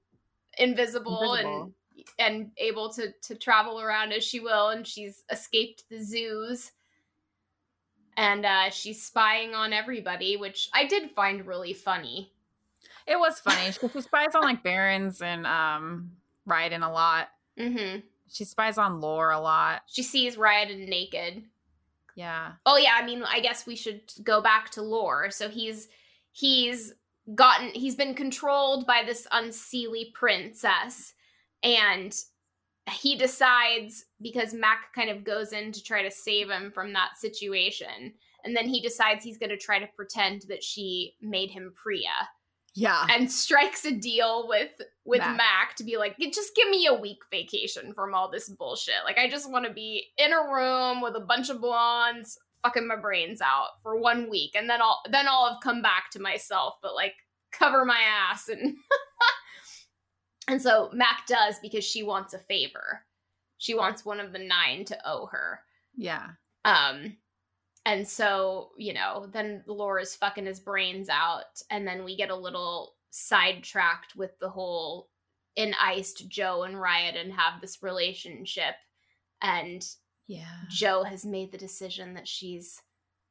invisible, 0.59 1.33
Invisible. 1.33 1.63
and 1.63 1.73
and 2.19 2.51
able 2.59 2.93
to 2.95 3.13
to 3.23 3.35
travel 3.35 3.81
around 3.81 4.13
as 4.13 4.25
she 4.25 4.41
will, 4.41 4.69
and 4.69 4.87
she's 4.87 5.25
escaped 5.31 5.85
the 5.91 6.03
zoos. 6.03 6.73
And 8.17 8.45
uh, 8.45 8.69
she's 8.69 9.03
spying 9.03 9.55
on 9.55 9.73
everybody, 9.73 10.37
which 10.37 10.69
I 10.75 10.87
did 10.87 11.13
find 11.13 11.47
really 11.47 11.73
funny. 11.73 12.31
it 13.07 13.19
was 13.19 13.39
funny. 13.41 13.73
She, 13.73 13.89
she 13.89 14.01
spies 14.03 14.35
on 14.35 14.43
like 14.43 14.63
Barrons 14.63 15.23
and 15.23 15.47
um 15.47 16.13
Ryodan 16.49 16.87
a 16.87 16.93
lot. 16.93 17.29
Hmm 17.59 17.99
she 18.33 18.45
spies 18.45 18.79
on 18.79 19.03
Lor 19.03 19.31
a 19.31 19.39
lot. 19.39 19.83
She 19.87 20.03
sees 20.03 20.37
Ryodan 20.37 20.89
naked, 20.89 21.45
yeah. 22.15 22.53
Oh 22.67 22.77
yeah, 22.77 22.95
I 22.97 23.05
mean, 23.05 23.23
I 23.23 23.41
guess 23.41 23.67
we 23.67 23.77
should 23.77 24.03
go 24.23 24.41
back 24.41 24.71
to 24.71 24.83
Lor. 24.83 25.31
So 25.31 25.49
he's 25.49 25.89
he's 26.31 26.95
gotten 27.35 27.69
he's 27.69 27.95
been 27.95 28.15
controlled 28.15 28.87
by 28.87 29.03
this 29.07 29.27
unseelie 29.33 30.13
princess 30.13 31.15
and 31.63 32.15
he 32.91 33.17
decides 33.17 34.05
because 34.21 34.53
Mac 34.55 34.93
kind 34.95 35.09
of 35.11 35.23
goes 35.25 35.53
in 35.53 35.71
to 35.73 35.83
try 35.83 36.03
to 36.03 36.11
save 36.11 36.51
him 36.51 36.73
from 36.73 36.93
that 36.95 37.17
situation. 37.17 38.13
And 38.45 38.57
then 38.57 38.67
he 38.69 38.81
decides 38.81 39.23
he's 39.23 39.39
going 39.39 39.51
to 39.51 39.57
try 39.57 39.79
to 39.79 39.87
pretend 39.95 40.43
that 40.49 40.65
she 40.65 41.15
made 41.21 41.51
him 41.51 41.73
Pri-ya 41.81 42.11
Yeah. 42.75 43.07
and 43.09 43.31
strikes 43.31 43.85
a 43.85 43.93
deal 43.93 44.49
with 44.49 44.73
with 45.05 45.21
Mac. 45.21 45.37
Mac. 45.37 45.77
to 45.77 45.85
be 45.85 45.97
like, 45.97 46.17
just 46.19 46.57
give 46.57 46.69
me 46.69 46.87
a 46.87 46.95
week 46.95 47.19
vacation 47.31 47.95
from 47.95 48.15
all 48.15 48.29
this 48.31 48.49
bullshit. 48.49 49.05
Like 49.05 49.19
I 49.19 49.29
just 49.31 49.49
want 49.51 49.65
to 49.67 49.73
be 49.73 50.09
in 50.19 50.33
a 50.33 50.53
room 50.53 51.03
with 51.03 51.15
a 51.15 51.21
bunch 51.21 51.51
of 51.51 51.61
blondes 51.61 52.37
fucking 52.65 52.87
my 52.89 52.97
brains 52.97 53.41
out 53.41 53.69
for 53.83 53.97
one 54.01 54.29
week 54.31 54.53
and 54.57 54.69
then 54.69 54.81
I'll 54.83 55.01
then 55.11 55.27
I'll 55.29 55.51
have 55.53 55.61
come 55.63 55.83
back 55.83 56.11
to 56.13 56.21
myself, 56.21 56.75
but 56.83 56.95
like 56.97 57.15
cover 57.53 57.85
my 57.85 58.01
ass 58.31 58.49
and 58.49 58.75
And 60.49 60.61
so 60.61 60.91
Mac 60.93 61.27
does 61.27 61.59
because 61.61 61.85
she 61.85 62.03
wants 62.03 62.35
a 62.35 62.39
favor. 62.39 63.05
She 63.59 63.75
wants 63.75 64.05
one 64.05 64.19
of 64.21 64.33
the 64.33 64.39
nine 64.41 64.85
to 64.87 64.99
owe 65.09 65.27
her. 65.27 65.61
Yeah. 65.97 66.31
Um, 66.65 67.17
and 67.87 68.07
so, 68.07 68.71
you 68.77 68.93
know, 68.93 69.29
then 69.33 69.63
Lor's 69.67 70.15
fucking 70.17 70.47
his 70.47 70.61
brains 70.61 71.09
out, 71.09 71.61
and 71.71 71.87
then 71.87 72.05
we 72.05 72.17
get 72.17 72.31
a 72.31 72.37
little 72.37 72.95
sidetracked 73.11 74.17
with 74.17 74.39
the 74.41 74.49
whole 74.49 75.11
in 75.57 75.75
iced 75.81 76.29
Jo 76.29 76.63
and 76.63 76.77
Ryodan 76.77 77.31
have 77.33 77.61
this 77.61 77.83
relationship. 77.83 78.75
And 79.43 79.87
Yeah. 80.29 80.63
Jo 80.71 81.03
has 81.03 81.25
made 81.27 81.53
the 81.53 81.59
decision 81.59 82.15
that 82.15 82.27
she's 82.29 82.81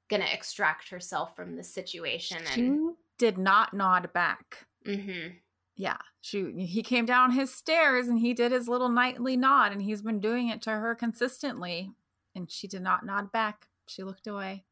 gonna 0.09 0.25
extract 0.31 0.89
herself 0.89 1.35
from 1.35 1.55
this 1.55 1.73
situation. 1.73 2.37
She 2.53 2.61
And 2.67 2.95
did 3.17 3.37
not 3.37 3.73
nod 3.73 4.11
back. 4.13 4.67
Mhm. 4.85 5.39
Yeah. 5.81 5.97
She 6.21 6.51
he 6.67 6.83
came 6.83 7.07
down 7.07 7.31
his 7.31 7.51
stairs 7.51 8.07
and 8.07 8.19
he 8.19 8.35
did 8.35 8.51
his 8.51 8.67
little 8.67 8.89
nightly 8.89 9.35
nod 9.35 9.71
and 9.71 9.81
he's 9.81 10.03
been 10.03 10.19
doing 10.19 10.49
it 10.49 10.61
to 10.63 10.69
her 10.69 10.93
consistently. 10.93 11.89
And 12.35 12.51
she 12.51 12.67
did 12.67 12.83
not 12.83 13.03
nod 13.03 13.31
back. 13.31 13.67
She 13.87 14.03
looked 14.03 14.27
away. 14.27 14.63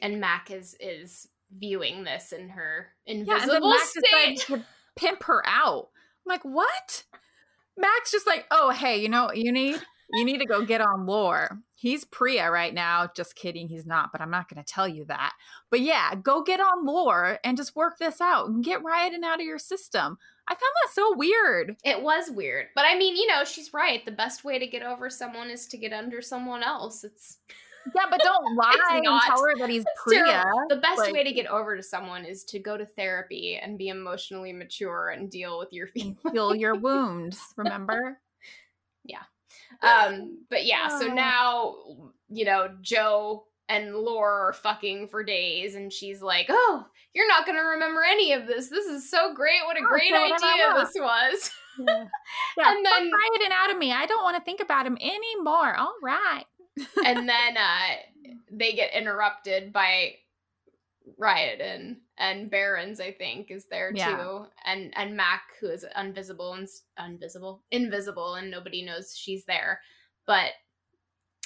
and 0.00 0.20
Mac 0.20 0.50
is 0.50 0.76
is 0.80 1.28
viewing 1.56 2.02
this 2.02 2.32
in 2.32 2.48
her 2.48 2.88
Yeah, 3.06 3.12
and 3.14 3.28
invisible 3.28 3.70
Mac 3.70 3.80
state. 3.84 4.38
to 4.46 4.64
pimp 4.96 5.22
her 5.24 5.46
out. 5.46 5.90
I'm 6.26 6.30
like, 6.30 6.42
what? 6.42 7.04
Mac's 7.76 8.10
just 8.10 8.26
like, 8.26 8.46
oh, 8.50 8.70
hey, 8.70 9.00
you 9.00 9.08
know 9.08 9.26
what 9.26 9.36
you 9.38 9.52
need? 9.52 9.80
You 10.14 10.24
need 10.26 10.38
to 10.40 10.46
go 10.46 10.64
get 10.64 10.80
on 10.82 11.06
Lor. 11.06 11.58
He's 11.74 12.04
Pri-ya 12.04 12.46
right 12.48 12.74
now. 12.74 13.08
Just 13.16 13.34
kidding, 13.34 13.66
he's 13.68 13.86
not, 13.86 14.10
but 14.12 14.20
I'm 14.20 14.30
not 14.30 14.48
going 14.48 14.62
to 14.62 14.70
tell 14.72 14.86
you 14.86 15.06
that. 15.06 15.32
But 15.70 15.80
yeah, 15.80 16.14
go 16.14 16.42
get 16.42 16.60
on 16.60 16.84
Lor 16.84 17.38
and 17.42 17.56
just 17.56 17.74
work 17.74 17.96
this 17.98 18.20
out 18.20 18.48
and 18.48 18.62
get 18.62 18.82
Ryodan 18.82 19.24
out 19.24 19.40
of 19.40 19.46
your 19.46 19.58
system. 19.58 20.18
I 20.48 20.52
found 20.54 20.60
that 20.84 20.92
so 20.92 21.14
weird. 21.16 21.76
It 21.84 22.02
was 22.02 22.30
weird. 22.30 22.66
But 22.74 22.84
I 22.86 22.96
mean, 22.98 23.16
you 23.16 23.26
know, 23.28 23.44
she's 23.44 23.72
right. 23.72 24.04
The 24.04 24.10
best 24.12 24.44
way 24.44 24.58
to 24.58 24.66
get 24.66 24.82
over 24.82 25.08
someone 25.08 25.50
is 25.50 25.66
to 25.68 25.76
get 25.78 25.92
under 25.92 26.20
someone 26.20 26.62
else. 26.62 27.04
It's 27.04 27.38
Yeah, 27.94 28.02
but 28.10 28.20
don't 28.20 28.56
lie 28.56 28.76
and 28.92 29.04
tell 29.24 29.44
her 29.44 29.56
that 29.58 29.70
he's 29.70 29.84
Pri-ya. 30.04 30.42
the 30.68 30.76
best 30.76 30.98
like- 30.98 31.12
way 31.12 31.24
to 31.24 31.32
get 31.32 31.46
over 31.46 31.76
to 31.76 31.82
someone 31.82 32.24
is 32.24 32.44
to 32.44 32.58
go 32.58 32.76
to 32.76 32.84
therapy 32.84 33.56
and 33.62 33.78
be 33.78 33.88
emotionally 33.88 34.52
mature 34.52 35.10
and 35.10 35.30
deal 35.30 35.58
with 35.58 35.72
your 35.72 35.86
feelings. 35.94 36.18
Heal 36.32 36.54
your 36.54 36.74
wounds, 36.74 37.38
remember? 37.56 38.18
Yeah. 39.04 39.22
Um, 39.82 40.44
but 40.48 40.64
yeah, 40.64 40.86
so 40.98 41.08
Oh. 41.10 41.14
now 41.14 41.74
you 42.28 42.44
know, 42.44 42.68
Jo 42.82 43.44
and 43.76 43.94
Lor 43.96 44.48
are 44.48 44.52
fucking 44.52 45.08
for 45.08 45.22
days, 45.24 45.74
and 45.74 45.92
she's 45.92 46.22
like, 46.22 46.46
Oh, 46.48 46.86
you're 47.14 47.28
not 47.28 47.46
gonna 47.46 47.64
remember 47.64 48.02
any 48.02 48.32
of 48.32 48.46
this. 48.46 48.68
This 48.68 48.86
is 48.86 49.10
so 49.10 49.34
great. 49.34 49.60
What 49.64 49.76
a 49.76 49.80
I'll 49.82 49.88
great 49.88 50.12
idea 50.12 50.74
this 50.76 50.94
was. 50.96 51.50
Yeah, 51.78 52.04
yeah 52.58 52.70
And 52.70 52.84
then- 52.84 53.10
Ryodan 53.10 53.50
out 53.50 53.70
of 53.70 53.78
me. 53.78 53.92
I 53.92 54.04
don't 54.04 54.22
want 54.22 54.36
to 54.36 54.42
think 54.44 54.60
about 54.60 54.84
him 54.86 54.98
anymore. 55.00 55.74
All 55.74 55.94
right. 56.02 56.44
and 57.06 57.26
then 57.28 57.56
uh 57.56 58.28
they 58.50 58.72
get 58.74 58.92
interrupted 58.92 59.72
by 59.72 60.16
Ryodan 61.20 61.96
and 62.18 62.50
Barrons, 62.50 63.00
I 63.00 63.12
think, 63.12 63.50
is 63.50 63.66
there 63.66 63.90
Yeah. 63.94 64.16
too. 64.16 64.46
And 64.64 64.92
and 64.96 65.16
Mac, 65.16 65.42
who 65.60 65.68
is 65.68 65.84
invisible 65.98 66.52
and 66.54 66.68
invisible, 66.98 67.62
invisible, 67.70 68.34
and 68.34 68.50
nobody 68.50 68.82
knows 68.82 69.16
she's 69.16 69.44
there. 69.46 69.80
But 70.26 70.50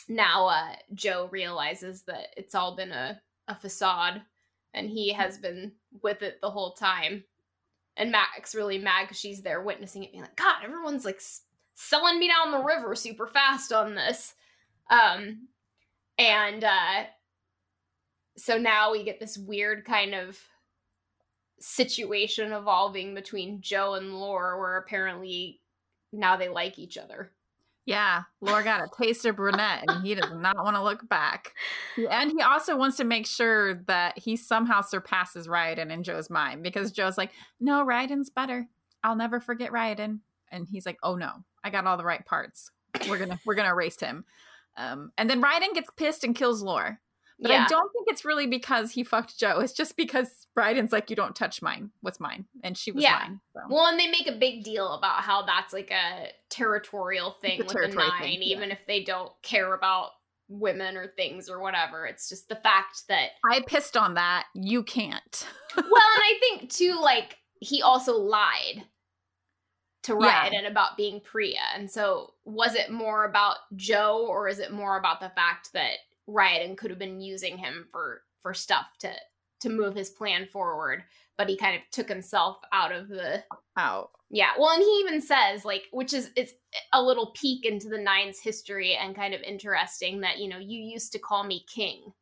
now 0.09 0.47
uh 0.47 0.75
Jo 0.95 1.29
realizes 1.33 2.03
that 2.03 2.29
it's 2.37 2.55
all 2.55 2.77
been 2.77 2.93
a, 2.93 3.21
a 3.49 3.55
facade 3.55 4.23
and 4.75 4.89
he 4.91 5.13
has 5.13 5.39
been 5.39 5.73
with 6.03 6.23
it 6.23 6.41
the 6.41 6.51
whole 6.51 6.73
time. 6.73 7.25
And 7.97 8.13
Max 8.13 8.55
really 8.55 8.79
mad 8.79 9.05
because 9.05 9.19
she's 9.19 9.43
there 9.43 9.63
witnessing 9.63 10.05
it, 10.05 10.13
being 10.13 10.23
like, 10.23 10.37
God, 10.37 10.57
everyone's 10.63 11.07
like 11.07 11.17
s- 11.17 11.43
selling 11.75 12.19
me 12.19 12.29
down 12.29 12.53
the 12.53 12.63
river 12.63 12.95
super 12.95 13.27
fast 13.27 13.73
on 13.73 13.95
this. 13.95 14.35
Um, 14.91 15.49
and 16.19 16.63
uh, 16.63 17.05
so 18.37 18.59
now 18.59 18.93
we 18.93 19.03
get 19.03 19.19
this 19.19 19.39
weird 19.39 19.87
kind 19.87 20.15
of 20.15 20.39
situation 21.59 22.53
evolving 22.53 23.15
between 23.15 23.63
Jo 23.63 23.95
and 23.95 24.21
Lor, 24.21 24.59
where 24.61 24.77
apparently 24.77 25.61
now 26.13 26.37
they 26.37 26.49
like 26.49 26.79
each 26.79 26.99
other. 26.99 27.33
Yeah, 27.87 28.25
Lor 28.41 28.65
got 28.65 28.83
a 28.83 28.89
taste 29.01 29.25
of 29.27 29.37
brunette 29.37 29.85
and 29.87 30.05
he 30.05 30.17
does 30.17 30.33
not 30.35 30.57
want 30.57 30.75
to 30.75 30.83
look 30.83 31.09
back. 31.09 31.53
And 32.11 32.33
he 32.33 32.43
also 32.43 32.77
wants 32.77 32.97
to 32.97 33.05
make 33.05 33.27
sure 33.27 33.75
that 33.87 34.19
he 34.19 34.37
somehow 34.37 34.81
surpasses 34.81 35.47
Ryodan 35.47 35.93
in 35.93 36.03
Jo's 36.03 36.29
mind 36.29 36.65
because 36.65 36.91
Jo's 36.91 37.17
like, 37.17 37.31
no, 37.61 37.87
Ryodan's 37.87 38.29
better. 38.29 38.67
I'll 39.05 39.15
never 39.15 39.39
forget 39.39 39.71
Ryodan. 39.71 40.19
And 40.51 40.67
he's 40.69 40.85
like, 40.85 40.99
oh 41.05 41.15
no, 41.15 41.31
I 41.63 41.71
got 41.71 41.87
all 41.87 41.97
the 41.97 42.05
right 42.05 42.27
parts. 42.27 42.73
We're 43.09 43.19
gonna 43.19 43.39
we're 43.47 43.55
gonna 43.55 43.71
erase 43.71 44.01
him. 44.01 44.25
Um, 44.77 45.13
and 45.17 45.31
then 45.31 45.41
Ryodan 45.41 45.75
gets 45.75 45.89
pissed 45.97 46.25
and 46.25 46.35
kills 46.35 46.63
Lor. 46.63 47.01
But 47.39 47.51
yeah. 47.51 47.65
I 47.65 47.69
don't 47.69 47.93
think 47.93 48.09
it's 48.09 48.25
really 48.25 48.47
because 48.47 48.93
he 48.93 49.05
fucked 49.05 49.39
Jo. 49.39 49.61
It's 49.61 49.75
just 49.75 49.97
because 49.97 50.47
Ryodan's 50.59 50.91
like, 50.93 51.11
you 51.11 51.17
don't 51.17 51.37
touch 51.37 51.61
mine. 51.61 51.91
What's 52.01 52.19
mine? 52.19 52.47
And 52.65 52.79
she 52.79 52.93
was 52.93 53.03
Yeah. 53.05 53.19
mine. 53.19 53.41
So. 53.53 53.61
Well, 53.69 53.87
and 53.87 54.01
they 54.01 54.07
make 54.11 54.27
a 54.27 54.33
big 54.33 54.65
deal 54.65 54.93
about 54.95 55.21
how 55.23 55.43
that's 55.43 55.73
like 55.75 55.91
a 55.91 56.29
territorial 56.49 57.33
thing 57.43 57.59
with 57.59 57.69
the 57.69 57.89
nine, 57.89 58.23
thing, 58.23 58.43
even 58.43 58.71
if 58.71 58.79
they 58.87 59.03
don't 59.05 59.31
care 59.43 59.75
about 59.75 60.13
women 60.49 60.97
or 60.97 61.09
things 61.09 61.51
or 61.51 61.61
whatever. 61.61 62.07
It's 62.07 62.29
just 62.29 62.49
the 62.49 62.57
fact 62.57 63.03
that 63.09 63.31
I 63.51 63.61
pissed 63.67 63.97
on 63.97 64.15
that. 64.15 64.47
You 64.55 64.83
can't. 64.83 65.47
well, 65.77 65.85
and 65.85 65.93
I 66.23 66.39
think 66.41 66.71
too, 66.71 66.99
like 67.01 67.37
he 67.61 67.83
also 67.83 68.17
lied 68.17 68.85
to 70.05 70.17
Yeah. 70.21 70.49
Ryodan 70.49 70.71
about 70.71 70.97
being 70.97 71.21
Pri-ya, 71.21 71.59
and 71.75 71.91
so 71.91 72.33
was 72.45 72.75
it 72.75 72.91
more 72.91 73.25
about 73.25 73.57
Jo 73.75 74.25
or 74.27 74.49
is 74.49 74.59
it 74.59 74.73
more 74.73 74.99
about 74.99 75.21
the 75.21 75.31
fact 75.31 75.73
that 75.73 75.95
Ryodan 76.29 76.77
could 76.77 76.91
have 76.91 76.99
been 76.99 77.21
using 77.21 77.59
him 77.59 77.87
for 77.91 78.23
for 78.41 78.55
stuff 78.55 78.87
to 79.01 79.13
to 79.61 79.69
move 79.71 79.95
his 79.95 80.11
plan 80.11 80.47
forward, 80.53 81.03
but 81.39 81.49
he 81.49 81.57
kind 81.57 81.77
of 81.77 81.83
took 81.91 82.09
himself 82.09 82.59
out 82.73 82.93
of 82.93 83.09
the 83.09 83.43
Out. 83.79 84.11
yeah. 84.31 84.51
Well, 84.59 84.71
and 84.71 84.83
he 84.83 84.89
even 85.01 85.21
says 85.23 85.65
like, 85.65 85.85
which 85.93 86.13
is 86.13 86.31
it's 86.37 86.53
a 86.93 87.03
little 87.03 87.33
peek 87.35 87.65
into 87.65 87.89
the 87.89 87.99
Nine's 87.99 88.39
history 88.39 88.95
and 88.95 89.17
kind 89.17 89.33
of 89.35 89.41
interesting 89.43 90.21
that 90.21 90.39
you 90.39 90.49
know 90.49 90.59
you 90.59 90.79
used 90.81 91.13
to 91.13 91.19
call 91.19 91.45
me 91.45 91.65
king. 91.75 92.13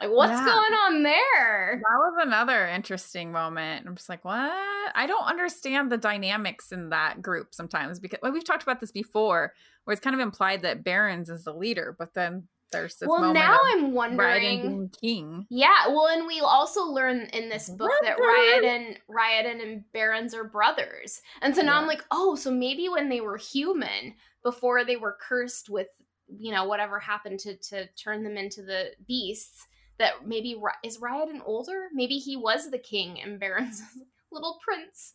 Like, 0.00 0.10
what's 0.10 0.30
Yeah. 0.32 0.44
going 0.44 0.72
on 0.86 1.02
there? 1.02 1.82
That 1.82 1.98
was 1.98 2.14
another 2.26 2.66
interesting 2.68 3.32
moment. 3.32 3.86
I'm 3.86 3.96
just 3.96 4.08
like, 4.08 4.24
what? 4.24 4.50
I 4.94 5.06
don't 5.06 5.24
understand 5.24 5.90
the 5.90 5.98
dynamics 5.98 6.72
in 6.72 6.88
that 6.90 7.20
group 7.20 7.48
sometimes 7.54 7.98
because 8.00 8.18
well, 8.22 8.32
we've 8.32 8.44
talked 8.44 8.62
about 8.62 8.80
this 8.80 8.92
before, 8.92 9.52
where 9.84 9.92
it's 9.92 10.00
kind 10.02 10.14
of 10.14 10.20
implied 10.20 10.62
that 10.62 10.84
Barrons 10.84 11.28
is 11.28 11.44
the 11.44 11.52
leader, 11.52 11.94
but 11.98 12.14
then 12.14 12.48
there's 12.70 12.96
this 12.96 13.08
Well, 13.08 13.32
now 13.32 13.58
I'm 13.74 13.92
wondering. 13.92 14.90
king. 15.00 15.46
Yeah, 15.50 15.88
well, 15.88 16.06
and 16.08 16.26
we 16.26 16.40
also 16.40 16.84
learn 16.84 17.22
in 17.32 17.48
this 17.48 17.68
book 17.68 17.90
that 18.02 18.16
Brothers. 18.16 18.62
Riot 18.62 18.64
and 18.64 18.98
Ryodan 19.08 19.62
and 19.62 19.84
Barrons 19.92 20.34
are 20.34 20.44
brothers, 20.44 21.20
and 21.42 21.54
so 21.54 21.62
now 21.62 21.80
I'm 21.80 21.86
like, 21.86 22.04
oh, 22.10 22.34
so 22.34 22.50
maybe 22.50 22.88
when 22.88 23.08
they 23.08 23.20
were 23.20 23.36
human, 23.36 24.14
before 24.42 24.84
they 24.84 24.96
were 24.96 25.18
cursed 25.20 25.68
with, 25.68 25.88
you 26.28 26.52
know, 26.52 26.64
whatever 26.64 26.98
happened 26.98 27.38
to 27.40 27.56
to 27.56 27.86
turn 27.94 28.22
them 28.22 28.36
into 28.36 28.62
the 28.62 28.90
beasts, 29.06 29.66
that 29.98 30.26
maybe 30.26 30.56
is 30.84 30.98
Ryodan 30.98 31.40
older? 31.44 31.88
Maybe 31.92 32.18
he 32.18 32.36
was 32.36 32.70
the 32.70 32.78
king 32.78 33.20
and 33.20 33.38
Barrons 33.38 33.82
little 34.32 34.58
prince, 34.64 35.14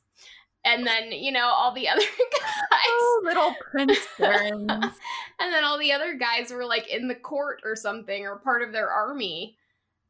and 0.66 0.86
then 0.86 1.12
you 1.14 1.32
know 1.32 1.46
all 1.48 1.74
the 1.74 1.88
other 1.90 2.02
guys. 2.02 2.82
Oh, 2.88 3.22
little 3.24 3.56
Prince 3.72 3.98
and 4.20 4.70
then 5.40 5.64
all 5.64 5.78
the 5.80 5.94
other 5.94 6.16
guys 6.16 6.52
were 6.52 6.66
like 6.66 6.88
in 6.90 7.08
the 7.08 7.16
court 7.16 7.62
or 7.64 7.76
something 7.76 8.26
or 8.26 8.38
part 8.38 8.62
of 8.62 8.72
their 8.74 8.90
army. 8.90 9.58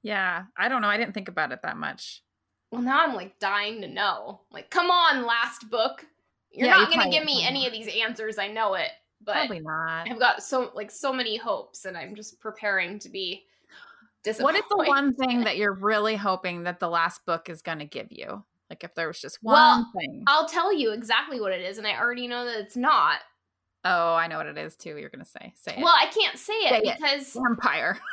yeah, 0.01 0.45
I 0.57 0.67
don't 0.69 0.81
know. 0.81 0.87
I 0.87 0.97
didn't 0.97 1.13
think 1.13 1.27
about 1.27 1.51
it 1.51 1.59
that 1.63 1.77
much. 1.77 2.23
Well, 2.71 2.81
now 2.81 3.03
I'm 3.05 3.13
like 3.13 3.37
dying 3.39 3.81
to 3.81 3.87
know. 3.87 4.41
Like, 4.51 4.69
come 4.69 4.89
on, 4.89 5.25
last 5.25 5.69
book. 5.69 6.05
You're 6.51 6.67
Yeah, 6.67 6.77
not 6.77 6.91
you 6.93 7.01
to 7.01 7.09
give 7.09 7.23
me 7.25 7.45
any 7.45 7.67
of 7.67 7.71
these 7.73 7.87
answers. 7.87 8.37
I 8.37 8.47
know 8.47 8.73
it, 8.75 8.89
but 9.21 9.33
Probably 9.33 9.59
not. 9.59 10.09
I've 10.09 10.19
got 10.19 10.41
so 10.43 10.71
like 10.73 10.89
so 10.91 11.13
many 11.13 11.37
hopes, 11.37 11.85
and 11.85 11.95
I'm 11.97 12.15
just 12.15 12.39
preparing 12.39 12.97
to 12.99 13.09
be 13.09 13.45
What 14.39 14.55
is 14.55 14.63
the 14.69 14.77
one 14.77 15.13
thing 15.15 15.41
that 15.43 15.57
you're 15.57 15.73
really 15.73 16.15
hoping 16.15 16.63
that 16.63 16.79
the 16.79 16.89
last 16.89 17.25
book 17.25 17.49
is 17.49 17.61
going 17.61 17.79
to 17.79 17.85
give 17.85 18.07
you? 18.09 18.43
Like 18.69 18.83
if 18.83 18.95
there 18.95 19.07
was 19.07 19.19
just 19.21 19.37
one 19.41 19.53
Well, 19.53 19.91
thing. 19.97 20.23
I'll 20.27 20.47
tell 20.47 20.73
you 20.73 20.91
exactly 20.91 21.39
what 21.39 21.51
it 21.51 21.61
is, 21.61 21.77
and 21.77 21.85
I 21.85 21.97
already 21.99 22.27
know 22.27 22.45
that 22.45 22.57
it's 22.59 22.75
not. 22.75 23.19
Oh, 23.83 24.15
I 24.15 24.25
know 24.27 24.37
what 24.37 24.47
it 24.47 24.57
is 24.57 24.75
too. 24.75 24.97
You're 24.97 25.09
gonna 25.11 25.23
say. 25.25 25.53
Say 25.55 25.75
it. 25.77 25.83
Well, 25.83 25.93
I 25.95 26.07
can't 26.07 26.37
say 26.37 26.53
it 26.53 26.69
Say 26.69 26.89
it. 26.91 26.97
because 26.99 27.33
Vampire. 27.33 27.99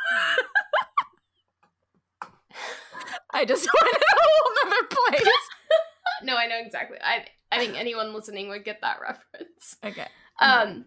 I 3.33 3.45
just 3.45 3.67
went 3.83 3.95
a 3.97 4.01
whole 4.19 4.67
other 4.67 4.87
place. 4.91 5.33
no, 6.23 6.37
I 6.37 6.47
know 6.47 6.59
exactly. 6.59 6.99
I 7.03 7.25
I 7.51 7.59
think 7.59 7.77
anyone 7.79 8.13
listening 8.15 8.49
would 8.49 8.65
get 8.65 8.81
that 8.83 8.99
reference. 9.01 9.77
Okay. 9.85 10.07
Um, 10.41 10.87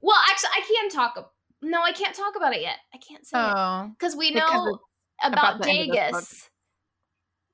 well, 0.00 0.16
actually, 0.30 0.50
I 0.54 0.60
can 0.66 0.90
talk. 0.90 1.32
No, 1.62 1.82
I 1.82 1.92
can't 1.92 2.14
talk 2.14 2.36
about 2.36 2.54
it 2.54 2.60
yet. 2.62 2.76
I 2.94 2.98
can't 2.98 3.26
say 3.26 3.38
it 3.38 3.52
Oh. 3.56 3.90
because 3.98 4.14
we 4.14 4.30
know 4.30 4.78
about, 5.22 5.58
about 5.58 5.62
the 5.62 5.70
end 5.70 5.90
of 5.90 5.94
this 5.96 6.12
book. 6.12 6.22
Dageus. 6.22 6.48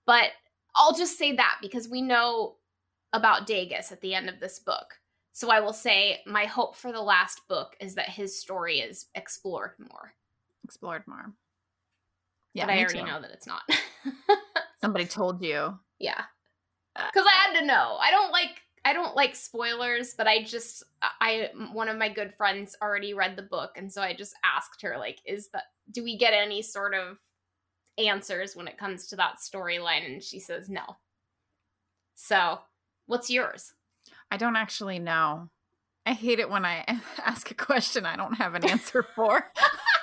But 0.06 0.30
I'll 0.74 0.96
just 0.96 1.18
say 1.18 1.36
that 1.36 1.58
because 1.60 1.88
we 1.88 2.02
know 2.02 2.56
about 3.12 3.46
Dageus 3.46 3.92
at 3.92 4.00
the 4.00 4.14
end 4.14 4.28
of 4.28 4.40
this 4.40 4.58
book. 4.58 4.94
So 5.32 5.50
I 5.50 5.60
will 5.60 5.72
say 5.72 6.20
my 6.26 6.44
hope 6.44 6.76
for 6.76 6.92
the 6.92 7.00
last 7.00 7.40
book 7.48 7.76
is 7.80 7.94
that 7.94 8.08
his 8.08 8.38
story 8.38 8.80
is 8.80 9.06
explored 9.14 9.72
more. 9.78 10.14
Explored 10.64 11.04
more. 11.06 11.32
Yeah, 12.54 12.66
but 12.66 12.74
I 12.74 12.78
already 12.80 12.98
too. 12.98 13.06
know 13.06 13.20
that 13.20 13.30
it's 13.30 13.46
not. 13.46 13.62
Somebody 14.80 15.06
told 15.06 15.42
you. 15.42 15.78
yeah. 15.98 16.24
Uh, 16.94 17.10
Cuz 17.12 17.24
I 17.26 17.32
had 17.32 17.60
to 17.60 17.66
know. 17.66 17.96
I 17.98 18.10
don't 18.10 18.30
like 18.32 18.62
I 18.84 18.92
don't 18.92 19.16
like 19.16 19.34
spoilers, 19.34 20.14
but 20.14 20.26
I 20.26 20.42
just 20.42 20.82
I 21.02 21.50
one 21.72 21.88
of 21.88 21.96
my 21.96 22.10
good 22.10 22.34
friends 22.34 22.76
already 22.82 23.14
read 23.14 23.36
the 23.36 23.42
book 23.42 23.72
and 23.76 23.90
so 23.90 24.02
I 24.02 24.12
just 24.12 24.34
asked 24.44 24.82
her 24.82 24.98
like 24.98 25.20
is 25.24 25.48
that 25.48 25.64
do 25.90 26.04
we 26.04 26.18
get 26.18 26.34
any 26.34 26.60
sort 26.60 26.94
of 26.94 27.18
answers 27.98 28.56
when 28.56 28.68
it 28.68 28.78
comes 28.78 29.06
to 29.08 29.16
that 29.16 29.36
storyline 29.38 30.04
and 30.06 30.22
she 30.22 30.38
says 30.40 30.68
no. 30.68 30.82
So, 32.14 32.60
what's 33.06 33.30
yours? 33.30 33.74
I 34.30 34.36
don't 34.36 34.56
actually 34.56 34.98
know. 34.98 35.50
I 36.06 36.14
hate 36.14 36.38
it 36.38 36.50
when 36.50 36.64
I 36.64 36.84
ask 37.24 37.50
a 37.50 37.54
question 37.54 38.06
I 38.06 38.16
don't 38.16 38.34
have 38.34 38.54
an 38.54 38.64
answer 38.68 39.02
for. 39.14 39.44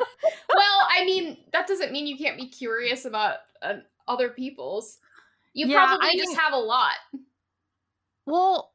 well, 0.56 0.88
I 0.98 1.04
mean, 1.06 1.38
that 1.54 1.68
doesn't 1.68 1.92
mean 1.92 2.08
you 2.08 2.18
can't 2.18 2.38
be 2.38 2.48
curious 2.48 3.06
about 3.06 3.38
uh, 3.62 3.76
other 4.08 4.30
people's. 4.30 5.00
You 5.54 5.68
Yeah, 5.68 5.86
probably 5.86 6.08
I 6.10 6.16
just 6.16 6.30
mean- 6.30 6.38
have 6.38 6.54
a 6.54 6.58
lot. 6.58 6.96
well, 8.26 8.72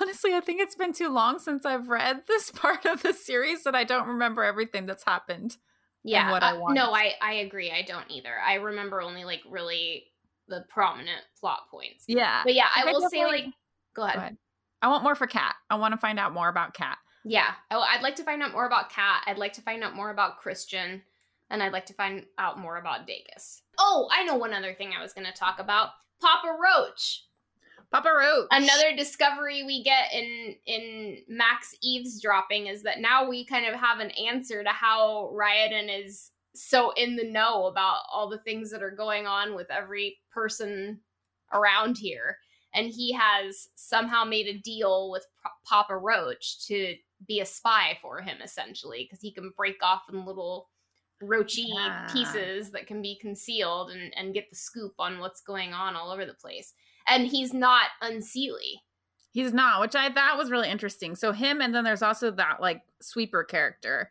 honestly, 0.00 0.34
I 0.34 0.40
think 0.40 0.60
it's 0.60 0.76
been 0.76 0.92
too 0.92 1.08
long 1.08 1.38
since 1.38 1.66
I've 1.66 1.88
read 1.88 2.22
this 2.28 2.50
part 2.54 2.86
of 2.86 3.02
the 3.02 3.12
series 3.12 3.64
that 3.64 3.74
I 3.74 3.84
don't 3.84 4.08
remember 4.08 4.42
everything 4.44 4.86
that's 4.86 5.04
happened. 5.04 5.56
Yeah. 6.04 6.30
what 6.30 6.42
I 6.42 6.52
uh, 6.52 6.58
want. 6.58 6.74
no, 6.74 6.92
I 6.92 7.12
I 7.20 7.34
agree. 7.34 7.70
I 7.70 7.82
don't 7.82 8.10
either. 8.10 8.34
I 8.44 8.54
remember 8.54 9.00
only 9.00 9.24
like 9.24 9.42
really 9.48 10.04
the 10.48 10.64
prominent 10.68 11.22
plot 11.38 11.68
points. 11.70 12.04
Yeah. 12.08 12.42
But 12.44 12.54
yeah, 12.54 12.66
I 12.74 12.82
I 12.82 12.92
will 12.92 13.08
say 13.08 13.24
like 13.24 13.46
go 13.94 14.02
ahead. 14.02 14.14
Go 14.14 14.20
ahead. 14.20 14.36
I 14.82 14.88
want 14.88 15.04
more 15.04 15.14
for 15.14 15.26
Kat. 15.26 15.54
I 15.70 15.76
want 15.76 15.92
to 15.92 15.98
find 15.98 16.18
out 16.18 16.32
more 16.32 16.48
about 16.48 16.74
Kat. 16.74 16.98
Yeah. 17.24 17.52
Oh, 17.70 17.84
I'd 17.88 18.02
like 18.02 18.16
to 18.16 18.24
find 18.24 18.42
out 18.42 18.52
more 18.52 18.66
about 18.66 18.90
Kat. 18.90 19.22
I'd 19.26 19.38
like 19.38 19.52
to 19.54 19.62
find 19.62 19.84
out 19.84 19.94
more 19.94 20.10
about 20.10 20.38
Christian. 20.38 21.02
And 21.50 21.62
I'd 21.62 21.72
like 21.72 21.86
to 21.86 21.94
find 21.94 22.24
out 22.38 22.58
more 22.58 22.78
about 22.78 23.06
Dageus. 23.06 23.60
Oh, 23.78 24.08
I 24.10 24.24
know 24.24 24.36
one 24.36 24.54
other 24.54 24.74
thing 24.74 24.92
I 24.98 25.02
was 25.02 25.12
going 25.12 25.26
to 25.26 25.32
talk 25.32 25.58
about. 25.58 25.90
Papa 26.20 26.48
Roach. 26.48 27.24
Papa 27.92 28.08
Roach. 28.08 28.48
Another 28.50 28.96
discovery 28.96 29.62
we 29.62 29.82
get 29.84 30.12
in 30.12 30.56
in 30.66 31.18
Max 31.28 31.76
eavesdropping 31.82 32.66
is 32.66 32.82
that 32.82 33.00
now 33.00 33.28
we 33.28 33.44
kind 33.44 33.66
of 33.66 33.78
have 33.78 34.00
an 34.00 34.10
answer 34.12 34.64
to 34.64 34.70
how 34.70 35.30
Ryodan 35.34 36.04
is 36.04 36.30
so 36.54 36.92
in 36.92 37.16
the 37.16 37.24
know 37.30 37.66
about 37.66 37.98
all 38.12 38.28
the 38.28 38.38
things 38.38 38.70
that 38.70 38.82
are 38.82 38.90
going 38.90 39.26
on 39.26 39.54
with 39.54 39.70
every 39.70 40.18
person 40.30 41.00
around 41.52 41.98
here. 41.98 42.38
And 42.74 42.88
he 42.88 43.12
has 43.12 43.68
somehow 43.74 44.24
made 44.24 44.46
a 44.46 44.58
deal 44.58 45.10
with 45.10 45.26
Papa 45.66 45.94
Roach 45.96 46.66
to 46.68 46.94
be 47.28 47.40
a 47.40 47.46
spy 47.46 47.98
for 48.00 48.22
him, 48.22 48.38
essentially, 48.42 49.06
because 49.06 49.20
he 49.20 49.30
can 49.30 49.52
break 49.54 49.82
off 49.82 50.04
in 50.10 50.24
little 50.24 50.70
roachy 51.22 51.66
Yeah. 51.68 52.06
pieces 52.10 52.70
that 52.70 52.86
can 52.86 53.02
be 53.02 53.18
concealed 53.20 53.90
and, 53.90 54.12
and 54.16 54.34
get 54.34 54.48
the 54.50 54.56
scoop 54.56 54.94
on 54.98 55.20
what's 55.20 55.42
going 55.42 55.72
on 55.74 55.94
all 55.94 56.10
over 56.10 56.24
the 56.24 56.34
place. 56.34 56.72
And 57.08 57.26
he's 57.26 57.52
not 57.52 57.86
unseelie. 58.02 58.80
He's 59.32 59.52
not, 59.54 59.80
which 59.80 59.94
I 59.94 60.12
thought 60.12 60.36
was 60.36 60.50
really 60.50 60.68
interesting. 60.68 61.14
So 61.16 61.32
him, 61.32 61.60
and 61.60 61.74
then 61.74 61.84
there's 61.84 62.02
also 62.02 62.30
that 62.32 62.60
like 62.60 62.82
sweeper 63.00 63.44
character. 63.44 64.10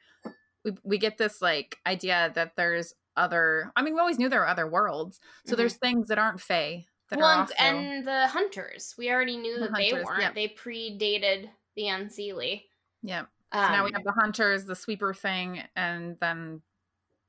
We 0.66 0.74
we 0.84 0.98
get 0.98 1.18
this 1.18 1.42
like 1.42 1.78
idea 1.86 2.32
that 2.36 2.56
there's 2.56 2.94
other. 3.18 3.72
I 3.76 3.82
mean, 3.84 3.94
we 3.94 4.00
always 4.00 4.18
knew 4.18 4.30
there 4.30 4.40
were 4.40 4.48
other 4.48 4.68
worlds. 4.68 5.20
So 5.46 5.54
Mhm. 5.54 5.58
there's 5.58 5.76
things 5.76 6.08
that 6.08 6.18
aren't 6.18 6.42
Fae 6.42 6.86
that 7.10 7.20
Well, 7.20 7.40
also. 7.42 7.54
and 7.60 8.06
the 8.08 8.28
hunters. 8.28 8.96
We 8.98 9.12
already 9.12 9.38
knew 9.38 9.60
The 9.60 9.68
that 9.68 9.76
they 9.76 9.94
weren't. 9.94 10.22
yep. 10.22 10.34
They 10.34 10.48
predated 10.48 11.50
the 11.76 11.84
unseelie. 11.84 12.64
yeah. 13.04 13.26
Um, 13.54 13.66
so 13.66 13.72
now 13.74 13.84
we 13.84 13.92
have 13.94 14.04
the 14.06 14.14
hunters, 14.14 14.64
the 14.66 14.76
sweeper 14.76 15.14
thing, 15.14 15.62
and 15.76 16.18
then 16.22 16.62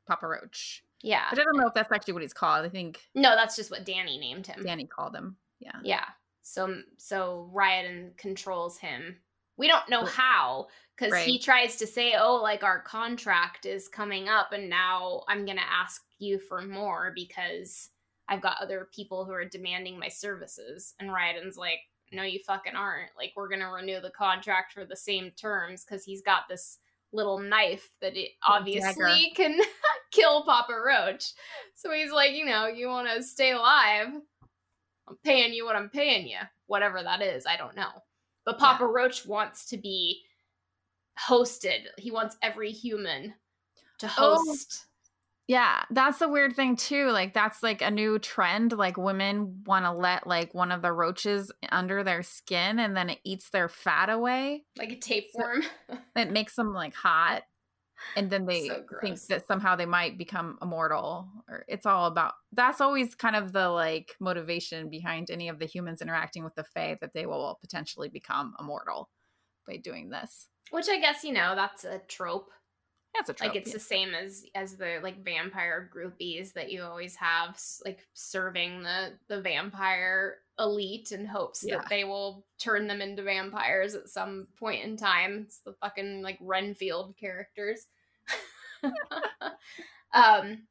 Papa 0.07 0.27
Roach. 0.29 0.85
yeah. 1.01 1.27
But 1.31 1.41
I 1.41 1.45
don't 1.45 1.57
know 1.59 1.67
if 1.67 1.75
that's 1.75 1.91
actually 1.91 2.13
what 2.15 2.23
he's 2.23 2.33
called. 2.33 2.65
I 2.65 2.69
think 2.69 3.01
No, 3.15 3.35
that's 3.35 3.57
just 3.57 3.71
what 3.73 3.85
Dani 3.85 4.21
named 4.21 4.47
him. 4.47 4.63
Dani 4.65 4.89
called 4.89 5.17
him. 5.17 5.37
Yeah. 5.63 5.79
Yeah. 5.83 6.05
So 6.43 6.83
so 6.99 7.51
Ryodan 7.55 8.17
controls 8.17 8.79
him. 8.79 9.17
We 9.57 9.69
don't 9.69 9.89
know 9.89 10.03
Right. 10.03 10.11
how 10.13 10.69
because 10.97 11.17
he 11.25 11.39
tries 11.39 11.77
to 11.77 11.87
say, 11.87 12.15
"Oh, 12.19 12.37
like 12.37 12.65
our 12.65 12.81
contract 12.83 13.65
is 13.67 13.89
coming 13.89 14.29
up, 14.29 14.53
and 14.53 14.69
now 14.69 15.25
I'm 15.29 15.45
gonna 15.47 15.61
ask 15.69 16.03
you 16.19 16.39
for 16.39 16.63
more 16.63 17.13
because 17.15 17.91
I've 18.29 18.41
got 18.41 18.59
other 18.61 18.89
people 18.95 19.25
who 19.25 19.33
are 19.33 19.45
demanding 19.45 19.99
my 19.99 20.09
services." 20.09 20.95
And 20.99 21.11
Ryodan's 21.11 21.57
like, 21.57 21.81
"No, 22.11 22.23
you 22.25 22.41
fucking 22.41 22.75
aren't. 22.75 23.11
Like 23.17 23.33
we're 23.37 23.49
gonna 23.49 23.71
renew 23.71 24.01
the 24.01 24.11
contract 24.11 24.73
for 24.73 24.85
the 24.85 24.97
same 24.97 25.31
terms 25.33 25.85
because 25.85 26.05
he's 26.05 26.23
got 26.23 26.49
this." 26.49 26.79
little 27.15 27.39
knife 27.39 27.91
that 28.01 28.17
it 28.17 28.31
obviously 28.43 29.33
can 29.37 29.61
kill 30.13 30.45
Papa 30.45 30.73
Roach. 30.73 31.35
So 31.75 31.93
he's 31.93 32.11
like, 32.11 32.33
you 32.33 32.47
know, 32.47 32.67
you 32.69 32.89
want 32.89 33.07
to 33.07 33.23
stay 33.23 33.53
alive, 33.53 34.15
I'm 35.09 35.17
paying 35.25 35.53
you 35.53 35.65
what 35.65 35.77
I'm 35.77 35.89
paying 35.91 36.27
you, 36.29 36.39
whatever 36.67 37.03
that 37.03 37.23
is. 37.23 37.45
I 37.47 37.57
don't 37.57 37.77
know. 37.77 37.91
But 38.45 38.59
Papa 38.59 38.87
Roach 38.87 39.27
wants 39.27 39.67
to 39.67 39.77
be 39.77 40.23
hosted. 41.29 41.81
He 41.99 42.11
wants 42.11 42.37
every 42.43 42.73
human 42.73 43.35
to 43.99 44.07
Oh. 44.19 44.37
host. 44.47 44.87
Yeah, 45.49 45.85
that's 45.91 46.19
the 46.21 46.29
weird 46.29 46.55
thing 46.55 46.77
too. 46.77 47.09
Like 47.11 47.35
that's 47.35 47.63
like 47.63 47.83
a 47.83 47.91
new 47.91 48.19
trend. 48.19 48.73
Like 48.73 48.97
women 48.97 49.63
want 49.67 49.85
to 49.85 49.93
let 49.93 50.27
like 50.27 50.55
one 50.55 50.71
of 50.73 50.83
the 50.83 50.93
roaches 50.93 51.51
under 51.71 52.03
their 52.05 52.23
skin 52.23 52.79
and 52.79 52.97
then 52.97 53.11
it 53.11 53.19
eats 53.25 53.51
their 53.51 53.69
fat 53.69 54.09
away. 54.09 54.65
like 54.79 54.93
a 54.93 54.97
tapeworm. 54.99 55.63
It 56.17 56.31
makes 56.31 56.55
them 56.57 56.73
like 56.73 56.95
hot. 56.95 57.43
And 58.17 58.31
then 58.31 58.47
they 58.47 58.69
So 58.69 58.85
think 59.01 59.21
that 59.27 59.47
somehow 59.47 59.77
they 59.77 59.87
might 59.87 60.19
become 60.19 60.59
immortal. 60.61 61.29
Or 61.49 61.65
it's 61.69 61.87
all 61.87 62.07
about 62.07 62.35
that's 62.53 62.81
always 62.81 63.15
kind 63.15 63.37
of 63.37 63.53
the 63.53 63.69
like 63.69 64.17
motivation 64.21 64.91
behind 64.91 65.31
any 65.31 65.49
of 65.49 65.59
the 65.59 65.67
humans 65.67 66.03
interacting 66.03 66.45
with 66.45 66.55
the 66.55 66.65
Fae 66.65 66.99
that 67.01 67.15
they 67.15 67.27
will 67.27 67.59
potentially 67.61 68.09
become 68.09 68.55
immortal 68.61 69.11
by 69.67 69.77
doing 69.77 70.11
this. 70.11 70.49
Which 70.71 70.89
I 70.89 71.01
guess, 71.01 71.25
you 71.25 71.33
know, 71.33 71.55
that's 71.55 71.85
a 71.85 72.01
trope. 72.09 72.51
That's 73.15 73.29
a 73.29 73.35
trope. 73.35 73.49
like 73.49 73.57
it's 73.57 73.71
yeah. 73.71 73.75
the 73.75 73.81
same 73.81 74.15
as 74.15 74.45
as 74.55 74.77
the 74.77 75.01
like 75.03 75.25
vampire 75.25 75.91
groupies 75.95 76.55
that 76.55 76.71
you 76.71 76.83
always 76.83 77.15
have 77.17 77.61
like 77.85 78.07
serving 78.15 78.83
the 78.83 79.13
the 79.29 79.41
vampire 79.41 80.39
elite 80.59 81.13
in 81.13 81.25
hopes 81.25 81.65
Yeah. 81.67 81.79
that 81.79 81.89
they 81.89 82.05
will 82.05 82.45
turn 82.59 82.87
them 82.87 83.01
into 83.01 83.23
vampires 83.23 83.95
at 83.95 84.09
some 84.09 84.47
point 84.59 84.85
in 84.85 84.97
time 84.97 85.43
it's 85.47 85.59
the 85.61 85.73
fucking 85.75 86.23
like 86.23 86.39
renfield 86.41 87.15
characters 87.19 87.87
um 90.13 90.63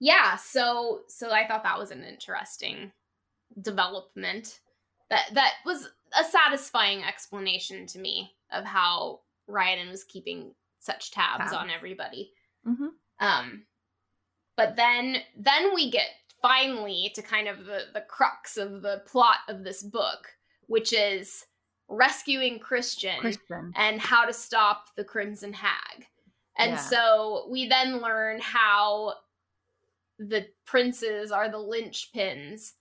yeah 0.00 0.36
so 0.36 1.00
so 1.08 1.30
i 1.30 1.46
thought 1.46 1.62
that 1.62 1.78
was 1.78 1.90
an 1.90 2.02
interesting 2.02 2.90
development 3.62 4.60
that 5.10 5.26
that 5.34 5.54
was 5.64 5.88
a 6.18 6.24
satisfying 6.24 7.02
explanation 7.04 7.86
to 7.86 7.98
me 7.98 8.32
of 8.52 8.64
how 8.64 9.20
Ryodan 9.48 9.90
was 9.90 10.04
keeping 10.04 10.54
such 10.80 11.10
tabs 11.10 11.44
Tabs. 11.50 11.52
on 11.54 11.70
everybody. 11.70 12.32
Mhm. 12.66 12.88
Um, 13.20 13.66
but 14.56 14.76
then 14.76 15.22
then 15.36 15.74
we 15.74 15.90
get 15.90 16.08
finally 16.42 17.10
to 17.14 17.22
kind 17.22 17.48
of 17.48 17.64
the 17.66 17.82
the 17.94 18.02
crux 18.08 18.56
of 18.56 18.82
the 18.82 19.02
plot 19.06 19.38
of 19.48 19.64
this 19.64 19.82
book, 19.82 20.28
which 20.66 20.92
is 20.92 21.46
rescuing 21.88 22.58
Christian, 22.58 23.18
Christian. 23.20 23.72
and 23.76 24.00
how 24.00 24.24
to 24.24 24.32
stop 24.32 24.86
the 24.96 25.04
Crimson 25.04 25.52
Hag. 25.52 26.06
And 26.58 26.72
Yeah. 26.72 26.76
so 26.76 27.46
we 27.50 27.68
then 27.68 28.00
learn 28.00 28.40
how 28.40 29.14
the 30.18 30.48
princes 30.66 31.30
are 31.30 31.48
the 31.48 31.58
linchpins. 31.58 32.72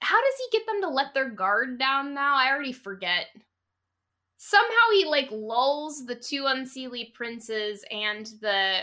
How 0.00 0.20
does 0.20 0.34
he 0.38 0.58
get 0.58 0.66
them 0.66 0.80
to 0.82 0.88
let 0.88 1.14
their 1.14 1.30
guard 1.30 1.78
down 1.78 2.12
now? 2.14 2.36
I 2.36 2.50
already 2.50 2.72
forget. 2.72 3.28
Somehow 4.36 4.90
he 4.92 5.04
like 5.04 5.30
lulls 5.30 6.04
the 6.04 6.16
two 6.16 6.42
unseelie 6.44 7.14
princes 7.14 7.84
and 7.90 8.26
the 8.40 8.80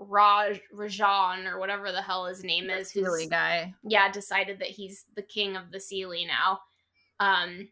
Raj 0.00 0.60
R'jan 0.74 1.46
or 1.46 1.58
whatever 1.58 1.92
the 1.92 2.02
hell 2.02 2.24
his 2.24 2.42
name 2.42 2.70
is, 2.70 2.90
who's 2.90 3.26
guy. 3.28 3.74
yeah, 3.84 4.10
decided 4.10 4.58
that 4.60 4.68
he's 4.68 5.04
the 5.14 5.22
king 5.22 5.56
of 5.56 5.70
the 5.70 5.78
Seelie 5.78 6.26
now. 6.26 6.60
Um 7.20 7.68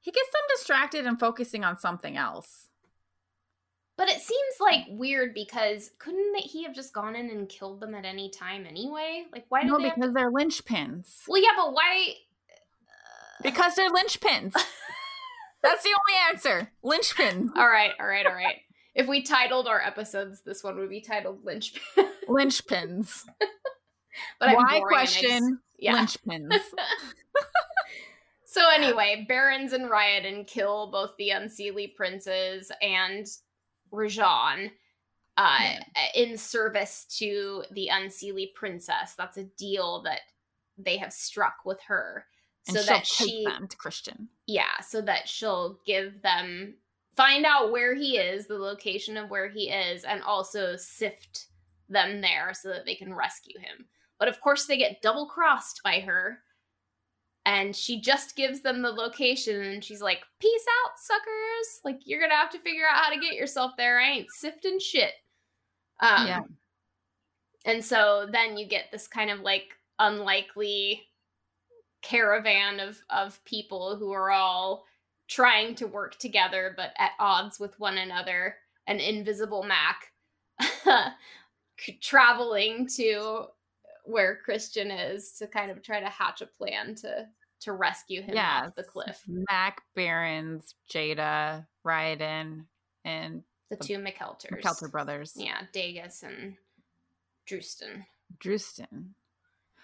He 0.00 0.10
gets 0.10 0.30
them 0.30 0.42
distracted 0.54 1.06
and 1.06 1.18
focusing 1.18 1.64
on 1.64 1.78
something 1.78 2.16
else. 2.16 2.68
But 3.96 4.08
it 4.08 4.20
seems 4.20 4.54
like 4.60 4.84
weird 4.88 5.34
because 5.34 5.90
couldn't 5.98 6.36
he 6.38 6.64
have 6.64 6.74
just 6.74 6.92
gone 6.92 7.14
in 7.14 7.30
and 7.30 7.48
killed 7.48 7.80
them 7.80 7.94
at 7.94 8.04
any 8.04 8.30
time 8.30 8.66
anyway? 8.66 9.24
Like 9.32 9.46
why? 9.48 9.62
No, 9.62 9.78
they 9.78 9.90
because 9.90 10.10
to... 10.10 10.12
they're 10.12 10.32
linchpins. 10.32 11.22
Well, 11.28 11.42
yeah, 11.42 11.50
but 11.56 11.72
why? 11.72 12.14
Because 13.42 13.74
they're 13.74 13.90
linchpins. 13.90 14.52
That's 15.62 15.82
the 15.84 15.90
only 15.90 16.30
answer. 16.30 16.72
Linchpins. 16.84 17.50
All 17.56 17.68
right, 17.68 17.92
all 18.00 18.06
right, 18.06 18.26
all 18.26 18.34
right. 18.34 18.56
If 18.94 19.08
we 19.08 19.22
titled 19.22 19.66
our 19.68 19.80
episodes, 19.80 20.42
this 20.42 20.62
one 20.62 20.76
would 20.78 20.90
be 20.90 21.00
titled 21.00 21.44
Linchpin. 21.44 21.82
Linchpins. 22.28 23.24
but 24.40 24.54
why 24.54 24.80
question 24.86 25.60
yeah. 25.78 25.94
linchpins? 25.94 26.58
so 28.44 28.62
anyway, 28.74 29.24
Barrons 29.26 29.72
and 29.72 29.90
Ryodan 29.90 30.46
kill 30.46 30.90
both 30.90 31.12
the 31.16 31.30
Unseelie 31.30 31.94
princes 31.94 32.70
and 32.82 33.26
R'jan 33.92 34.70
uh, 35.36 35.58
yeah. 35.60 35.80
in 36.14 36.36
service 36.36 37.06
to 37.18 37.64
the 37.72 37.88
Unseelie 37.92 38.54
princess. 38.54 39.14
That's 39.16 39.38
a 39.38 39.44
deal 39.44 40.02
that 40.02 40.20
they 40.76 40.98
have 40.98 41.12
struck 41.12 41.56
with 41.64 41.80
her. 41.88 42.26
And 42.68 42.76
so 42.76 42.82
that 42.84 43.06
she 43.06 43.44
them 43.44 43.66
to 43.66 43.76
Christian. 43.76 44.28
Yeah, 44.46 44.80
so 44.86 45.00
that 45.02 45.28
she'll 45.28 45.80
give 45.84 46.22
them 46.22 46.74
find 47.16 47.44
out 47.44 47.72
where 47.72 47.94
he 47.94 48.16
is, 48.16 48.46
the 48.46 48.58
location 48.58 49.16
of 49.16 49.30
where 49.30 49.48
he 49.48 49.70
is, 49.70 50.04
and 50.04 50.22
also 50.22 50.76
sift 50.76 51.46
them 51.88 52.20
there 52.20 52.52
so 52.54 52.68
that 52.70 52.84
they 52.86 52.94
can 52.94 53.14
rescue 53.14 53.58
him. 53.58 53.86
But 54.18 54.28
of 54.28 54.40
course, 54.40 54.66
they 54.66 54.76
get 54.76 55.02
double 55.02 55.26
crossed 55.26 55.80
by 55.84 56.00
her. 56.00 56.38
And 57.44 57.74
she 57.74 58.00
just 58.00 58.36
gives 58.36 58.60
them 58.60 58.82
the 58.82 58.90
location 58.90 59.60
and 59.62 59.82
she's 59.82 60.00
like, 60.00 60.20
Peace 60.38 60.64
out, 60.84 60.92
suckers. 60.96 61.80
Like, 61.84 61.98
you're 62.04 62.20
going 62.20 62.30
to 62.30 62.36
have 62.36 62.50
to 62.50 62.60
figure 62.60 62.84
out 62.88 63.02
how 63.02 63.12
to 63.12 63.20
get 63.20 63.34
yourself 63.34 63.72
there. 63.76 63.98
I 63.98 64.10
ain't 64.10 64.28
sifting 64.38 64.78
shit. 64.78 65.12
Um, 66.00 66.26
yeah. 66.28 66.40
And 67.64 67.84
so 67.84 68.28
then 68.30 68.56
you 68.56 68.66
get 68.66 68.92
this 68.92 69.08
kind 69.08 69.28
of 69.28 69.40
like 69.40 69.76
unlikely 69.98 71.02
caravan 72.00 72.80
of, 72.80 72.98
of 73.10 73.42
people 73.44 73.96
who 73.96 74.12
are 74.12 74.30
all 74.30 74.84
trying 75.32 75.74
to 75.76 75.86
work 75.86 76.18
together 76.18 76.74
but 76.76 76.92
at 76.98 77.12
odds 77.18 77.58
with 77.58 77.78
one 77.78 77.98
another. 77.98 78.56
An 78.86 78.98
invisible 78.98 79.62
Mac 79.62 80.12
traveling 82.00 82.88
to 82.96 83.44
where 84.04 84.40
Christian 84.44 84.90
is 84.90 85.32
to 85.38 85.46
kind 85.46 85.70
of 85.70 85.82
try 85.82 86.00
to 86.00 86.08
hatch 86.08 86.42
a 86.42 86.46
plan 86.46 86.94
to 86.96 87.28
to 87.60 87.72
rescue 87.72 88.22
him 88.22 88.34
yeah, 88.34 88.64
off 88.66 88.74
the 88.74 88.82
cliff. 88.82 89.22
Mac 89.28 89.82
Barrons, 89.94 90.74
Jada, 90.92 91.64
Ryodan, 91.86 92.64
and 93.04 93.44
the, 93.70 93.76
the 93.76 93.84
two 93.84 93.98
MacKeltars. 93.98 94.50
MacKeltar 94.50 94.90
brothers. 94.90 95.34
Yeah, 95.36 95.60
Dageus 95.72 96.24
and 96.24 96.56
Drustan. 97.48 98.04
Drustan. 98.42 99.10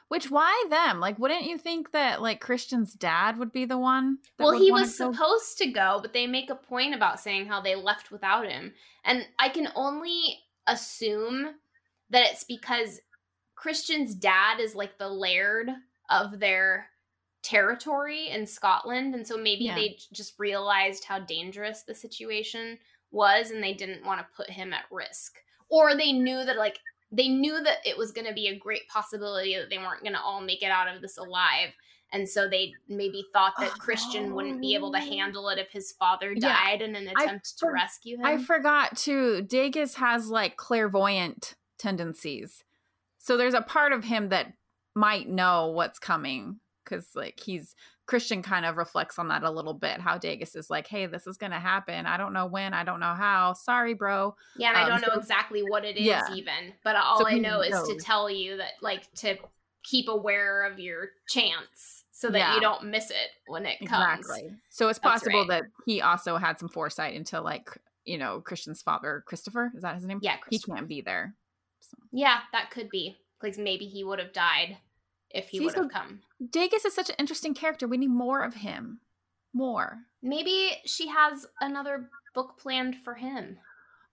Which 0.08 0.30
why 0.30 0.64
them? 0.70 1.00
Like, 1.00 1.18
wouldn't 1.18 1.44
you 1.44 1.58
think 1.58 1.92
that 1.92 2.22
like 2.22 2.40
Christian's 2.40 2.94
dad 2.94 3.38
would 3.38 3.52
be 3.52 3.66
the 3.66 3.78
one? 3.78 4.18
Well, 4.38 4.58
he 4.58 4.72
was 4.72 4.96
supposed 4.96 5.58
to 5.58 5.66
go, 5.66 5.98
but 6.00 6.12
they 6.12 6.26
make 6.26 6.50
a 6.50 6.54
point 6.54 6.94
about 6.94 7.20
saying 7.20 7.46
how 7.46 7.60
they 7.60 7.74
left 7.74 8.10
without 8.10 8.46
him, 8.46 8.72
and 9.04 9.26
I 9.38 9.50
can 9.50 9.68
only 9.74 10.40
assume 10.66 11.54
that 12.10 12.26
it's 12.30 12.44
because 12.44 13.00
Christian's 13.54 14.14
dad 14.14 14.60
is 14.60 14.74
like 14.74 14.98
the 14.98 15.08
laird 15.08 15.70
of 16.08 16.38
their 16.38 16.86
territory 17.42 18.28
in 18.28 18.46
Scotland. 18.46 19.14
And 19.14 19.26
so 19.26 19.36
maybe 19.36 19.64
yeah. 19.64 19.74
they 19.74 19.98
just 20.12 20.38
realized 20.38 21.04
how 21.04 21.20
dangerous 21.20 21.82
the 21.82 21.94
situation 21.94 22.78
was 23.10 23.50
and 23.50 23.62
they 23.62 23.74
didn't 23.74 24.04
want 24.04 24.20
to 24.20 24.36
put 24.36 24.50
him 24.50 24.72
at 24.72 24.84
risk. 24.90 25.38
Or 25.70 25.94
they 25.94 26.12
knew 26.12 26.44
that, 26.44 26.56
like, 26.56 26.78
they 27.10 27.28
knew 27.28 27.62
that 27.62 27.78
it 27.84 27.96
was 27.96 28.12
going 28.12 28.26
to 28.26 28.34
be 28.34 28.48
a 28.48 28.58
great 28.58 28.86
possibility 28.88 29.56
that 29.56 29.70
they 29.70 29.78
weren't 29.78 30.02
going 30.02 30.14
to 30.14 30.20
all 30.20 30.40
make 30.40 30.62
it 30.62 30.70
out 30.70 30.94
of 30.94 31.00
this 31.00 31.16
alive. 31.16 31.70
And 32.12 32.28
so 32.28 32.48
they 32.48 32.72
maybe 32.88 33.26
thought 33.32 33.52
that 33.58 33.70
Christian 33.72 34.34
wouldn't 34.34 34.60
be 34.60 34.74
able 34.74 34.92
to 34.92 34.98
oh. 34.98 35.02
handle 35.02 35.48
it 35.50 35.58
if 35.58 35.70
his 35.70 35.92
father 35.92 36.34
died 36.34 36.80
yeah. 36.80 36.86
in 36.86 36.96
an 36.96 37.08
attempt 37.08 37.54
for- 37.58 37.66
to 37.66 37.72
rescue 37.72 38.16
him. 38.16 38.24
I 38.24 38.38
forgot 38.38 38.96
too. 38.96 39.46
Dageus 39.46 39.94
has 39.96 40.28
like 40.28 40.56
clairvoyant 40.56 41.54
tendencies. 41.78 42.64
So 43.18 43.36
there's 43.36 43.54
a 43.54 43.60
part 43.60 43.92
of 43.92 44.04
him 44.04 44.30
that 44.30 44.54
might 44.94 45.28
know 45.28 45.68
what's 45.68 45.98
coming 45.98 46.60
because 46.84 47.10
like 47.14 47.40
he's 47.40 47.74
Christian 48.08 48.42
kind 48.42 48.64
of 48.64 48.78
reflects 48.78 49.18
on 49.18 49.28
that 49.28 49.42
a 49.42 49.50
little 49.50 49.74
bit. 49.74 50.00
How 50.00 50.16
Dageus 50.16 50.56
is 50.56 50.70
like, 50.70 50.86
hey, 50.86 51.04
this 51.04 51.26
is 51.26 51.36
gonna 51.36 51.60
happen. 51.60 52.06
I 52.06 52.16
don't 52.16 52.32
know 52.32 52.46
when, 52.46 52.72
I 52.72 52.82
don't 52.82 53.00
know 53.00 53.14
how. 53.14 53.52
Sorry, 53.52 53.92
bro. 53.92 54.34
Yeah, 54.56 54.70
and 54.70 54.78
um, 54.78 54.84
I 54.84 54.88
don't 54.88 55.00
so, 55.00 55.06
know 55.08 55.20
exactly 55.20 55.60
what 55.60 55.84
it 55.84 55.98
is 55.98 56.06
yeah. 56.06 56.26
even. 56.32 56.72
But 56.82 56.96
all 56.96 57.18
so 57.18 57.28
I 57.28 57.38
know 57.38 57.60
is 57.60 57.74
to 57.88 57.96
tell 58.00 58.30
you 58.30 58.56
that 58.56 58.72
like 58.80 59.12
to 59.16 59.36
keep 59.84 60.08
aware 60.08 60.64
of 60.64 60.78
your 60.78 61.10
chance 61.28 62.04
so 62.10 62.30
that 62.30 62.38
yeah. 62.38 62.54
you 62.54 62.62
don't 62.62 62.86
miss 62.86 63.10
it 63.10 63.30
when 63.46 63.66
it 63.66 63.78
comes. 63.86 64.20
Exactly. 64.20 64.50
So 64.70 64.88
it's 64.88 64.98
possible 64.98 65.46
right. 65.46 65.62
that 65.62 65.64
he 65.84 66.00
also 66.00 66.38
had 66.38 66.58
some 66.58 66.70
foresight 66.70 67.14
into 67.14 67.42
like, 67.42 67.68
you 68.06 68.16
know, 68.16 68.40
Christian's 68.40 68.80
father, 68.80 69.22
Christopher, 69.26 69.70
is 69.76 69.82
that 69.82 69.94
his 69.96 70.06
name? 70.06 70.18
Yeah, 70.22 70.36
he 70.48 70.58
can't 70.58 70.88
be 70.88 71.02
there. 71.02 71.34
Yeah, 72.10 72.38
that 72.52 72.70
could 72.70 72.88
be. 72.88 73.18
Because 73.38 73.58
maybe 73.58 73.84
he 73.84 74.02
would 74.02 74.18
have 74.18 74.32
died 74.32 74.78
if 75.30 75.48
he 75.48 75.60
would 75.60 75.74
have 75.74 75.90
come. 75.90 76.20
Dageus 76.42 76.86
is 76.86 76.94
such 76.94 77.10
an 77.10 77.16
interesting 77.18 77.54
character. 77.54 77.86
We 77.86 77.98
need 77.98 78.10
more 78.10 78.42
of 78.42 78.54
him. 78.54 79.00
More. 79.52 79.98
Maybe 80.22 80.72
she 80.84 81.08
has 81.08 81.46
another 81.60 82.10
book 82.34 82.58
planned 82.58 82.96
for 82.96 83.14
him. 83.14 83.58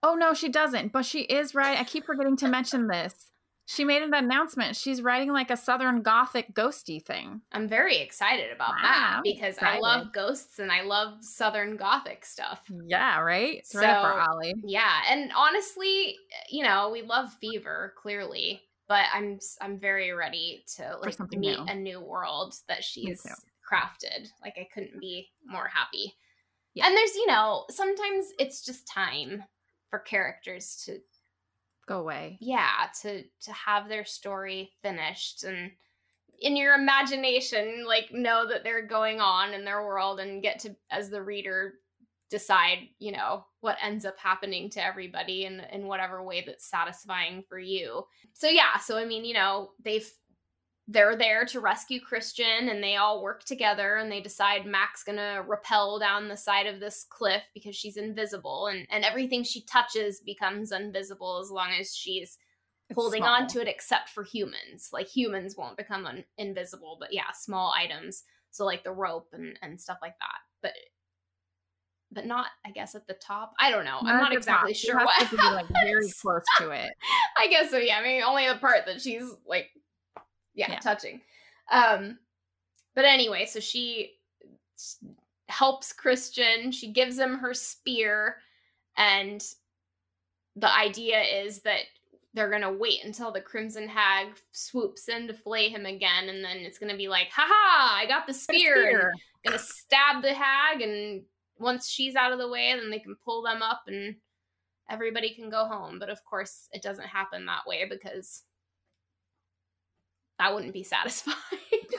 Oh 0.02 0.14
no, 0.14 0.34
she 0.34 0.48
doesn't. 0.48 0.92
But 0.92 1.04
she 1.04 1.20
is 1.22 1.54
right. 1.54 1.78
I 1.78 1.84
keep 1.84 2.04
forgetting 2.04 2.36
to 2.38 2.48
mention 2.48 2.86
this. 2.88 3.30
She 3.68 3.84
made 3.84 4.02
an 4.02 4.14
announcement. 4.14 4.76
She's 4.76 5.02
writing 5.02 5.32
like 5.32 5.50
a 5.50 5.56
Southern 5.56 6.00
Gothic 6.02 6.54
ghosty 6.54 7.04
thing. 7.04 7.40
I'm 7.50 7.66
very 7.66 7.96
excited 7.96 8.52
about 8.54 8.74
wow, 8.76 8.82
that 8.82 9.20
because 9.24 9.56
excited. 9.56 9.78
I 9.78 9.80
love 9.80 10.12
ghosts 10.12 10.60
and 10.60 10.70
I 10.70 10.82
love 10.82 11.24
Southern 11.24 11.76
Gothic 11.76 12.24
stuff. 12.24 12.60
Yeah, 12.86 13.18
right. 13.18 13.58
It's 13.58 13.72
so, 13.72 13.80
right 13.80 14.00
for 14.00 14.20
Ollie. 14.20 14.54
Yeah, 14.64 15.00
and 15.10 15.32
honestly, 15.36 16.16
you 16.48 16.62
know, 16.62 16.90
we 16.92 17.02
love 17.02 17.32
Fever 17.40 17.92
clearly, 17.96 18.62
but 18.88 19.04
I'm 19.12 19.38
I'm 19.60 19.78
very 19.78 20.12
ready 20.12 20.64
to 20.76 20.98
like 21.02 21.18
meet 21.32 21.58
new. 21.58 21.64
a 21.66 21.74
new 21.74 22.00
world 22.00 22.54
that 22.68 22.84
she's 22.84 23.24
crafted. 23.70 24.28
Like 24.42 24.54
I 24.58 24.68
couldn't 24.72 25.00
be 25.00 25.28
more 25.44 25.68
happy. 25.68 26.14
Yeah. 26.74 26.86
And 26.86 26.96
there's, 26.96 27.14
you 27.14 27.26
know, 27.26 27.64
sometimes 27.70 28.26
it's 28.38 28.64
just 28.64 28.86
time 28.86 29.42
for 29.88 29.98
characters 29.98 30.82
to 30.84 30.98
go 31.86 32.00
away. 32.00 32.38
Yeah, 32.40 32.86
to 33.02 33.22
to 33.22 33.52
have 33.52 33.88
their 33.88 34.04
story 34.04 34.72
finished 34.82 35.44
and 35.44 35.72
in 36.38 36.54
your 36.54 36.74
imagination 36.74 37.84
like 37.86 38.12
know 38.12 38.46
that 38.46 38.62
they're 38.62 38.86
going 38.86 39.20
on 39.20 39.54
in 39.54 39.64
their 39.64 39.86
world 39.86 40.20
and 40.20 40.42
get 40.42 40.58
to 40.60 40.76
as 40.90 41.08
the 41.08 41.22
reader 41.22 41.74
decide, 42.28 42.78
you 42.98 43.12
know, 43.12 43.46
what 43.66 43.76
ends 43.82 44.04
up 44.04 44.16
happening 44.16 44.70
to 44.70 44.84
everybody 44.84 45.44
in 45.44 45.60
in 45.72 45.88
whatever 45.88 46.22
way 46.22 46.44
that's 46.46 46.70
satisfying 46.70 47.42
for 47.48 47.58
you. 47.58 48.04
So 48.32 48.48
yeah, 48.48 48.78
so 48.78 48.96
I 48.96 49.04
mean, 49.04 49.24
you 49.24 49.34
know, 49.34 49.72
they've 49.84 50.08
they're 50.86 51.16
there 51.16 51.44
to 51.46 51.58
rescue 51.58 52.00
Christian 52.00 52.68
and 52.68 52.80
they 52.80 52.94
all 52.94 53.20
work 53.20 53.42
together 53.42 53.96
and 53.96 54.10
they 54.10 54.20
decide 54.20 54.66
Mac's 54.66 55.02
gonna 55.02 55.42
rappel 55.44 55.98
down 55.98 56.28
the 56.28 56.36
side 56.36 56.66
of 56.66 56.78
this 56.78 57.04
cliff 57.10 57.42
because 57.54 57.74
she's 57.74 57.96
invisible 57.96 58.68
and, 58.68 58.86
and 58.88 59.04
everything 59.04 59.42
she 59.42 59.64
touches 59.64 60.20
becomes 60.20 60.70
invisible 60.70 61.40
as 61.42 61.50
long 61.50 61.70
as 61.78 61.92
she's 61.92 62.38
it's 62.88 62.96
holding 62.96 63.22
small. 63.22 63.34
on 63.34 63.48
to 63.48 63.60
it 63.60 63.66
except 63.66 64.10
for 64.10 64.22
humans. 64.22 64.90
Like 64.92 65.08
humans 65.08 65.56
won't 65.56 65.76
become 65.76 66.06
un- 66.06 66.24
invisible, 66.38 66.98
but 67.00 67.12
yeah, 67.12 67.32
small 67.34 67.74
items. 67.76 68.22
So 68.52 68.64
like 68.64 68.84
the 68.84 68.92
rope 68.92 69.30
and, 69.32 69.58
and 69.62 69.80
stuff 69.80 69.98
like 70.00 70.14
that. 70.20 70.38
But 70.62 70.72
but 72.12 72.26
not 72.26 72.46
I 72.64 72.70
guess 72.70 72.94
at 72.94 73.06
the 73.06 73.14
top. 73.14 73.54
I 73.58 73.70
don't 73.70 73.84
know. 73.84 74.00
Not 74.02 74.06
I'm 74.06 74.18
not 74.18 74.32
exactly 74.32 74.72
top. 74.72 74.78
sure 74.78 74.96
what. 74.96 75.28
To 75.28 75.36
be 75.36 75.42
like 75.42 75.66
very 75.84 76.10
close 76.20 76.44
to 76.58 76.70
it. 76.70 76.92
I 77.38 77.48
guess 77.48 77.70
so. 77.70 77.78
Yeah. 77.78 77.98
I 77.98 78.02
mean, 78.02 78.22
only 78.22 78.48
the 78.48 78.56
part 78.56 78.86
that 78.86 79.00
she's 79.00 79.24
like 79.46 79.70
yeah, 80.54 80.72
yeah. 80.72 80.78
touching. 80.80 81.20
Um, 81.70 82.18
but 82.94 83.04
anyway, 83.04 83.46
so 83.46 83.60
she 83.60 84.12
helps 85.48 85.92
Christian. 85.92 86.72
She 86.72 86.92
gives 86.92 87.18
him 87.18 87.38
her 87.38 87.54
spear, 87.54 88.36
and 88.96 89.42
the 90.56 90.74
idea 90.74 91.20
is 91.20 91.60
that 91.60 91.82
they're 92.34 92.50
gonna 92.50 92.72
wait 92.72 93.04
until 93.04 93.32
the 93.32 93.40
Crimson 93.40 93.88
Hag 93.88 94.28
swoops 94.52 95.08
in 95.08 95.26
to 95.26 95.34
flay 95.34 95.68
him 95.68 95.86
again, 95.86 96.28
and 96.28 96.44
then 96.44 96.58
it's 96.58 96.78
gonna 96.78 96.96
be 96.96 97.08
like, 97.08 97.28
haha, 97.30 97.96
I 97.96 98.06
got 98.06 98.26
the 98.26 98.34
spear, 98.34 98.86
spear. 98.86 99.12
gonna 99.44 99.58
stab 99.58 100.22
the 100.22 100.34
hag, 100.34 100.80
and 100.80 101.22
once 101.58 101.88
she's 101.88 102.16
out 102.16 102.32
of 102.32 102.38
the 102.38 102.48
way, 102.48 102.74
then 102.74 102.90
they 102.90 102.98
can 102.98 103.16
pull 103.24 103.42
them 103.42 103.62
up 103.62 103.82
and 103.86 104.16
everybody 104.90 105.34
can 105.34 105.50
go 105.50 105.66
home. 105.66 105.98
But 105.98 106.10
of 106.10 106.24
course, 106.24 106.68
it 106.72 106.82
doesn't 106.82 107.06
happen 107.06 107.46
that 107.46 107.66
way 107.66 107.86
because 107.88 108.42
that 110.38 110.54
wouldn't 110.54 110.72
be 110.72 110.82
satisfied. 110.84 111.34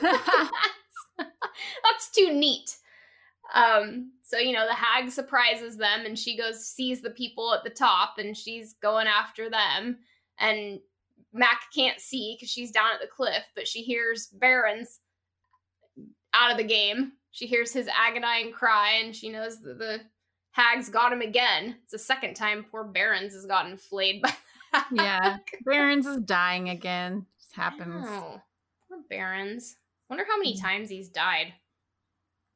that's, 1.18 2.10
too 2.14 2.32
neat. 2.32 2.76
Um, 3.54 4.12
so 4.22 4.38
you 4.38 4.52
know, 4.52 4.66
the 4.66 4.74
hag 4.74 5.10
surprises 5.10 5.76
them 5.76 6.04
and 6.04 6.18
she 6.18 6.36
goes 6.36 6.66
sees 6.66 7.00
the 7.00 7.10
people 7.10 7.52
at 7.54 7.64
the 7.64 7.70
top 7.70 8.14
and 8.18 8.36
she's 8.36 8.74
going 8.74 9.06
after 9.06 9.50
them. 9.50 9.98
And 10.38 10.80
Mac 11.32 11.62
can't 11.74 12.00
see 12.00 12.36
because 12.36 12.50
she's 12.50 12.70
down 12.70 12.90
at 12.94 13.00
the 13.00 13.06
cliff, 13.08 13.44
but 13.54 13.66
she 13.66 13.82
hears 13.82 14.28
Barrons 14.28 15.00
out 16.34 16.50
of 16.50 16.56
the 16.56 16.64
game. 16.64 17.12
She 17.38 17.46
hears 17.46 17.72
his 17.72 17.88
agonizing 17.94 18.50
cry 18.52 18.94
and 19.00 19.14
she 19.14 19.28
knows 19.28 19.60
that 19.60 19.78
the 19.78 20.00
hag's 20.50 20.88
got 20.88 21.12
him 21.12 21.20
again. 21.20 21.76
It's 21.84 21.92
the 21.92 21.98
second 21.98 22.34
time 22.34 22.64
poor 22.68 22.82
Barrons 22.82 23.32
has 23.32 23.46
gotten 23.46 23.76
flayed 23.76 24.22
by. 24.22 24.32
Yeah. 24.90 25.36
Barrons 25.64 26.04
is 26.04 26.18
dying 26.22 26.68
again. 26.68 27.26
Just 27.40 27.54
happens. 27.54 28.06
Oh, 28.08 28.40
poor 28.88 28.98
Barrons. 29.08 29.76
Wonder 30.10 30.24
how 30.28 30.36
many 30.36 30.54
Mm. 30.56 30.60
times 30.60 30.90
he's 30.90 31.08
died. 31.10 31.52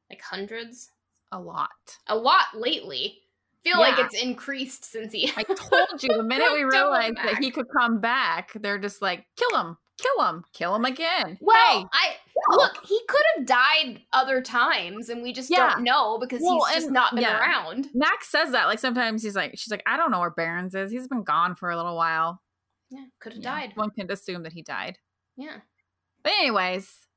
Like 0.09 0.21
hundreds? 0.21 0.89
A 1.31 1.39
lot. 1.39 1.69
A 2.07 2.15
lot 2.17 2.47
lately. 2.53 3.19
Feel 3.63 3.79
like 3.79 3.97
it's 3.97 4.21
increased 4.21 4.83
since 4.83 5.13
he. 5.13 5.31
I 5.37 5.43
told 5.43 6.03
you 6.03 6.09
the 6.17 6.23
minute 6.27 6.51
we 6.51 6.65
realized 6.65 7.15
that 7.23 7.37
he 7.37 7.51
could 7.51 7.67
come 7.69 8.01
back, 8.01 8.51
they're 8.55 8.77
just 8.79 9.01
like, 9.01 9.25
kill 9.37 9.57
him, 9.57 9.77
kill 9.97 10.25
him, 10.27 10.43
kill 10.53 10.75
him 10.75 10.85
again. 10.85 11.37
Well, 11.41 11.79
Hey, 11.81 11.85
I 11.91 12.15
no. 12.49 12.57
look. 12.57 12.83
He 12.85 12.99
could 13.07 13.21
have 13.35 13.45
died 13.45 14.01
other 14.11 14.41
times, 14.41 15.09
and 15.09 15.21
we 15.23 15.33
just 15.33 15.49
Yeah. 15.49 15.69
don't 15.75 15.83
know 15.83 16.17
because 16.19 16.41
Well, 16.41 16.65
he's 16.65 16.75
just 16.75 16.85
and- 16.87 16.93
not 16.93 17.13
been 17.15 17.23
yeah. 17.23 17.39
around. 17.39 17.89
Max 17.93 18.29
says 18.29 18.51
that. 18.51 18.65
Like 18.67 18.79
sometimes 18.79 19.23
he's 19.23 19.35
like, 19.35 19.51
she's 19.57 19.71
like, 19.71 19.83
I 19.85 19.97
don't 19.97 20.11
know 20.11 20.19
where 20.19 20.29
Barrons 20.31 20.75
is. 20.75 20.91
He's 20.91 21.07
been 21.07 21.23
gone 21.23 21.55
for 21.55 21.69
a 21.69 21.75
little 21.77 21.95
while. 21.95 22.41
Yeah, 22.89 23.05
could 23.19 23.33
have 23.33 23.41
Yeah, 23.41 23.51
died. 23.59 23.71
One 23.75 23.91
can 23.91 24.11
assume 24.11 24.43
that 24.43 24.53
he 24.53 24.61
died. 24.61 24.97
Yeah. 25.35 25.61
But 26.23 26.33
anyways, 26.33 27.07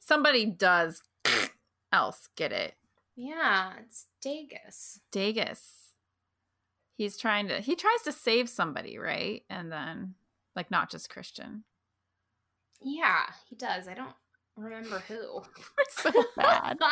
somebody 0.00 0.46
does 0.46 1.02
else 1.92 2.28
get 2.36 2.52
it. 2.52 2.74
Yeah, 3.16 3.72
it's 3.84 4.06
Dageus. 4.24 5.00
Dageus. 5.12 5.60
He's 6.96 7.16
trying 7.16 7.48
to 7.48 7.60
he 7.60 7.74
tries 7.76 8.02
to 8.02 8.12
save 8.12 8.48
somebody, 8.48 8.98
right? 8.98 9.44
And 9.50 9.70
then 9.70 10.14
like 10.56 10.70
not 10.70 10.90
just 10.90 11.10
Christian. 11.10 11.64
Yeah, 12.82 13.22
he 13.48 13.56
does. 13.56 13.88
I 13.88 13.94
don't 13.94 14.14
remember 14.56 15.00
who. 15.08 15.42
So 15.90 16.10
bad. 16.36 16.76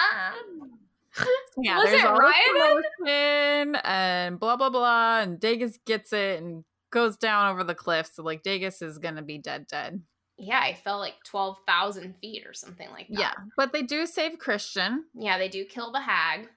Yeah, 1.56 1.78
Was 1.78 1.88
there's 1.88 2.02
it 2.02 3.06
Ryodan? 3.06 3.80
and 3.84 4.38
blah 4.38 4.56
blah 4.56 4.68
blah, 4.68 5.20
and 5.20 5.40
Dageus 5.40 5.78
gets 5.86 6.12
it 6.12 6.42
and 6.42 6.64
goes 6.90 7.16
down 7.16 7.50
over 7.52 7.64
the 7.64 7.74
cliff. 7.74 8.10
So 8.12 8.22
like 8.22 8.42
Dageus 8.42 8.82
is 8.82 8.98
gonna 8.98 9.22
be 9.22 9.38
dead, 9.38 9.66
dead. 9.66 10.02
Yeah, 10.36 10.60
I 10.60 10.74
fell 10.74 10.98
like 10.98 11.14
twelve 11.24 11.56
thousand 11.66 12.16
feet 12.20 12.46
or 12.46 12.52
something 12.52 12.90
like 12.90 13.08
that. 13.08 13.18
Yeah, 13.18 13.32
but 13.56 13.72
they 13.72 13.82
do 13.82 14.04
save 14.04 14.38
Christian. 14.38 15.04
Yeah, 15.14 15.38
they 15.38 15.48
do 15.48 15.64
kill 15.64 15.90
the 15.92 16.00
hag. 16.02 16.48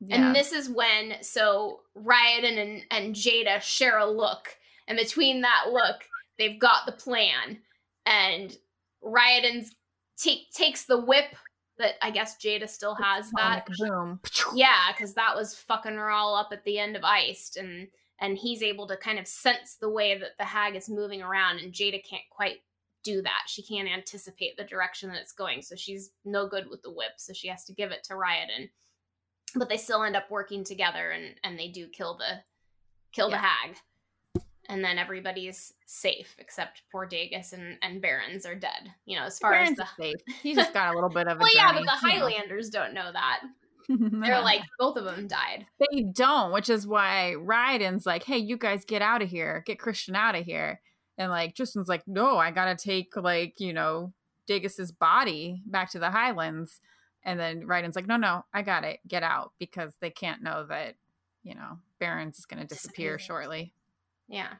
Yeah. 0.00 0.16
And 0.16 0.36
this 0.36 0.52
is 0.52 0.68
when 0.68 1.14
so 1.22 1.80
Ryodan 1.96 2.58
and 2.60 2.82
and 2.90 3.14
Jada 3.14 3.62
share 3.62 3.96
a 3.96 4.06
look, 4.10 4.54
and 4.86 4.98
between 4.98 5.40
that 5.40 5.68
look, 5.72 6.02
they've 6.38 6.60
got 6.60 6.84
the 6.84 6.92
plan. 6.92 7.58
And 8.04 8.54
Ryodan 9.04 9.66
take 10.16 10.50
takes 10.52 10.84
the 10.84 11.00
whip 11.00 11.36
that 11.78 11.94
I 12.02 12.10
guess 12.10 12.36
Jada 12.36 12.68
still 12.68 12.94
has 12.94 13.30
that. 13.32 13.66
Boom. 13.78 14.20
Yeah, 14.54 14.92
because 14.92 15.14
that 15.14 15.34
was 15.34 15.56
fucking 15.56 15.94
her 15.94 16.10
all 16.10 16.36
up 16.36 16.48
at 16.52 16.64
the 16.64 16.78
end 16.78 16.96
of 16.96 17.04
Iced, 17.04 17.56
and 17.56 17.88
and 18.20 18.38
he's 18.38 18.62
able 18.62 18.86
to 18.88 18.96
kind 18.96 19.18
of 19.18 19.26
sense 19.26 19.76
the 19.80 19.90
way 19.90 20.16
that 20.18 20.38
the 20.38 20.44
hag 20.44 20.76
is 20.76 20.88
moving 20.88 21.22
around, 21.22 21.58
and 21.58 21.72
Jada 21.72 22.02
can't 22.08 22.22
quite 22.30 22.58
do 23.02 23.20
that. 23.22 23.42
She 23.46 23.62
can't 23.62 23.88
anticipate 23.88 24.56
the 24.56 24.64
direction 24.64 25.10
that 25.10 25.20
it's 25.20 25.32
going, 25.32 25.62
so 25.62 25.74
she's 25.76 26.10
no 26.24 26.48
good 26.48 26.70
with 26.70 26.82
the 26.82 26.92
whip, 26.92 27.12
so 27.18 27.32
she 27.32 27.48
has 27.48 27.64
to 27.64 27.74
give 27.74 27.90
it 27.90 28.04
to 28.04 28.14
Ryodan. 28.14 28.70
But 29.56 29.68
they 29.68 29.76
still 29.76 30.02
end 30.02 30.16
up 30.16 30.30
working 30.30 30.64
together, 30.64 31.10
and 31.10 31.34
and 31.42 31.58
they 31.58 31.68
do 31.68 31.88
kill 31.88 32.16
the 32.16 32.42
kill 33.12 33.30
the 33.30 33.38
hag, 33.38 33.76
and 34.68 34.84
then 34.84 34.98
everybody's 34.98 35.74
safe 35.86 36.34
except 36.38 36.82
poor 36.90 37.06
Dageus 37.08 37.52
and 37.52 37.78
and 37.82 38.00
Barrons 38.00 38.46
are 38.46 38.54
dead. 38.54 38.92
You 39.06 39.18
know, 39.18 39.24
as 39.24 39.38
far 39.38 39.52
Barrons 39.52 39.78
as 39.78 39.86
the 39.96 40.02
safe. 40.04 40.16
He 40.42 40.54
just 40.54 40.72
got 40.72 40.92
a 40.92 40.94
little 40.94 41.10
bit 41.10 41.26
of 41.26 41.38
a 41.38 41.40
well, 41.40 41.50
yeah, 41.54 41.72
but 41.72 41.80
the 41.80 41.80
you 41.80 41.86
know. 41.86 41.92
Highlanders 42.26 42.70
don't 42.70 42.94
know 42.94 43.10
that. 43.12 43.42
They're 43.88 44.40
like 44.40 44.62
both 44.78 44.96
of 44.96 45.04
them 45.04 45.26
died. 45.26 45.66
they 45.78 46.02
don't, 46.02 46.52
which 46.52 46.70
is 46.70 46.86
why 46.86 47.34
Ryodan's 47.36 48.06
like, 48.06 48.24
"Hey, 48.24 48.38
you 48.38 48.56
guys 48.56 48.84
get 48.86 49.02
out 49.02 49.20
of 49.20 49.28
here, 49.28 49.62
get 49.66 49.78
Christian 49.78 50.16
out 50.16 50.34
of 50.34 50.44
here," 50.46 50.80
and 51.18 51.30
like 51.30 51.54
Tristan's 51.54 51.88
like, 51.88 52.02
"No, 52.06 52.38
I 52.38 52.50
gotta 52.50 52.76
take 52.76 53.14
like 53.16 53.60
you 53.60 53.74
know 53.74 54.14
Dageus's 54.48 54.90
body 54.90 55.62
back 55.66 55.90
to 55.90 55.98
the 55.98 56.10
Highlands," 56.10 56.80
and 57.24 57.38
then 57.38 57.66
Ryodan's 57.66 57.94
like, 57.94 58.06
"No, 58.06 58.16
no, 58.16 58.46
I 58.54 58.62
got 58.62 58.84
it, 58.84 59.00
get 59.06 59.22
out," 59.22 59.52
because 59.58 59.92
they 60.00 60.10
can't 60.10 60.42
know 60.42 60.64
that 60.66 60.94
you 61.42 61.54
know 61.54 61.78
Barrons 61.98 62.38
is 62.38 62.46
gonna 62.46 62.64
Disappear. 62.64 63.18
shortly. 63.18 63.74
Yeah. 64.28 64.54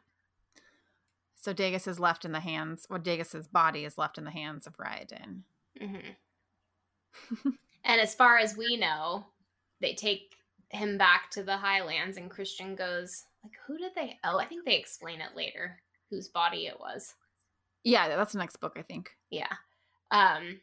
So 1.36 1.52
Dageus 1.52 1.86
is 1.86 2.00
left 2.00 2.24
in 2.24 2.32
the 2.32 2.40
hands, 2.40 2.86
or 2.88 2.98
Dageus's 2.98 3.46
body 3.46 3.84
is 3.84 3.98
left 3.98 4.16
in 4.16 4.24
the 4.24 4.30
hands 4.30 4.66
of 4.66 4.76
Ryodan. 4.78 5.42
hmm 5.78 6.12
and 7.84 8.00
as 8.00 8.14
far 8.14 8.38
as 8.38 8.56
we 8.56 8.76
know, 8.76 9.26
they 9.80 9.94
take 9.94 10.34
him 10.70 10.98
back 10.98 11.30
to 11.30 11.42
the 11.42 11.56
Highlands, 11.56 12.16
and 12.16 12.30
Christian 12.30 12.74
goes 12.74 13.24
like, 13.44 13.52
"Who 13.66 13.78
did 13.78 13.92
they? 13.94 14.18
Oh, 14.24 14.38
I 14.38 14.46
think 14.46 14.64
they 14.64 14.76
explain 14.76 15.20
it 15.20 15.36
later 15.36 15.80
whose 16.10 16.28
body 16.28 16.66
it 16.66 16.80
was." 16.80 17.14
Yeah, 17.84 18.08
that's 18.08 18.32
the 18.32 18.38
next 18.38 18.56
book, 18.56 18.76
I 18.76 18.82
think. 18.82 19.10
Yeah. 19.30 19.52
Um, 20.10 20.60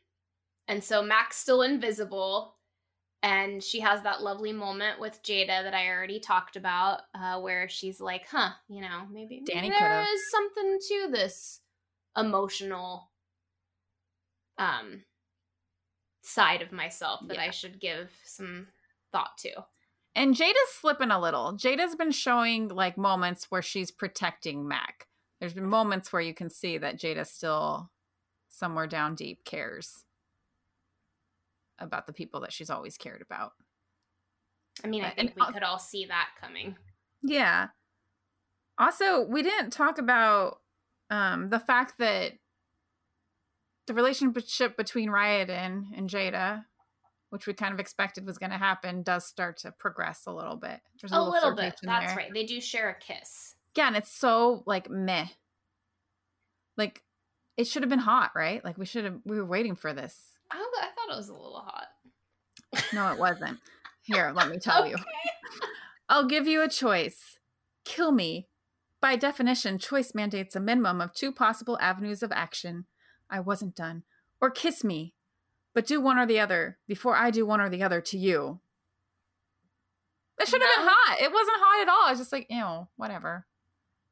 and 0.68 0.84
so 0.84 1.02
Mac's 1.04 1.38
still 1.38 1.62
invisible, 1.62 2.56
and 3.24 3.64
she 3.64 3.80
has 3.82 4.02
that 4.04 4.22
lovely 4.22 4.52
moment 4.52 5.00
with 5.00 5.22
Jada 5.24 5.64
that 5.64 5.74
I 5.74 5.90
already 5.90 6.20
talked 6.20 6.56
about, 6.56 7.02
uh, 7.14 7.40
where 7.40 7.70
she's 7.70 8.02
like, 8.02 8.28
"Huh, 8.28 8.52
you 8.68 8.82
know, 8.82 9.06
maybe, 9.12 9.42
maybe 9.46 9.68
Dani 9.68 9.70
there 9.70 9.80
could've. 9.80 10.08
is 10.08 10.32
something 10.32 10.80
to 10.88 11.08
this 11.12 11.62
emotional 12.18 13.10
um 14.58 15.04
side 16.24 16.62
of 16.62 16.72
myself 16.72 17.22
that 17.28 17.38
Yeah. 17.38 17.44
I 17.44 17.50
should 17.52 17.80
give 17.80 18.12
some 18.24 18.68
thought 19.12 19.38
to." 19.40 19.66
And 20.16 20.36
Jada's 20.36 20.74
slipping 20.74 21.12
a 21.12 21.20
little. 21.22 21.54
Jada's 21.54 21.96
been 21.96 22.12
showing 22.12 22.68
like 22.68 22.98
moments 22.98 23.50
where 23.50 23.62
she's 23.62 23.92
protecting 23.92 24.68
Mac. 24.68 25.08
There's 25.40 25.54
been 25.54 25.68
moments 25.68 26.12
where 26.12 26.22
you 26.22 26.34
can 26.34 26.50
see 26.50 26.78
that 26.78 26.98
Jada 27.00 27.26
still 27.26 27.92
somewhere 28.50 28.88
down 28.88 29.16
deep 29.16 29.46
cares 29.46 30.04
about 31.82 32.08
the 32.08 32.14
people 32.14 32.42
that 32.42 32.54
she's 32.54 32.70
always 32.70 32.98
cared 32.98 33.22
about. 33.22 33.52
I 34.84 34.88
mean, 34.88 35.04
I 35.04 35.10
think 35.12 35.34
and 35.36 35.48
we 35.48 35.54
could 35.54 35.64
all 35.64 35.80
see 35.80 36.06
that 36.06 36.30
coming. 36.40 36.76
Yeah. 37.22 37.68
Also, 38.78 39.26
we 39.26 39.44
didn't 39.44 39.72
talk 39.72 39.98
about 39.98 40.60
um, 41.10 41.50
the 41.50 41.60
fact 41.60 41.96
that 42.00 42.34
the 43.88 43.94
relationship 43.94 44.78
between 44.78 45.10
Ryodan 45.10 45.88
and 45.96 46.10
Jada, 46.10 46.66
which 47.30 47.48
we 47.48 47.54
kind 47.54 47.74
of 47.74 47.80
expected 47.80 48.26
was 48.26 48.38
going 48.38 48.52
to 48.52 48.58
happen, 48.58 49.04
does 49.04 49.26
start 49.26 49.58
to 49.58 49.72
progress 49.72 50.24
a 50.26 50.32
little 50.32 50.56
bit. 50.56 50.80
There's 51.02 51.12
A 51.12 51.22
little 51.22 51.56
bit. 51.56 51.76
That's 51.84 52.08
there. 52.08 52.16
right. 52.16 52.34
They 52.34 52.46
do 52.46 52.62
share 52.62 52.90
a 52.90 52.96
kiss. 52.96 53.56
Yeah, 53.76 53.88
and 53.88 53.96
it's 53.96 54.12
so 54.12 54.64
like 54.66 54.90
meh. 54.90 55.28
Like 56.78 57.04
it 57.58 57.68
should 57.68 57.84
have 57.84 57.90
been 57.90 58.00
hot, 58.00 58.32
right? 58.36 58.64
Like 58.64 58.78
we 58.78 58.86
should 58.86 59.06
have 59.06 59.20
we 59.26 59.38
were 59.38 59.46
waiting 59.46 59.76
for 59.76 59.94
this. 59.94 60.32
I 60.50 60.58
thought 61.12 61.18
it 61.18 61.20
was 61.20 61.30
a 61.30 61.34
little 61.34 61.66
hot. 61.66 61.88
No, 62.94 63.12
it 63.12 63.20
wasn't. 63.20 63.60
Here, 64.04 64.32
let 64.34 64.50
me 64.50 64.58
tell 64.58 64.88
you. 64.88 64.96
I'll 66.10 66.26
give 66.26 66.48
you 66.48 66.62
a 66.62 66.70
choice. 66.70 67.40
Kill 67.84 68.12
me. 68.12 68.48
By 69.02 69.16
definition, 69.16 69.80
choice 69.80 70.14
mandates 70.14 70.56
a 70.56 70.60
minimum 70.60 71.02
of 71.02 71.14
two 71.14 71.32
possible 71.32 71.78
avenues 71.82 72.24
of 72.24 72.32
action. 72.32 72.86
I 73.30 73.40
wasn't 73.40 73.76
done. 73.76 74.04
Or 74.40 74.50
kiss 74.50 74.84
me. 74.84 75.14
But 75.74 75.88
do 75.88 76.02
one 76.02 76.18
or 76.18 76.26
the 76.26 76.40
other 76.40 76.78
before 76.88 77.16
I 77.16 77.32
do 77.32 77.46
one 77.46 77.62
or 77.62 77.70
the 77.70 77.84
other 77.84 78.02
to 78.02 78.18
you. 78.18 78.60
It 80.40 80.48
should 80.48 80.62
have 80.62 80.72
been 80.78 80.88
hot. 80.90 81.22
It 81.22 81.32
wasn't 81.32 81.58
hot 81.60 81.82
at 81.82 81.90
all. 81.90 82.12
It's 82.12 82.20
just 82.20 82.32
like, 82.32 82.48
ew, 82.50 82.88
whatever. 82.98 83.46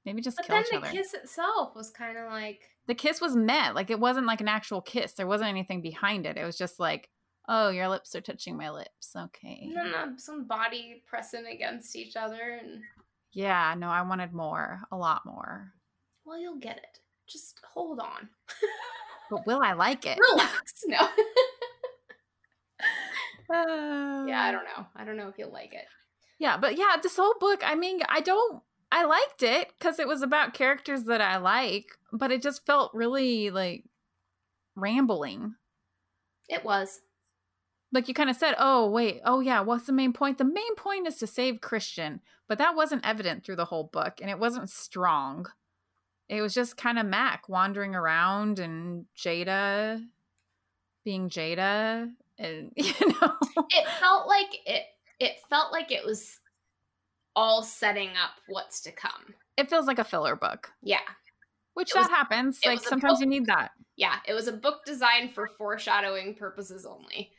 Maybe 0.09 0.23
just 0.23 0.37
But 0.37 0.47
kill 0.47 0.55
then 0.55 0.63
each 0.63 0.69
the 0.71 0.77
other. 0.77 0.89
kiss 0.91 1.13
itself 1.13 1.75
was 1.75 1.91
kind 1.91 2.17
of 2.17 2.31
like, 2.31 2.61
the 2.87 2.95
kiss 2.95 3.21
was 3.21 3.35
met. 3.35 3.75
Like 3.75 3.91
it 3.91 3.99
wasn't 3.99 4.25
like 4.25 4.41
an 4.41 4.47
actual 4.47 4.81
kiss. 4.81 5.13
There 5.13 5.27
wasn't 5.27 5.51
anything 5.51 5.81
behind 5.83 6.25
it. 6.25 6.35
It 6.35 6.43
was 6.43 6.57
just 6.57 6.79
like, 6.79 7.09
oh, 7.47 7.69
your 7.69 7.87
lips 7.89 8.15
are 8.15 8.21
touching 8.21 8.57
my 8.57 8.71
lips. 8.71 9.11
Okay. 9.15 9.59
and 9.67 9.77
then 9.77 9.93
uh, 9.93 10.07
some 10.17 10.47
body 10.47 11.03
pressing 11.07 11.45
against 11.45 11.95
each 11.95 12.15
other, 12.15 12.59
and 12.59 12.81
Yeah, 13.33 13.75
no, 13.77 13.89
I 13.89 14.01
wanted 14.01 14.33
more, 14.33 14.81
a 14.91 14.97
lot 14.97 15.21
more. 15.27 15.73
well, 16.25 16.39
you'll 16.39 16.57
get 16.57 16.77
it. 16.77 16.99
Just 17.27 17.59
hold 17.73 17.99
on, 17.99 18.29
But 19.29 19.45
will 19.45 19.61
I 19.61 19.73
like 19.73 20.07
it? 20.07 20.17
relax. 20.31 20.73
No, 20.87 20.97
Uh, 23.51 24.25
yeah, 24.27 24.41
I 24.43 24.51
don't 24.51 24.63
know. 24.65 24.85
I 24.95 25.03
don't 25.05 25.17
know 25.17 25.27
if 25.27 25.37
you'll 25.37 25.51
like 25.53 25.73
it. 25.73 25.85
Yeah, 26.39 26.57
but 26.57 26.77
yeah, 26.77 26.95
this 27.03 27.17
whole 27.17 27.35
book, 27.39 27.61
I 27.63 27.75
mean, 27.75 27.99
I 28.09 28.21
don't, 28.21 28.61
I 28.91 29.05
liked 29.05 29.43
it 29.43 29.71
because 29.77 29.99
it 29.99 30.07
was 30.07 30.21
about 30.21 30.53
characters 30.53 31.03
that 31.05 31.21
I 31.21 31.37
like, 31.37 31.97
but 32.11 32.31
it 32.31 32.41
just 32.41 32.65
felt 32.65 32.91
really 32.93 33.49
like 33.49 33.85
rambling. 34.75 35.55
It 36.47 36.63
was. 36.65 37.01
like 37.91 38.07
you 38.07 38.13
kind 38.13 38.29
of 38.29 38.35
said, 38.35 38.55
oh, 38.57 38.89
wait, 38.89 39.21
oh, 39.25 39.39
yeah, 39.39 39.61
what's 39.61 39.85
the 39.85 39.93
main 39.93 40.13
point? 40.13 40.37
The 40.37 40.43
main 40.45 40.75
point 40.75 41.07
is 41.07 41.17
to 41.17 41.27
save 41.27 41.61
Christian, 41.61 42.21
but 42.47 42.57
that 42.57 42.75
wasn't 42.75 43.05
evident 43.05 43.43
through 43.43 43.57
the 43.57 43.65
whole 43.65 43.85
book 43.91 44.19
and 44.21 44.29
it 44.29 44.39
wasn't 44.39 44.69
strong. 44.69 45.45
It 46.27 46.41
was 46.41 46.53
just 46.53 46.77
kind 46.77 46.99
of 46.99 47.05
Mac 47.05 47.49
wandering 47.49 47.95
around 47.95 48.59
and 48.59 49.05
Jada 49.17 50.03
being 51.03 51.29
Jada. 51.29 52.11
And, 52.37 52.71
you 52.75 52.93
know, 53.01 53.33
it 53.69 53.87
felt 53.99 54.27
like 54.27 54.49
it, 54.65 54.83
it 55.19 55.33
felt 55.49 55.71
like 55.71 55.91
it 55.91 56.05
was 56.05 56.39
all 57.35 57.63
setting 57.63 58.09
up 58.09 58.31
what's 58.47 58.81
to 58.81 58.91
come. 58.91 59.33
It 59.57 59.69
feels 59.69 59.87
like 59.87 59.99
a 59.99 60.03
filler 60.03 60.35
book. 60.35 60.71
Yeah. 60.81 60.99
Which 61.73 61.93
that 61.93 62.09
happens. 62.09 62.59
Like 62.65 62.81
sometimes 62.81 63.19
book, 63.19 63.21
you 63.21 63.27
need 63.27 63.45
that. 63.45 63.71
Yeah, 63.95 64.15
it 64.27 64.33
was 64.33 64.47
a 64.47 64.53
book 64.53 64.81
designed 64.85 65.31
for 65.31 65.47
foreshadowing 65.47 66.35
purposes 66.35 66.85
only. 66.85 67.31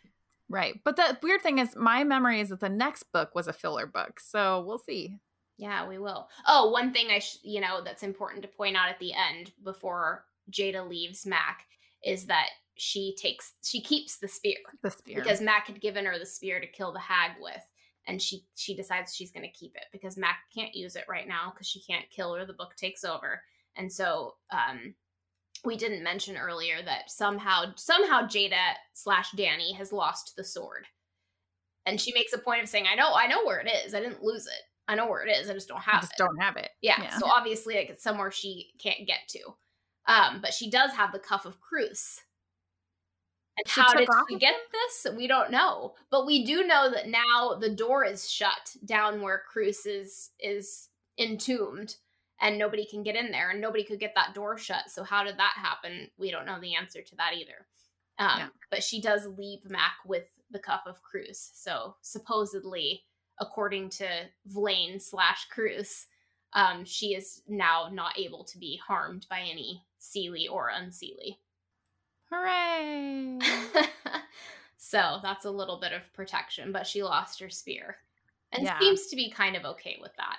Right. 0.48 0.80
But 0.84 0.96
the 0.96 1.18
weird 1.22 1.42
thing 1.42 1.58
is, 1.58 1.76
my 1.76 2.04
memory 2.04 2.40
is 2.40 2.48
that 2.48 2.60
the 2.60 2.68
next 2.68 3.04
book 3.12 3.34
was 3.34 3.48
a 3.48 3.52
filler 3.52 3.86
book. 3.86 4.18
So 4.20 4.64
we'll 4.66 4.78
see. 4.78 5.18
Yeah, 5.58 5.86
we 5.86 5.98
will. 5.98 6.28
Oh, 6.46 6.70
one 6.70 6.92
thing 6.92 7.08
I, 7.10 7.18
sh- 7.18 7.38
you 7.42 7.60
know, 7.60 7.82
that's 7.84 8.02
important 8.02 8.42
to 8.42 8.48
point 8.48 8.76
out 8.76 8.88
at 8.88 8.98
the 8.98 9.12
end 9.12 9.52
before 9.62 10.24
Jada 10.50 10.88
leaves 10.88 11.26
Mac 11.26 11.66
is 12.02 12.26
that 12.26 12.48
she 12.76 13.14
takes, 13.16 13.52
she 13.62 13.82
keeps 13.82 14.16
the 14.16 14.26
spear. 14.26 14.56
The 14.82 14.90
spear. 14.90 15.16
Because 15.16 15.42
Mac 15.42 15.66
had 15.66 15.80
given 15.82 16.06
her 16.06 16.18
the 16.18 16.24
spear 16.24 16.60
to 16.60 16.66
kill 16.66 16.92
the 16.92 16.98
hag 16.98 17.32
with. 17.40 17.62
And 18.06 18.20
she 18.20 18.44
she 18.56 18.74
decides 18.74 19.14
she's 19.14 19.30
going 19.30 19.46
to 19.46 19.58
keep 19.58 19.76
it 19.76 19.84
because 19.92 20.16
Mac 20.16 20.38
can't 20.54 20.74
use 20.74 20.96
it 20.96 21.04
right 21.08 21.28
now 21.28 21.52
because 21.52 21.68
she 21.68 21.82
can't 21.82 22.10
kill 22.10 22.34
her. 22.34 22.44
The 22.46 22.54
book 22.54 22.74
takes 22.76 23.04
over, 23.04 23.42
and 23.76 23.92
so 23.92 24.34
um, 24.50 24.94
we 25.64 25.76
didn't 25.76 26.02
mention 26.02 26.36
earlier 26.36 26.82
that 26.82 27.10
somehow 27.10 27.72
somehow 27.76 28.22
Jada 28.22 28.74
slash 28.94 29.30
Dani 29.32 29.76
has 29.76 29.92
lost 29.92 30.34
the 30.36 30.44
sword. 30.44 30.86
And 31.86 32.00
she 32.00 32.12
makes 32.12 32.32
a 32.32 32.38
point 32.38 32.62
of 32.62 32.68
saying, 32.68 32.86
I 32.90 32.94
know, 32.94 33.14
I 33.14 33.26
know 33.26 33.44
where 33.44 33.58
it 33.58 33.68
is. 33.84 33.94
I 33.94 34.00
didn't 34.00 34.22
lose 34.22 34.46
it. 34.46 34.62
I 34.86 34.94
know 34.94 35.08
where 35.08 35.26
it 35.26 35.30
is. 35.30 35.48
I 35.48 35.54
just 35.54 35.68
don't 35.68 35.80
have 35.80 36.02
just 36.02 36.12
it. 36.12 36.18
Don't 36.18 36.40
have 36.40 36.56
it. 36.56 36.70
Yeah, 36.82 37.02
yeah. 37.02 37.18
So 37.18 37.26
obviously 37.26 37.76
like 37.76 37.90
it's 37.90 38.02
somewhere 38.02 38.30
she 38.30 38.70
can't 38.82 39.06
get 39.06 39.20
to. 39.30 39.40
Um, 40.06 40.40
but 40.40 40.52
she 40.52 40.70
does 40.70 40.92
have 40.92 41.12
the 41.12 41.18
cuff 41.18 41.46
of 41.46 41.60
Cruce. 41.60 42.20
And 43.64 43.70
she 43.70 43.80
how 43.80 43.94
did 43.94 44.08
she 44.28 44.38
get 44.38 44.54
this? 44.72 45.14
We 45.16 45.26
don't 45.26 45.50
know. 45.50 45.94
But 46.10 46.26
we 46.26 46.44
do 46.44 46.64
know 46.66 46.90
that 46.90 47.08
now 47.08 47.54
the 47.60 47.70
door 47.70 48.04
is 48.04 48.30
shut 48.30 48.76
down 48.84 49.20
where 49.20 49.42
Cruce 49.50 49.86
is 49.86 50.30
is 50.38 50.88
entombed 51.18 51.96
and 52.40 52.58
nobody 52.58 52.86
can 52.86 53.02
get 53.02 53.16
in 53.16 53.30
there 53.30 53.50
and 53.50 53.60
nobody 53.60 53.84
could 53.84 54.00
get 54.00 54.14
that 54.14 54.34
door 54.34 54.56
shut. 54.56 54.90
So 54.90 55.04
how 55.04 55.24
did 55.24 55.38
that 55.38 55.54
happen? 55.56 56.10
We 56.18 56.30
don't 56.30 56.46
know 56.46 56.60
the 56.60 56.74
answer 56.74 57.02
to 57.02 57.16
that 57.16 57.34
either. 57.34 57.66
Um, 58.18 58.38
yeah. 58.38 58.48
But 58.70 58.82
she 58.82 59.00
does 59.00 59.26
leave 59.26 59.68
Mac 59.68 59.94
with 60.06 60.26
the 60.50 60.58
cup 60.58 60.84
of 60.86 61.02
Cruce. 61.02 61.50
So 61.54 61.96
supposedly, 62.02 63.04
according 63.38 63.90
to 63.90 64.06
V'lane 64.50 65.00
slash 65.00 65.46
Cruce, 65.50 66.06
um, 66.52 66.84
she 66.84 67.14
is 67.14 67.42
now 67.48 67.88
not 67.92 68.18
able 68.18 68.44
to 68.44 68.58
be 68.58 68.80
harmed 68.84 69.26
by 69.30 69.40
any 69.40 69.84
Seelie 70.00 70.50
or 70.50 70.70
Unseelie. 70.70 71.36
Hooray! 72.32 73.38
so 74.76 75.18
that's 75.22 75.44
a 75.44 75.50
little 75.50 75.80
bit 75.80 75.92
of 75.92 76.12
protection, 76.12 76.72
but 76.72 76.86
she 76.86 77.02
lost 77.02 77.40
her 77.40 77.50
spear 77.50 77.98
and 78.52 78.64
yeah. 78.64 78.78
seems 78.78 79.06
to 79.06 79.16
be 79.16 79.30
kind 79.30 79.56
of 79.56 79.64
okay 79.64 79.98
with 80.00 80.12
that. 80.16 80.36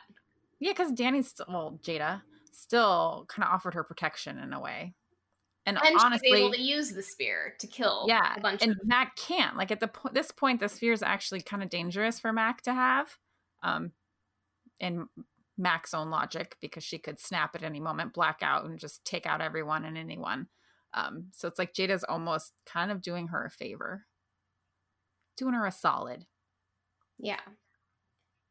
Yeah, 0.59 0.71
because 0.73 0.91
Dani's 0.91 1.29
still, 1.29 1.45
well, 1.49 1.79
Jada 1.83 2.21
still 2.51 3.25
kind 3.29 3.47
of 3.47 3.53
offered 3.53 3.73
her 3.73 3.83
protection 3.83 4.37
in 4.37 4.53
a 4.53 4.59
way. 4.59 4.93
And, 5.65 5.77
and 5.77 5.97
honestly, 5.99 6.29
she's 6.29 6.39
able 6.39 6.51
to 6.53 6.61
use 6.61 6.91
the 6.91 7.03
spear 7.03 7.53
to 7.59 7.67
kill. 7.67 8.05
Yeah, 8.07 8.35
and 8.61 8.71
of- 8.71 8.77
Mac 8.83 9.15
can't. 9.15 9.55
Like 9.55 9.71
at 9.71 9.79
the 9.79 9.87
po- 9.87 10.09
this 10.11 10.31
point, 10.31 10.59
the 10.59 10.67
spear 10.67 10.91
is 10.91 11.03
actually 11.03 11.41
kind 11.41 11.61
of 11.61 11.69
dangerous 11.69 12.19
for 12.19 12.33
Mac 12.33 12.63
to 12.63 12.73
have, 12.73 13.15
um, 13.61 13.91
in 14.79 15.07
Mac's 15.57 15.93
own 15.93 16.09
logic, 16.09 16.55
because 16.61 16.83
she 16.83 16.97
could 16.97 17.19
snap 17.19 17.55
at 17.55 17.63
any 17.63 17.79
moment, 17.79 18.13
black 18.13 18.39
out, 18.41 18.65
and 18.65 18.79
just 18.79 19.05
take 19.05 19.27
out 19.27 19.41
everyone 19.41 19.85
and 19.85 19.97
anyone. 19.97 20.47
Um, 20.93 21.27
so 21.31 21.47
it's 21.47 21.59
like 21.59 21.73
Jada's 21.73 22.03
almost 22.03 22.53
kind 22.65 22.91
of 22.91 23.01
doing 23.01 23.27
her 23.27 23.45
a 23.45 23.49
favor, 23.49 24.05
doing 25.37 25.53
her 25.53 25.65
a 25.65 25.71
solid. 25.71 26.25
Yeah. 27.17 27.39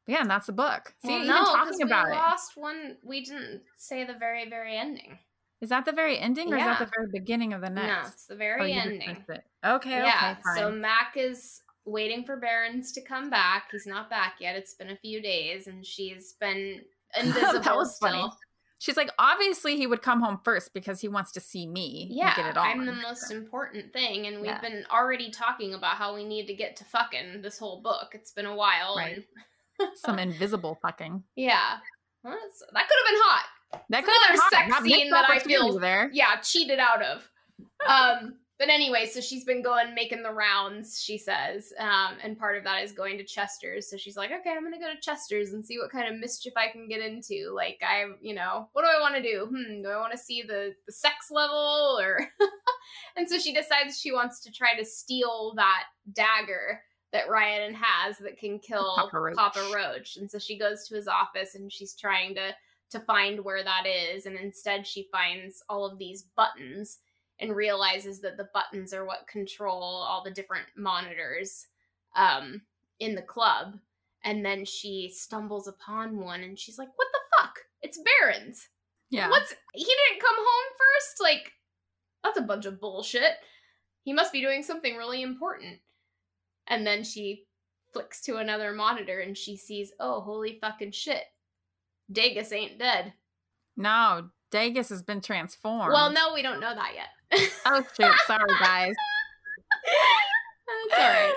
Yeah, 0.07 0.23
and 0.23 0.31
that's 0.31 0.47
the 0.47 0.53
book. 0.53 0.95
See, 1.05 1.09
well, 1.09 1.25
no, 1.25 1.45
talking 1.45 1.83
about 1.83 2.07
we 2.07 2.13
lost 2.17 2.57
one. 2.57 2.97
We 3.05 3.25
didn't 3.25 3.63
say 3.77 4.05
the 4.05 4.15
very, 4.15 4.49
very 4.49 4.77
ending. 4.77 5.19
Is 5.61 5.69
that 5.69 5.85
the 5.85 5.93
very 5.93 6.19
ending, 6.19 6.53
or 6.53 6.57
yeah. 6.57 6.73
is 6.73 6.79
that 6.79 6.87
the 6.87 6.93
very 6.97 7.09
beginning 7.13 7.53
of 7.53 7.61
the 7.61 7.69
next? 7.69 7.87
No, 7.87 8.09
it's 8.09 8.27
the 8.27 8.35
very 8.35 8.73
oh, 8.73 8.81
ending. 8.81 9.25
Okay, 9.65 9.91
yeah. 9.91 10.37
Okay, 10.41 10.59
so 10.59 10.73
Mac 10.73 11.13
is 11.17 11.61
waiting 11.85 12.25
for 12.25 12.37
Barrons 12.37 12.93
to 12.93 13.03
come 13.03 13.29
back. 13.29 13.69
He's 13.71 13.87
not 13.87 14.09
back 14.09 14.37
yet. 14.41 14.57
It's 14.57 14.75
been 14.75 14.91
a 14.91 14.97
few 14.97 15.21
days, 15.21 15.67
and 15.67 15.85
she's 15.85 16.35
been 16.41 16.81
invisible 17.21 17.61
that 17.61 17.77
was 17.77 17.95
still. 17.95 18.11
Funny. 18.11 18.31
She's 18.81 18.97
like, 18.97 19.11
obviously 19.19 19.77
he 19.77 19.87
would 19.87 20.01
come 20.01 20.23
home 20.23 20.41
first 20.43 20.73
because 20.73 21.03
he 21.03 21.07
wants 21.07 21.33
to 21.33 21.41
see 21.41 21.67
me. 21.67 22.09
Yeah, 22.11 22.35
get 22.35 22.47
it 22.47 22.57
on. 22.57 22.67
I'm 22.67 22.87
the 22.87 22.95
most 22.95 23.29
so. 23.29 23.37
important 23.37 23.93
thing, 23.93 24.27
and 24.27 24.37
we've 24.37 24.47
yeah. 24.47 24.61
been 24.63 24.87
already 24.91 25.31
talking 25.31 25.75
about 25.75 25.97
how 25.97 26.15
we 26.15 26.25
need 26.25 26.47
to 26.47 26.55
get 26.55 26.77
to 26.77 26.85
fucking 26.85 27.43
this 27.43 27.59
whole 27.59 27.83
book. 27.83 28.13
It's 28.15 28.33
been 28.33 28.47
a 28.47 28.57
while, 28.57 28.97
right. 28.97 29.23
and 29.79 29.89
some 29.97 30.19
invisible 30.19 30.79
fucking. 30.81 31.23
Yeah. 31.37 31.77
Well, 32.25 32.33
that 32.73 32.89
could 32.89 32.97
have 33.05 33.13
been 33.13 33.21
hot. 33.23 33.45
That 33.91 34.05
could 34.07 34.15
have 34.19 34.31
been 34.31 34.41
hot. 34.41 34.51
sex 34.51 34.83
scene 34.83 35.11
that 35.11 35.29
I 35.29 35.41
feel 35.41 35.79
there. 35.79 36.09
Yeah, 36.15 36.37
cheated 36.37 36.79
out 36.79 37.03
of. 37.03 37.31
Um, 37.87 38.37
but 38.61 38.69
anyway, 38.69 39.07
so 39.07 39.23
she's 39.23 39.43
been 39.43 39.63
going 39.63 39.95
making 39.95 40.23
the 40.23 40.31
rounds, 40.31 41.03
she 41.03 41.17
says. 41.17 41.73
Um, 41.79 42.19
and 42.23 42.39
part 42.39 42.59
of 42.59 42.65
that 42.65 42.83
is 42.85 42.93
going 42.93 43.17
to 43.17 43.25
Chester's. 43.25 43.89
So 43.89 43.97
she's 43.97 44.19
like, 44.19 44.31
okay, 44.31 44.51
I'm 44.51 44.63
gonna 44.63 44.79
go 44.79 44.95
to 44.95 45.01
Chester's 45.01 45.55
and 45.55 45.65
see 45.65 45.79
what 45.79 45.91
kind 45.91 46.07
of 46.07 46.21
mischief 46.21 46.53
I 46.59 46.71
can 46.71 46.87
get 46.87 47.01
into. 47.01 47.53
Like 47.55 47.81
I, 47.83 48.05
you 48.21 48.35
know, 48.35 48.69
what 48.75 48.83
do 48.83 48.89
I 48.89 49.01
want 49.01 49.15
to 49.17 49.23
do? 49.23 49.47
Hmm, 49.47 49.81
do 49.81 49.89
I 49.89 49.97
want 49.97 50.13
to 50.13 50.19
see 50.19 50.43
the 50.43 50.75
the 50.87 50.93
sex 50.93 51.31
level 51.31 51.99
or 51.99 52.21
and 53.17 53.27
so 53.27 53.39
she 53.39 53.55
decides 53.55 53.99
she 53.99 54.13
wants 54.13 54.41
to 54.41 54.53
try 54.53 54.77
to 54.77 54.85
steal 54.85 55.55
that 55.57 55.85
dagger 56.13 56.83
that 57.15 57.29
Ryodan 57.29 57.73
has 57.73 58.19
that 58.19 58.39
can 58.39 58.59
kill 58.59 58.95
Papa 58.95 59.19
Roach. 59.19 59.37
Papa 59.37 59.71
Roach. 59.75 60.19
And 60.19 60.31
so 60.31 60.39
she 60.39 60.59
goes 60.59 60.87
to 60.87 60.97
his 60.97 61.09
office 61.09 61.55
and 61.55 61.73
she's 61.73 61.95
trying 61.95 62.35
to 62.35 62.55
to 62.91 63.01
find 63.01 63.43
where 63.43 63.65
that 63.65 63.85
is 63.87 64.27
and 64.27 64.37
instead 64.37 64.85
she 64.85 65.09
finds 65.13 65.63
all 65.69 65.87
of 65.87 65.97
these 65.97 66.25
buttons 66.37 66.99
and 67.41 67.55
realizes 67.55 68.21
that 68.21 68.37
the 68.37 68.49
buttons 68.53 68.93
are 68.93 69.05
what 69.05 69.27
control 69.27 69.83
all 69.83 70.23
the 70.25 70.31
different 70.31 70.67
monitors 70.77 71.67
um, 72.17 72.63
in 72.99 73.15
the 73.15 73.23
club 73.23 73.79
and 74.25 74.45
then 74.45 74.65
she 74.65 75.11
stumbles 75.15 75.67
upon 75.67 76.19
one 76.19 76.43
and 76.43 76.59
she's 76.59 76.79
like 76.79 76.89
what 76.97 77.09
the 77.13 77.39
fuck 77.39 77.59
it's 77.83 78.01
Barrons. 78.21 78.69
yeah 79.11 79.31
what's 79.31 79.55
he 79.75 79.85
didn't 79.85 80.21
come 80.21 80.37
home 80.37 80.73
first 80.79 81.21
like 81.21 81.53
that's 82.23 82.39
a 82.39 82.43
bunch 82.43 82.67
of 82.67 82.81
bullshit 82.81 83.35
he 84.03 84.13
must 84.13 84.33
be 84.33 84.43
doing 84.43 84.63
something 84.63 84.97
really 84.97 85.23
important 85.23 85.79
and 86.67 86.87
then 86.87 87.03
she 87.05 87.47
flicks 87.93 88.23
to 88.23 88.37
another 88.37 88.73
monitor 88.73 89.21
and 89.21 89.37
she 89.37 89.57
sees, 89.57 89.93
oh, 90.01 90.21
holy 90.21 90.59
fucking 90.61 90.93
shit. 90.93 91.25
Dageus 92.13 92.53
ain't 92.53 92.79
dead. 92.79 93.13
No, 93.77 94.31
Dageus 94.53 94.89
has 94.91 95.03
been 95.03 95.21
transformed. 95.21 95.93
Well, 95.93 96.13
no, 96.13 96.33
we 96.35 96.43
don't 96.43 96.61
know 96.61 96.75
that 96.75 96.93
yet. 96.95 97.09
Oh, 97.33 97.85
shoot. 97.97 98.13
Sorry, 98.27 98.55
guys. 98.61 98.95
That's 100.91 101.01
all 101.01 101.09
right. 101.09 101.35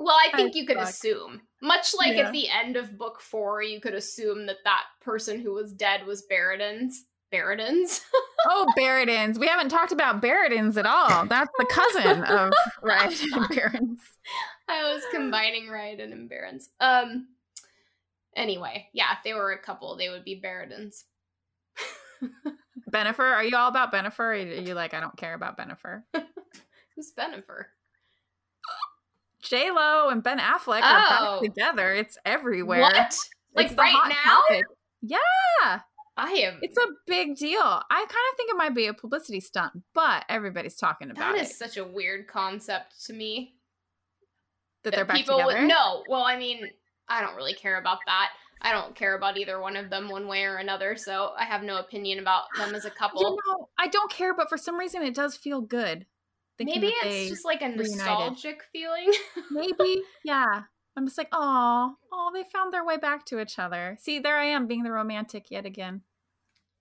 Well, 0.00 0.16
I 0.16 0.34
think 0.34 0.54
you 0.54 0.64
could 0.64 0.78
assume. 0.78 1.42
Much 1.60 1.94
like 1.98 2.16
yeah. 2.16 2.26
at 2.26 2.32
the 2.32 2.48
end 2.48 2.76
of 2.76 2.96
book 2.96 3.20
four, 3.20 3.62
you 3.62 3.80
could 3.80 3.92
assume 3.92 4.46
that 4.46 4.64
that 4.64 4.84
person 5.02 5.40
who 5.40 5.52
was 5.52 5.72
dead 5.72 6.06
was 6.06 6.24
Barradins. 6.30 6.94
Barradins. 7.30 8.00
oh, 8.48 8.66
Barradins. 8.78 9.38
We 9.38 9.46
haven't 9.46 9.68
talked 9.68 9.92
about 9.92 10.22
Barradins 10.22 10.78
at 10.78 10.86
all. 10.86 11.26
That's 11.26 11.50
the 11.58 11.66
cousin 11.66 12.24
of 12.24 12.52
Riot 12.82 13.22
and 13.32 13.48
Barrons. 13.50 14.00
I 14.68 14.92
was 14.92 15.02
combining 15.12 15.68
Riot 15.68 16.00
and 16.00 16.28
Barrons. 16.28 16.70
Um. 16.80 17.28
Anyway, 18.36 18.88
yeah, 18.92 19.12
if 19.12 19.18
they 19.24 19.34
were 19.34 19.52
a 19.52 19.60
couple, 19.60 19.96
they 19.96 20.08
would 20.08 20.24
be 20.24 20.40
Barradins. 20.40 21.04
Bennifer, 22.90 23.20
are 23.20 23.44
you 23.44 23.56
all 23.56 23.68
about 23.68 23.92
Bennifer? 23.92 24.20
Or 24.20 24.32
are 24.32 24.36
you 24.36 24.74
like, 24.74 24.94
I 24.94 25.00
don't 25.00 25.16
care 25.16 25.34
about 25.34 25.56
Bennifer? 25.58 26.02
Who's 26.96 27.12
Bennifer? 27.16 27.66
J 29.42 29.70
Lo 29.70 30.08
and 30.10 30.22
Ben 30.22 30.38
Affleck 30.38 30.80
oh. 30.82 30.86
are 30.86 31.08
back 31.08 31.20
oh. 31.20 31.40
together. 31.42 31.92
It's 31.92 32.18
everywhere. 32.24 32.80
What? 32.80 33.14
Like 33.54 33.76
right 33.76 34.14
now? 34.24 34.42
Topic. 34.48 34.64
Yeah. 35.02 35.80
I 36.16 36.32
am. 36.32 36.58
It's 36.60 36.76
a 36.76 36.86
big 37.06 37.36
deal. 37.36 37.62
I 37.62 37.80
kind 37.90 38.08
of 38.08 38.36
think 38.36 38.50
it 38.50 38.56
might 38.56 38.74
be 38.74 38.86
a 38.86 38.94
publicity 38.94 39.40
stunt, 39.40 39.72
but 39.94 40.24
everybody's 40.28 40.76
talking 40.76 41.10
about 41.10 41.34
it. 41.34 41.38
That 41.38 41.42
is 41.44 41.56
such 41.56 41.78
a 41.78 41.84
weird 41.84 42.26
concept 42.26 43.06
to 43.06 43.14
me. 43.14 43.54
That, 44.84 44.90
that 44.90 44.96
they're 44.96 45.04
back 45.06 45.16
people 45.16 45.38
together. 45.38 45.60
Would, 45.60 45.68
no, 45.68 46.04
well, 46.08 46.22
I 46.22 46.36
mean, 46.36 46.68
I 47.08 47.22
don't 47.22 47.36
really 47.36 47.54
care 47.54 47.78
about 47.78 47.98
that. 48.06 48.30
I 48.62 48.72
don't 48.72 48.94
care 48.94 49.16
about 49.16 49.38
either 49.38 49.60
one 49.60 49.76
of 49.76 49.90
them 49.90 50.08
one 50.08 50.26
way 50.26 50.44
or 50.44 50.56
another, 50.56 50.96
so 50.96 51.32
I 51.38 51.44
have 51.44 51.62
no 51.62 51.78
opinion 51.78 52.18
about 52.18 52.44
them 52.56 52.74
as 52.74 52.84
a 52.84 52.90
couple. 52.98 53.22
You 53.22 53.30
know, 53.30 53.68
I 53.78 53.88
don't 53.88 54.10
care, 54.10 54.34
but 54.34 54.48
for 54.48 54.58
some 54.58 54.78
reason, 54.78 55.02
it 55.02 55.14
does 55.14 55.36
feel 55.36 55.60
good 55.60 56.06
Maybe 56.64 56.92
it's 57.02 57.30
just 57.30 57.44
like 57.44 57.62
a 57.62 57.66
reunited. 57.66 57.96
nostalgic 57.96 58.62
feeling. 58.72 59.12
maybe 59.50 60.02
yeah. 60.24 60.62
I'm 60.96 61.06
just 61.06 61.16
like, 61.16 61.28
oh, 61.32 61.94
oh, 62.12 62.30
they 62.34 62.44
found 62.52 62.72
their 62.72 62.84
way 62.84 62.96
back 62.96 63.24
to 63.26 63.40
each 63.40 63.58
other. 63.58 63.96
See, 64.00 64.18
there 64.18 64.36
I 64.36 64.46
am 64.46 64.66
being 64.66 64.82
the 64.82 64.90
romantic 64.90 65.50
yet 65.50 65.64
again. 65.64 66.02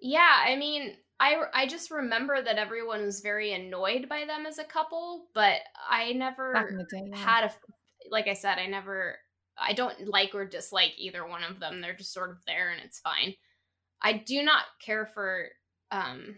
yeah, 0.02 0.44
I 0.46 0.56
mean, 0.56 0.96
I 1.20 1.44
I 1.54 1.68
just 1.68 1.92
remember 1.92 2.42
that 2.42 2.58
everyone 2.58 3.06
was 3.06 3.22
very 3.22 3.54
annoyed 3.54 4.10
by 4.10 4.26
them 4.26 4.46
as 4.46 4.58
a 4.58 4.64
couple, 4.64 5.28
but 5.34 5.60
I 5.90 6.14
never 6.14 6.54
Back 6.54 6.70
in 6.72 6.78
the 6.78 6.86
day, 6.86 7.04
yeah. 7.10 7.18
had 7.18 7.44
a 7.46 7.52
like 8.10 8.28
I 8.28 8.34
said, 8.34 8.58
I 8.58 8.66
never 8.66 9.18
I 9.60 9.74
don't 9.74 10.08
like 10.08 10.34
or 10.34 10.46
dislike 10.46 10.94
either 10.98 11.28
one 11.28 11.44
of 11.44 11.60
them. 11.60 11.82
They're 11.82 11.96
just 11.96 12.14
sort 12.14 12.32
of 12.32 12.38
there 12.46 12.72
and 12.72 12.82
it's 12.84 13.00
fine. 13.00 13.36
I 14.02 14.14
do 14.14 14.44
not 14.44 14.64
care 14.84 15.06
for 15.06 15.48
um 15.92 16.36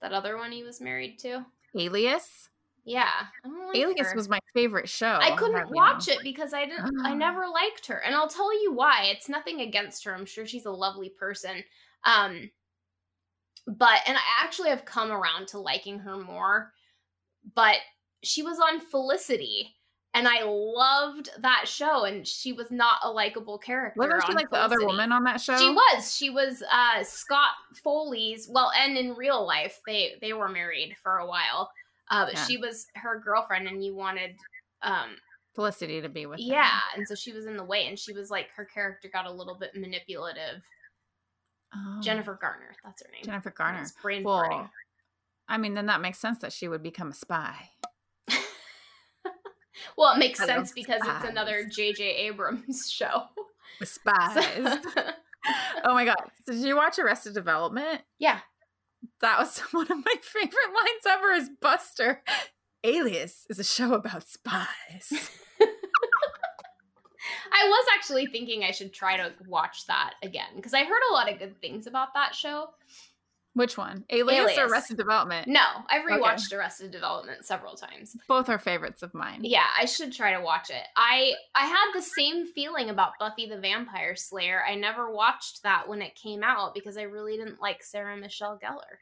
that 0.00 0.12
other 0.12 0.36
one 0.36 0.52
he 0.52 0.62
was 0.62 0.80
married 0.80 1.18
to. 1.20 1.44
Alias. 1.76 2.48
Yeah. 2.84 3.08
Like 3.44 3.76
Alias 3.76 4.10
her. 4.10 4.16
was 4.16 4.28
my 4.28 4.38
favorite 4.52 4.88
show. 4.88 5.18
I 5.20 5.34
couldn't 5.36 5.70
watch 5.70 6.08
it 6.08 6.18
because 6.22 6.52
I 6.52 6.66
didn't 6.66 7.00
I 7.02 7.14
never 7.14 7.46
liked 7.48 7.86
her. 7.86 7.96
And 7.96 8.14
I'll 8.14 8.28
tell 8.28 8.52
you 8.62 8.72
why. 8.72 9.10
It's 9.10 9.28
nothing 9.28 9.60
against 9.60 10.04
her. 10.04 10.14
I'm 10.14 10.26
sure 10.26 10.46
she's 10.46 10.66
a 10.66 10.70
lovely 10.70 11.08
person. 11.08 11.64
Um 12.04 12.50
but 13.66 14.00
and 14.06 14.16
I 14.16 14.44
actually 14.44 14.68
have 14.68 14.84
come 14.84 15.10
around 15.10 15.48
to 15.48 15.58
liking 15.58 16.00
her 16.00 16.18
more. 16.18 16.72
But 17.54 17.76
she 18.22 18.42
was 18.42 18.58
on 18.58 18.80
Felicity 18.80 19.74
and 20.14 20.26
I 20.28 20.42
loved 20.44 21.28
that 21.40 21.64
show 21.66 22.04
and 22.04 22.26
she 22.26 22.52
was 22.52 22.70
not 22.70 22.98
a 23.02 23.10
likable 23.10 23.58
character. 23.58 23.98
Wasn't 23.98 24.24
she 24.26 24.32
like 24.32 24.50
the 24.50 24.56
other 24.58 24.78
woman 24.86 25.10
on 25.12 25.24
that 25.24 25.40
show? 25.40 25.56
She 25.58 25.68
was. 25.70 26.14
She 26.16 26.30
was 26.30 26.62
uh 26.70 27.02
Scott 27.04 27.50
Foley's 27.82 28.48
well, 28.50 28.70
and 28.78 28.96
in 28.96 29.14
real 29.14 29.44
life 29.46 29.80
they 29.86 30.12
they 30.20 30.32
were 30.32 30.48
married 30.48 30.96
for 31.02 31.18
a 31.18 31.26
while. 31.26 31.70
Uh 32.10 32.26
but 32.26 32.34
Yeah. 32.34 32.44
she 32.44 32.56
was 32.56 32.86
her 32.94 33.20
girlfriend 33.24 33.66
and 33.68 33.84
you 33.84 33.94
wanted 33.94 34.36
um 34.82 35.16
Felicity 35.54 36.00
to 36.00 36.08
be 36.08 36.26
with. 36.26 36.40
him. 36.40 36.46
yeah, 36.46 36.80
and 36.96 37.06
so 37.06 37.14
she 37.14 37.32
was 37.32 37.46
in 37.46 37.56
the 37.56 37.62
way 37.64 37.86
and 37.86 37.96
she 37.98 38.12
was 38.12 38.28
like 38.30 38.48
her 38.56 38.64
character 38.64 39.08
got 39.12 39.26
a 39.26 39.30
little 39.32 39.54
bit 39.56 39.70
manipulative. 39.76 40.62
Oh, 41.74 42.00
Jennifer 42.00 42.36
Garner, 42.40 42.74
that's 42.84 43.02
her 43.02 43.10
name. 43.12 43.22
Jennifer 43.24 43.50
Garner. 43.50 43.80
It's 43.82 43.92
brain 43.92 44.22
Well, 44.24 44.42
farting. 44.42 44.70
I 45.48 45.58
mean, 45.58 45.74
then 45.74 45.86
that 45.86 46.00
makes 46.00 46.18
sense 46.18 46.38
that 46.38 46.52
she 46.52 46.66
would 46.68 46.82
become 46.82 47.10
a 47.10 47.14
spy. 47.14 47.70
Well, 49.96 50.14
it 50.14 50.18
makes 50.18 50.38
sense 50.44 50.72
because 50.72 51.00
it's 51.04 51.24
another 51.28 51.64
J.J. 51.64 52.02
Abrams 52.04 52.90
show. 52.92 53.24
Spies. 53.82 54.36
oh 55.84 55.92
my 55.94 56.04
god! 56.04 56.16
Did 56.46 56.56
you 56.56 56.76
watch 56.76 56.98
Arrested 56.98 57.34
Development? 57.34 58.00
yeah, 58.18 58.40
That 59.20 59.38
was 59.38 59.58
one 59.72 59.90
of 59.90 59.98
my 60.04 60.14
favorite 60.22 60.52
lines 60.74 61.06
ever. 61.08 61.32
Is 61.32 61.50
Buster? 61.60 62.22
Alias 62.84 63.46
is 63.48 63.58
a 63.58 63.64
show 63.64 63.94
about 63.94 64.28
spies. 64.28 65.30
I 67.52 67.68
was 67.68 67.86
actually 67.94 68.26
thinking 68.26 68.62
I 68.64 68.72
should 68.72 68.92
try 68.92 69.16
to 69.16 69.32
watch 69.48 69.86
that 69.86 70.14
again 70.22 70.48
because 70.56 70.74
I 70.74 70.84
heard 70.84 71.00
a 71.10 71.12
lot 71.14 71.32
of 71.32 71.38
good 71.38 71.58
things 71.60 71.86
about 71.86 72.12
that 72.14 72.34
show. 72.34 72.68
Which 73.54 73.78
one? 73.78 74.04
Alias, 74.10 74.58
or 74.58 74.66
Arrested 74.66 74.96
Development? 74.96 75.46
No, 75.46 75.60
I've 75.88 76.04
Okay. 76.04 76.14
rewatched 76.14 76.52
Arrested 76.52 76.90
Development 76.90 77.44
several 77.46 77.74
times. 77.76 78.16
Both 78.26 78.48
are 78.48 78.58
favorites 78.58 79.02
of 79.04 79.14
mine. 79.14 79.40
Yeah, 79.44 79.66
I 79.78 79.84
should 79.84 80.12
try 80.12 80.32
to 80.34 80.40
watch 80.40 80.70
it. 80.70 80.82
I 80.96 81.34
I 81.54 81.66
had 81.66 81.92
the 81.94 82.02
same 82.02 82.46
feeling 82.46 82.90
about 82.90 83.12
Buffy 83.20 83.46
the 83.48 83.58
Vampire 83.58 84.16
Slayer. 84.16 84.62
I 84.68 84.74
never 84.74 85.08
watched 85.10 85.62
that 85.62 85.88
when 85.88 86.02
it 86.02 86.16
came 86.16 86.42
out 86.42 86.74
because 86.74 86.96
I 86.96 87.02
really 87.02 87.36
didn't 87.36 87.60
like 87.60 87.84
Sarah 87.84 88.16
Michelle 88.16 88.58
Gellar. 88.58 88.98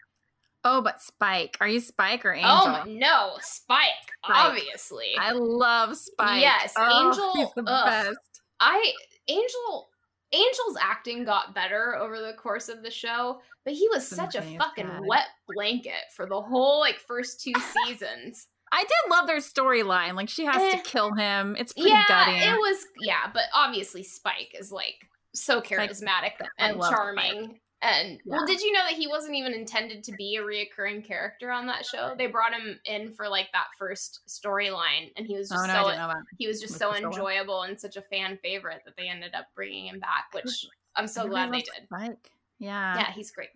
Oh, 0.64 0.82
but 0.82 1.00
Spike. 1.02 1.56
Are 1.60 1.66
you 1.66 1.80
Spike 1.80 2.24
or 2.26 2.34
oh, 2.34 2.36
Angel? 2.36 2.50
Oh 2.52 2.84
no, 2.86 3.32
Spike, 3.40 3.88
Spike. 4.22 4.36
obviously. 4.36 5.14
I 5.18 5.32
love 5.32 5.96
Spike. 5.96 6.42
Yes, 6.42 6.74
Oh, 6.76 7.08
Angel- 7.08 7.52
the 7.56 7.64
ugh. 7.66 7.86
best. 7.86 8.40
I 8.60 8.92
Angel 9.28 9.88
Angel's 10.32 10.76
acting 10.80 11.24
got 11.24 11.54
better 11.54 11.96
over 11.96 12.20
the 12.20 12.32
course 12.34 12.68
of 12.68 12.82
the 12.82 12.90
show, 12.90 13.40
but 13.64 13.74
he 13.74 13.88
was 13.92 14.06
such 14.06 14.34
a 14.34 14.42
fucking 14.42 14.86
bad. 14.86 15.00
wet 15.06 15.26
blanket 15.48 16.04
for 16.16 16.26
the 16.26 16.40
whole 16.40 16.80
like 16.80 16.98
first 16.98 17.40
two 17.42 17.52
seasons. 17.86 18.48
I 18.74 18.82
did 18.84 19.10
love 19.10 19.26
their 19.26 19.38
storyline. 19.38 20.14
Like 20.14 20.30
she 20.30 20.46
has 20.46 20.56
Eh. 20.56 20.76
to 20.76 20.82
kill 20.82 21.12
him. 21.14 21.56
It's 21.58 21.74
pretty 21.74 21.90
yeah, 21.90 22.04
gutting. 22.08 22.36
it 22.36 22.56
was 22.56 22.86
yeah, 23.00 23.30
but 23.32 23.42
obviously 23.54 24.02
Spike 24.02 24.54
is 24.58 24.72
like 24.72 24.96
so 25.34 25.60
charismatic 25.60 26.32
I 26.40 26.46
and 26.58 26.80
charming. 26.80 27.58
And 27.82 28.20
well, 28.24 28.46
did 28.46 28.60
you 28.60 28.70
know 28.72 28.84
that 28.88 28.96
he 28.96 29.08
wasn't 29.08 29.34
even 29.34 29.52
intended 29.52 30.04
to 30.04 30.12
be 30.12 30.36
a 30.36 30.42
reoccurring 30.42 31.04
character 31.04 31.50
on 31.50 31.66
that 31.66 31.84
show? 31.84 32.14
They 32.16 32.28
brought 32.28 32.52
him 32.52 32.78
in 32.84 33.12
for 33.12 33.28
like 33.28 33.48
that 33.52 33.66
first 33.76 34.20
storyline, 34.28 35.10
and 35.16 35.26
he 35.26 35.36
was 35.36 35.50
oh 35.50 35.56
just 35.56 35.66
no, 35.66 35.74
so 35.74 35.88
didn't 35.88 35.98
know 35.98 36.08
that. 36.08 36.22
he 36.38 36.46
was 36.46 36.60
just 36.60 36.78
so 36.78 36.90
well? 36.90 37.04
enjoyable 37.04 37.62
and 37.62 37.78
such 37.78 37.96
a 37.96 38.02
fan 38.02 38.38
favorite 38.40 38.82
that 38.84 38.94
they 38.96 39.08
ended 39.08 39.34
up 39.34 39.46
bringing 39.56 39.88
him 39.88 39.98
back, 39.98 40.26
which 40.32 40.64
I'm 40.94 41.08
so 41.08 41.22
Everybody 41.22 41.50
glad 41.50 41.52
they 41.52 41.64
did. 41.80 41.86
Spike. 41.86 42.30
Yeah. 42.60 42.98
Yeah, 42.98 43.12
he's 43.12 43.32
great. 43.32 43.48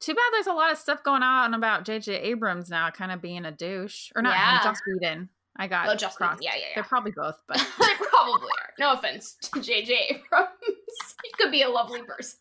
Too 0.00 0.12
bad 0.14 0.24
there's 0.32 0.46
a 0.46 0.52
lot 0.52 0.70
of 0.70 0.76
stuff 0.76 1.02
going 1.02 1.22
on 1.22 1.54
about 1.54 1.86
J.J. 1.86 2.14
Abrams 2.14 2.68
now, 2.68 2.90
kind 2.90 3.10
of 3.10 3.22
being 3.22 3.46
a 3.46 3.52
douche, 3.52 4.10
or 4.14 4.20
not 4.20 4.34
Yeah. 4.34 4.62
Joss 4.62 4.80
Whedon. 4.86 5.30
I 5.56 5.68
got 5.68 5.88
Oh, 5.88 5.94
Joss 5.94 6.20
Whedon. 6.20 6.36
Yeah, 6.42 6.50
yeah, 6.54 6.60
yeah. 6.60 6.66
They're 6.74 6.84
probably 6.84 7.12
both, 7.16 7.40
but 7.48 7.56
they 7.80 7.86
probably 8.10 8.48
are. 8.60 8.72
No 8.78 8.92
offense 8.92 9.36
to 9.40 9.60
JJ 9.60 9.90
Abrams. 10.10 10.50
he 11.24 11.32
could 11.38 11.50
be 11.50 11.62
a 11.62 11.70
lovely 11.70 12.02
person. 12.02 12.40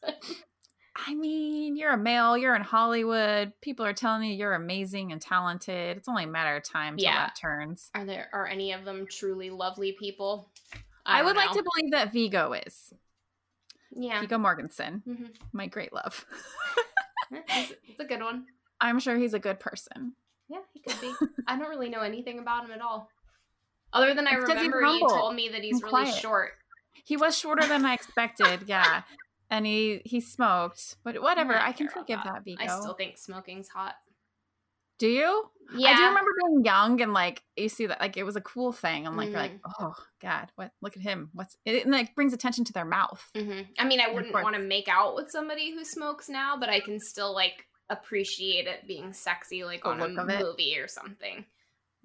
I 0.95 1.13
mean, 1.13 1.75
you're 1.75 1.91
a 1.91 1.97
male, 1.97 2.37
you're 2.37 2.55
in 2.55 2.61
Hollywood. 2.61 3.51
People 3.61 3.85
are 3.85 3.93
telling 3.93 4.23
you 4.29 4.35
you're 4.35 4.53
amazing 4.53 5.11
and 5.11 5.21
talented. 5.21 5.97
It's 5.97 6.07
only 6.07 6.23
a 6.23 6.27
matter 6.27 6.55
of 6.55 6.63
time 6.63 6.95
till 6.97 7.03
Yeah. 7.05 7.25
that 7.27 7.35
turns. 7.35 7.89
Are 7.93 8.05
there 8.05 8.29
are 8.31 8.47
any 8.47 8.71
of 8.71 8.85
them 8.85 9.05
truly 9.07 9.49
lovely 9.49 9.91
people? 9.91 10.51
I, 11.05 11.17
don't 11.17 11.25
would 11.27 11.35
like 11.35 11.51
to 11.51 11.63
believe 11.63 11.91
that 11.91 12.13
Viggo 12.13 12.53
is. 12.53 12.93
Yeah, 13.91 14.21
Viggo 14.21 14.37
Mortensen, 14.37 15.03
Mhm. 15.05 15.35
my 15.53 15.67
great 15.67 15.93
love. 15.93 16.25
it's, 17.31 17.73
it's 17.87 17.99
a 17.99 18.05
good 18.05 18.21
one. 18.21 18.45
I'm 18.81 18.99
sure 18.99 19.17
he's 19.17 19.33
a 19.33 19.39
good 19.39 19.59
person. 19.59 20.13
Yeah, 20.47 20.59
he 20.73 20.79
could 20.81 20.99
be. 21.01 21.13
I 21.47 21.57
don't 21.57 21.69
really 21.69 21.89
know 21.89 22.01
anything 22.01 22.39
about 22.39 22.65
him 22.65 22.71
at 22.71 22.81
all, 22.81 23.09
other 23.93 24.13
than 24.13 24.27
I 24.27 24.31
It's 24.31 24.49
remember 24.49 24.81
you 24.81 24.99
told 25.09 25.35
me 25.35 25.49
that 25.49 25.61
he's 25.61 25.81
really 25.81 25.89
quiet. 25.89 26.15
short. 26.15 26.51
He 27.03 27.17
was 27.17 27.37
shorter 27.37 27.67
than 27.67 27.85
I 27.85 27.93
expected, 27.93 28.63
yeah. 28.67 29.03
And 29.49 29.65
he 29.65 30.01
he 30.05 30.21
smoked, 30.21 30.97
but 31.03 31.21
whatever. 31.21 31.55
I 31.55 31.71
can 31.71 31.87
forgive 31.87 32.19
that, 32.23 32.43
Viggo. 32.43 32.63
I 32.63 32.67
still 32.67 32.93
think 32.95 33.17
smoking's 33.17 33.69
hot. 33.69 33.95
Do 34.97 35.07
you? 35.07 35.49
Yeah, 35.75 35.89
I 35.89 35.95
do 35.97 36.05
remember 36.07 36.31
being 36.45 36.63
young 36.63 37.01
and 37.01 37.11
like 37.13 37.43
you 37.57 37.69
see 37.69 37.85
that 37.87 37.99
like 37.99 38.17
it 38.17 38.23
was 38.23 38.35
a 38.35 38.41
cool 38.41 38.71
thing. 38.71 39.05
I'm 39.05 39.17
like, 39.17 39.29
you're 39.29 39.39
like, 39.39 39.53
Mm-hmm. 39.53 39.83
oh 39.83 39.95
god, 40.21 40.51
what? 40.55 40.71
Look 40.81 40.95
at 40.95 41.03
him. 41.03 41.29
What's 41.33 41.57
it? 41.65 41.83
And 41.83 41.91
like 41.91 42.15
brings 42.15 42.33
attention 42.33 42.63
to 42.65 42.73
their 42.73 42.85
mouth. 42.85 43.23
hmm 43.35 43.61
I 43.77 43.85
mean, 43.85 43.99
I 43.99 44.11
wouldn't 44.11 44.33
want 44.33 44.55
to 44.55 44.61
make 44.61 44.87
out 44.87 45.15
with 45.15 45.29
somebody 45.29 45.71
who 45.73 45.83
smokes 45.83 46.29
now, 46.29 46.55
but 46.57 46.69
I 46.69 46.79
can 46.79 46.99
still 46.99 47.33
like 47.33 47.65
appreciate 47.89 48.67
it 48.67 48.87
being 48.87 49.11
sexy, 49.13 49.63
like 49.63 49.83
The 49.83 49.89
on 49.89 50.01
a 50.01 50.07
movie 50.43 50.77
or 50.77 50.87
something. 50.87 51.45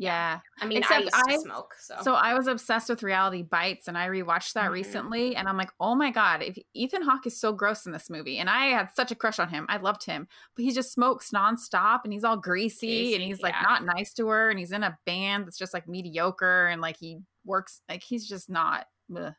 Yeah. 0.00 0.40
I 0.58 0.66
mean, 0.66 0.78
I 0.78 0.80
Except 0.80 1.02
used 1.02 1.14
to 1.14 1.32
I- 1.34 1.36
smoke, 1.36 1.74
so, 1.78 1.94
So 2.02 2.14
I 2.14 2.32
was 2.32 2.46
obsessed 2.46 2.88
with 2.88 3.02
Reality 3.02 3.42
Bites, 3.42 3.86
and 3.86 3.98
I 3.98 4.08
rewatched 4.08 4.54
that 4.54 4.70
Mhm. 4.70 4.72
recently, 4.72 5.36
and 5.36 5.46
I'm 5.46 5.58
like, 5.58 5.70
oh 5.78 5.94
my 5.94 6.10
god, 6.10 6.42
if 6.42 6.56
Ethan 6.72 7.02
Hawke 7.02 7.26
is 7.26 7.38
so 7.38 7.52
gross 7.52 7.84
in 7.84 7.92
this 7.92 8.08
movie, 8.08 8.38
and 8.38 8.48
I 8.48 8.68
had 8.68 8.88
such 8.96 9.10
a 9.12 9.14
crush 9.14 9.38
on 9.38 9.50
him, 9.50 9.66
I 9.68 9.76
loved 9.76 10.04
him, 10.04 10.26
but 10.56 10.64
he 10.64 10.72
just 10.72 10.92
smokes 10.94 11.32
nonstop, 11.32 12.00
and 12.04 12.14
he's 12.14 12.24
all 12.24 12.38
greasy, 12.38 13.14
and 13.14 13.22
he's 13.22 13.42
like 13.42 13.52
yeah. 13.52 13.60
not 13.62 13.84
nice 13.84 14.14
to 14.14 14.26
her, 14.28 14.48
and 14.48 14.58
he's 14.58 14.72
in 14.72 14.82
a 14.82 14.98
band 15.04 15.46
that's 15.46 15.58
just 15.58 15.74
like 15.74 15.86
mediocre, 15.86 16.68
and 16.68 16.80
like 16.80 16.96
he 16.96 17.18
works 17.44 17.82
like 17.86 18.02
he's 18.02 18.26
just 18.26 18.48
not. 18.48 18.86
ugh. 19.14 19.34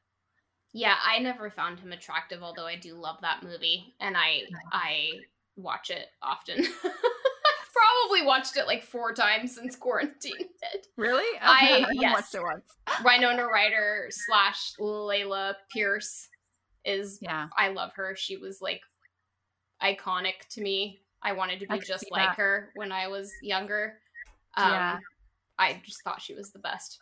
yeah, 0.73 0.97
I 1.03 1.17
never 1.17 1.49
found 1.49 1.79
him 1.79 1.91
attractive, 1.91 2.43
although 2.43 2.67
I 2.67 2.75
do 2.75 2.93
love 2.93 3.17
that 3.21 3.41
movie, 3.41 3.95
and 3.99 4.15
I 4.15 4.43
I 4.71 5.09
watch 5.55 5.89
it 5.89 6.09
often. 6.21 6.67
Probably 8.01 8.25
watched 8.25 8.57
it 8.57 8.67
like 8.67 8.83
four 8.83 9.13
times 9.13 9.55
since 9.55 9.75
quarantine 9.75 10.33
hit. 10.37 10.87
Really? 10.97 11.25
I- 11.41 11.79
haven't 11.81 12.01
yes. 12.01 12.13
watched 12.13 12.35
it 12.35 12.41
once. 12.43 12.65
Winona 13.05 13.45
Ryder 13.45 14.07
slash 14.09 14.73
Layla 14.79 15.53
Pierce 15.71 16.27
is 16.85 17.19
Yeah, 17.21 17.47
I 17.57 17.69
love 17.69 17.91
her. 17.95 18.15
She 18.15 18.37
was 18.37 18.61
like 18.61 18.81
iconic 19.81 20.47
to 20.51 20.61
me. 20.61 21.01
I 21.23 21.33
wanted 21.33 21.59
to 21.59 21.67
be 21.67 21.79
just 21.79 22.09
like 22.11 22.29
that. 22.29 22.37
her 22.37 22.69
when 22.75 22.91
I 22.91 23.07
was 23.07 23.31
younger. 23.43 23.99
Um, 24.57 24.71
Yeah. 24.71 24.97
I 25.59 25.81
just 25.85 26.01
thought 26.03 26.21
she 26.21 26.33
was 26.33 26.51
the 26.51 26.59
best. 26.59 26.97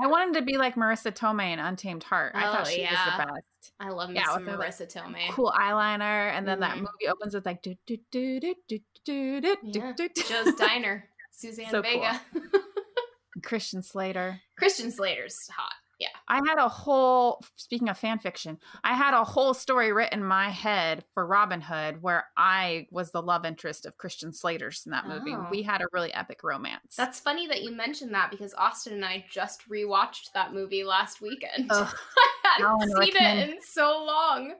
I 0.00 0.06
wanted 0.06 0.34
to 0.40 0.42
be 0.42 0.56
like 0.56 0.74
Marisa 0.74 1.12
Tomei 1.14 1.52
in 1.52 1.58
Untamed 1.58 2.02
Heart. 2.02 2.32
I 2.34 2.48
Oh, 2.48 2.52
thought 2.52 2.66
she 2.66 2.80
yeah. 2.80 2.90
was 3.18 3.26
the 3.26 3.32
best. 3.34 3.72
I 3.78 3.90
love 3.90 4.10
Yeah, 4.10 4.24
her, 4.24 4.40
like, 4.40 4.70
Marisa 4.72 4.90
Tomei. 4.90 5.28
Cool 5.30 5.52
eyeliner, 5.54 6.30
and 6.32 6.48
then 6.48 6.60
that 6.60 6.76
Mhm. 6.76 6.80
movie 6.80 7.08
opens 7.08 7.34
with 7.34 7.44
like 7.44 7.60
do 7.62 7.76
do 7.86 7.98
do 8.10 8.40
do 8.40 8.54
do 8.68 8.78
do 9.04 9.40
do 9.40 9.56
Yeah. 9.62 9.92
do 9.96 10.08
do. 10.08 10.22
Joe's 10.22 10.54
Diner, 10.54 11.08
Suzanne 11.30 11.70
So 11.70 11.82
cool. 11.82 11.90
Vega. 12.00 12.20
Christian 13.42 13.82
Slater. 13.82 14.40
Christian 14.58 14.90
Slater's 14.90 15.48
hot. 15.48 15.72
Yeah. 15.98 16.08
I 16.26 16.40
had 16.48 16.58
a 16.58 16.68
whole 16.68 17.44
speaking 17.54 17.88
of 17.88 17.96
fan 17.96 18.18
fiction, 18.18 18.58
I 18.82 18.94
had 18.94 19.14
a 19.14 19.22
whole 19.22 19.54
story 19.54 19.92
written 19.92 20.20
in 20.20 20.24
my 20.26 20.48
head 20.50 21.04
for 21.14 21.24
Robin 21.24 21.60
Hood 21.60 22.02
where 22.02 22.26
I 22.36 22.88
was 22.90 23.12
the 23.12 23.22
love 23.22 23.44
interest 23.44 23.86
of 23.86 23.96
Christian 23.98 24.32
Slater's 24.32 24.82
in 24.84 24.90
that 24.90 25.06
movie. 25.06 25.32
Oh. 25.32 25.46
We 25.50 25.62
had 25.62 25.80
a 25.80 25.84
really 25.92 26.12
epic 26.12 26.42
romance. 26.42 26.96
That's 26.96 27.20
funny 27.20 27.46
that 27.46 27.62
you 27.62 27.70
mentioned 27.70 28.12
that 28.14 28.32
because 28.32 28.52
Austin 28.54 28.94
and 28.94 29.04
I 29.04 29.24
just 29.30 29.68
rewatched 29.70 30.32
that 30.34 30.52
movie 30.52 30.82
last 30.82 31.20
weekend. 31.20 31.68
Ugh, 31.70 31.94
I 32.44 32.48
hadn't 32.48 32.66
Alan 32.66 32.88
seen 32.88 32.98
Rickman. 32.98 33.38
it 33.38 33.50
in 33.50 33.62
so 33.62 34.04
long. 34.04 34.54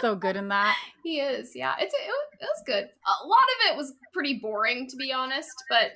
So 0.00 0.14
good 0.14 0.36
in 0.36 0.48
that. 0.48 0.76
He 1.02 1.20
is, 1.20 1.52
yeah. 1.54 1.74
It's 1.80 1.94
it, 1.94 2.06
was- 2.06 2.38
it 2.40 2.44
was 2.44 2.62
good. 2.66 2.84
A 2.84 3.26
lot 3.26 3.38
of 3.42 3.72
it 3.72 3.76
was 3.76 3.94
pretty 4.12 4.38
boring, 4.40 4.86
to 4.90 4.96
be 4.96 5.12
honest. 5.12 5.50
But 5.68 5.92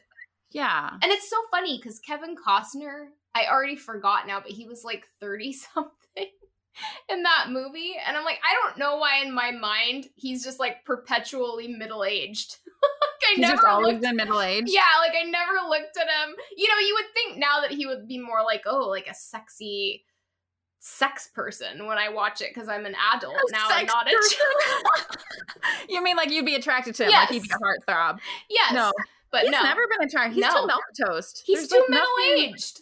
Yeah. 0.50 0.90
and 1.02 1.12
it's 1.12 1.28
so 1.30 1.36
funny 1.50 1.78
because 1.78 1.98
Kevin 2.00 2.34
Costner, 2.36 3.06
I 3.34 3.46
already 3.50 3.76
forgot 3.76 4.26
now, 4.26 4.40
but 4.40 4.50
he 4.52 4.66
was 4.66 4.82
like 4.84 5.06
thirty 5.20 5.52
something 5.74 5.92
in 7.10 7.22
that 7.22 7.46
movie, 7.50 7.94
and 8.06 8.16
I'm 8.16 8.24
like, 8.24 8.38
I 8.42 8.54
don't 8.62 8.78
know 8.78 8.96
why 8.96 9.22
in 9.22 9.32
my 9.34 9.50
mind 9.50 10.06
he's 10.16 10.42
just 10.42 10.58
like 10.58 10.84
perpetually 10.86 11.68
middle 11.68 12.02
aged. 12.02 12.56
like 12.82 13.30
I 13.30 13.34
He's 13.36 13.40
never 13.40 13.68
always 13.68 13.98
been 14.00 14.16
middle 14.16 14.40
aged. 14.40 14.70
Yeah, 14.72 14.80
like 15.00 15.12
I 15.18 15.28
never 15.28 15.52
looked 15.68 15.96
at 15.98 16.06
him. 16.08 16.34
You 16.56 16.68
know, 16.68 16.78
you 16.86 16.94
would 16.94 17.12
think 17.14 17.38
now 17.38 17.60
that 17.60 17.70
he 17.72 17.86
would 17.86 18.08
be 18.08 18.18
more 18.18 18.42
like, 18.42 18.62
oh, 18.66 18.88
like 18.88 19.06
a 19.06 19.14
sexy 19.14 20.04
sex 20.84 21.28
person 21.32 21.86
when 21.86 21.96
I 21.96 22.08
watch 22.08 22.40
it 22.40 22.50
because 22.52 22.68
I'm 22.68 22.84
an 22.84 22.96
adult 23.14 23.36
oh, 23.36 23.48
now 23.52 23.68
and 23.70 23.88
sex 23.88 23.92
not 23.92 24.08
a 24.08 24.10
child. 24.10 25.16
you 25.88 26.02
mean 26.02 26.16
like 26.16 26.30
you'd 26.30 26.44
be 26.44 26.56
attracted 26.56 26.96
to 26.96 27.04
him, 27.04 27.12
like 27.12 27.28
he'd 27.28 27.42
be 27.42 27.50
a 27.50 27.54
heartthrob? 27.54 28.18
yes, 28.50 28.74
No, 28.74 28.92
but 29.30 29.42
he's 29.42 29.52
no, 29.52 29.62
never 29.62 29.82
been 29.86 30.08
attracted. 30.08 30.34
He's 30.34 30.42
No. 30.42 30.62
too 30.62 30.66
milk 30.66 30.82
toast. 31.06 31.44
he's 31.46 31.68
There's, 31.68 31.68
too 31.68 31.86
like, 31.88 31.90
middle 31.90 32.50
aged. 32.50 32.80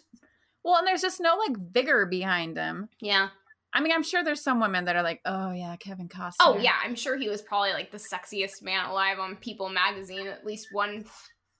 Well, 0.63 0.77
and 0.77 0.87
there's 0.87 1.01
just 1.01 1.21
no 1.21 1.37
like 1.37 1.55
vigor 1.57 2.07
behind 2.07 2.57
him. 2.57 2.89
Yeah. 2.99 3.29
I 3.71 3.81
mean, 3.81 3.91
I'm 3.93 4.03
sure 4.03 4.23
there's 4.23 4.41
some 4.41 4.59
women 4.59 4.85
that 4.85 4.95
are 4.95 5.03
like, 5.03 5.21
oh 5.25 5.51
yeah, 5.51 5.75
Kevin 5.75 6.09
Costner. 6.09 6.31
Oh 6.39 6.57
yeah, 6.57 6.75
I'm 6.83 6.95
sure 6.95 7.17
he 7.17 7.29
was 7.29 7.43
probably 7.43 7.71
like 7.71 7.91
the 7.91 7.99
sexiest 7.99 8.63
man 8.63 8.87
alive 8.87 9.19
on 9.19 9.35
People 9.35 9.69
magazine 9.69 10.25
at 10.25 10.43
least 10.43 10.69
one 10.71 11.05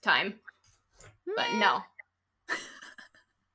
time. 0.01 0.39
But 1.35 1.53
no. 1.53 1.81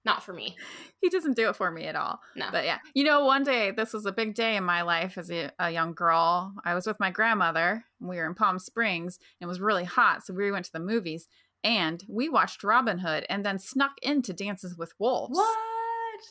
Not 0.06 0.22
for 0.22 0.32
me. 0.32 0.56
he 1.02 1.10
doesn't 1.10 1.36
do 1.36 1.50
it 1.50 1.56
for 1.56 1.70
me 1.70 1.84
at 1.84 1.96
all. 1.96 2.20
No. 2.34 2.46
But 2.50 2.64
yeah, 2.64 2.78
you 2.94 3.04
know, 3.04 3.24
one 3.24 3.42
day 3.42 3.72
this 3.72 3.92
was 3.92 4.06
a 4.06 4.12
big 4.12 4.34
day 4.34 4.56
in 4.56 4.64
my 4.64 4.80
life 4.82 5.18
as 5.18 5.30
a, 5.30 5.50
a 5.58 5.70
young 5.70 5.92
girl. 5.92 6.54
I 6.64 6.74
was 6.74 6.86
with 6.86 6.98
my 7.00 7.10
grandmother. 7.10 7.84
and 8.00 8.08
We 8.08 8.16
were 8.16 8.26
in 8.26 8.34
Palm 8.34 8.58
Springs. 8.58 9.18
And 9.40 9.46
it 9.46 9.48
was 9.48 9.60
really 9.60 9.84
hot, 9.84 10.24
so 10.24 10.32
we 10.32 10.50
went 10.50 10.64
to 10.66 10.72
the 10.72 10.80
movies 10.80 11.28
and 11.64 12.02
we 12.08 12.28
watched 12.28 12.62
Robin 12.62 12.98
Hood 12.98 13.26
and 13.28 13.44
then 13.44 13.58
snuck 13.58 13.92
into 14.00 14.32
Dances 14.32 14.76
with 14.78 14.94
Wolves. 14.98 15.36
What? 15.36 15.58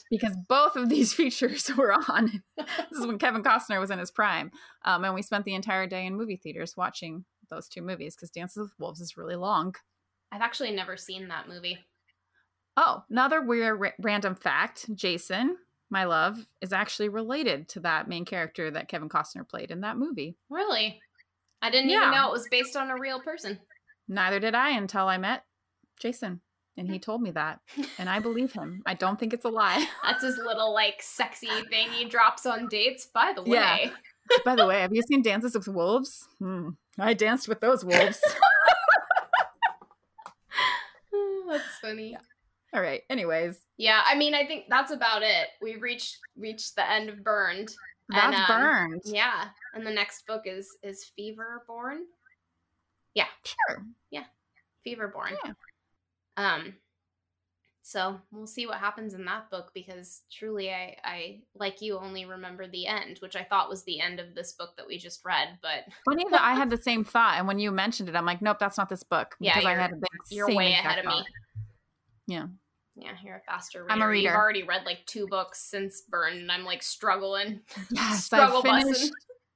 Because 0.10 0.36
both 0.48 0.76
of 0.76 0.90
these 0.90 1.14
features 1.20 1.70
were 1.78 1.94
on. 1.94 2.42
this 2.58 3.00
is 3.00 3.06
when 3.06 3.20
Kevin 3.20 3.44
Costner 3.44 3.80
was 3.80 3.92
in 3.92 4.00
his 4.00 4.10
prime, 4.12 4.52
um, 4.86 5.04
and 5.04 5.14
we 5.14 5.22
spent 5.22 5.46
the 5.46 5.54
entire 5.54 5.86
day 5.86 6.06
in 6.06 6.16
movie 6.16 6.38
theaters 6.42 6.76
watching 6.78 7.26
those 7.50 7.68
two 7.68 7.82
movies 7.82 8.16
because 8.16 8.32
Dances 8.32 8.58
with 8.64 8.74
Wolves 8.80 9.02
is 9.02 9.18
really 9.18 9.36
long. 9.36 9.76
I've 10.32 10.42
actually 10.42 10.72
never 10.72 10.98
seen 10.98 11.28
that 11.28 11.48
movie. 11.48 11.78
Oh, 12.78 13.04
another 13.10 13.42
weird 13.42 13.80
ra- 13.80 13.92
random 14.02 14.36
fact 14.36 14.94
Jason, 14.96 15.58
my 15.90 16.04
love, 16.04 16.46
is 16.62 16.74
actually 16.74 17.10
related 17.10 17.70
to 17.70 17.80
that 17.82 18.08
main 18.10 18.26
character 18.26 18.70
that 18.72 18.88
Kevin 18.90 19.08
Costner 19.10 19.48
played 19.48 19.72
in 19.72 19.82
that 19.82 19.98
movie. 19.98 20.36
Really? 20.50 21.00
I 21.62 21.70
didn't 21.70 21.90
Yeah. 21.90 22.00
even 22.02 22.12
know 22.12 22.28
it 22.28 22.34
was 22.34 22.48
based 22.50 22.76
on 22.76 22.90
a 22.92 23.00
real 23.00 23.20
person. 23.22 23.60
Neither 24.08 24.40
did 24.40 24.54
I 24.56 24.72
until 24.72 25.08
I 25.08 25.18
met 25.18 25.46
Jason, 26.00 26.42
and 26.78 26.90
he 26.92 27.00
told 27.00 27.22
me 27.22 27.32
that. 27.32 27.62
And 27.98 28.10
I 28.10 28.20
believe 28.20 28.52
him. 28.52 28.84
I 28.86 28.94
don't 28.94 29.18
think 29.18 29.34
it's 29.34 29.46
a 29.46 29.50
lie. 29.62 29.88
That's 30.04 30.24
his 30.24 30.38
little 30.38 30.74
like 30.74 31.02
sexy 31.02 31.48
thing 31.70 31.90
he 31.92 32.06
drops 32.06 32.46
on 32.46 32.68
dates. 32.68 33.06
By 33.06 33.32
the 33.34 33.42
way, 33.44 33.50
Yeah. 33.52 33.90
By 34.44 34.56
the 34.56 34.66
way, 34.68 34.82
have 34.82 34.94
you 34.94 35.02
seen 35.04 35.22
Dances 35.22 35.56
with 35.56 35.68
Wolves? 35.68 36.28
Hmm. 36.40 36.70
I 37.00 37.14
danced 37.14 37.48
with 37.48 37.62
those 37.62 37.86
wolves. 37.86 38.20
that's 41.48 41.78
funny. 41.82 42.12
Yeah. 42.12 42.18
All 42.76 42.82
right. 42.82 43.02
Anyways, 43.10 43.58
Yeah, 43.78 44.02
I 44.06 44.16
mean, 44.16 44.34
I 44.36 44.46
think 44.46 44.66
that's 44.70 44.92
about 44.92 45.24
it. 45.24 45.48
We've 45.62 45.82
reached 45.82 46.18
reached 46.38 46.76
the 46.76 46.90
end 46.90 47.10
of 47.10 47.24
Burned. 47.24 47.70
And, 48.12 48.34
that's 48.34 48.50
um, 48.52 48.62
burned. 48.62 49.02
Yeah, 49.06 49.46
and 49.74 49.88
the 49.88 49.92
next 49.92 50.28
book 50.28 50.42
is 50.46 50.68
is 50.84 51.10
Feverborn. 51.18 52.00
Sure. 53.44 53.84
Feverborn. 54.86 55.36
Yeah. 55.44 55.54
Um. 56.38 56.76
So 57.82 58.20
we'll 58.32 58.46
see 58.48 58.66
what 58.68 58.78
happens 58.80 59.14
in 59.14 59.26
that 59.26 59.50
book 59.52 59.72
because 59.74 60.22
truly, 60.32 60.72
I 60.72 60.98
I 61.04 61.40
like 61.56 61.82
you 61.82 61.98
only 61.98 62.26
remember 62.26 62.68
the 62.68 62.88
end, 62.88 63.18
which 63.20 63.36
I 63.36 63.44
thought 63.44 63.70
was 63.70 63.84
the 63.84 64.00
end 64.00 64.20
of 64.20 64.36
this 64.36 64.54
book 64.54 64.76
that 64.78 64.86
we 64.88 64.98
just 64.98 65.24
read. 65.24 65.58
But 65.62 65.86
Funny 66.04 66.26
that 66.32 66.42
I 66.42 66.54
had 66.54 66.70
the 66.70 66.78
same 66.78 67.04
thought, 67.04 67.36
and 67.38 67.48
when 67.48 67.58
you 67.60 67.72
mentioned 67.72 68.10
it, 68.10 68.16
I'm 68.16 68.26
like, 68.26 68.42
nope, 68.42 68.58
that's 68.60 68.78
not 68.78 68.90
this 68.90 69.04
book. 69.04 69.36
Yeah, 69.40 69.54
because 69.56 69.66
I 69.66 69.72
you're- 69.72 69.82
had 69.82 69.92
the 69.92 70.08
you're 70.30 70.54
way 70.54 70.74
ahead 70.74 71.00
of 71.00 71.06
me. 71.06 71.12
thought. 71.12 71.26
Yeah. 72.28 72.46
Yeah, 72.96 73.12
you're 73.24 73.36
a 73.38 73.42
faster 73.42 73.82
reader. 73.84 73.92
I'm 73.92 74.02
a 74.02 74.08
reader. 74.08 74.30
You've 74.30 74.38
already 74.38 74.64
read 74.64 74.86
like 74.86 75.06
two 75.06 75.28
books 75.28 75.62
since 75.62 76.02
Burn, 76.02 76.34
and 76.38 76.52
I'm 76.52 76.64
like 76.64 76.82
struggling. 76.84 77.60
Yes, 77.92 78.26
Struggle 78.26 78.62
I 78.66 78.82
finished 78.84 79.12
bussin'. 79.12 79.12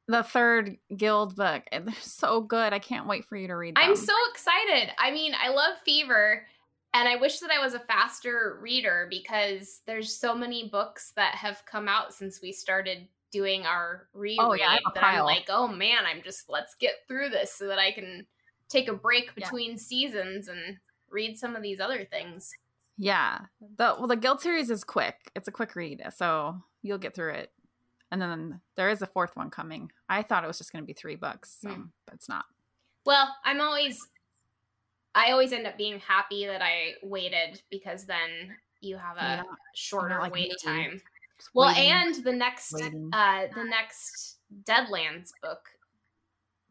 the 0.07 0.23
third 0.23 0.77
Guild 0.97 1.35
book. 1.35 1.63
and 1.71 1.87
They're 1.87 1.95
so 2.01 2.41
good. 2.41 2.73
I 2.73 2.79
can't 2.79 3.07
wait 3.07 3.25
for 3.25 3.37
you 3.37 3.47
to 3.47 3.55
read 3.55 3.75
them. 3.75 3.83
I'm 3.85 3.95
so 3.95 4.13
excited. 4.31 4.91
I 4.97 5.11
mean, 5.11 5.33
I 5.41 5.49
love 5.49 5.75
Fever, 5.85 6.45
and 6.93 7.07
I 7.07 7.15
wish 7.15 7.39
that 7.39 7.51
I 7.51 7.63
was 7.63 7.75
a 7.75 7.79
faster 7.79 8.57
reader 8.61 9.07
because 9.09 9.81
there's 9.85 10.13
so 10.13 10.35
many 10.35 10.67
books 10.69 11.13
that 11.15 11.35
have 11.35 11.63
come 11.65 11.87
out 11.87 12.13
since 12.13 12.41
we 12.41 12.51
started 12.51 13.07
doing 13.31 13.65
our 13.65 14.07
reread 14.13 14.39
Oh, 14.41 14.53
yeah, 14.53 14.69
I 14.69 14.73
have 14.73 14.81
a 14.89 14.91
that 14.95 15.03
I'm 15.03 15.23
like, 15.23 15.45
oh 15.49 15.67
man, 15.67 15.99
I'm 16.05 16.21
just 16.23 16.49
let's 16.49 16.73
get 16.75 16.93
through 17.07 17.29
this 17.29 17.53
so 17.53 17.67
that 17.67 17.77
I 17.79 17.91
can 17.91 18.25
take 18.69 18.87
a 18.89 18.93
break 18.93 19.25
Yeah. 19.27 19.45
between 19.45 19.77
seasons 19.77 20.47
and 20.47 20.77
read 21.11 21.37
some 21.37 21.55
of 21.55 21.61
these 21.61 21.79
other 21.79 22.03
things. 22.05 22.51
Yeah. 22.99 23.39
The 23.77 23.95
well, 23.97 24.07
the 24.07 24.15
Guild 24.15 24.41
series 24.41 24.69
is 24.69 24.83
quick. 24.83 25.15
It's 25.35 25.47
a 25.47 25.51
quick 25.51 25.75
read, 25.75 26.03
so 26.15 26.61
you'll 26.83 26.97
get 26.99 27.15
through 27.15 27.31
it. 27.33 27.51
And 28.11 28.21
then 28.21 28.59
there 28.75 28.89
is 28.89 29.01
a 29.01 29.07
fourth 29.07 29.35
one 29.35 29.49
coming. 29.49 29.91
I 30.09 30.21
thought 30.21 30.43
it 30.43 30.47
was 30.47 30.57
just 30.59 30.71
going 30.71 30.83
to 30.83 30.87
be 30.87 30.93
three 30.93 31.15
books, 31.15 31.57
so, 31.61 31.69
Hmm. 31.69 31.83
but 32.05 32.13
it's 32.15 32.27
not. 32.29 32.45
Well, 33.05 33.33
I'm 33.45 33.61
always 33.61 34.07
I 35.15 35.31
always 35.31 35.51
end 35.53 35.65
up 35.65 35.77
being 35.77 35.99
happy 35.99 36.45
that 36.45 36.61
I 36.61 36.93
waited 37.01 37.61
because 37.71 38.05
then 38.05 38.55
you 38.81 38.95
have 38.97 39.17
a 39.17 39.21
Yeah, 39.21 39.43
shorter 39.73 40.19
like 40.19 40.31
wait 40.33 40.49
me. 40.49 40.55
time. 40.63 41.01
Just 41.37 41.49
Well, 41.53 41.69
waiting, 41.73 41.91
and 41.91 42.15
the 42.23 42.33
next 42.33 42.73
waiting. 42.73 43.09
uh 43.13 43.47
the 43.55 43.63
next 43.63 44.37
Deadlands 44.63 45.31
book 45.41 45.69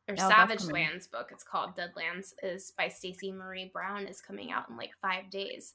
or 0.09 0.15
Oh, 0.15 0.29
Savage. 0.29 0.65
Lands 0.65 1.07
book, 1.07 1.29
it's 1.33 1.45
called 1.45 1.77
Deadlands, 1.77 2.33
is 2.43 2.73
by 2.79 2.89
Stacey 2.89 3.31
Marie 3.33 3.71
Brown 3.73 4.07
is 4.07 4.21
coming 4.21 4.51
out 4.53 4.69
in 4.71 4.77
like 4.77 4.93
five 5.03 5.31
days. 5.31 5.75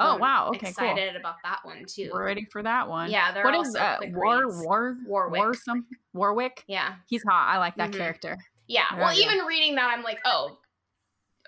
Oh 0.00 0.16
wow, 0.16 0.48
okay, 0.48 0.68
excited 0.70 1.14
about 1.16 1.36
that 1.44 1.60
one 1.62 1.84
too. 1.86 2.10
We're 2.12 2.24
ready 2.24 2.46
for 2.50 2.62
that 2.62 2.88
one. 2.88 3.10
Yeah, 3.10 3.32
they're 3.32 3.44
What 3.44 3.54
also 3.54 3.70
is 3.70 3.76
uh, 3.76 3.98
War. 4.12 4.48
War 4.64 4.96
Warwick. 5.06 5.38
War 5.40 5.54
some 5.54 5.86
Warwick? 6.12 6.64
Yeah. 6.66 6.94
He's 7.08 7.22
hot. 7.22 7.48
I 7.54 7.58
like 7.58 7.76
that 7.76 7.90
Mhm. 7.90 7.96
character. 7.98 8.36
Yeah. 8.66 8.84
There 8.92 9.00
well, 9.00 9.14
we 9.14 9.22
even 9.22 9.38
reading 9.46 9.74
that, 9.76 9.90
I'm 9.96 10.02
like, 10.02 10.18
oh, 10.24 10.58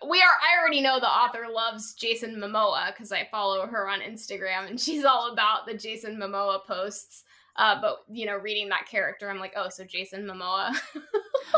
we 0.08 0.20
are. 0.20 0.24
I 0.26 0.60
already 0.60 0.80
know 0.80 0.98
the 1.00 1.08
author 1.08 1.46
loves 1.50 1.94
Jason 1.94 2.36
Momoa 2.36 2.88
because 2.92 3.12
I 3.12 3.28
follow 3.30 3.66
her 3.66 3.88
on 3.88 4.00
Instagram, 4.00 4.68
and 4.68 4.80
she's 4.80 5.04
all 5.04 5.32
about 5.32 5.66
the 5.66 5.74
Jason 5.74 6.16
Momoa 6.16 6.64
posts. 6.64 7.24
Uh, 7.56 7.78
but 7.80 7.98
you 8.10 8.24
know, 8.26 8.36
reading 8.36 8.68
that 8.70 8.86
character, 8.88 9.28
I'm 9.30 9.38
like, 9.38 9.52
oh, 9.56 9.68
so 9.68 9.84
Jason 9.84 10.24
Momoa. 10.24 10.74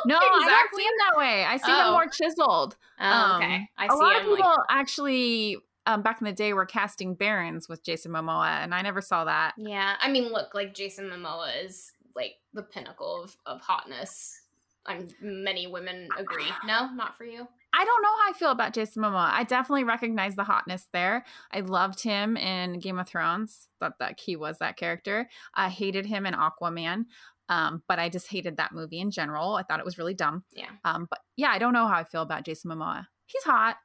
No, 0.06 0.16
I 0.16 0.20
don't 0.20 0.42
Exactly. 0.42 0.82
see 0.82 0.86
him 0.88 0.94
that 0.98 1.16
way. 1.18 1.44
I 1.44 1.56
see 1.56 1.70
him 1.70 1.76
Oh. 1.78 1.92
more 1.92 2.08
chiseled. 2.08 2.76
oh, 2.98 3.04
Um, 3.04 3.42
okay, 3.42 3.68
I 3.78 3.86
a 3.86 3.90
see. 3.90 3.96
lot 3.96 4.16
of 4.16 4.22
I'm 4.22 4.28
like, 4.30 4.36
people 4.38 4.54
actually 4.68 5.56
um, 5.86 6.02
back 6.02 6.20
in 6.20 6.24
the 6.24 6.32
day 6.32 6.48
we 6.48 6.54
were 6.54 6.66
casting 6.66 7.14
Barrons 7.14 7.68
with 7.68 7.84
Jason 7.84 8.12
Momoa, 8.12 8.62
and 8.62 8.74
I 8.74 8.82
never 8.82 9.00
saw 9.00 9.24
that. 9.24 9.54
yeah. 9.56 9.94
I 10.00 10.10
mean, 10.10 10.32
look, 10.32 10.54
like 10.54 10.74
Jason 10.74 11.06
Momoa 11.10 11.64
is 11.64 11.92
like 12.16 12.34
the 12.52 12.62
pinnacle 12.62 13.22
of 13.22 13.36
of 13.46 13.60
hotness. 13.60 14.40
I'm 14.86 15.08
many 15.20 15.66
women 15.66 16.08
agree. 16.18 16.50
No, 16.66 16.90
not 16.92 17.16
for 17.16 17.24
you. 17.24 17.48
I 17.76 17.84
don't 17.84 18.02
know 18.02 18.16
how 18.22 18.30
I 18.30 18.32
feel 18.34 18.50
about 18.50 18.74
Jason 18.74 19.02
Momoa. 19.02 19.30
I 19.32 19.42
definitely 19.44 19.84
recognize 19.84 20.36
the 20.36 20.44
hotness 20.44 20.86
there. 20.92 21.24
I 21.50 21.60
loved 21.60 22.02
him 22.02 22.36
in 22.36 22.78
Game 22.78 22.98
of 22.98 23.08
Thrones. 23.08 23.68
Thought 23.80 23.98
that 23.98 24.20
he 24.20 24.36
was 24.36 24.58
that 24.58 24.76
character. 24.76 25.28
I 25.54 25.70
hated 25.70 26.06
him 26.06 26.26
in 26.26 26.34
Aquaman. 26.34 27.06
Um, 27.48 27.82
but 27.88 27.98
I 27.98 28.08
just 28.08 28.28
hated 28.28 28.56
that 28.58 28.72
movie 28.72 29.00
in 29.00 29.10
general. 29.10 29.54
I 29.56 29.64
thought 29.64 29.80
it 29.80 29.84
was 29.84 29.98
really 29.98 30.14
dumb. 30.14 30.44
Yeah. 30.52 30.70
Um, 30.84 31.06
but 31.10 31.18
yeah, 31.36 31.48
I 31.48 31.58
don't 31.58 31.72
know 31.72 31.86
how 31.86 31.96
I 31.98 32.04
feel 32.04 32.22
about 32.22 32.44
Jason 32.44 32.70
Momoa. 32.70 33.06
He's 33.26 33.42
hot. 33.42 33.76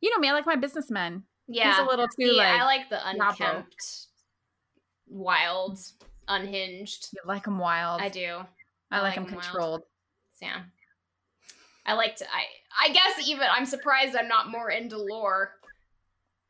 You 0.00 0.10
know 0.10 0.18
me, 0.18 0.28
I 0.28 0.32
like 0.32 0.46
my 0.46 0.56
businessmen. 0.56 1.24
Yeah, 1.48 1.70
He's 1.70 1.78
a 1.78 1.84
little 1.88 2.06
too 2.06 2.30
See, 2.30 2.36
like 2.36 2.60
I 2.60 2.64
like 2.64 2.90
the 2.90 2.98
unkempt, 3.08 4.06
wild, 5.06 5.78
unhinged. 6.28 7.08
you 7.12 7.20
like 7.24 7.46
him 7.46 7.58
wild. 7.58 8.00
I 8.00 8.08
do. 8.08 8.40
I 8.90 8.98
I 8.98 9.00
like 9.00 9.02
like 9.02 9.14
him 9.14 9.24
wild. 9.24 9.42
controlled. 9.42 9.82
Yeah. 10.42 10.62
I 11.84 11.94
like 11.94 12.16
to 12.16 12.24
I 12.26 12.44
I 12.88 12.92
guess 12.92 13.28
even 13.28 13.46
I'm 13.50 13.64
surprised 13.64 14.16
I'm 14.16 14.28
not 14.28 14.50
more 14.50 14.70
into 14.70 14.98
lore 14.98 15.52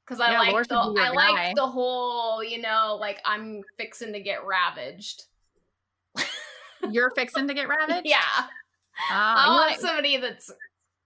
because 0.04 0.18
I 0.18 0.32
Yeah, 0.32 0.38
like 0.40 0.68
the 0.68 0.76
I 0.76 1.10
like 1.10 1.54
the 1.56 1.66
whole 1.66 2.42
you 2.42 2.60
know 2.60 2.96
like 2.98 3.20
I'm 3.24 3.60
fixing 3.76 4.14
to 4.14 4.20
get 4.20 4.46
ravaged. 4.46 5.24
You're 6.90 7.10
fixing 7.10 7.48
to 7.48 7.54
get 7.54 7.68
ravaged. 7.68 8.06
Yeah, 8.06 8.18
Ah, 9.10 9.46
I 9.46 9.48
want 9.68 9.80
somebody 9.80 10.16
that's 10.16 10.50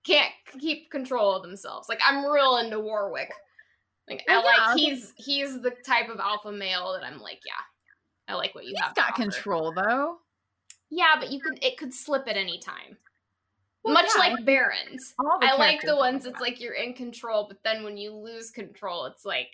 can't 0.04 0.32
keep 0.58 0.90
control 0.90 1.34
of 1.34 1.42
themselves. 1.42 1.88
Like 1.88 2.00
I'm 2.04 2.24
real 2.24 2.58
into 2.58 2.80
Warwick. 2.80 3.32
Like 4.08 4.24
I 4.28 4.34
oh, 4.34 4.42
yeah, 4.44 4.66
like 4.66 4.78
he's 4.78 5.12
he's 5.16 5.60
the 5.60 5.72
type 5.86 6.08
of 6.08 6.18
alpha 6.18 6.50
male 6.50 6.92
that 6.92 7.06
I'm 7.06 7.20
like, 7.20 7.40
yeah, 7.46 8.32
I 8.32 8.36
like 8.36 8.54
what 8.54 8.64
you 8.64 8.70
He's 8.70 8.80
have. 8.80 8.94
to 8.94 9.00
got 9.00 9.14
control 9.14 9.72
though. 9.72 10.16
Yeah, 10.90 11.14
but 11.18 11.30
you 11.30 11.40
could 11.40 11.62
it 11.62 11.76
could 11.76 11.94
slip 11.94 12.26
at 12.26 12.36
any 12.36 12.58
time. 12.58 12.96
Well, 13.84 13.94
Much 13.94 14.08
yeah, 14.16 14.34
like 14.34 14.44
Barrons. 14.44 15.14
I 15.40 15.56
like 15.56 15.80
the 15.82 15.96
ones 15.96 16.26
it's 16.26 16.40
like 16.40 16.60
you're 16.60 16.74
in 16.74 16.92
control, 16.92 17.46
but 17.48 17.62
then 17.64 17.82
when 17.82 17.96
you 17.96 18.12
lose 18.12 18.50
control, 18.50 19.06
it's 19.06 19.24
like 19.24 19.48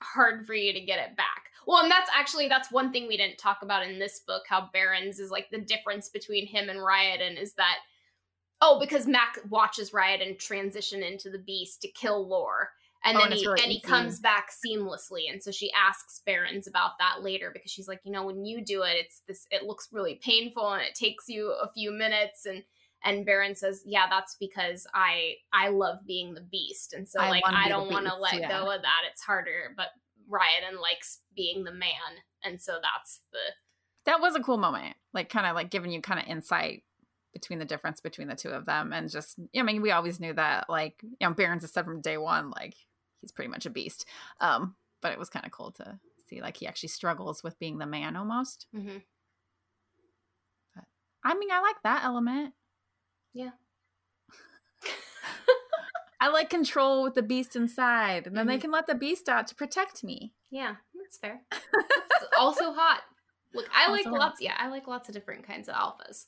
hard 0.00 0.46
for 0.46 0.54
you 0.54 0.72
to 0.72 0.80
get 0.80 0.98
it 1.00 1.16
back. 1.16 1.50
Well, 1.66 1.82
and 1.82 1.90
that's 1.90 2.10
actually 2.14 2.48
that's 2.48 2.72
one 2.72 2.92
thing 2.92 3.06
we 3.06 3.18
didn't 3.18 3.36
talk 3.36 3.58
about 3.62 3.86
in 3.86 3.98
this 3.98 4.20
book. 4.20 4.44
How 4.48 4.70
Barrons 4.72 5.18
is 5.18 5.30
like 5.30 5.50
the 5.50 5.60
difference 5.60 6.08
between 6.08 6.46
him 6.46 6.70
and 6.70 6.78
Ryodan 6.78 7.40
is 7.40 7.52
that 7.54 7.78
oh, 8.60 8.78
because 8.80 9.06
Mac 9.06 9.38
watches 9.48 9.90
Ryodan 9.90 10.38
transition 10.38 11.02
into 11.02 11.30
the 11.30 11.38
beast 11.38 11.82
to 11.82 11.88
kill 11.88 12.26
Lore. 12.26 12.70
And 13.04 13.16
Oh, 13.16 13.20
then 13.20 13.30
and 13.30 13.38
he 13.40 13.46
really 13.46 13.62
and 13.62 13.70
he 13.70 13.80
comes 13.80 14.18
back 14.18 14.50
seamlessly, 14.50 15.30
and 15.30 15.40
so 15.40 15.52
she 15.52 15.70
asks 15.72 16.20
Barrons 16.26 16.66
about 16.66 16.98
that 16.98 17.22
later 17.22 17.50
because 17.52 17.70
she's 17.70 17.86
like, 17.86 18.00
you 18.04 18.10
know, 18.10 18.26
when 18.26 18.44
you 18.44 18.64
do 18.64 18.82
it, 18.82 18.96
it's 18.96 19.22
this. 19.28 19.46
It 19.52 19.62
looks 19.62 19.88
really 19.92 20.16
painful, 20.16 20.72
and 20.72 20.82
it 20.82 20.96
takes 20.96 21.28
you 21.28 21.52
a 21.52 21.70
few 21.70 21.92
minutes, 21.92 22.44
and 22.44 22.64
and 23.04 23.24
Baron 23.24 23.54
says, 23.54 23.82
"Yeah, 23.86 24.06
that's 24.10 24.36
because 24.40 24.84
I 24.94 25.34
I 25.52 25.68
love 25.68 25.98
being 26.08 26.34
the 26.34 26.40
beast, 26.40 26.92
and 26.92 27.08
so 27.08 27.20
I 27.20 27.30
like 27.30 27.44
I 27.46 27.68
don't 27.68 27.92
want 27.92 28.06
to 28.06 28.16
let 28.16 28.40
yeah. 28.40 28.48
go 28.48 28.68
of 28.72 28.82
that. 28.82 29.02
It's 29.12 29.22
harder, 29.22 29.72
but 29.76 29.90
Ryodan 30.28 30.80
likes 30.82 31.20
being 31.36 31.62
the 31.62 31.72
man, 31.72 32.18
and 32.42 32.60
so 32.60 32.80
that's 32.82 33.20
the 33.30 33.38
that 34.06 34.20
was 34.20 34.34
a 34.34 34.40
cool 34.40 34.58
moment. 34.58 34.96
Like 35.14 35.28
kind 35.28 35.46
of 35.46 35.54
like 35.54 35.70
giving 35.70 35.92
you 35.92 36.02
kind 36.02 36.18
of 36.18 36.26
insight 36.26 36.82
between 37.32 37.58
the 37.58 37.64
difference 37.64 38.00
between 38.00 38.28
the 38.28 38.34
two 38.34 38.50
of 38.50 38.64
them, 38.66 38.92
and 38.92 39.10
just 39.10 39.38
I 39.56 39.62
mean, 39.62 39.82
we 39.82 39.90
always 39.90 40.18
knew 40.20 40.32
that 40.34 40.68
like 40.68 41.00
you 41.02 41.16
know 41.28 41.34
barrons 41.34 41.62
has 41.62 41.72
said 41.72 41.84
from 41.84 42.00
day 42.00 42.16
one 42.18 42.50
like 42.50 42.74
he's 43.20 43.32
pretty 43.32 43.50
much 43.50 43.66
a 43.66 43.70
beast. 43.70 44.06
Um, 44.40 44.76
but 45.02 45.12
it 45.12 45.18
was 45.18 45.28
kind 45.30 45.44
of 45.46 45.52
cool 45.52 45.70
to 45.72 45.98
see 46.28 46.40
like 46.40 46.56
he 46.56 46.66
actually 46.66 46.88
struggles 46.90 47.42
with 47.42 47.58
being 47.58 47.78
the 47.78 47.86
man 47.86 48.16
almost. 48.16 48.66
Mhm. 48.74 49.02
I 51.24 51.34
mean, 51.34 51.50
I 51.50 51.60
like 51.60 51.76
that 51.82 52.04
element. 52.04 52.54
Yeah. 53.34 53.50
I 56.20 56.28
like 56.28 56.50
control 56.50 57.02
with 57.04 57.14
the 57.14 57.22
beast 57.22 57.54
inside, 57.54 58.26
and 58.26 58.36
then 58.36 58.46
they 58.46 58.56
Mhm. 58.58 58.62
can 58.62 58.70
let 58.72 58.86
the 58.86 58.94
beast 58.94 59.28
out 59.28 59.46
to 59.48 59.54
protect 59.54 60.02
me. 60.02 60.32
yeah, 60.50 60.76
that's 60.94 61.18
fair. 61.18 61.42
Also 62.38 62.72
hot. 62.72 63.02
Look, 63.54 63.68
I 63.74 63.90
like 63.90 64.06
Also 64.06 64.10
hot. 64.10 64.18
lots. 64.18 64.40
Yeah, 64.40 64.54
I 64.58 64.68
like 64.68 64.86
lots 64.86 65.08
of 65.08 65.14
different 65.14 65.44
kinds 65.46 65.68
of 65.68 65.74
alphas. 65.74 66.26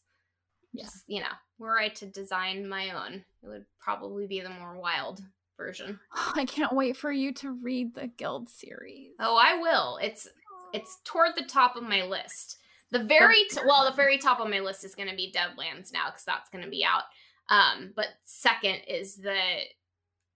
Yeah. 0.72 0.84
Just, 0.84 1.04
you 1.06 1.20
know, 1.20 1.26
were 1.58 1.78
I 1.78 1.88
to 1.88 2.06
design 2.06 2.68
my 2.68 2.90
own, 2.90 3.24
it 3.42 3.48
would 3.48 3.66
probably 3.80 4.26
be 4.26 4.40
the 4.40 4.50
more 4.50 4.78
wild 4.78 5.20
version. 5.56 5.98
I 6.34 6.44
can't 6.44 6.72
wait 6.72 6.96
for 6.96 7.12
you 7.12 7.32
to 7.34 7.50
read 7.50 7.94
the 7.94 8.06
Guild 8.06 8.48
series. 8.48 9.12
Oh, 9.20 9.36
I 9.36 9.56
will. 9.56 9.98
It's 10.02 10.28
it's 10.72 10.98
toward 11.04 11.32
the 11.36 11.44
top 11.44 11.76
of 11.76 11.82
my 11.82 12.04
list. 12.04 12.58
The 12.92 13.02
very 13.04 13.44
t- 13.50 13.60
well, 13.66 13.84
the 13.84 13.94
very 13.94 14.18
top 14.18 14.40
of 14.40 14.48
my 14.48 14.60
list 14.60 14.84
is 14.84 14.94
going 14.94 15.08
to 15.08 15.16
be 15.16 15.32
Deadlands 15.32 15.92
now 15.92 16.06
because 16.06 16.24
that's 16.24 16.50
going 16.50 16.64
to 16.64 16.70
be 16.70 16.84
out. 16.84 17.04
Um, 17.48 17.92
but 17.94 18.06
second 18.24 18.80
is 18.88 19.16
the 19.16 19.38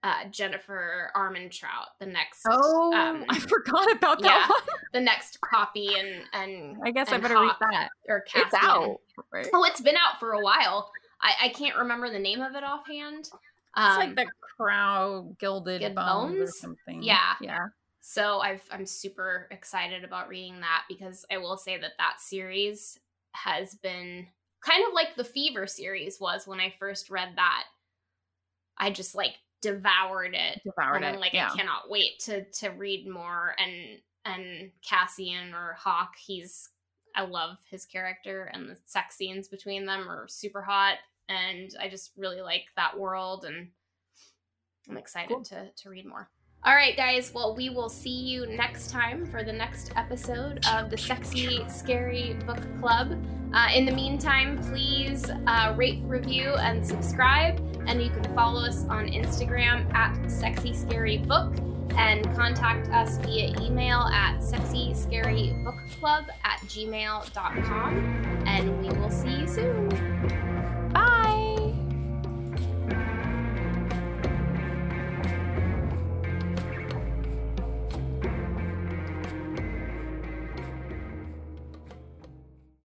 uh, 0.05 0.25
Jennifer 0.31 1.11
Armentrout, 1.17 1.87
the 1.99 2.07
next 2.07 2.43
Oh, 2.47 2.93
um, 2.95 3.25
I 3.29 3.39
forgot 3.41 3.91
about 3.91 4.21
that 4.21 4.47
yeah. 4.47 4.49
one. 4.49 4.79
the 4.93 5.01
next 5.01 5.41
copy 5.41 5.89
and 5.99 6.23
and 6.33 6.77
I 6.85 6.91
guess 6.93 7.09
I 7.11 7.19
better 7.19 7.35
Hawk 7.37 7.59
read 7.61 7.71
that. 7.73 7.89
or 8.09 8.19
It's 8.19 8.33
Caspian. 8.33 8.63
out. 8.63 9.01
Right? 9.33 9.49
Oh, 9.53 9.65
it's 9.65 9.81
been 9.81 9.97
out 9.97 10.21
for 10.21 10.33
a 10.33 10.41
while. 10.43 10.91
I, 11.23 11.47
I 11.47 11.49
can't 11.49 11.77
remember 11.77 12.11
the 12.11 12.19
name 12.19 12.41
of 12.43 12.55
it 12.55 12.63
offhand. 12.63 13.31
Um, 13.77 13.89
it's 13.89 13.99
like 13.99 14.17
the 14.17 14.27
Crow 14.57 15.35
Gilded 15.41 15.81
Gilded 15.81 15.97
Bones, 15.97 16.41
or 16.41 16.47
something. 16.53 17.03
Yeah. 17.03 17.33
Yeah. 17.41 17.67
So 18.01 18.41
I've 18.41 18.63
I'm 18.71 18.85
super 18.85 19.49
excited 19.51 20.05
about 20.05 20.29
reading 20.29 20.61
that 20.61 20.83
because 20.89 21.25
I 21.33 21.39
will 21.39 21.57
say 21.57 21.79
that 21.79 21.93
that 21.99 22.21
series 22.21 22.99
has 23.33 23.75
been 23.77 24.27
kind 24.63 24.85
of 24.87 24.93
like 24.93 25.17
the 25.17 25.25
Fever 25.25 25.67
series 25.67 26.21
was 26.21 26.47
when 26.47 26.61
I 26.61 26.75
first 26.79 27.09
read 27.09 27.31
that. 27.37 27.65
I 28.77 28.91
just 28.91 29.15
like 29.15 29.33
devoured 29.65 30.35
it. 30.35 30.61
Devoured 30.65 31.03
and 31.03 31.16
it. 31.16 31.20
like 31.20 31.32
yeah. 31.32 31.51
I 31.53 31.57
cannot 31.57 31.89
wait 31.91 32.19
to 32.20 32.45
to 32.61 32.69
read 32.70 33.09
more 33.09 33.55
and 33.59 33.99
and 34.24 34.70
Cassian 34.89 35.53
or 35.55 35.74
Hawk, 35.78 36.15
he's 36.16 36.70
I 37.16 37.24
love 37.27 37.59
his 37.70 37.85
character 37.86 38.51
and 38.53 38.69
the 38.69 38.77
sex 38.85 39.16
scenes 39.16 39.49
between 39.49 39.86
them 39.86 40.09
are 40.09 40.27
super 40.28 40.62
hot 40.62 40.99
and 41.28 41.70
I 41.81 41.89
just 41.89 42.12
really 42.16 42.41
like 42.41 42.65
that 42.77 42.99
world 42.99 43.45
and 43.45 43.69
I'm 44.89 44.97
excited 44.99 45.28
Cool. 45.28 45.45
to 45.45 45.70
to 45.74 45.91
read 45.91 46.07
more. 46.07 46.28
All 46.66 46.74
right, 46.74 46.97
guys. 46.97 47.31
Well, 47.35 47.55
we 47.55 47.69
will 47.69 47.91
see 47.91 48.09
you 48.11 48.47
next 48.47 48.91
time 48.91 49.27
for 49.27 49.45
the 49.45 49.53
next 49.53 49.93
episode 49.97 50.65
of 50.66 50.89
the 50.89 50.97
Sexy 50.97 51.62
Scary 51.69 52.39
Book 52.47 52.62
Club. 52.81 53.23
Uh, 53.53 53.69
in 53.74 53.85
the 53.85 53.93
meantime, 53.93 54.59
please 54.70 55.31
uh, 55.47 55.74
rate, 55.77 56.01
review, 56.05 56.55
and 56.55 56.85
subscribe. 56.85 57.61
And 57.86 58.03
you 58.03 58.09
can 58.09 58.24
follow 58.35 58.62
us 58.65 58.86
on 58.86 59.09
Instagram 59.09 59.93
at 59.95 60.31
Sexy 60.31 60.73
Scary 60.73 61.19
Book 61.19 61.55
and 61.99 62.24
contact 62.35 62.89
us 62.89 63.19
via 63.19 63.49
email 63.61 64.01
at 64.01 64.39
sexyscarybookclub 64.39 66.27
at 66.45 66.61
gmail.com. 66.61 67.97
And 68.47 68.81
we 68.81 68.89
will 68.99 69.11
see 69.11 69.41
you 69.41 69.47
soon. 69.47 70.14